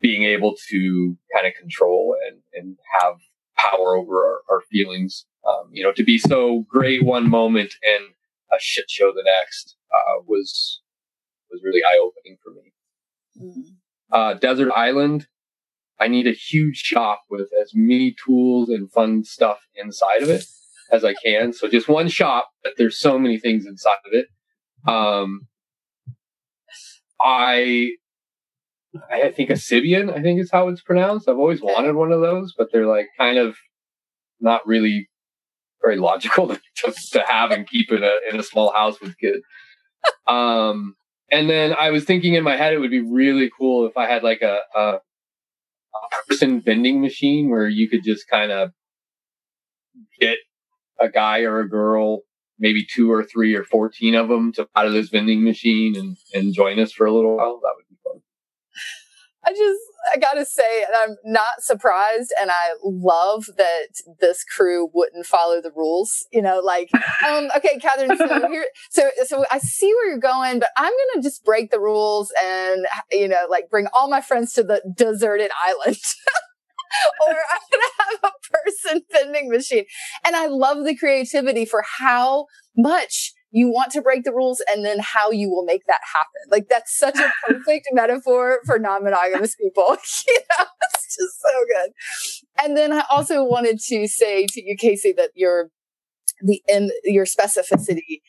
being 0.00 0.24
able 0.24 0.54
to 0.70 1.16
kind 1.34 1.46
of 1.46 1.54
control 1.58 2.16
and, 2.26 2.40
and 2.54 2.76
have 3.00 3.14
power 3.56 3.96
over 3.96 4.24
our, 4.24 4.40
our 4.50 4.60
feelings. 4.70 5.26
Um, 5.48 5.70
you 5.72 5.82
know, 5.82 5.92
to 5.92 6.04
be 6.04 6.18
so 6.18 6.66
great 6.68 7.04
one 7.04 7.28
moment 7.28 7.74
and 7.82 8.04
a 8.52 8.60
shit 8.60 8.90
show 8.90 9.12
the 9.12 9.24
next 9.24 9.76
uh, 9.92 10.22
was 10.26 10.82
was 11.50 11.62
really 11.64 11.82
eye 11.82 11.98
opening 12.00 12.36
for 12.42 12.52
me. 12.52 12.72
Mm. 13.40 13.76
Uh, 14.12 14.34
Desert 14.34 14.70
Island, 14.74 15.26
I 15.98 16.08
need 16.08 16.26
a 16.26 16.32
huge 16.32 16.76
shop 16.76 17.22
with 17.30 17.48
as 17.60 17.72
many 17.74 18.14
tools 18.24 18.68
and 18.68 18.90
fun 18.90 19.24
stuff 19.24 19.60
inside 19.74 20.22
of 20.22 20.28
it 20.28 20.44
as 20.92 21.04
I 21.04 21.14
can. 21.14 21.52
So 21.52 21.68
just 21.68 21.88
one 21.88 22.08
shop, 22.08 22.48
but 22.62 22.74
there's 22.76 22.98
so 22.98 23.18
many 23.18 23.38
things 23.38 23.66
inside 23.66 23.98
of 24.06 24.12
it. 24.12 24.26
Um, 24.86 25.42
I 27.20 27.92
I 29.10 29.30
think 29.30 29.50
a 29.50 29.54
Sybian, 29.54 30.12
I 30.16 30.22
think 30.22 30.40
is 30.40 30.50
how 30.50 30.68
it's 30.68 30.82
pronounced. 30.82 31.28
I've 31.28 31.38
always 31.38 31.62
wanted 31.62 31.94
one 31.94 32.12
of 32.12 32.20
those, 32.20 32.54
but 32.56 32.68
they're 32.72 32.86
like 32.86 33.06
kind 33.18 33.38
of 33.38 33.56
not 34.40 34.66
really 34.66 35.08
very 35.82 35.96
logical 35.96 36.48
to, 36.48 36.60
to, 36.76 36.92
to 37.12 37.24
have 37.28 37.50
and 37.50 37.68
keep 37.68 37.90
in 37.92 38.02
a 38.02 38.16
in 38.30 38.38
a 38.38 38.42
small 38.42 38.72
house 38.72 39.00
with 39.00 39.18
kids. 39.18 39.42
Um, 40.26 40.94
and 41.30 41.48
then 41.48 41.74
I 41.74 41.90
was 41.90 42.04
thinking 42.04 42.34
in 42.34 42.42
my 42.42 42.56
head 42.56 42.72
it 42.72 42.78
would 42.78 42.90
be 42.90 43.02
really 43.02 43.50
cool 43.56 43.86
if 43.86 43.96
I 43.96 44.06
had 44.06 44.22
like 44.22 44.42
a, 44.42 44.60
a, 44.74 44.80
a 44.80 45.00
person 46.28 46.60
vending 46.60 47.00
machine 47.00 47.50
where 47.50 47.68
you 47.68 47.88
could 47.88 48.02
just 48.02 48.28
kind 48.28 48.50
of 48.50 48.70
get 50.18 50.38
a 51.00 51.08
guy 51.08 51.40
or 51.40 51.60
a 51.60 51.68
girl, 51.68 52.22
maybe 52.58 52.84
two 52.84 53.10
or 53.10 53.24
three 53.24 53.54
or 53.54 53.64
14 53.64 54.14
of 54.14 54.28
them 54.28 54.52
to 54.52 54.68
out 54.76 54.86
of 54.86 54.92
this 54.92 55.08
vending 55.08 55.42
machine 55.42 55.96
and, 55.96 56.16
and 56.34 56.54
join 56.54 56.78
us 56.78 56.92
for 56.92 57.06
a 57.06 57.12
little 57.12 57.36
while. 57.36 57.60
That 57.62 57.72
would 57.76 57.88
be 57.88 57.96
fun. 58.04 58.20
I 59.42 59.52
just, 59.52 59.80
I 60.14 60.18
gotta 60.18 60.44
say, 60.44 60.84
I'm 60.94 61.16
not 61.24 61.60
surprised, 61.60 62.32
and 62.38 62.50
I 62.50 62.74
love 62.84 63.46
that 63.56 63.88
this 64.20 64.44
crew 64.44 64.90
wouldn't 64.92 65.24
follow 65.24 65.62
the 65.62 65.72
rules. 65.74 66.26
You 66.30 66.42
know, 66.42 66.60
like, 66.60 66.90
um, 67.26 67.48
okay, 67.56 67.78
Catherine, 67.78 68.16
so 68.18 68.48
here, 68.50 68.66
so 68.90 69.08
so 69.24 69.44
I 69.50 69.58
see 69.58 69.92
where 69.94 70.10
you're 70.10 70.18
going, 70.18 70.58
but 70.58 70.70
I'm 70.76 70.92
gonna 70.92 71.22
just 71.22 71.42
break 71.44 71.70
the 71.70 71.80
rules 71.80 72.32
and 72.42 72.86
you 73.10 73.28
know, 73.28 73.46
like, 73.48 73.70
bring 73.70 73.86
all 73.94 74.10
my 74.10 74.20
friends 74.20 74.52
to 74.54 74.62
the 74.62 74.82
deserted 74.94 75.50
island. 75.64 75.96
or 77.26 77.34
I'm 77.34 77.60
going 77.70 77.82
to 77.82 78.02
have 78.02 78.32
a 78.32 78.90
person 78.90 79.02
vending 79.12 79.50
machine. 79.50 79.84
And 80.24 80.36
I 80.36 80.46
love 80.46 80.84
the 80.84 80.96
creativity 80.96 81.64
for 81.64 81.82
how 81.98 82.46
much 82.76 83.32
you 83.52 83.68
want 83.68 83.90
to 83.92 84.02
break 84.02 84.22
the 84.22 84.32
rules 84.32 84.62
and 84.70 84.84
then 84.84 84.98
how 85.00 85.30
you 85.30 85.50
will 85.50 85.64
make 85.64 85.82
that 85.86 86.00
happen. 86.14 86.50
Like 86.50 86.68
that's 86.68 86.96
such 86.96 87.18
a 87.18 87.32
perfect 87.46 87.88
metaphor 87.92 88.60
for 88.64 88.78
non-monogamous 88.78 89.56
people. 89.56 89.96
you 90.28 90.38
know, 90.38 90.66
it's 90.94 91.16
just 91.16 91.40
so 91.40 91.64
good. 91.66 91.90
And 92.62 92.76
then 92.76 92.92
I 92.92 93.04
also 93.10 93.42
wanted 93.44 93.80
to 93.88 94.06
say 94.06 94.46
to 94.46 94.62
you, 94.62 94.76
Casey, 94.78 95.12
that 95.12 95.30
your 95.34 95.70
the 96.42 96.62
in 96.68 96.90
your 97.04 97.26
specificity 97.26 98.20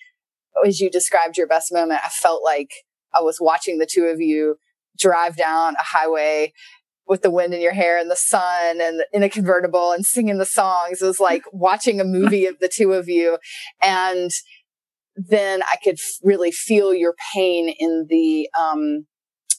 as 0.65 0.79
you 0.79 0.89
described 0.89 1.37
your 1.37 1.47
best 1.47 1.71
moment, 1.71 2.01
I 2.03 2.09
felt 2.09 2.43
like 2.43 2.71
I 3.13 3.21
was 3.21 3.37
watching 3.39 3.77
the 3.77 3.85
two 3.85 4.05
of 4.05 4.19
you 4.19 4.57
drive 4.97 5.35
down 5.37 5.75
a 5.75 5.83
highway 5.83 6.53
with 7.11 7.23
the 7.23 7.29
wind 7.29 7.53
in 7.53 7.59
your 7.59 7.73
hair 7.73 7.99
and 7.99 8.09
the 8.09 8.15
sun 8.15 8.79
and 8.79 9.03
in 9.11 9.21
a 9.21 9.27
convertible 9.27 9.91
and 9.91 10.05
singing 10.05 10.37
the 10.37 10.45
songs. 10.45 11.01
It 11.01 11.05
was 11.05 11.19
like 11.19 11.43
watching 11.51 11.99
a 11.99 12.05
movie 12.05 12.45
of 12.45 12.59
the 12.59 12.69
two 12.69 12.93
of 12.93 13.09
you. 13.09 13.37
And 13.83 14.31
then 15.17 15.61
I 15.63 15.75
could 15.83 15.97
really 16.23 16.53
feel 16.53 16.93
your 16.93 17.13
pain 17.33 17.67
in 17.67 18.05
the, 18.09 18.49
um, 18.57 19.07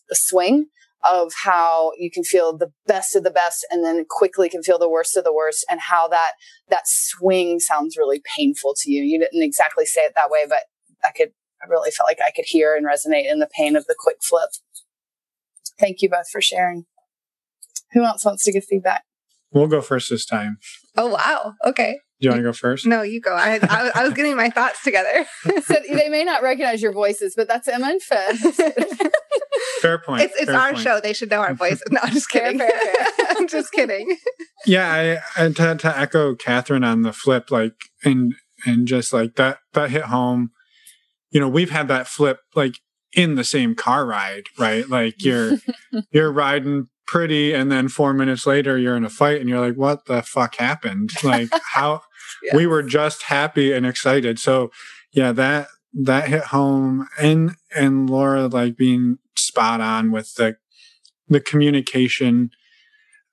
the 0.08 0.16
swing 0.16 0.68
of 1.04 1.30
how 1.44 1.92
you 1.98 2.10
can 2.10 2.24
feel 2.24 2.56
the 2.56 2.72
best 2.86 3.14
of 3.14 3.22
the 3.22 3.30
best 3.30 3.66
and 3.70 3.84
then 3.84 4.06
quickly 4.08 4.48
can 4.48 4.62
feel 4.62 4.78
the 4.78 4.88
worst 4.88 5.14
of 5.18 5.24
the 5.24 5.34
worst 5.34 5.62
and 5.70 5.78
how 5.78 6.08
that, 6.08 6.30
that 6.70 6.84
swing 6.86 7.60
sounds 7.60 7.98
really 7.98 8.22
painful 8.34 8.74
to 8.78 8.90
you. 8.90 9.02
You 9.02 9.18
didn't 9.18 9.42
exactly 9.42 9.84
say 9.84 10.00
it 10.00 10.14
that 10.16 10.30
way, 10.30 10.46
but 10.48 10.60
I 11.04 11.10
could, 11.10 11.32
I 11.62 11.66
really 11.68 11.90
felt 11.90 12.08
like 12.08 12.20
I 12.26 12.30
could 12.34 12.46
hear 12.48 12.74
and 12.74 12.86
resonate 12.86 13.30
in 13.30 13.40
the 13.40 13.50
pain 13.54 13.76
of 13.76 13.84
the 13.84 13.96
quick 13.98 14.16
flip. 14.22 14.48
Thank 15.78 16.00
you 16.00 16.08
both 16.08 16.30
for 16.30 16.40
sharing. 16.40 16.86
Who 17.92 18.04
else 18.04 18.24
wants 18.24 18.44
to 18.44 18.52
give 18.52 18.64
feedback? 18.64 19.02
We'll 19.52 19.66
go 19.66 19.80
first 19.82 20.10
this 20.10 20.24
time. 20.24 20.58
Oh 20.96 21.08
wow! 21.08 21.54
Okay. 21.64 21.98
Do 22.22 22.26
you 22.26 22.30
want 22.30 22.38
to 22.38 22.44
go 22.44 22.52
first? 22.52 22.86
No, 22.86 23.02
you 23.02 23.20
go. 23.20 23.34
I, 23.34 23.58
I, 23.62 23.90
I 23.96 24.04
was 24.04 24.12
getting 24.14 24.36
my 24.36 24.48
thoughts 24.48 24.84
together. 24.84 25.26
so 25.64 25.74
they 25.92 26.08
may 26.08 26.22
not 26.22 26.40
recognize 26.40 26.80
your 26.80 26.92
voices, 26.92 27.34
but 27.36 27.48
that's 27.48 27.66
Emma 27.66 27.88
and 27.88 28.00
Finn. 28.00 28.52
fair 29.80 29.98
point. 29.98 30.22
It's, 30.22 30.34
it's 30.36 30.44
fair 30.44 30.56
our 30.56 30.72
point. 30.72 30.84
show. 30.84 31.00
They 31.00 31.14
should 31.14 31.30
know 31.30 31.40
our 31.40 31.52
voices. 31.52 31.82
No, 31.90 31.98
I'm 32.00 32.12
just 32.12 32.30
kidding. 32.30 32.58
Fair, 32.60 32.70
fair, 32.70 33.04
fair. 33.04 33.26
I'm 33.36 33.48
just 33.48 33.72
kidding. 33.72 34.16
Yeah, 34.64 35.20
I, 35.36 35.44
I 35.44 35.48
to, 35.48 35.74
to 35.74 35.98
echo 35.98 36.36
Catherine 36.36 36.84
on 36.84 37.02
the 37.02 37.12
flip, 37.12 37.50
like 37.50 37.74
and 38.04 38.34
and 38.64 38.86
just 38.86 39.12
like 39.12 39.34
that 39.34 39.58
that 39.72 39.90
hit 39.90 40.04
home. 40.04 40.52
You 41.32 41.40
know, 41.40 41.48
we've 41.48 41.70
had 41.70 41.88
that 41.88 42.06
flip 42.06 42.38
like 42.54 42.74
in 43.14 43.34
the 43.34 43.44
same 43.44 43.74
car 43.74 44.06
ride, 44.06 44.44
right? 44.58 44.88
Like 44.88 45.24
you're 45.24 45.54
you're 46.12 46.30
riding 46.30 46.86
pretty 47.06 47.52
and 47.52 47.70
then 47.70 47.88
four 47.88 48.12
minutes 48.12 48.46
later 48.46 48.78
you're 48.78 48.96
in 48.96 49.04
a 49.04 49.10
fight 49.10 49.40
and 49.40 49.48
you're 49.48 49.60
like 49.60 49.76
what 49.76 50.06
the 50.06 50.22
fuck 50.22 50.56
happened? 50.56 51.12
Like 51.22 51.48
how 51.72 52.02
we 52.54 52.66
were 52.66 52.82
just 52.82 53.24
happy 53.24 53.72
and 53.72 53.86
excited. 53.86 54.38
So 54.38 54.70
yeah 55.12 55.32
that 55.32 55.68
that 55.94 56.28
hit 56.28 56.44
home 56.44 57.08
and 57.20 57.56
and 57.74 58.08
laura 58.08 58.46
like 58.46 58.76
being 58.76 59.18
spot 59.36 59.80
on 59.80 60.10
with 60.10 60.34
the 60.34 60.56
the 61.28 61.40
communication. 61.40 62.50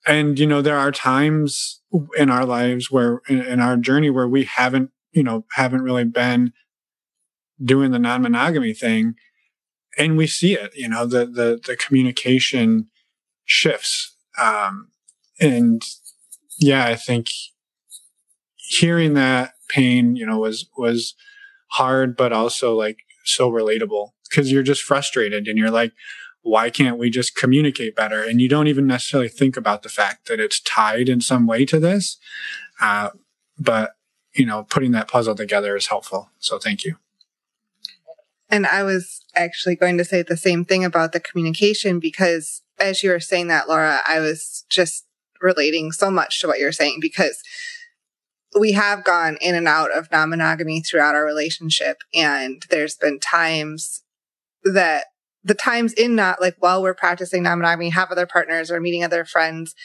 And 0.05 0.39
you 0.39 0.47
know 0.47 0.61
there 0.61 0.77
are 0.77 0.91
times 0.91 1.81
in 2.17 2.29
our 2.29 2.45
lives 2.45 2.91
where 2.91 3.21
in, 3.27 3.41
in 3.41 3.59
our 3.59 3.77
journey 3.77 4.09
where 4.09 4.27
we 4.27 4.43
haven't 4.45 4.91
you 5.11 5.23
know 5.23 5.45
haven't 5.53 5.81
really 5.81 6.05
been 6.05 6.53
doing 7.63 7.91
the 7.91 7.99
non-monogamy 7.99 8.73
thing 8.73 9.15
and 9.97 10.17
we 10.17 10.25
see 10.27 10.53
it 10.53 10.71
you 10.75 10.87
know 10.87 11.05
the 11.05 11.25
the 11.25 11.59
the 11.65 11.75
communication 11.75 12.87
shifts. 13.49 14.15
Um, 14.39 14.89
and 15.39 15.83
yeah, 16.59 16.85
I 16.85 16.95
think 16.95 17.31
hearing 18.55 19.15
that 19.15 19.53
pain, 19.69 20.15
you 20.15 20.25
know, 20.25 20.37
was, 20.37 20.69
was 20.77 21.15
hard, 21.71 22.15
but 22.15 22.31
also 22.31 22.75
like 22.75 22.99
so 23.25 23.51
relatable 23.51 24.11
because 24.29 24.51
you're 24.51 24.63
just 24.63 24.83
frustrated 24.83 25.47
and 25.47 25.57
you're 25.57 25.71
like, 25.71 25.93
why 26.41 26.69
can't 26.69 26.99
we 26.99 27.09
just 27.09 27.35
communicate 27.35 27.95
better? 27.95 28.23
And 28.23 28.39
you 28.39 28.47
don't 28.47 28.67
even 28.67 28.85
necessarily 28.85 29.29
think 29.29 29.57
about 29.57 29.81
the 29.81 29.89
fact 29.89 30.27
that 30.27 30.39
it's 30.39 30.59
tied 30.61 31.09
in 31.09 31.19
some 31.19 31.47
way 31.47 31.65
to 31.65 31.79
this. 31.79 32.17
Uh, 32.79 33.09
but, 33.57 33.95
you 34.35 34.45
know, 34.45 34.63
putting 34.63 34.91
that 34.91 35.07
puzzle 35.07 35.35
together 35.35 35.75
is 35.75 35.87
helpful. 35.87 36.29
So 36.37 36.59
thank 36.59 36.85
you. 36.85 36.97
And 38.47 38.65
I 38.65 38.83
was 38.83 39.21
actually 39.35 39.75
going 39.75 39.97
to 39.97 40.05
say 40.05 40.21
the 40.21 40.37
same 40.37 40.65
thing 40.65 40.85
about 40.85 41.11
the 41.11 41.19
communication 41.19 41.99
because 41.99 42.61
as 42.79 43.03
you 43.03 43.11
were 43.11 43.19
saying 43.19 43.47
that, 43.47 43.67
Laura, 43.67 43.99
I 44.07 44.19
was 44.19 44.65
just 44.69 45.05
relating 45.41 45.91
so 45.91 46.11
much 46.11 46.41
to 46.41 46.47
what 46.47 46.59
you're 46.59 46.71
saying 46.71 46.99
because 47.01 47.41
we 48.59 48.71
have 48.71 49.03
gone 49.03 49.37
in 49.41 49.55
and 49.55 49.67
out 49.67 49.95
of 49.95 50.11
non 50.11 50.29
monogamy 50.29 50.81
throughout 50.81 51.15
our 51.15 51.25
relationship. 51.25 51.97
And 52.13 52.63
there's 52.69 52.95
been 52.95 53.19
times 53.19 54.03
that 54.63 55.05
the 55.43 55.53
times 55.53 55.93
in 55.93 56.15
not 56.15 56.41
like 56.41 56.55
while 56.59 56.81
we're 56.81 56.93
practicing 56.93 57.43
non 57.43 57.59
monogamy, 57.59 57.89
have 57.89 58.11
other 58.11 58.25
partners 58.25 58.71
or 58.71 58.79
meeting 58.79 59.03
other 59.03 59.25
friends, 59.25 59.75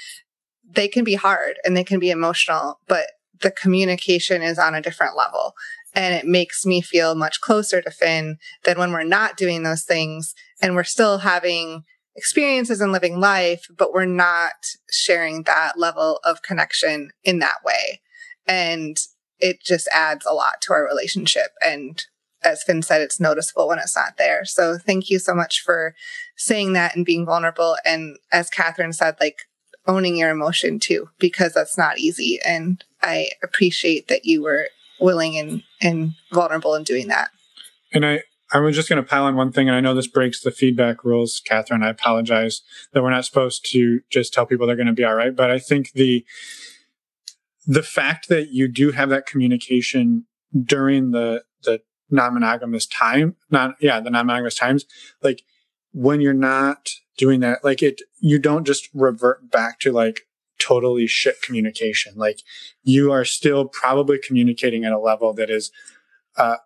they 0.68 0.88
can 0.88 1.04
be 1.04 1.14
hard 1.14 1.56
and 1.64 1.76
they 1.76 1.84
can 1.84 2.00
be 2.00 2.10
emotional, 2.10 2.80
but 2.88 3.06
the 3.40 3.50
communication 3.50 4.42
is 4.42 4.58
on 4.58 4.74
a 4.74 4.82
different 4.82 5.16
level. 5.16 5.54
And 5.94 6.14
it 6.14 6.26
makes 6.26 6.66
me 6.66 6.80
feel 6.80 7.14
much 7.14 7.40
closer 7.40 7.80
to 7.80 7.90
Finn 7.90 8.38
than 8.64 8.78
when 8.78 8.90
we're 8.90 9.04
not 9.04 9.36
doing 9.36 9.62
those 9.62 9.84
things 9.84 10.34
and 10.60 10.74
we're 10.74 10.82
still 10.82 11.18
having 11.18 11.84
experiences 12.16 12.80
and 12.80 12.92
living 12.92 13.18
life, 13.20 13.66
but 13.76 13.92
we're 13.92 14.04
not 14.04 14.52
sharing 14.90 15.42
that 15.44 15.78
level 15.78 16.20
of 16.24 16.42
connection 16.42 17.10
in 17.24 17.40
that 17.40 17.64
way. 17.64 18.00
And 18.46 18.96
it 19.38 19.62
just 19.62 19.88
adds 19.92 20.24
a 20.26 20.32
lot 20.32 20.60
to 20.62 20.72
our 20.72 20.84
relationship. 20.84 21.52
And 21.60 22.04
as 22.42 22.62
Finn 22.62 22.82
said, 22.82 23.00
it's 23.00 23.18
noticeable 23.18 23.68
when 23.68 23.78
it's 23.78 23.96
not 23.96 24.16
there. 24.16 24.44
So 24.44 24.78
thank 24.78 25.10
you 25.10 25.18
so 25.18 25.34
much 25.34 25.60
for 25.60 25.94
saying 26.36 26.74
that 26.74 26.94
and 26.94 27.04
being 27.04 27.26
vulnerable. 27.26 27.76
And 27.84 28.18
as 28.32 28.50
Catherine 28.50 28.92
said, 28.92 29.16
like 29.20 29.38
owning 29.86 30.16
your 30.16 30.30
emotion 30.30 30.78
too, 30.78 31.08
because 31.18 31.54
that's 31.54 31.76
not 31.76 31.98
easy. 31.98 32.38
And 32.44 32.84
I 33.02 33.30
appreciate 33.42 34.08
that 34.08 34.24
you 34.24 34.42
were 34.42 34.68
willing 35.00 35.36
and, 35.38 35.62
and 35.82 36.12
vulnerable 36.32 36.74
in 36.74 36.84
doing 36.84 37.08
that. 37.08 37.30
And 37.92 38.04
I, 38.06 38.22
I 38.54 38.60
was 38.60 38.76
just 38.76 38.88
going 38.88 39.02
to 39.02 39.08
pile 39.08 39.24
on 39.24 39.34
one 39.34 39.50
thing, 39.50 39.68
and 39.68 39.76
I 39.76 39.80
know 39.80 39.94
this 39.94 40.06
breaks 40.06 40.40
the 40.40 40.52
feedback 40.52 41.04
rules, 41.04 41.42
Catherine. 41.44 41.82
I 41.82 41.90
apologize 41.90 42.62
that 42.92 43.02
we're 43.02 43.10
not 43.10 43.24
supposed 43.24 43.68
to 43.72 44.00
just 44.10 44.32
tell 44.32 44.46
people 44.46 44.66
they're 44.66 44.76
going 44.76 44.86
to 44.86 44.92
be 44.92 45.04
all 45.04 45.16
right. 45.16 45.34
But 45.34 45.50
I 45.50 45.58
think 45.58 45.92
the 45.92 46.24
the 47.66 47.82
fact 47.82 48.28
that 48.28 48.50
you 48.50 48.68
do 48.68 48.92
have 48.92 49.08
that 49.08 49.26
communication 49.26 50.26
during 50.64 51.10
the 51.10 51.42
the 51.64 51.82
non-monogamous 52.10 52.86
time, 52.86 53.34
not 53.50 53.74
yeah, 53.80 53.98
the 53.98 54.10
non-monogamous 54.10 54.54
times, 54.54 54.86
like 55.20 55.42
when 55.92 56.20
you're 56.20 56.32
not 56.32 56.90
doing 57.18 57.40
that, 57.40 57.64
like 57.64 57.82
it, 57.82 58.02
you 58.20 58.38
don't 58.38 58.66
just 58.66 58.88
revert 58.94 59.50
back 59.50 59.80
to 59.80 59.90
like 59.90 60.28
totally 60.60 61.08
shit 61.08 61.42
communication. 61.42 62.14
Like 62.16 62.40
you 62.84 63.10
are 63.10 63.24
still 63.24 63.66
probably 63.66 64.18
communicating 64.18 64.84
at 64.84 64.92
a 64.92 64.98
level 64.98 65.32
that 65.34 65.50
is 65.50 65.72
uh, 66.36 66.58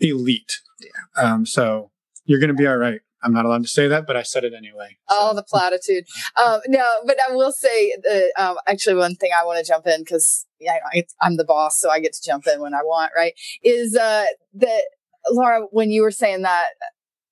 elite. 0.00 0.60
Yeah. 0.80 1.22
Um, 1.22 1.46
so 1.46 1.90
you're 2.24 2.40
going 2.40 2.48
to 2.48 2.54
be 2.54 2.66
all 2.66 2.76
right. 2.76 3.00
I'm 3.22 3.32
not 3.32 3.44
allowed 3.44 3.62
to 3.62 3.68
say 3.68 3.88
that, 3.88 4.06
but 4.06 4.16
I 4.16 4.22
said 4.22 4.44
it 4.44 4.52
anyway. 4.56 4.96
So. 5.08 5.16
Oh, 5.18 5.34
the 5.34 5.42
platitude. 5.42 6.04
Um, 6.36 6.60
no, 6.68 6.88
but 7.04 7.16
I 7.28 7.34
will 7.34 7.52
say 7.52 7.96
that 8.02 8.32
um, 8.38 8.56
actually 8.68 8.94
one 8.94 9.16
thing 9.16 9.30
I 9.36 9.44
want 9.44 9.58
to 9.58 9.68
jump 9.68 9.86
in 9.86 10.02
because 10.02 10.46
yeah, 10.60 10.78
I'm 11.20 11.36
the 11.36 11.44
boss, 11.44 11.80
so 11.80 11.90
I 11.90 12.00
get 12.00 12.12
to 12.12 12.22
jump 12.24 12.46
in 12.46 12.60
when 12.60 12.74
I 12.74 12.82
want. 12.82 13.12
Right? 13.16 13.34
Is 13.62 13.96
uh, 13.96 14.26
that 14.54 14.82
Laura? 15.30 15.62
When 15.70 15.90
you 15.90 16.02
were 16.02 16.10
saying 16.10 16.42
that, 16.42 16.66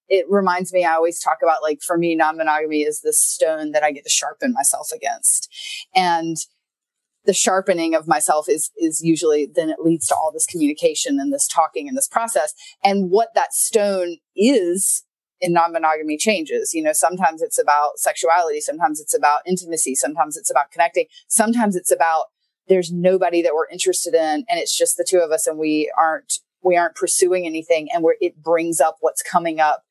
it 0.08 0.26
reminds 0.28 0.72
me. 0.72 0.84
I 0.84 0.94
always 0.94 1.20
talk 1.20 1.38
about 1.42 1.62
like 1.62 1.80
for 1.86 1.96
me, 1.96 2.14
non-monogamy 2.16 2.82
is 2.82 3.00
the 3.00 3.12
stone 3.12 3.72
that 3.72 3.82
I 3.82 3.92
get 3.92 4.04
to 4.04 4.10
sharpen 4.10 4.52
myself 4.52 4.88
against, 4.94 5.48
and 5.94 6.36
the 7.26 7.34
sharpening 7.34 7.94
of 7.94 8.06
myself 8.06 8.48
is 8.48 8.70
is 8.76 9.02
usually 9.02 9.46
then 9.46 9.70
it 9.70 9.80
leads 9.80 10.06
to 10.08 10.14
all 10.14 10.30
this 10.32 10.46
communication 10.46 11.18
and 11.20 11.32
this 11.32 11.46
talking 11.46 11.88
and 11.88 11.96
this 11.96 12.08
process. 12.08 12.54
And 12.82 13.10
what 13.10 13.30
that 13.34 13.52
stone 13.52 14.18
is 14.34 15.04
in 15.40 15.52
non-monogamy 15.52 16.16
changes. 16.16 16.72
You 16.72 16.82
know 16.82 16.92
sometimes 16.92 17.42
it's 17.42 17.58
about 17.58 17.98
sexuality 17.98 18.60
sometimes 18.60 19.00
it's 19.00 19.14
about 19.14 19.40
intimacy 19.46 19.94
sometimes 19.94 20.36
it's 20.36 20.50
about 20.50 20.70
connecting 20.70 21.06
sometimes 21.28 21.76
it's 21.76 21.92
about 21.92 22.26
there's 22.68 22.90
nobody 22.90 23.42
that 23.42 23.54
we're 23.54 23.68
interested 23.68 24.14
in 24.14 24.44
and 24.48 24.58
it's 24.58 24.76
just 24.76 24.96
the 24.96 25.06
two 25.08 25.18
of 25.18 25.30
us 25.30 25.46
and 25.46 25.58
we 25.58 25.92
aren't 25.98 26.40
we 26.62 26.76
aren't 26.76 26.96
pursuing 26.96 27.46
anything 27.46 27.88
and 27.92 28.02
where 28.02 28.16
it 28.20 28.42
brings 28.42 28.80
up 28.80 28.96
what's 29.00 29.22
coming 29.22 29.60
up 29.60 29.84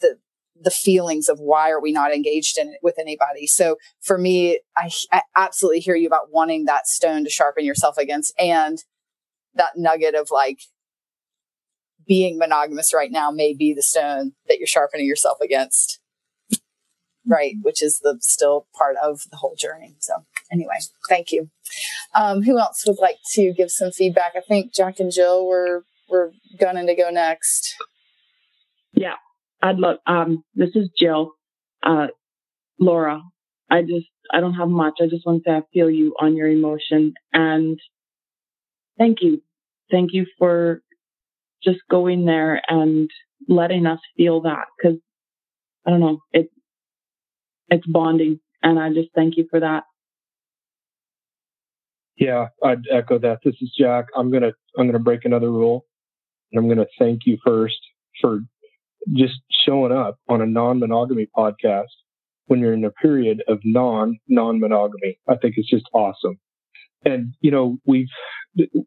the 0.00 0.18
the 0.62 0.70
feelings 0.70 1.28
of 1.28 1.38
why 1.38 1.70
are 1.70 1.80
we 1.80 1.92
not 1.92 2.14
engaged 2.14 2.58
in 2.58 2.68
it 2.68 2.78
with 2.82 2.98
anybody 2.98 3.46
so 3.46 3.76
for 4.00 4.16
me 4.16 4.60
I, 4.76 4.90
I 5.12 5.22
absolutely 5.36 5.80
hear 5.80 5.96
you 5.96 6.06
about 6.06 6.32
wanting 6.32 6.64
that 6.64 6.86
stone 6.86 7.24
to 7.24 7.30
sharpen 7.30 7.64
yourself 7.64 7.98
against 7.98 8.32
and 8.38 8.78
that 9.54 9.72
nugget 9.76 10.14
of 10.14 10.28
like 10.30 10.60
being 12.06 12.38
monogamous 12.38 12.94
right 12.94 13.10
now 13.10 13.30
may 13.30 13.52
be 13.52 13.74
the 13.74 13.82
stone 13.82 14.32
that 14.48 14.58
you're 14.58 14.66
sharpening 14.66 15.06
yourself 15.06 15.38
against. 15.40 16.00
Right, 17.28 17.54
which 17.62 17.82
is 17.82 17.98
the 18.02 18.18
still 18.20 18.68
part 18.78 18.94
of 19.02 19.22
the 19.32 19.38
whole 19.38 19.56
journey. 19.58 19.96
So 19.98 20.14
anyway, 20.52 20.76
thank 21.08 21.32
you. 21.32 21.50
Um, 22.14 22.42
who 22.42 22.56
else 22.56 22.84
would 22.86 23.00
like 23.00 23.16
to 23.32 23.52
give 23.52 23.72
some 23.72 23.90
feedback? 23.90 24.34
I 24.36 24.40
think 24.40 24.72
Jack 24.72 25.00
and 25.00 25.10
Jill 25.10 25.44
were 25.44 25.84
were 26.08 26.30
gunning 26.56 26.86
to 26.86 26.94
go 26.94 27.10
next. 27.10 27.74
Yeah, 28.92 29.16
I'd 29.62 29.78
love. 29.78 29.96
Um, 30.06 30.44
this 30.54 30.70
is 30.74 30.88
Jill. 30.98 31.32
Uh, 31.82 32.08
Laura, 32.78 33.22
I 33.70 33.82
just 33.82 34.06
I 34.32 34.40
don't 34.40 34.54
have 34.54 34.68
much. 34.68 34.94
I 35.00 35.06
just 35.06 35.26
want 35.26 35.44
to 35.44 35.50
say 35.50 35.56
I 35.56 35.62
feel 35.72 35.90
you 35.90 36.14
on 36.20 36.36
your 36.36 36.48
emotion 36.48 37.14
and 37.32 37.78
thank 38.98 39.18
you, 39.20 39.42
thank 39.90 40.12
you 40.12 40.26
for 40.38 40.82
just 41.62 41.80
going 41.90 42.24
there 42.24 42.60
and 42.68 43.10
letting 43.48 43.86
us 43.86 44.00
feel 44.16 44.42
that 44.42 44.66
because 44.76 44.98
I 45.86 45.90
don't 45.90 46.00
know, 46.00 46.20
it 46.32 46.50
it's 47.68 47.86
bonding, 47.86 48.40
and 48.62 48.78
I 48.78 48.92
just 48.92 49.08
thank 49.14 49.36
you 49.36 49.46
for 49.50 49.60
that. 49.60 49.84
Yeah, 52.16 52.46
I'd 52.62 52.82
echo 52.90 53.18
that. 53.18 53.40
This 53.44 53.54
is 53.60 53.72
Jack. 53.78 54.06
I'm 54.16 54.30
gonna 54.30 54.52
I'm 54.78 54.86
gonna 54.86 54.98
break 54.98 55.24
another 55.24 55.50
rule, 55.50 55.84
and 56.52 56.58
I'm 56.58 56.68
gonna 56.68 56.86
thank 56.98 57.20
you 57.26 57.38
first 57.44 57.78
for 58.20 58.40
just 59.14 59.34
showing 59.66 59.92
up 59.92 60.18
on 60.28 60.40
a 60.40 60.46
non-monogamy 60.46 61.28
podcast 61.36 61.84
when 62.46 62.60
you're 62.60 62.74
in 62.74 62.84
a 62.84 62.90
period 62.90 63.42
of 63.48 63.58
non 63.64 64.18
non-monogamy. 64.28 65.18
I 65.28 65.36
think 65.36 65.54
it's 65.56 65.70
just 65.70 65.86
awesome. 65.92 66.38
And 67.04 67.34
you 67.40 67.50
know, 67.50 67.78
we've 67.86 68.08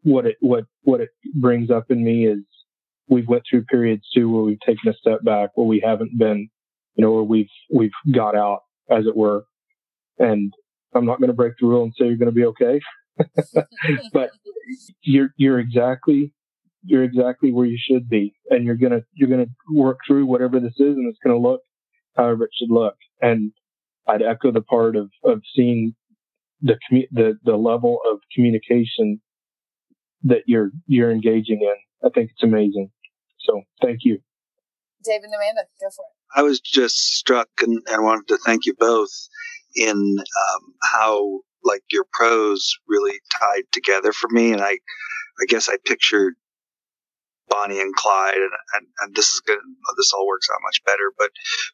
what 0.02 0.26
it 0.26 0.36
what 0.40 0.64
what 0.82 1.00
it 1.00 1.10
brings 1.34 1.70
up 1.70 1.90
in 1.90 2.04
me 2.04 2.26
is 2.26 2.40
we've 3.08 3.28
went 3.28 3.42
through 3.48 3.64
periods 3.64 4.08
too 4.14 4.30
where 4.30 4.42
we've 4.42 4.60
taken 4.60 4.90
a 4.90 4.94
step 4.94 5.22
back, 5.24 5.50
where 5.54 5.66
we 5.66 5.82
haven't 5.84 6.18
been, 6.18 6.48
you 6.94 7.04
know, 7.04 7.12
where 7.12 7.22
we've 7.22 7.50
we've 7.72 7.90
got 8.12 8.34
out, 8.34 8.60
as 8.90 9.06
it 9.06 9.16
were. 9.16 9.44
And 10.18 10.52
I'm 10.94 11.06
not 11.06 11.18
going 11.18 11.28
to 11.28 11.34
break 11.34 11.54
the 11.60 11.66
rule 11.66 11.84
and 11.84 11.92
say 11.98 12.06
you're 12.06 12.16
going 12.16 12.26
to 12.26 12.32
be 12.32 12.46
okay, 12.46 12.80
but 14.12 14.30
you're 15.02 15.30
you're 15.36 15.58
exactly 15.58 16.32
you're 16.82 17.04
exactly 17.04 17.52
where 17.52 17.66
you 17.66 17.78
should 17.78 18.08
be, 18.08 18.34
and 18.48 18.64
you're 18.64 18.76
gonna 18.76 19.02
you're 19.14 19.28
gonna 19.28 19.50
work 19.70 19.98
through 20.06 20.26
whatever 20.26 20.60
this 20.60 20.74
is, 20.78 20.96
and 20.96 21.08
it's 21.08 21.18
going 21.24 21.34
to 21.34 21.48
look 21.48 21.60
however 22.16 22.44
it 22.44 22.50
should 22.58 22.70
look. 22.70 22.96
And 23.20 23.52
I'd 24.08 24.22
echo 24.22 24.50
the 24.52 24.62
part 24.62 24.96
of 24.96 25.10
of 25.24 25.42
seeing 25.54 25.94
the 26.62 26.76
the 27.12 27.38
the 27.44 27.56
level 27.56 27.98
of 28.10 28.18
communication 28.34 29.20
that 30.24 30.42
you're 30.46 30.70
you're 30.86 31.10
engaging 31.10 31.60
in. 31.62 32.08
I 32.08 32.10
think 32.12 32.30
it's 32.30 32.42
amazing. 32.42 32.90
So 33.40 33.62
thank 33.82 34.00
you. 34.02 34.18
David 35.04 35.24
and 35.24 35.34
Amanda, 35.34 35.62
go 35.80 35.88
for 35.94 36.02
it. 36.02 36.38
I 36.38 36.42
was 36.42 36.60
just 36.60 36.96
struck 37.16 37.48
and, 37.62 37.80
and 37.88 38.04
wanted 38.04 38.28
to 38.28 38.38
thank 38.44 38.66
you 38.66 38.74
both 38.78 39.10
in 39.74 40.16
um, 40.18 40.74
how 40.82 41.40
like 41.64 41.82
your 41.90 42.04
prose 42.12 42.70
really 42.88 43.18
tied 43.38 43.64
together 43.72 44.12
for 44.12 44.28
me. 44.30 44.52
And 44.52 44.60
I, 44.60 44.72
I 44.72 45.44
guess 45.48 45.68
I 45.68 45.76
pictured 45.84 46.34
Bonnie 47.50 47.80
and 47.80 47.94
Clyde, 47.96 48.36
and, 48.36 48.52
and, 48.74 48.86
and 49.00 49.14
this 49.16 49.26
is 49.26 49.42
good. 49.44 49.58
This 49.96 50.12
all 50.14 50.26
works 50.26 50.48
out 50.50 50.60
much 50.62 50.80
better. 50.86 51.12
But 51.18 51.30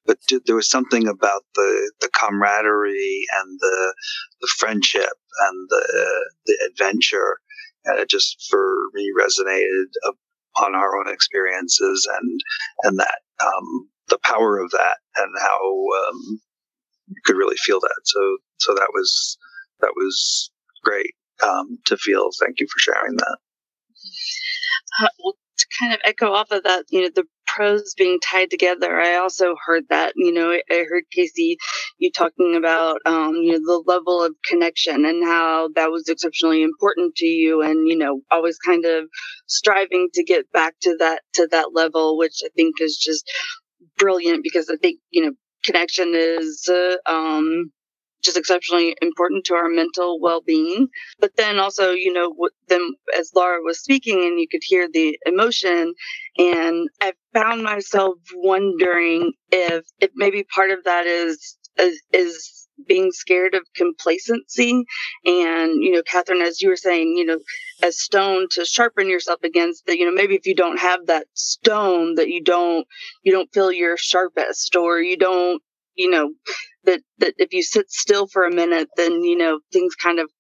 but 0.06 0.18
there 0.46 0.56
was 0.56 0.68
something 0.68 1.06
about 1.06 1.42
the 1.54 1.92
the 2.00 2.08
camaraderie 2.08 3.26
and 3.38 3.60
the 3.60 3.94
the 4.40 4.48
friendship 4.58 5.12
and 5.46 5.68
the 5.68 6.24
the 6.46 6.70
adventure, 6.70 7.38
and 7.84 7.98
it 8.00 8.08
just 8.08 8.48
for 8.50 8.74
me 8.94 9.12
resonated 9.18 9.84
on 10.58 10.74
our 10.74 10.98
own 10.98 11.12
experiences 11.12 12.08
and 12.18 12.40
and 12.82 12.98
that 12.98 13.18
um, 13.40 13.88
the 14.08 14.18
power 14.24 14.58
of 14.58 14.70
that 14.70 14.96
and 15.16 15.34
how 15.38 15.60
um, 16.08 16.40
you 17.08 17.20
could 17.24 17.36
really 17.36 17.56
feel 17.56 17.80
that. 17.80 18.00
So 18.04 18.38
so 18.58 18.74
that 18.74 18.90
was 18.92 19.38
that 19.80 19.92
was 19.94 20.50
great 20.82 21.14
um, 21.42 21.78
to 21.86 21.96
feel. 21.96 22.30
Thank 22.40 22.60
you 22.60 22.66
for 22.66 22.78
sharing 22.78 23.16
that. 23.16 23.36
Uh, 25.00 25.08
well, 25.22 25.34
kind 25.78 25.92
of 25.92 26.00
echo 26.04 26.32
off 26.32 26.50
of 26.50 26.64
that, 26.64 26.84
you 26.90 27.02
know, 27.02 27.10
the 27.14 27.24
pros 27.46 27.94
being 27.96 28.18
tied 28.20 28.50
together, 28.50 29.00
I 29.00 29.16
also 29.16 29.54
heard 29.66 29.84
that, 29.90 30.12
you 30.16 30.32
know, 30.32 30.50
I 30.52 30.84
heard 30.88 31.04
Casey, 31.12 31.58
you 31.98 32.10
talking 32.10 32.56
about, 32.56 33.00
um, 33.06 33.34
you 33.34 33.52
know, 33.52 33.58
the 33.58 33.82
level 33.86 34.22
of 34.22 34.34
connection 34.46 35.04
and 35.04 35.24
how 35.24 35.68
that 35.74 35.90
was 35.90 36.08
exceptionally 36.08 36.62
important 36.62 37.14
to 37.16 37.26
you 37.26 37.62
and, 37.62 37.88
you 37.88 37.96
know, 37.96 38.20
always 38.30 38.58
kind 38.58 38.84
of 38.84 39.04
striving 39.46 40.08
to 40.14 40.24
get 40.24 40.50
back 40.52 40.74
to 40.82 40.96
that, 40.98 41.22
to 41.34 41.48
that 41.50 41.68
level, 41.74 42.18
which 42.18 42.40
I 42.44 42.48
think 42.56 42.76
is 42.80 42.96
just 42.96 43.30
brilliant 43.98 44.42
because 44.42 44.68
I 44.70 44.76
think, 44.76 45.00
you 45.10 45.24
know, 45.24 45.32
connection 45.64 46.12
is, 46.14 46.68
uh, 46.70 46.96
um, 47.10 47.72
just 48.22 48.36
exceptionally 48.36 48.96
important 49.02 49.44
to 49.46 49.54
our 49.54 49.68
mental 49.68 50.20
well-being. 50.20 50.88
But 51.20 51.36
then 51.36 51.58
also 51.58 51.92
you 51.92 52.12
know 52.12 52.34
then 52.68 52.90
as 53.18 53.32
laura 53.34 53.60
was 53.62 53.80
speaking 53.80 54.22
and 54.24 54.40
you 54.40 54.46
could 54.50 54.62
hear 54.64 54.88
the 54.92 55.18
emotion 55.26 55.94
and 56.38 56.88
i 57.00 57.12
found 57.32 57.62
myself 57.62 58.14
wondering 58.34 59.32
if 59.50 59.84
if 60.00 60.10
maybe 60.14 60.44
part 60.54 60.70
of 60.70 60.84
that 60.84 61.06
is 61.06 61.56
is, 61.78 62.00
is 62.12 62.66
being 62.86 63.10
scared 63.12 63.54
of 63.54 63.62
complacency. 63.74 64.84
And 65.24 65.82
you 65.82 65.92
know 65.92 66.02
catherine 66.02 66.42
as 66.42 66.60
you 66.60 66.68
were 66.68 66.76
saying 66.76 67.14
you 67.16 67.24
know 67.24 67.38
as 67.82 68.00
stone 68.00 68.48
to 68.52 68.64
sharpen 68.64 69.08
yourself 69.08 69.40
against 69.42 69.86
that 69.86 69.98
you 69.98 70.04
know 70.04 70.12
maybe 70.14 70.34
if 70.34 70.46
you 70.46 70.54
don't 70.54 70.78
have 70.78 71.06
that 71.06 71.26
stone 71.34 72.14
that 72.16 72.28
you 72.28 72.42
don't 72.42 72.86
you 73.22 73.32
don't 73.32 73.52
feel 73.52 73.72
your 73.72 73.96
sharpest 73.96 74.76
or 74.76 75.00
you 75.00 75.16
don't 75.16 75.62
you 75.96 76.10
know 76.10 76.32
that 76.84 77.00
that 77.18 77.34
if 77.38 77.52
you 77.52 77.62
sit 77.62 77.90
still 77.90 78.26
for 78.26 78.44
a 78.44 78.54
minute 78.54 78.88
then 78.96 79.22
you 79.22 79.36
know 79.36 79.60
things 79.72 79.94
kind 79.94 80.18
of 80.18 80.30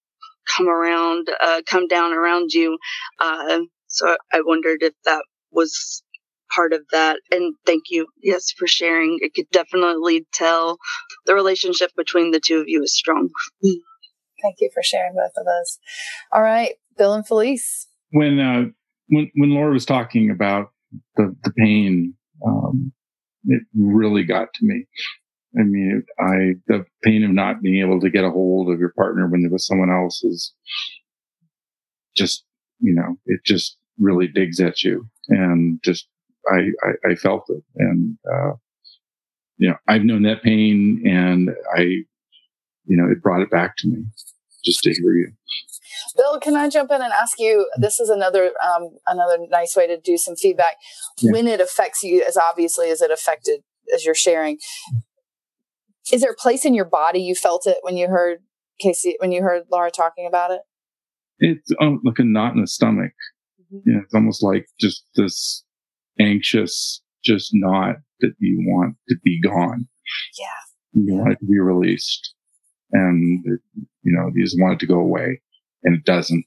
come 0.56 0.68
around 0.68 1.28
uh, 1.40 1.62
come 1.68 1.86
down 1.88 2.12
around 2.12 2.52
you. 2.52 2.78
Uh, 3.20 3.60
so 3.88 4.16
i 4.32 4.40
wondered 4.44 4.82
if 4.82 4.94
that 5.04 5.22
was 5.52 6.02
part 6.54 6.72
of 6.72 6.82
that. 6.92 7.18
And 7.30 7.54
thank 7.64 7.84
you 7.90 8.06
yes 8.22 8.52
for 8.56 8.66
sharing. 8.66 9.18
It 9.20 9.34
could 9.34 9.50
definitely 9.52 10.26
tell 10.32 10.78
the 11.24 11.34
relationship 11.34 11.90
between 11.96 12.30
the 12.30 12.40
two 12.40 12.58
of 12.58 12.68
you 12.68 12.82
is 12.82 12.96
strong. 12.96 13.28
Thank 14.42 14.56
you 14.60 14.70
for 14.72 14.82
sharing 14.82 15.14
both 15.14 15.32
of 15.36 15.44
those. 15.44 15.78
All 16.32 16.42
right 16.42 16.74
bill 16.96 17.14
and 17.14 17.26
felice. 17.26 17.86
When 18.10 18.38
uh 18.38 18.64
when 19.08 19.30
when 19.34 19.50
laura 19.50 19.72
was 19.72 19.84
talking 19.84 20.30
about 20.30 20.70
the 21.16 21.34
the 21.44 21.52
pain 21.52 22.14
um 22.46 22.92
it 23.44 23.62
really 23.76 24.24
got 24.24 24.48
to 24.54 24.66
me 24.66 24.86
I 25.58 25.62
mean, 25.62 26.04
I 26.18 26.54
the 26.66 26.84
pain 27.02 27.24
of 27.24 27.30
not 27.30 27.62
being 27.62 27.80
able 27.80 28.00
to 28.00 28.10
get 28.10 28.24
a 28.24 28.30
hold 28.30 28.70
of 28.70 28.78
your 28.78 28.92
partner 28.96 29.26
when 29.26 29.42
there 29.42 29.50
was 29.50 29.66
someone 29.66 29.90
else 29.90 30.22
is 30.22 30.52
just, 32.16 32.44
you 32.80 32.94
know, 32.94 33.16
it 33.26 33.40
just 33.44 33.76
really 33.98 34.28
digs 34.28 34.60
at 34.60 34.82
you, 34.82 35.08
and 35.28 35.80
just 35.82 36.08
I 36.50 36.68
I, 36.82 37.12
I 37.12 37.14
felt 37.14 37.44
it, 37.48 37.62
and 37.76 38.18
uh, 38.30 38.52
you 39.58 39.70
know, 39.70 39.76
I've 39.88 40.04
known 40.04 40.22
that 40.22 40.42
pain, 40.42 41.02
and 41.06 41.50
I, 41.74 41.80
you 41.80 42.96
know, 42.96 43.10
it 43.10 43.22
brought 43.22 43.42
it 43.42 43.50
back 43.50 43.76
to 43.78 43.88
me 43.88 44.04
just 44.64 44.82
to 44.82 44.92
hear 44.92 45.14
you. 45.14 45.32
Bill, 46.16 46.40
can 46.40 46.56
I 46.56 46.68
jump 46.68 46.90
in 46.90 47.02
and 47.02 47.12
ask 47.12 47.38
you? 47.38 47.68
This 47.78 48.00
is 48.00 48.08
another 48.08 48.50
um, 48.64 48.90
another 49.06 49.38
nice 49.50 49.76
way 49.76 49.86
to 49.86 49.98
do 49.98 50.16
some 50.16 50.36
feedback. 50.36 50.76
Yeah. 51.18 51.32
When 51.32 51.46
it 51.46 51.60
affects 51.60 52.02
you 52.02 52.24
as 52.26 52.36
obviously 52.36 52.90
as 52.90 53.00
it 53.00 53.10
affected 53.10 53.60
as 53.94 54.04
you're 54.04 54.14
sharing, 54.14 54.58
is 56.12 56.20
there 56.20 56.30
a 56.30 56.34
place 56.34 56.64
in 56.64 56.74
your 56.74 56.84
body 56.84 57.20
you 57.20 57.34
felt 57.34 57.66
it 57.66 57.78
when 57.82 57.96
you 57.96 58.08
heard 58.08 58.38
Casey 58.78 59.16
when 59.18 59.32
you 59.32 59.42
heard 59.42 59.64
Laura 59.70 59.90
talking 59.90 60.26
about 60.26 60.50
it? 60.50 60.60
It's 61.38 61.70
um, 61.80 62.00
like 62.04 62.18
a 62.18 62.24
knot 62.24 62.54
in 62.54 62.60
the 62.60 62.66
stomach. 62.66 63.12
Mm-hmm. 63.60 63.90
Yeah, 63.90 64.00
it's 64.04 64.14
almost 64.14 64.42
like 64.42 64.66
just 64.80 65.04
this 65.16 65.64
anxious, 66.20 67.02
just 67.24 67.50
knot 67.52 67.96
that 68.20 68.32
you 68.38 68.58
want 68.66 68.96
to 69.08 69.16
be 69.24 69.40
gone. 69.40 69.86
Yeah, 70.38 70.46
you 70.92 71.14
want 71.14 71.32
it 71.32 71.38
to 71.40 71.46
be 71.46 71.58
released, 71.58 72.34
and 72.92 73.44
you 73.44 73.58
know 74.04 74.30
you 74.34 74.44
just 74.44 74.60
want 74.60 74.74
it 74.74 74.80
to 74.80 74.86
go 74.86 74.98
away, 74.98 75.40
and 75.82 75.96
it 75.96 76.04
doesn't. 76.04 76.46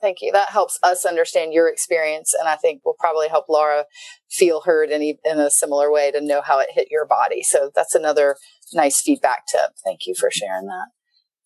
Thank 0.00 0.18
you. 0.20 0.30
That 0.30 0.50
helps 0.50 0.78
us 0.84 1.04
understand 1.04 1.52
your 1.52 1.68
experience, 1.68 2.32
and 2.38 2.48
I 2.48 2.54
think 2.54 2.82
will 2.84 2.94
probably 3.00 3.28
help 3.28 3.46
Laura 3.48 3.84
feel 4.30 4.60
heard 4.60 4.90
in, 4.90 5.02
in 5.02 5.38
a 5.40 5.50
similar 5.50 5.90
way 5.90 6.12
to 6.12 6.20
know 6.20 6.40
how 6.40 6.60
it 6.60 6.68
hit 6.70 6.86
your 6.88 7.04
body. 7.04 7.42
So 7.42 7.72
that's 7.74 7.96
another 7.96 8.36
nice 8.72 9.00
feedback 9.00 9.46
tip. 9.46 9.72
Thank 9.84 10.06
you 10.06 10.14
for 10.18 10.30
sharing 10.30 10.66
that, 10.66 10.88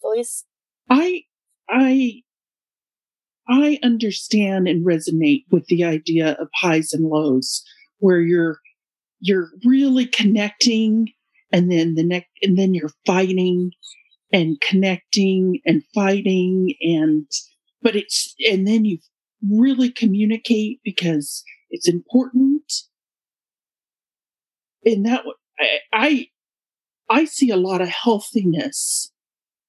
Felice. 0.01 0.45
I 0.91 1.23
I 1.69 2.23
I 3.49 3.79
understand 3.83 4.69
and 4.69 4.87
resonate 4.87 5.45
with 5.51 5.67
the 5.67 5.85
idea 5.85 6.33
of 6.41 6.49
highs 6.55 6.93
and 6.93 7.09
lows, 7.09 7.63
where 7.99 8.21
you're 8.21 8.59
you're 9.21 9.51
really 9.65 10.07
connecting, 10.07 11.09
and 11.53 11.71
then 11.71 11.95
the 11.95 12.05
next, 12.05 12.29
and 12.43 12.59
then 12.59 12.75
you're 12.75 12.91
fighting 13.07 13.73
and 14.33 14.61
connecting 14.61 15.61
and 15.67 15.83
fighting 15.95 16.75
and 16.81 17.27
but 17.83 17.95
it's 17.95 18.35
and 18.51 18.67
then 18.67 18.85
you 18.85 18.99
really 19.49 19.91
communicate 19.91 20.81
because 20.85 21.45
it's 21.71 21.89
important 21.89 22.73
and 24.85 25.05
that 25.07 25.23
I, 25.59 25.79
I 25.93 26.27
i 27.13 27.25
see 27.25 27.51
a 27.51 27.57
lot 27.57 27.81
of 27.81 27.89
healthiness 27.89 29.13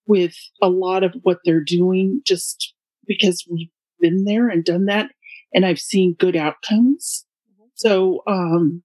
with 0.06 0.36
a 0.62 0.70
lot 0.70 1.04
of 1.04 1.14
what 1.24 1.40
they're 1.46 1.64
doing 1.64 2.22
just 2.26 2.74
because 3.08 3.46
we've 3.50 3.70
been 4.00 4.26
there 4.26 4.50
and 4.50 4.66
done 4.66 4.86
that 4.86 5.10
and 5.54 5.66
i've 5.66 5.80
seen 5.80 6.16
good 6.20 6.36
outcomes 6.36 7.26
mm-hmm. 7.52 7.68
so 7.76 8.22
um 8.28 8.84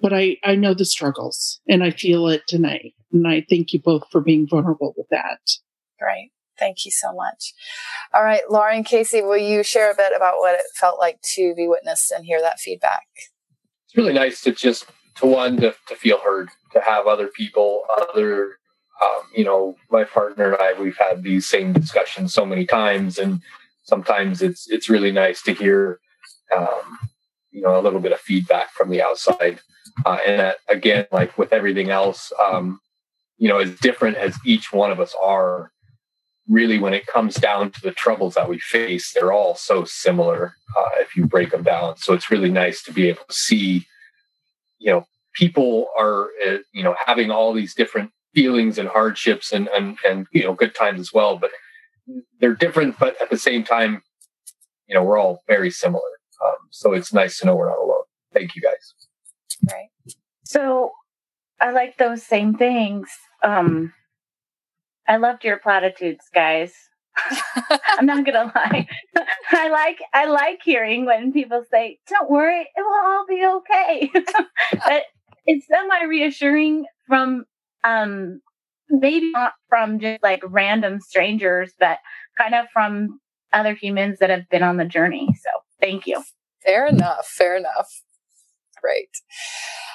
but 0.00 0.12
i 0.12 0.36
i 0.44 0.54
know 0.54 0.74
the 0.74 0.84
struggles 0.84 1.60
and 1.68 1.82
i 1.84 1.90
feel 1.90 2.28
it 2.28 2.42
tonight 2.48 2.94
and 3.12 3.26
i 3.26 3.44
thank 3.48 3.72
you 3.72 3.80
both 3.80 4.04
for 4.10 4.20
being 4.20 4.46
vulnerable 4.48 4.94
with 4.96 5.06
that 5.10 5.40
right 6.00 6.30
Thank 6.58 6.84
you 6.84 6.90
so 6.92 7.12
much. 7.12 7.54
All 8.14 8.22
right, 8.22 8.42
Lauren 8.48 8.84
Casey, 8.84 9.20
will 9.20 9.36
you 9.36 9.64
share 9.64 9.90
a 9.90 9.96
bit 9.96 10.12
about 10.14 10.38
what 10.38 10.54
it 10.54 10.66
felt 10.76 10.98
like 11.00 11.20
to 11.34 11.54
be 11.56 11.66
witnessed 11.66 12.12
and 12.12 12.24
hear 12.24 12.40
that 12.40 12.60
feedback? 12.60 13.06
It's 13.86 13.96
really 13.96 14.12
nice 14.12 14.42
to 14.42 14.52
just 14.52 14.86
to 15.16 15.26
one 15.26 15.56
to, 15.56 15.74
to 15.88 15.96
feel 15.96 16.18
heard, 16.20 16.50
to 16.72 16.80
have 16.80 17.06
other 17.06 17.28
people, 17.28 17.82
other 18.00 18.56
um, 19.02 19.22
you 19.34 19.44
know, 19.44 19.76
my 19.90 20.04
partner 20.04 20.52
and 20.52 20.62
I, 20.62 20.80
we've 20.80 20.96
had 20.96 21.22
these 21.22 21.46
same 21.46 21.72
discussions 21.72 22.32
so 22.32 22.46
many 22.46 22.66
times, 22.66 23.18
and 23.18 23.40
sometimes 23.82 24.42
it's 24.42 24.70
it's 24.70 24.88
really 24.88 25.10
nice 25.10 25.42
to 25.42 25.54
hear, 25.54 25.98
um, 26.56 26.98
you 27.50 27.62
know, 27.62 27.78
a 27.78 27.82
little 27.82 28.00
bit 28.00 28.12
of 28.12 28.20
feedback 28.20 28.70
from 28.72 28.90
the 28.90 29.02
outside. 29.02 29.60
Uh, 30.06 30.18
and 30.26 30.38
that, 30.38 30.56
again, 30.68 31.06
like 31.10 31.36
with 31.36 31.52
everything 31.52 31.90
else, 31.90 32.32
um, 32.40 32.80
you 33.38 33.48
know, 33.48 33.58
as 33.58 33.74
different 33.80 34.16
as 34.16 34.38
each 34.46 34.72
one 34.72 34.92
of 34.92 35.00
us 35.00 35.14
are, 35.20 35.72
really, 36.48 36.78
when 36.78 36.94
it 36.94 37.06
comes 37.06 37.34
down 37.34 37.70
to 37.72 37.80
the 37.80 37.90
troubles 37.90 38.34
that 38.34 38.48
we 38.48 38.58
face, 38.58 39.12
they're 39.12 39.32
all 39.32 39.56
so 39.56 39.84
similar 39.84 40.54
uh, 40.76 40.90
if 40.96 41.16
you 41.16 41.26
break 41.26 41.50
them 41.50 41.62
down. 41.62 41.96
So 41.96 42.14
it's 42.14 42.30
really 42.30 42.50
nice 42.50 42.82
to 42.84 42.92
be 42.92 43.08
able 43.08 43.24
to 43.28 43.34
see, 43.34 43.86
you 44.78 44.92
know, 44.92 45.06
people 45.34 45.86
are, 45.98 46.28
uh, 46.46 46.58
you 46.72 46.82
know, 46.82 46.94
having 47.06 47.30
all 47.30 47.52
these 47.52 47.74
different 47.74 48.10
feelings 48.34 48.78
and 48.78 48.88
hardships 48.88 49.52
and, 49.52 49.68
and, 49.68 49.98
and, 50.08 50.26
you 50.32 50.42
know, 50.42 50.54
good 50.54 50.74
times 50.74 51.00
as 51.00 51.12
well. 51.12 51.36
But 51.38 51.50
they're 52.40 52.54
different, 52.54 52.98
but 52.98 53.20
at 53.20 53.30
the 53.30 53.38
same 53.38 53.64
time, 53.64 54.02
you 54.86 54.94
know, 54.94 55.02
we're 55.02 55.18
all 55.18 55.42
very 55.46 55.70
similar. 55.70 56.02
Um, 56.44 56.56
so 56.70 56.92
it's 56.92 57.12
nice 57.12 57.38
to 57.38 57.46
know 57.46 57.54
we're 57.54 57.68
not 57.68 57.78
alone. 57.78 58.02
Thank 58.32 58.54
you 58.56 58.62
guys. 58.62 58.94
Right. 59.70 59.88
So 60.44 60.92
I 61.60 61.70
like 61.70 61.96
those 61.98 62.22
same 62.22 62.54
things. 62.54 63.08
Um, 63.42 63.92
I 65.06 65.16
loved 65.16 65.44
your 65.44 65.58
platitudes, 65.58 66.24
guys. 66.34 66.74
I'm 67.98 68.06
not 68.06 68.24
gonna 68.24 68.50
lie. 68.54 68.86
I 69.50 69.68
like 69.68 69.98
I 70.14 70.26
like 70.26 70.60
hearing 70.64 71.04
when 71.04 71.32
people 71.32 71.62
say, 71.70 71.98
"Don't 72.08 72.30
worry, 72.30 72.60
it 72.60 72.70
will 72.76 73.04
all 73.04 73.26
be 73.26 73.44
okay." 73.46 74.10
but 74.72 75.04
it's 75.46 75.66
semi 75.66 76.04
reassuring 76.04 76.86
from 77.06 77.44
um 77.84 78.40
maybe 78.88 79.30
not 79.32 79.52
from 79.68 79.98
just 79.98 80.22
like 80.22 80.42
random 80.46 81.00
strangers, 81.00 81.72
but 81.80 81.98
kind 82.38 82.54
of 82.54 82.66
from 82.72 83.20
other 83.52 83.74
humans 83.74 84.18
that 84.20 84.30
have 84.30 84.48
been 84.50 84.62
on 84.62 84.76
the 84.76 84.84
journey. 84.84 85.28
So 85.42 85.50
thank 85.80 86.06
you. 86.06 86.22
Fair 86.64 86.86
enough. 86.86 87.26
Fair 87.26 87.56
enough. 87.56 88.02
Great. 88.80 89.08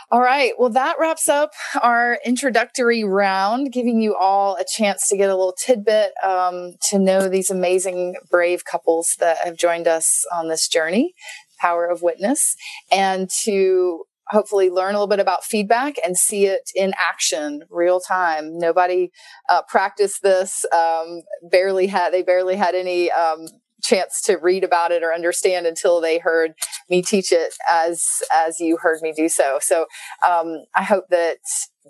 All 0.09 0.21
right. 0.21 0.53
Well, 0.57 0.69
that 0.69 0.95
wraps 0.99 1.27
up 1.27 1.51
our 1.81 2.17
introductory 2.25 3.03
round, 3.03 3.73
giving 3.73 4.01
you 4.01 4.15
all 4.15 4.55
a 4.55 4.63
chance 4.65 5.07
to 5.09 5.17
get 5.17 5.29
a 5.29 5.35
little 5.35 5.55
tidbit 5.57 6.13
um, 6.23 6.75
to 6.89 6.97
know 6.97 7.27
these 7.27 7.51
amazing, 7.51 8.15
brave 8.31 8.63
couples 8.63 9.15
that 9.19 9.37
have 9.43 9.57
joined 9.57 9.85
us 9.85 10.25
on 10.33 10.47
this 10.47 10.69
journey, 10.69 11.13
Power 11.59 11.85
of 11.87 12.01
Witness, 12.01 12.55
and 12.89 13.29
to 13.43 14.05
hopefully 14.29 14.69
learn 14.69 14.95
a 14.95 14.97
little 14.97 15.07
bit 15.07 15.19
about 15.19 15.43
feedback 15.43 15.95
and 16.05 16.17
see 16.17 16.45
it 16.45 16.69
in 16.75 16.93
action 16.97 17.63
real 17.69 17.99
time 17.99 18.57
nobody 18.57 19.09
uh, 19.49 19.61
practiced 19.67 20.21
this 20.21 20.65
um, 20.73 21.21
barely 21.49 21.87
had 21.87 22.11
they 22.11 22.23
barely 22.23 22.55
had 22.55 22.75
any 22.75 23.11
um, 23.11 23.47
chance 23.83 24.21
to 24.21 24.37
read 24.37 24.63
about 24.63 24.91
it 24.91 25.03
or 25.03 25.13
understand 25.13 25.65
until 25.65 26.01
they 26.01 26.17
heard 26.17 26.53
me 26.89 27.01
teach 27.01 27.31
it 27.31 27.53
as 27.69 28.05
as 28.33 28.59
you 28.59 28.77
heard 28.77 28.99
me 29.01 29.13
do 29.15 29.29
so. 29.29 29.59
So 29.61 29.85
um, 30.27 30.63
I 30.75 30.83
hope 30.83 31.05
that 31.09 31.37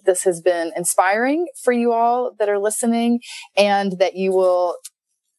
this 0.05 0.23
has 0.23 0.41
been 0.41 0.71
inspiring 0.75 1.47
for 1.63 1.73
you 1.73 1.91
all 1.91 2.31
that 2.39 2.49
are 2.49 2.59
listening, 2.59 3.21
and 3.55 3.97
that 3.99 4.15
you 4.15 4.31
will 4.31 4.77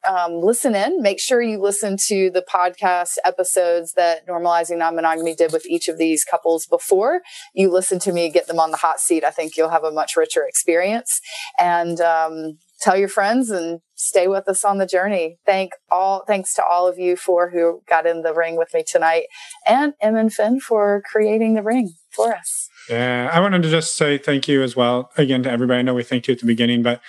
um, 0.08 0.40
listen 0.40 0.74
in. 0.74 1.02
Make 1.02 1.20
sure 1.20 1.42
you 1.42 1.60
listen 1.60 1.96
to 2.06 2.30
the 2.30 2.42
podcast 2.42 3.16
episodes 3.24 3.92
that 3.92 4.26
Normalizing 4.26 4.78
Non 4.78 4.96
Monogamy 4.96 5.34
did 5.34 5.52
with 5.52 5.66
each 5.66 5.88
of 5.88 5.98
these 5.98 6.24
couples 6.24 6.66
before 6.66 7.20
you 7.54 7.70
listen 7.70 7.98
to 8.00 8.12
me 8.12 8.30
get 8.30 8.46
them 8.46 8.58
on 8.58 8.70
the 8.70 8.76
hot 8.78 9.00
seat. 9.00 9.24
I 9.24 9.30
think 9.30 9.56
you'll 9.56 9.68
have 9.68 9.84
a 9.84 9.92
much 9.92 10.16
richer 10.16 10.44
experience. 10.44 11.20
And 11.58 12.00
um, 12.00 12.58
tell 12.80 12.96
your 12.96 13.08
friends 13.08 13.50
and 13.50 13.80
stay 13.94 14.28
with 14.28 14.48
us 14.48 14.64
on 14.64 14.78
the 14.78 14.86
journey. 14.86 15.38
Thank 15.44 15.72
all, 15.90 16.24
thanks 16.26 16.54
to 16.54 16.64
all 16.64 16.86
of 16.86 16.98
you 16.98 17.16
for 17.16 17.50
who 17.50 17.82
got 17.88 18.06
in 18.06 18.22
the 18.22 18.32
ring 18.32 18.56
with 18.56 18.72
me 18.72 18.84
tonight, 18.86 19.24
and 19.66 19.94
Em 20.00 20.16
and 20.16 20.32
Finn 20.32 20.60
for 20.60 21.02
creating 21.04 21.54
the 21.54 21.62
ring 21.62 21.92
for 22.10 22.32
us. 22.32 22.68
Yeah, 22.88 23.30
I 23.32 23.40
wanted 23.40 23.62
to 23.64 23.70
just 23.70 23.96
say 23.96 24.16
thank 24.16 24.48
you 24.48 24.62
as 24.62 24.74
well 24.74 25.10
again 25.16 25.42
to 25.42 25.50
everybody. 25.50 25.80
I 25.80 25.82
know 25.82 25.94
we 25.94 26.04
thanked 26.04 26.28
you 26.28 26.32
at 26.32 26.40
the 26.40 26.46
beginning, 26.46 26.82
but 26.82 27.00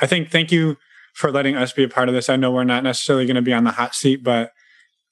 I 0.00 0.06
think 0.06 0.30
thank 0.30 0.50
you 0.50 0.76
for 1.12 1.30
letting 1.30 1.56
us 1.56 1.72
be 1.72 1.84
a 1.84 1.88
part 1.88 2.08
of 2.08 2.14
this. 2.14 2.28
I 2.28 2.36
know 2.36 2.50
we're 2.50 2.64
not 2.64 2.84
necessarily 2.84 3.26
going 3.26 3.36
to 3.36 3.42
be 3.42 3.52
on 3.52 3.64
the 3.64 3.72
hot 3.72 3.94
seat, 3.94 4.22
but 4.22 4.52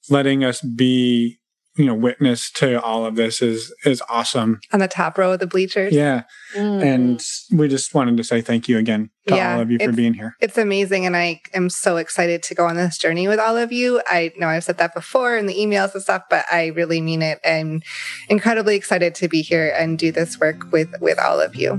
letting 0.09 0.43
us 0.43 0.61
be, 0.61 1.39
you 1.77 1.85
know, 1.85 1.93
witness 1.93 2.51
to 2.51 2.81
all 2.81 3.05
of 3.05 3.15
this 3.15 3.41
is 3.41 3.73
is 3.85 4.01
awesome. 4.09 4.59
On 4.73 4.79
the 4.79 4.87
top 4.87 5.17
row 5.17 5.33
of 5.33 5.39
the 5.39 5.47
bleachers. 5.47 5.93
Yeah. 5.93 6.23
Mm. 6.55 6.83
And 6.83 7.23
we 7.57 7.67
just 7.67 7.93
wanted 7.93 8.17
to 8.17 8.23
say 8.23 8.41
thank 8.41 8.67
you 8.67 8.77
again 8.77 9.09
to 9.27 9.35
yeah, 9.35 9.55
all 9.55 9.61
of 9.61 9.71
you 9.71 9.79
for 9.79 9.91
being 9.91 10.13
here. 10.13 10.35
It's 10.41 10.57
amazing. 10.57 11.05
And 11.05 11.15
I 11.15 11.41
am 11.53 11.69
so 11.69 11.97
excited 11.97 12.43
to 12.43 12.55
go 12.55 12.65
on 12.65 12.75
this 12.75 12.97
journey 12.97 13.27
with 13.27 13.39
all 13.39 13.57
of 13.57 13.71
you. 13.71 14.01
I 14.07 14.33
know 14.37 14.47
I've 14.47 14.63
said 14.63 14.79
that 14.79 14.93
before 14.93 15.37
in 15.37 15.45
the 15.45 15.55
emails 15.55 15.93
and 15.93 16.03
stuff, 16.03 16.23
but 16.29 16.45
I 16.51 16.67
really 16.67 16.99
mean 16.99 17.21
it. 17.21 17.39
I'm 17.45 17.81
incredibly 18.27 18.75
excited 18.75 19.15
to 19.15 19.29
be 19.29 19.41
here 19.41 19.73
and 19.77 19.97
do 19.97 20.11
this 20.11 20.39
work 20.39 20.71
with 20.71 20.89
with 20.99 21.19
all 21.19 21.39
of 21.39 21.55
you. 21.55 21.71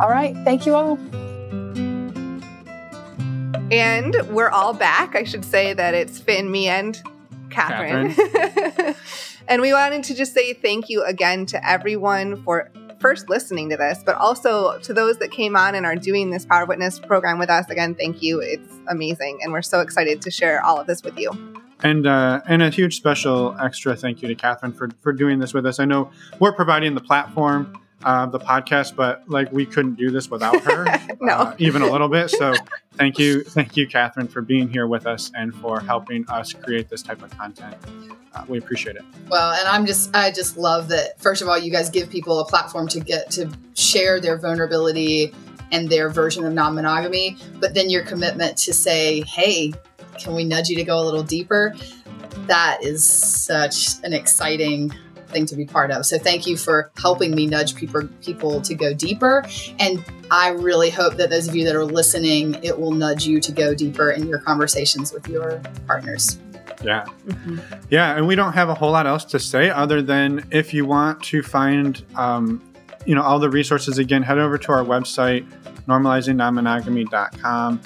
All 0.00 0.08
right. 0.08 0.34
Thank 0.44 0.64
you 0.64 0.74
all. 0.74 0.98
And 3.70 4.16
we're 4.30 4.48
all 4.48 4.74
back. 4.74 5.14
I 5.14 5.22
should 5.22 5.44
say 5.44 5.72
that 5.74 5.94
it's 5.94 6.18
Finn, 6.18 6.50
me, 6.50 6.66
and 6.66 7.00
Catherine. 7.50 8.12
Catherine. 8.14 8.96
and 9.48 9.62
we 9.62 9.72
wanted 9.72 10.02
to 10.04 10.14
just 10.14 10.34
say 10.34 10.54
thank 10.54 10.88
you 10.88 11.04
again 11.04 11.46
to 11.46 11.68
everyone 11.68 12.42
for 12.42 12.70
first 12.98 13.28
listening 13.28 13.70
to 13.70 13.76
this, 13.76 14.02
but 14.04 14.16
also 14.16 14.78
to 14.80 14.92
those 14.92 15.18
that 15.18 15.30
came 15.30 15.54
on 15.54 15.76
and 15.76 15.86
are 15.86 15.94
doing 15.94 16.30
this 16.30 16.44
Power 16.44 16.66
Witness 16.66 16.98
program 16.98 17.38
with 17.38 17.48
us. 17.48 17.70
Again, 17.70 17.94
thank 17.94 18.22
you. 18.22 18.40
It's 18.40 18.74
amazing. 18.88 19.38
And 19.42 19.52
we're 19.52 19.62
so 19.62 19.80
excited 19.80 20.20
to 20.22 20.32
share 20.32 20.64
all 20.64 20.80
of 20.80 20.88
this 20.88 21.04
with 21.04 21.16
you. 21.16 21.30
And 21.82 22.06
uh, 22.06 22.42
and 22.46 22.62
a 22.62 22.70
huge 22.70 22.96
special 22.96 23.56
extra 23.58 23.96
thank 23.96 24.20
you 24.20 24.28
to 24.28 24.34
Catherine 24.34 24.72
for, 24.72 24.90
for 25.00 25.12
doing 25.12 25.38
this 25.38 25.54
with 25.54 25.64
us. 25.64 25.78
I 25.78 25.86
know 25.86 26.10
we're 26.38 26.52
providing 26.52 26.94
the 26.94 27.00
platform 27.00 27.80
uh, 28.04 28.26
the 28.26 28.38
podcast, 28.38 28.96
but 28.96 29.28
like 29.28 29.52
we 29.52 29.66
couldn't 29.66 29.94
do 29.94 30.10
this 30.10 30.30
without 30.30 30.60
her, 30.62 30.86
no. 31.20 31.32
uh, 31.32 31.54
even 31.58 31.82
a 31.82 31.90
little 31.90 32.08
bit. 32.08 32.30
So 32.30 32.54
thank 32.94 33.18
you, 33.18 33.42
thank 33.42 33.76
you, 33.76 33.86
Catherine, 33.86 34.28
for 34.28 34.42
being 34.42 34.68
here 34.68 34.86
with 34.86 35.06
us 35.06 35.30
and 35.34 35.54
for 35.54 35.80
helping 35.80 36.28
us 36.28 36.52
create 36.52 36.88
this 36.88 37.02
type 37.02 37.22
of 37.22 37.36
content. 37.36 37.76
Uh, 38.34 38.44
we 38.48 38.58
appreciate 38.58 38.96
it. 38.96 39.02
Well, 39.28 39.52
and 39.52 39.66
I'm 39.66 39.86
just, 39.86 40.14
I 40.14 40.30
just 40.30 40.56
love 40.56 40.88
that. 40.88 41.20
First 41.20 41.42
of 41.42 41.48
all, 41.48 41.58
you 41.58 41.70
guys 41.70 41.90
give 41.90 42.08
people 42.08 42.38
a 42.40 42.44
platform 42.44 42.86
to 42.88 43.00
get 43.00 43.30
to 43.32 43.50
share 43.74 44.20
their 44.20 44.38
vulnerability 44.38 45.34
and 45.72 45.88
their 45.88 46.08
version 46.08 46.44
of 46.44 46.52
non-monogamy, 46.52 47.36
but 47.58 47.74
then 47.74 47.90
your 47.90 48.04
commitment 48.04 48.56
to 48.58 48.72
say, 48.72 49.22
"Hey, 49.22 49.72
can 50.18 50.34
we 50.34 50.44
nudge 50.44 50.68
you 50.68 50.76
to 50.76 50.84
go 50.84 50.98
a 50.98 51.04
little 51.04 51.22
deeper?" 51.22 51.74
That 52.46 52.82
is 52.82 53.08
such 53.08 54.02
an 54.02 54.12
exciting 54.12 54.92
thing 55.30 55.46
to 55.46 55.56
be 55.56 55.64
part 55.64 55.90
of. 55.90 56.04
So 56.06 56.18
thank 56.18 56.46
you 56.46 56.56
for 56.56 56.90
helping 56.98 57.34
me 57.34 57.46
nudge 57.46 57.74
people 57.74 58.08
people 58.22 58.60
to 58.62 58.74
go 58.74 58.94
deeper. 58.94 59.44
And 59.78 60.04
I 60.30 60.48
really 60.48 60.90
hope 60.90 61.16
that 61.16 61.30
those 61.30 61.48
of 61.48 61.56
you 61.56 61.64
that 61.64 61.74
are 61.74 61.84
listening, 61.84 62.62
it 62.62 62.78
will 62.78 62.92
nudge 62.92 63.26
you 63.26 63.40
to 63.40 63.52
go 63.52 63.74
deeper 63.74 64.10
in 64.10 64.26
your 64.26 64.38
conversations 64.38 65.12
with 65.12 65.28
your 65.28 65.60
partners. 65.86 66.38
Yeah. 66.82 67.04
Mm-hmm. 67.26 67.58
Yeah. 67.90 68.16
And 68.16 68.26
we 68.26 68.34
don't 68.34 68.52
have 68.52 68.68
a 68.68 68.74
whole 68.74 68.92
lot 68.92 69.06
else 69.06 69.24
to 69.26 69.38
say 69.38 69.70
other 69.70 70.02
than 70.02 70.46
if 70.50 70.72
you 70.72 70.86
want 70.86 71.22
to 71.24 71.42
find, 71.42 72.02
um, 72.16 72.62
you 73.04 73.14
know, 73.14 73.22
all 73.22 73.38
the 73.38 73.50
resources 73.50 73.98
again, 73.98 74.22
head 74.22 74.38
over 74.38 74.56
to 74.58 74.72
our 74.72 74.84
website, 74.84 75.46
normalizingnonmonogamy.com. 75.86 77.80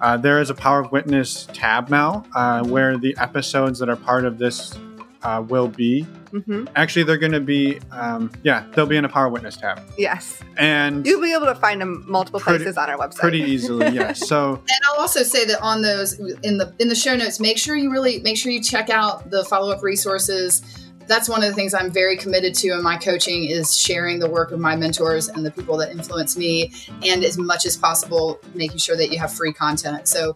Uh, 0.00 0.16
there 0.16 0.40
is 0.40 0.48
a 0.48 0.54
Power 0.54 0.80
of 0.80 0.90
Witness 0.92 1.46
tab 1.52 1.90
now 1.90 2.24
uh, 2.34 2.64
where 2.64 2.96
the 2.96 3.14
episodes 3.18 3.78
that 3.78 3.88
are 3.88 3.96
part 3.96 4.24
of 4.24 4.38
this 4.38 4.74
uh, 5.22 5.44
will 5.46 5.68
be. 5.68 6.06
Mm-hmm. 6.32 6.66
Actually, 6.76 7.02
they're 7.02 7.18
going 7.18 7.32
to 7.32 7.40
be, 7.40 7.80
um, 7.90 8.30
yeah, 8.42 8.64
they'll 8.72 8.86
be 8.86 8.96
in 8.96 9.04
a 9.04 9.08
Power 9.08 9.28
Witness 9.28 9.56
tab. 9.56 9.82
Yes, 9.98 10.40
and 10.56 11.04
you'll 11.04 11.20
be 11.20 11.34
able 11.34 11.46
to 11.46 11.54
find 11.54 11.80
them 11.80 12.04
multiple 12.06 12.40
pretty, 12.40 12.64
places 12.64 12.78
on 12.78 12.88
our 12.88 12.96
website 12.96 13.18
pretty 13.18 13.40
easily. 13.40 13.88
Yes. 14.00 14.26
So, 14.28 14.54
and 14.54 14.80
I'll 14.88 15.00
also 15.00 15.22
say 15.22 15.44
that 15.46 15.60
on 15.60 15.82
those 15.82 16.12
in 16.18 16.58
the 16.58 16.72
in 16.78 16.88
the 16.88 16.94
show 16.94 17.16
notes, 17.16 17.40
make 17.40 17.58
sure 17.58 17.76
you 17.76 17.90
really 17.90 18.20
make 18.20 18.36
sure 18.36 18.52
you 18.52 18.62
check 18.62 18.88
out 18.88 19.30
the 19.30 19.44
follow 19.44 19.72
up 19.72 19.82
resources. 19.82 20.62
That's 21.06 21.28
one 21.28 21.42
of 21.42 21.48
the 21.48 21.54
things 21.54 21.74
I'm 21.74 21.90
very 21.90 22.16
committed 22.16 22.54
to 22.56 22.68
in 22.68 22.82
my 22.82 22.96
coaching 22.96 23.46
is 23.46 23.76
sharing 23.76 24.20
the 24.20 24.30
work 24.30 24.52
of 24.52 24.60
my 24.60 24.76
mentors 24.76 25.28
and 25.28 25.44
the 25.44 25.50
people 25.50 25.76
that 25.78 25.90
influence 25.90 26.36
me, 26.36 26.72
and 27.02 27.24
as 27.24 27.36
much 27.36 27.66
as 27.66 27.76
possible, 27.76 28.40
making 28.54 28.78
sure 28.78 28.96
that 28.96 29.10
you 29.10 29.18
have 29.18 29.32
free 29.32 29.52
content. 29.52 30.06
So 30.06 30.34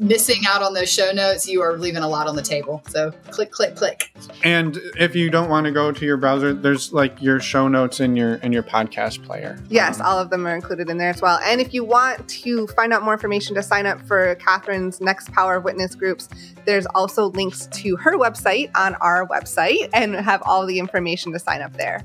missing 0.00 0.40
out 0.48 0.62
on 0.62 0.72
those 0.72 0.90
show 0.90 1.12
notes, 1.12 1.46
you 1.46 1.60
are 1.60 1.76
leaving 1.76 2.02
a 2.02 2.08
lot 2.08 2.26
on 2.26 2.34
the 2.34 2.42
table. 2.42 2.82
So 2.88 3.12
click, 3.30 3.52
click, 3.52 3.76
click. 3.76 4.10
And 4.42 4.78
if 4.98 5.14
you 5.14 5.30
don't 5.30 5.48
want 5.48 5.66
to 5.66 5.72
go 5.72 5.92
to 5.92 6.06
your 6.06 6.16
browser, 6.16 6.54
there's 6.54 6.92
like 6.92 7.20
your 7.22 7.38
show 7.38 7.68
notes 7.68 8.00
in 8.00 8.16
your 8.16 8.36
in 8.36 8.52
your 8.52 8.62
podcast 8.62 9.22
player. 9.24 9.58
Yes, 9.68 10.00
um, 10.00 10.06
all 10.06 10.18
of 10.18 10.30
them 10.30 10.46
are 10.46 10.54
included 10.54 10.88
in 10.88 10.96
there 10.96 11.10
as 11.10 11.20
well. 11.20 11.38
And 11.44 11.60
if 11.60 11.74
you 11.74 11.84
want 11.84 12.26
to 12.28 12.66
find 12.68 12.92
out 12.92 13.02
more 13.02 13.12
information 13.12 13.54
to 13.56 13.62
sign 13.62 13.86
up 13.86 14.00
for 14.00 14.34
Catherine's 14.36 15.00
next 15.00 15.30
Power 15.32 15.56
of 15.56 15.64
Witness 15.64 15.94
groups, 15.94 16.28
there's 16.64 16.86
also 16.86 17.26
links 17.30 17.66
to 17.66 17.96
her 17.96 18.16
website 18.16 18.70
on 18.74 18.94
our 18.96 19.26
website 19.28 19.90
and 19.92 20.14
have 20.14 20.42
all 20.46 20.66
the 20.66 20.78
information 20.78 21.32
to 21.32 21.38
sign 21.38 21.60
up 21.60 21.74
there 21.74 22.02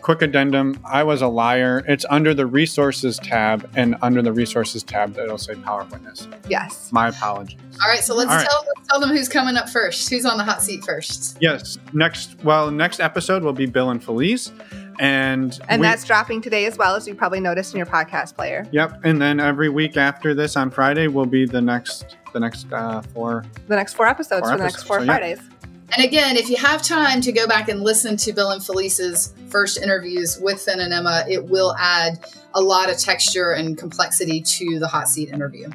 quick 0.00 0.22
addendum 0.22 0.80
I 0.84 1.02
was 1.02 1.22
a 1.22 1.28
liar. 1.28 1.84
It's 1.86 2.04
under 2.10 2.34
the 2.34 2.46
resources 2.46 3.18
tab, 3.18 3.70
and 3.76 3.96
under 4.02 4.22
the 4.22 4.32
resources 4.32 4.82
tab, 4.82 5.16
it'll 5.18 5.38
say 5.38 5.54
Power 5.54 5.84
Witness. 5.90 6.28
Yes. 6.48 6.90
My 6.92 7.08
apologies. 7.08 7.58
All 7.82 7.90
right, 7.90 8.00
so 8.00 8.14
let's, 8.14 8.30
tell, 8.30 8.64
let's 8.76 8.88
tell 8.88 9.00
them 9.00 9.10
who's 9.10 9.28
coming 9.28 9.56
up 9.56 9.68
first. 9.68 10.10
Who's 10.10 10.26
on 10.26 10.36
the 10.36 10.44
hot 10.44 10.62
seat 10.62 10.84
first? 10.84 11.38
Yes. 11.40 11.78
Next, 11.92 12.42
well, 12.44 12.70
next 12.70 13.00
episode 13.00 13.42
will 13.42 13.52
be 13.52 13.66
Bill 13.66 13.90
and 13.90 14.02
Felice. 14.02 14.52
And 14.98 15.58
and 15.68 15.80
we, 15.80 15.86
that's 15.86 16.04
dropping 16.04 16.42
today 16.42 16.66
as 16.66 16.76
well 16.76 16.94
as 16.94 17.08
you 17.08 17.14
probably 17.14 17.40
noticed 17.40 17.72
in 17.72 17.78
your 17.78 17.86
podcast 17.86 18.34
player. 18.36 18.66
Yep. 18.70 19.00
And 19.04 19.20
then 19.20 19.40
every 19.40 19.70
week 19.70 19.96
after 19.96 20.34
this 20.34 20.56
on 20.56 20.70
Friday 20.70 21.08
will 21.08 21.24
be 21.24 21.46
the 21.46 21.62
next 21.62 22.18
the 22.34 22.40
next 22.40 22.70
uh, 22.70 23.00
four 23.00 23.44
the 23.66 23.76
next 23.76 23.94
four 23.94 24.06
episodes 24.06 24.42
four 24.42 24.58
for 24.58 24.62
episodes. 24.62 24.74
the 24.74 24.78
next 24.78 24.86
four 24.86 25.00
so, 25.00 25.06
Fridays. 25.06 25.38
Yeah. 25.38 25.59
And 25.92 26.04
again, 26.04 26.36
if 26.36 26.48
you 26.48 26.56
have 26.56 26.82
time 26.82 27.20
to 27.22 27.32
go 27.32 27.46
back 27.46 27.68
and 27.68 27.80
listen 27.82 28.16
to 28.18 28.32
Bill 28.32 28.50
and 28.50 28.64
Felice's 28.64 29.34
first 29.48 29.78
interviews 29.78 30.38
with 30.40 30.60
Finn 30.60 30.80
and 30.80 30.92
Emma, 30.92 31.24
it 31.28 31.44
will 31.46 31.74
add 31.78 32.24
a 32.54 32.60
lot 32.60 32.90
of 32.90 32.96
texture 32.98 33.52
and 33.52 33.76
complexity 33.76 34.40
to 34.40 34.78
the 34.78 34.86
hot 34.86 35.08
seat 35.08 35.30
interview. 35.30 35.68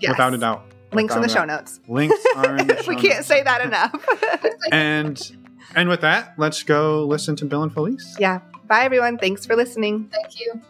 Yes. 0.00 0.10
Without 0.10 0.34
a 0.34 0.38
doubt. 0.38 0.64
Links 0.92 1.14
in 1.14 1.22
the 1.22 1.28
show 1.28 1.44
notes. 1.44 1.80
Links 1.88 2.14
are 2.36 2.56
in 2.56 2.66
the 2.66 2.76
show 2.82 2.88
We 2.88 2.96
can't 2.96 3.16
notes. 3.16 3.26
say 3.26 3.42
that 3.42 3.64
enough. 3.64 4.52
and 4.72 5.32
and 5.74 5.88
with 5.88 6.02
that, 6.02 6.34
let's 6.36 6.62
go 6.62 7.04
listen 7.06 7.34
to 7.36 7.44
Bill 7.46 7.62
and 7.62 7.72
Felice. 7.72 8.16
Yeah. 8.18 8.40
Bye 8.66 8.84
everyone. 8.84 9.18
Thanks 9.18 9.46
for 9.46 9.56
listening. 9.56 10.08
Thank 10.12 10.38
you. 10.38 10.60